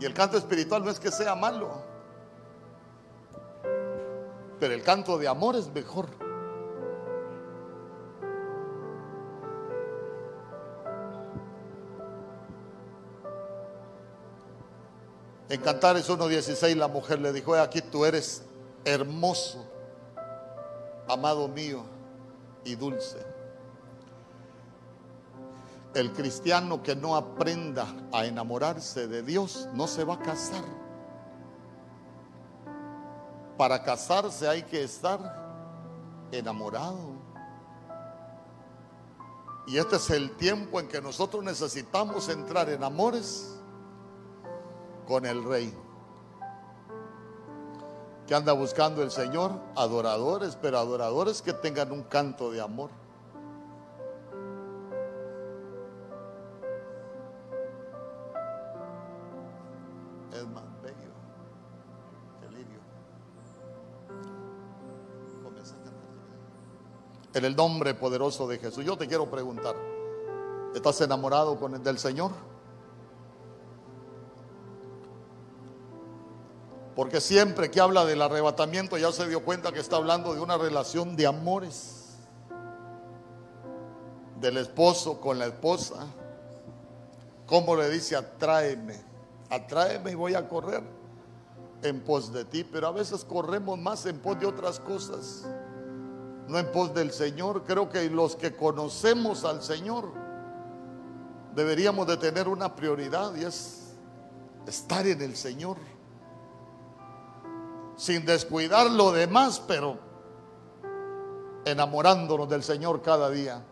Y 0.00 0.04
el 0.04 0.12
canto 0.12 0.36
espiritual 0.36 0.84
no 0.84 0.90
es 0.90 0.98
que 0.98 1.12
sea 1.12 1.36
malo, 1.36 1.70
pero 4.58 4.74
el 4.74 4.82
canto 4.82 5.18
de 5.18 5.28
amor 5.28 5.54
es 5.54 5.72
mejor. 5.72 6.33
En 15.48 15.60
Cantares 15.60 16.08
1.16 16.08 16.74
la 16.74 16.88
mujer 16.88 17.20
le 17.20 17.32
dijo, 17.32 17.54
aquí 17.54 17.82
tú 17.82 18.04
eres 18.04 18.42
hermoso, 18.84 19.64
amado 21.06 21.48
mío 21.48 21.84
y 22.64 22.74
dulce. 22.76 23.18
El 25.94 26.12
cristiano 26.12 26.82
que 26.82 26.96
no 26.96 27.14
aprenda 27.14 27.86
a 28.10 28.24
enamorarse 28.24 29.06
de 29.06 29.22
Dios 29.22 29.68
no 29.74 29.86
se 29.86 30.02
va 30.02 30.14
a 30.14 30.18
casar. 30.18 30.64
Para 33.58 33.82
casarse 33.82 34.48
hay 34.48 34.62
que 34.62 34.82
estar 34.82 35.44
enamorado. 36.32 37.14
Y 39.66 39.78
este 39.78 39.96
es 39.96 40.10
el 40.10 40.36
tiempo 40.36 40.80
en 40.80 40.88
que 40.88 41.00
nosotros 41.00 41.44
necesitamos 41.44 42.28
entrar 42.28 42.68
en 42.70 42.82
amores 42.82 43.53
con 45.06 45.26
el 45.26 45.44
rey. 45.44 45.74
Que 48.26 48.34
anda 48.34 48.52
buscando 48.52 49.02
el 49.02 49.10
Señor? 49.10 49.52
Adoradores, 49.76 50.56
pero 50.60 50.78
adoradores 50.78 51.42
que 51.42 51.52
tengan 51.52 51.92
un 51.92 52.04
canto 52.04 52.50
de 52.50 52.60
amor. 52.60 52.90
Es 60.32 60.46
más 60.48 60.64
bello 60.82 61.12
que 62.40 62.48
lirio. 62.50 62.80
En 67.34 67.44
el 67.44 67.54
nombre 67.54 67.94
poderoso 67.94 68.48
de 68.48 68.58
Jesús. 68.58 68.84
Yo 68.84 68.96
te 68.96 69.06
quiero 69.06 69.30
preguntar, 69.30 69.76
¿estás 70.74 71.00
enamorado 71.02 71.58
con 71.58 71.74
el 71.74 71.82
del 71.82 71.98
Señor? 71.98 72.53
Porque 76.94 77.20
siempre 77.20 77.70
que 77.70 77.80
habla 77.80 78.04
del 78.04 78.22
arrebatamiento 78.22 78.96
ya 78.96 79.10
se 79.10 79.26
dio 79.28 79.44
cuenta 79.44 79.72
que 79.72 79.80
está 79.80 79.96
hablando 79.96 80.32
de 80.32 80.40
una 80.40 80.56
relación 80.56 81.16
de 81.16 81.26
amores. 81.26 82.18
Del 84.40 84.58
esposo 84.58 85.20
con 85.20 85.38
la 85.38 85.46
esposa. 85.46 86.06
Como 87.46 87.74
le 87.74 87.90
dice, 87.90 88.14
atráeme, 88.16 89.02
atráeme 89.50 90.12
y 90.12 90.14
voy 90.14 90.34
a 90.34 90.48
correr 90.48 90.82
en 91.82 92.00
pos 92.00 92.32
de 92.32 92.44
ti. 92.44 92.62
Pero 92.62 92.86
a 92.86 92.92
veces 92.92 93.24
corremos 93.24 93.78
más 93.78 94.06
en 94.06 94.18
pos 94.20 94.38
de 94.38 94.46
otras 94.46 94.78
cosas. 94.78 95.44
No 96.46 96.58
en 96.58 96.70
pos 96.70 96.94
del 96.94 97.10
Señor. 97.10 97.64
Creo 97.64 97.88
que 97.88 98.08
los 98.08 98.36
que 98.36 98.54
conocemos 98.54 99.44
al 99.44 99.62
Señor 99.62 100.12
deberíamos 101.56 102.06
de 102.06 102.16
tener 102.18 102.46
una 102.46 102.76
prioridad 102.76 103.34
y 103.34 103.44
es 103.44 103.94
estar 104.66 105.06
en 105.06 105.20
el 105.22 105.36
Señor 105.36 105.76
sin 107.96 108.24
descuidar 108.24 108.90
lo 108.90 109.12
demás, 109.12 109.62
pero 109.66 109.98
enamorándonos 111.64 112.48
del 112.48 112.62
Señor 112.62 113.02
cada 113.02 113.30
día. 113.30 113.62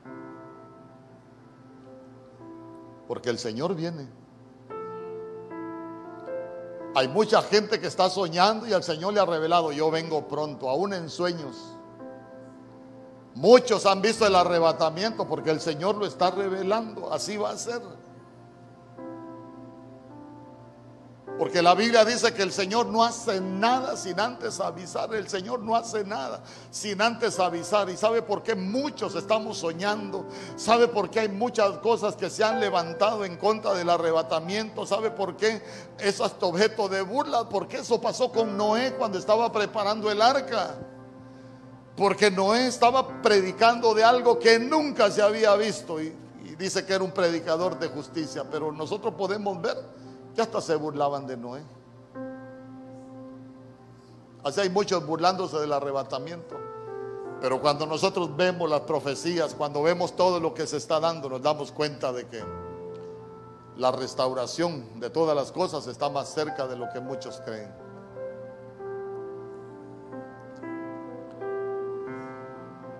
Porque 3.08 3.30
el 3.30 3.38
Señor 3.38 3.74
viene. 3.74 4.08
Hay 6.94 7.08
mucha 7.08 7.40
gente 7.42 7.80
que 7.80 7.86
está 7.86 8.10
soñando 8.10 8.66
y 8.66 8.72
al 8.72 8.82
Señor 8.82 9.14
le 9.14 9.20
ha 9.20 9.24
revelado, 9.24 9.72
yo 9.72 9.90
vengo 9.90 10.28
pronto, 10.28 10.68
aún 10.68 10.92
en 10.92 11.08
sueños. 11.08 11.56
Muchos 13.34 13.86
han 13.86 14.02
visto 14.02 14.26
el 14.26 14.34
arrebatamiento 14.34 15.26
porque 15.26 15.50
el 15.50 15.60
Señor 15.60 15.96
lo 15.96 16.04
está 16.04 16.30
revelando, 16.30 17.10
así 17.12 17.38
va 17.38 17.50
a 17.50 17.56
ser. 17.56 17.80
Porque 21.38 21.62
la 21.62 21.74
Biblia 21.74 22.04
dice 22.04 22.34
que 22.34 22.42
el 22.42 22.52
Señor 22.52 22.86
no 22.86 23.02
hace 23.02 23.40
nada 23.40 23.96
sin 23.96 24.20
antes 24.20 24.60
avisar. 24.60 25.14
El 25.14 25.28
Señor 25.28 25.60
no 25.60 25.74
hace 25.74 26.04
nada 26.04 26.42
sin 26.70 27.00
antes 27.00 27.38
avisar. 27.40 27.88
¿Y 27.88 27.96
sabe 27.96 28.22
por 28.22 28.42
qué 28.42 28.54
muchos 28.54 29.14
estamos 29.14 29.58
soñando? 29.58 30.26
¿Sabe 30.56 30.88
por 30.88 31.10
qué 31.10 31.20
hay 31.20 31.28
muchas 31.28 31.78
cosas 31.78 32.16
que 32.16 32.28
se 32.28 32.44
han 32.44 32.60
levantado 32.60 33.24
en 33.24 33.36
contra 33.36 33.72
del 33.72 33.88
arrebatamiento? 33.88 34.86
¿Sabe 34.86 35.10
por 35.10 35.36
qué 35.36 35.62
es 35.98 36.20
hasta 36.20 36.46
objeto 36.46 36.88
de 36.88 37.00
burla? 37.00 37.48
Porque 37.48 37.78
eso 37.78 38.00
pasó 38.00 38.30
con 38.30 38.56
Noé 38.56 38.92
cuando 38.92 39.18
estaba 39.18 39.50
preparando 39.50 40.10
el 40.10 40.20
arca. 40.20 40.76
Porque 41.96 42.30
Noé 42.30 42.66
estaba 42.66 43.22
predicando 43.22 43.94
de 43.94 44.04
algo 44.04 44.38
que 44.38 44.58
nunca 44.58 45.10
se 45.10 45.22
había 45.22 45.56
visto. 45.56 46.00
Y, 46.00 46.14
y 46.44 46.56
dice 46.56 46.84
que 46.84 46.92
era 46.92 47.02
un 47.02 47.12
predicador 47.12 47.78
de 47.78 47.88
justicia. 47.88 48.44
Pero 48.50 48.70
nosotros 48.70 49.14
podemos 49.14 49.60
ver 49.60 50.01
ya 50.34 50.44
hasta 50.44 50.60
se 50.60 50.74
burlaban 50.76 51.26
de 51.26 51.36
Noé. 51.36 51.62
Así 54.44 54.60
hay 54.60 54.70
muchos 54.70 55.06
burlándose 55.06 55.58
del 55.58 55.72
arrebatamiento. 55.72 56.56
Pero 57.40 57.60
cuando 57.60 57.86
nosotros 57.86 58.36
vemos 58.36 58.70
las 58.70 58.82
profecías, 58.82 59.54
cuando 59.54 59.82
vemos 59.82 60.14
todo 60.14 60.38
lo 60.38 60.54
que 60.54 60.66
se 60.66 60.76
está 60.76 61.00
dando, 61.00 61.28
nos 61.28 61.42
damos 61.42 61.72
cuenta 61.72 62.12
de 62.12 62.26
que 62.26 62.42
la 63.76 63.90
restauración 63.90 65.00
de 65.00 65.10
todas 65.10 65.34
las 65.34 65.50
cosas 65.50 65.86
está 65.86 66.08
más 66.08 66.28
cerca 66.28 66.66
de 66.66 66.76
lo 66.76 66.88
que 66.92 67.00
muchos 67.00 67.40
creen. 67.44 67.72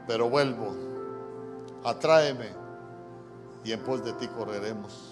Pero 0.07 0.29
vuelvo, 0.29 0.75
atráeme 1.85 2.51
y 3.65 3.73
en 3.73 3.81
pos 3.81 4.05
de 4.05 4.13
ti 4.15 4.27
correremos. 4.29 5.12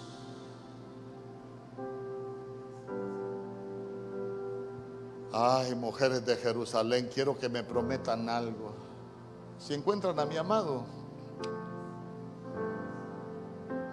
Ay, 5.32 5.76
mujeres 5.76 6.26
de 6.26 6.36
Jerusalén, 6.36 7.08
quiero 7.12 7.38
que 7.38 7.48
me 7.48 7.62
prometan 7.62 8.28
algo. 8.28 8.74
Si 9.58 9.74
encuentran 9.74 10.18
a 10.18 10.26
mi 10.26 10.36
amado, 10.36 10.84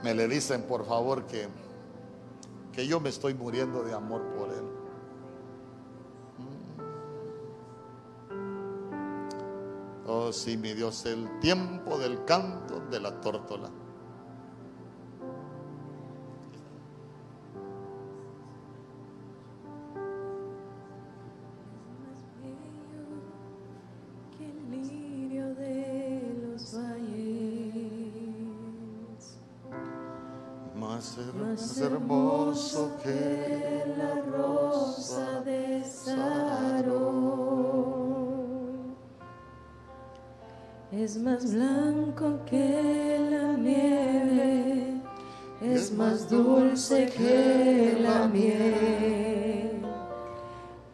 me 0.04 0.16
le 0.16 0.28
dicen 0.28 0.64
por 0.64 0.86
favor 0.86 1.26
que, 1.26 1.48
que 2.72 2.88
yo 2.88 3.00
me 3.00 3.10
estoy 3.10 3.36
muriendo 3.36 3.84
de 3.84 3.94
amor 3.94 4.24
por 4.36 4.50
él. 4.50 4.64
Mm. 6.40 6.82
Oh, 10.08 10.34
sí, 10.34 10.58
mi 10.58 10.74
Dios, 10.74 11.06
el 11.06 11.40
tiempo 11.40 12.00
del 12.00 12.26
canto 12.26 12.80
de 12.90 13.00
la 13.00 13.22
tórtola. 13.22 13.70
más 31.18 31.80
hermoso 31.80 32.92
que 33.02 33.84
la 33.98 34.22
rosa 34.38 35.42
de 35.42 35.84
Sarón. 35.84 37.08
Es 40.92 41.18
más 41.18 41.54
blanco 41.54 42.40
que 42.46 43.18
la 43.32 43.54
nieve, 43.54 45.02
es 45.62 45.92
más 45.92 46.30
dulce 46.30 47.08
que 47.08 47.98
la 48.00 48.28
miel. 48.28 49.82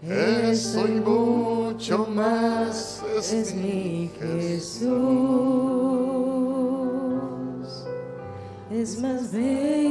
Eso 0.01 0.87
y 0.87 1.01
mucho 1.01 2.07
más 2.07 3.01
es, 3.17 3.33
es 3.33 3.55
mi 3.55 4.09
Jesús. 4.19 4.93
Es 8.71 8.99
más 9.01 9.31
bello 9.31 9.82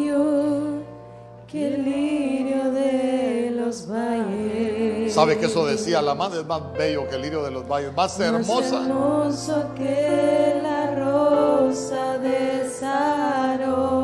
¿Sabe 5.12 5.38
que 5.38 5.46
eso 5.46 5.66
decía 5.66 6.00
la 6.00 6.14
madre? 6.14 6.40
Es 6.40 6.46
más 6.46 6.72
bello 6.72 7.08
que 7.08 7.16
el 7.16 7.22
lirio 7.22 7.42
de 7.42 7.50
los 7.50 7.68
valles, 7.68 7.94
más 7.94 8.18
hermosa. 8.18 8.80
Más 8.80 8.88
hermoso 8.88 9.66
que 9.76 10.60
la 10.62 10.94
rosa 10.94 12.18
de 12.18 12.70
Sarón. 12.70 14.02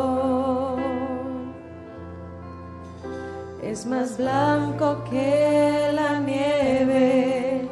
es 3.62 3.86
más 3.86 4.16
blanco 4.16 5.04
que 5.10 5.90
la 5.92 6.18
nieve, 6.20 7.68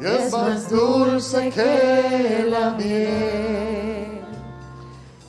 y 0.00 0.04
es 0.04 0.32
más 0.32 0.70
dulce 0.70 1.50
que 1.50 2.46
la 2.48 2.70
miel. 2.70 4.22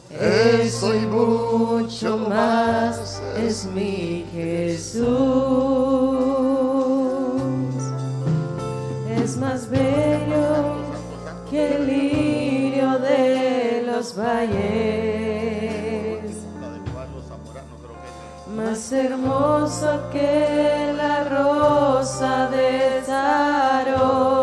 Eso 0.10 0.94
y 0.96 1.06
mucho 1.08 2.18
más 2.18 3.22
es 3.38 3.66
mi 3.66 4.26
Jesús. 4.32 5.93
Bello 9.74 10.48
que 11.50 11.60
el 11.76 11.82
lirio 11.88 12.90
de 13.00 13.84
los 13.86 14.16
valles. 14.18 14.74
Más 18.56 18.92
hermoso 18.92 19.90
que 20.12 20.94
la 20.96 21.16
rosa 21.24 22.34
de 22.56 23.02
Sarón. 23.06 24.34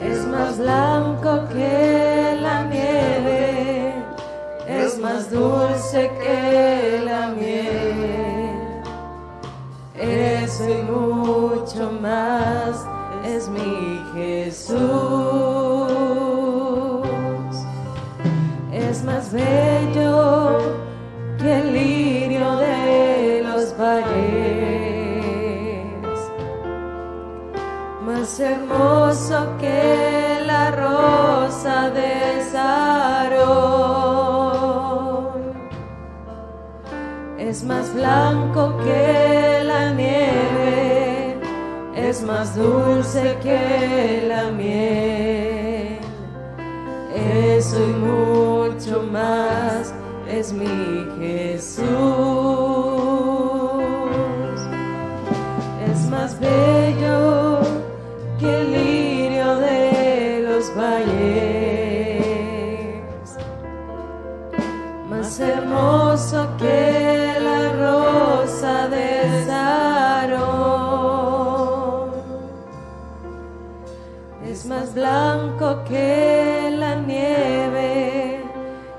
Es 0.00 0.20
más 0.26 0.58
blanco 0.58 1.30
que 1.52 2.38
la 2.40 2.64
nieve, 2.64 3.94
es 4.66 4.98
más 4.98 5.30
dulce 5.30 6.10
que 6.20 6.25
Eso 10.56 10.70
y 10.70 10.82
mucho 10.84 11.92
más 12.00 12.86
es 13.26 13.46
mi 13.50 14.00
Jesús. 14.14 14.78
Es 18.72 19.04
más 19.04 19.30
bello 19.34 20.58
que 21.36 21.58
el 21.60 21.72
lirio 21.74 22.56
de 22.56 23.42
los 23.46 23.76
valles 23.76 24.16
más 28.06 28.40
hermoso 28.40 29.46
que 29.60 30.40
la 30.46 30.70
rosa 30.70 31.90
de 31.90 32.42
Sarón. 32.50 33.76
Es 37.38 37.62
más 37.62 37.92
blanco 37.92 38.76
que 38.78 39.62
la 39.64 39.90
nieve, 39.92 40.45
es 42.08 42.22
más 42.22 42.54
dulce 42.54 43.36
que 43.42 44.24
la 44.28 44.50
miel. 44.50 45.98
Eso 47.14 47.76
y 47.82 47.92
mucho 47.92 49.02
más 49.10 49.92
es 50.28 50.52
mi 50.52 51.06
Jesús 51.18 52.25
blanco 74.96 75.84
que 75.84 76.70
la 76.72 76.94
nieve, 76.94 78.40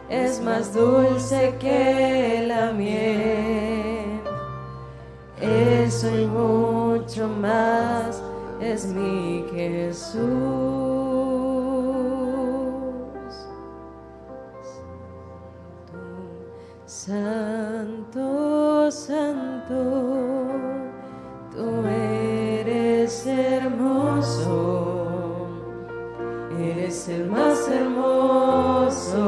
es 0.09 0.39
más 0.41 0.71
dulce 0.71 1.55
que 1.59 2.45
la 2.47 2.71
miel. 2.71 4.21
Eso 5.41 6.07
y 6.15 6.27
mucho 6.27 7.27
más 7.27 8.21
es 8.61 8.85
mi 8.85 9.43
Jesús. 9.51 10.17
Santo, 16.85 18.29
santo, 18.91 20.16
eres 26.97 27.09
el 27.09 27.27
más 27.29 27.67
hermoso. 27.69 29.27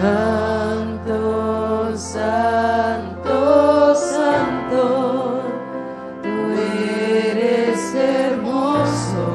Santo, 0.00 1.96
santo, 1.96 3.94
santo, 3.96 5.42
tú 6.22 6.28
eres 6.86 7.94
hermoso, 7.96 9.26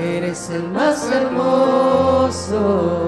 eres 0.00 0.50
el 0.50 0.64
más 0.70 1.08
hermoso. 1.12 3.05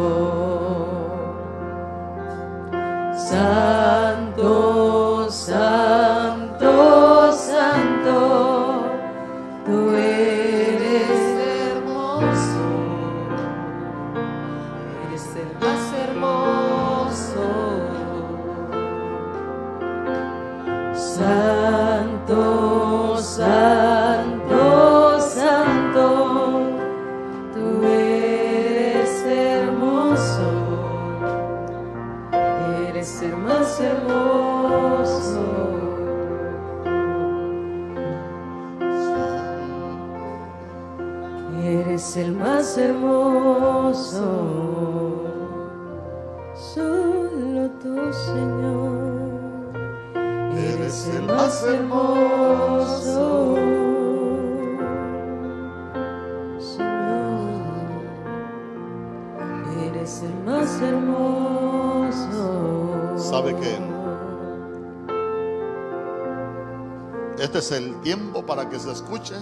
Para 68.59 68.71
que 68.71 68.81
se 68.81 68.91
escuche 68.91 69.37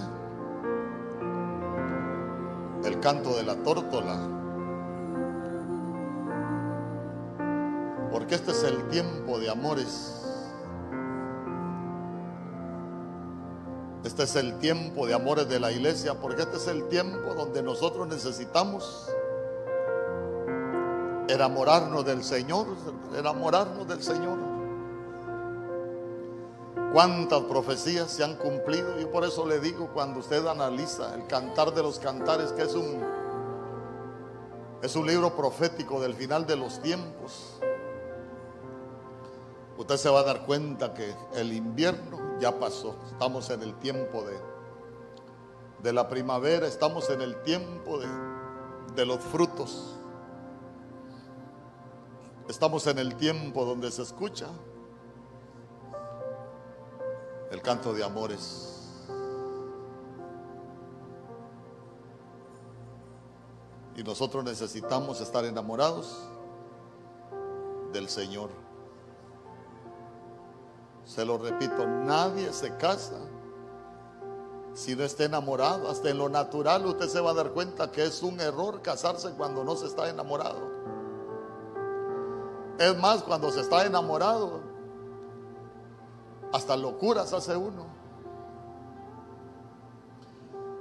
el 2.85 2.99
canto 2.99 3.35
de 3.35 3.41
la 3.41 3.55
tórtola. 3.55 4.15
Porque 8.11 8.35
este 8.35 8.51
es 8.51 8.61
el 8.61 8.87
tiempo 8.89 9.39
de 9.39 9.49
amores. 9.49 10.23
Este 14.03 14.21
es 14.21 14.35
el 14.35 14.59
tiempo 14.59 15.07
de 15.07 15.15
amores 15.15 15.49
de 15.49 15.59
la 15.59 15.71
iglesia, 15.71 16.13
porque 16.21 16.43
este 16.43 16.57
es 16.57 16.67
el 16.67 16.87
tiempo 16.87 17.33
donde 17.33 17.63
nosotros 17.63 18.07
necesitamos 18.07 19.09
enamorarnos 21.27 22.05
del 22.05 22.23
Señor, 22.23 22.67
enamorarnos 23.17 23.87
del 23.87 24.03
Señor. 24.03 24.46
Cuántas 26.93 27.41
profecías 27.41 28.09
se 28.09 28.23
han 28.23 28.35
cumplido 28.35 28.99
y 28.99 29.05
por 29.05 29.25
eso 29.25 29.45
le 29.45 29.59
digo 29.59 29.89
cuando 29.93 30.19
usted 30.19 30.45
analiza 30.47 31.13
el 31.15 31.27
cantar 31.27 31.73
de 31.73 31.83
los 31.83 31.99
cantares 31.99 32.53
que 32.53 32.63
es 32.63 32.73
un 32.73 33.03
es 34.81 34.95
un 34.95 35.05
libro 35.07 35.35
profético 35.35 35.99
del 35.99 36.13
final 36.13 36.45
de 36.45 36.55
los 36.55 36.81
tiempos. 36.81 37.59
Usted 39.77 39.97
se 39.97 40.09
va 40.09 40.19
a 40.19 40.23
dar 40.23 40.45
cuenta 40.45 40.93
que 40.93 41.13
el 41.35 41.51
invierno 41.51 42.39
ya 42.39 42.57
pasó. 42.59 42.95
Estamos 43.11 43.49
en 43.49 43.63
el 43.63 43.73
tiempo 43.79 44.23
de, 44.23 44.37
de 45.83 45.93
la 45.93 46.07
primavera, 46.07 46.67
estamos 46.67 47.09
en 47.09 47.21
el 47.21 47.41
tiempo 47.41 47.97
de, 47.97 48.07
de 48.95 49.05
los 49.05 49.19
frutos. 49.19 49.95
Estamos 52.47 52.87
en 52.87 52.99
el 52.99 53.15
tiempo 53.15 53.65
donde 53.65 53.91
se 53.91 54.03
escucha 54.03 54.47
el 57.51 57.61
canto 57.61 57.93
de 57.93 58.03
amores. 58.03 58.73
Y 63.95 64.03
nosotros 64.03 64.43
necesitamos 64.43 65.21
estar 65.21 65.43
enamorados 65.45 66.17
del 67.91 68.09
Señor. 68.09 68.49
Se 71.03 71.25
lo 71.25 71.37
repito, 71.37 71.87
nadie 71.87 72.53
se 72.53 72.75
casa 72.77 73.17
si 74.73 74.95
no 74.95 75.03
está 75.03 75.23
enamorado. 75.23 75.89
Hasta 75.89 76.09
en 76.09 76.19
lo 76.19 76.29
natural 76.29 76.85
usted 76.85 77.07
se 77.07 77.19
va 77.19 77.31
a 77.31 77.33
dar 77.33 77.51
cuenta 77.51 77.91
que 77.91 78.05
es 78.05 78.21
un 78.21 78.39
error 78.39 78.81
casarse 78.81 79.31
cuando 79.31 79.63
no 79.63 79.75
se 79.75 79.87
está 79.87 80.09
enamorado. 80.09 80.59
Es 82.77 82.95
más, 82.99 83.23
cuando 83.23 83.49
se 83.51 83.61
está 83.61 83.85
enamorado, 83.87 84.61
hasta 86.53 86.77
locuras 86.77 87.33
hace 87.33 87.55
uno. 87.55 87.85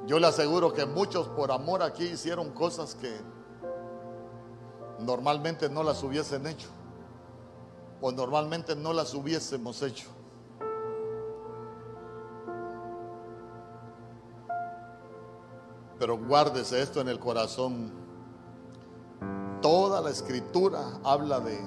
Yo 0.06 0.20
le 0.20 0.26
aseguro 0.28 0.72
que 0.72 0.86
muchos 0.86 1.26
por 1.28 1.50
amor 1.50 1.82
aquí 1.82 2.04
hicieron 2.04 2.50
cosas 2.50 2.94
que 2.94 3.20
normalmente 5.00 5.68
no 5.68 5.82
las 5.82 6.02
hubiesen 6.02 6.46
hecho 6.46 6.68
o 8.00 8.12
normalmente 8.12 8.76
no 8.76 8.92
las 8.92 9.14
hubiésemos 9.14 9.82
hecho. 9.82 10.08
Pero 15.98 16.18
guárdese 16.18 16.82
esto 16.82 17.00
en 17.00 17.08
el 17.08 17.18
corazón. 17.18 17.90
Toda 19.62 20.00
la 20.00 20.10
escritura 20.10 21.00
habla 21.02 21.40
de 21.40 21.58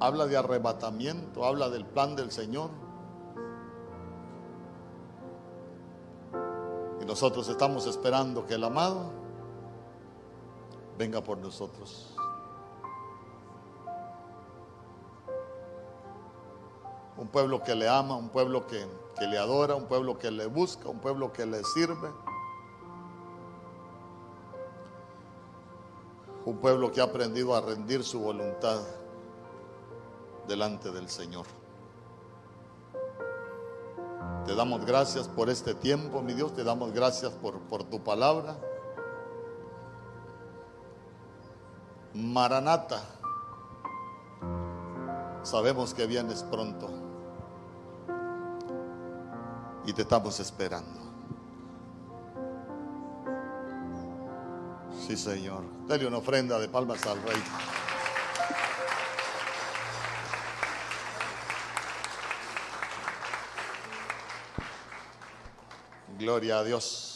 habla 0.00 0.26
de 0.26 0.36
arrebatamiento, 0.36 1.44
habla 1.44 1.68
del 1.70 1.84
plan 1.84 2.14
del 2.16 2.30
Señor. 2.30 2.70
Nosotros 7.08 7.48
estamos 7.48 7.86
esperando 7.86 8.46
que 8.46 8.52
el 8.52 8.64
amado 8.64 9.10
venga 10.98 11.22
por 11.22 11.38
nosotros. 11.38 12.14
Un 17.16 17.28
pueblo 17.28 17.64
que 17.64 17.74
le 17.74 17.88
ama, 17.88 18.14
un 18.14 18.28
pueblo 18.28 18.66
que, 18.66 18.86
que, 19.18 19.26
le 19.26 19.38
adora, 19.38 19.74
un 19.74 19.86
pueblo 19.86 20.18
que 20.18 20.30
le 20.30 20.44
busca, 20.46 20.90
un 20.90 20.98
pueblo 20.98 21.32
que 21.32 21.46
le 21.46 21.64
sirve. 21.64 22.10
Un 26.44 26.58
pueblo 26.58 26.92
que 26.92 27.00
ha 27.00 27.04
aprendido 27.04 27.56
a 27.56 27.62
rendir 27.62 28.04
su 28.04 28.20
voluntad 28.20 28.82
delante 30.46 30.90
del 30.90 31.08
Señor. 31.08 31.46
Te 34.46 34.54
damos 34.54 34.84
gracias 34.84 35.28
por 35.28 35.50
este 35.50 35.74
tiempo, 35.74 36.22
mi 36.22 36.32
Dios. 36.32 36.54
Te 36.54 36.64
damos 36.64 36.92
gracias 36.92 37.32
por, 37.32 37.58
por 37.60 37.84
tu 37.84 38.02
palabra. 38.02 38.56
Maranata. 42.14 43.02
Sabemos 45.42 45.94
que 45.94 46.06
vienes 46.06 46.42
pronto. 46.42 46.90
Y 49.86 49.92
te 49.92 50.02
estamos 50.02 50.38
esperando. 50.40 51.00
Sí, 55.06 55.16
Señor. 55.16 55.62
Dale 55.86 56.06
una 56.06 56.18
ofrenda 56.18 56.58
de 56.58 56.68
palmas 56.68 57.06
al 57.06 57.22
Rey. 57.22 57.42
Gloria 66.18 66.58
a 66.58 66.64
Dios. 66.64 67.07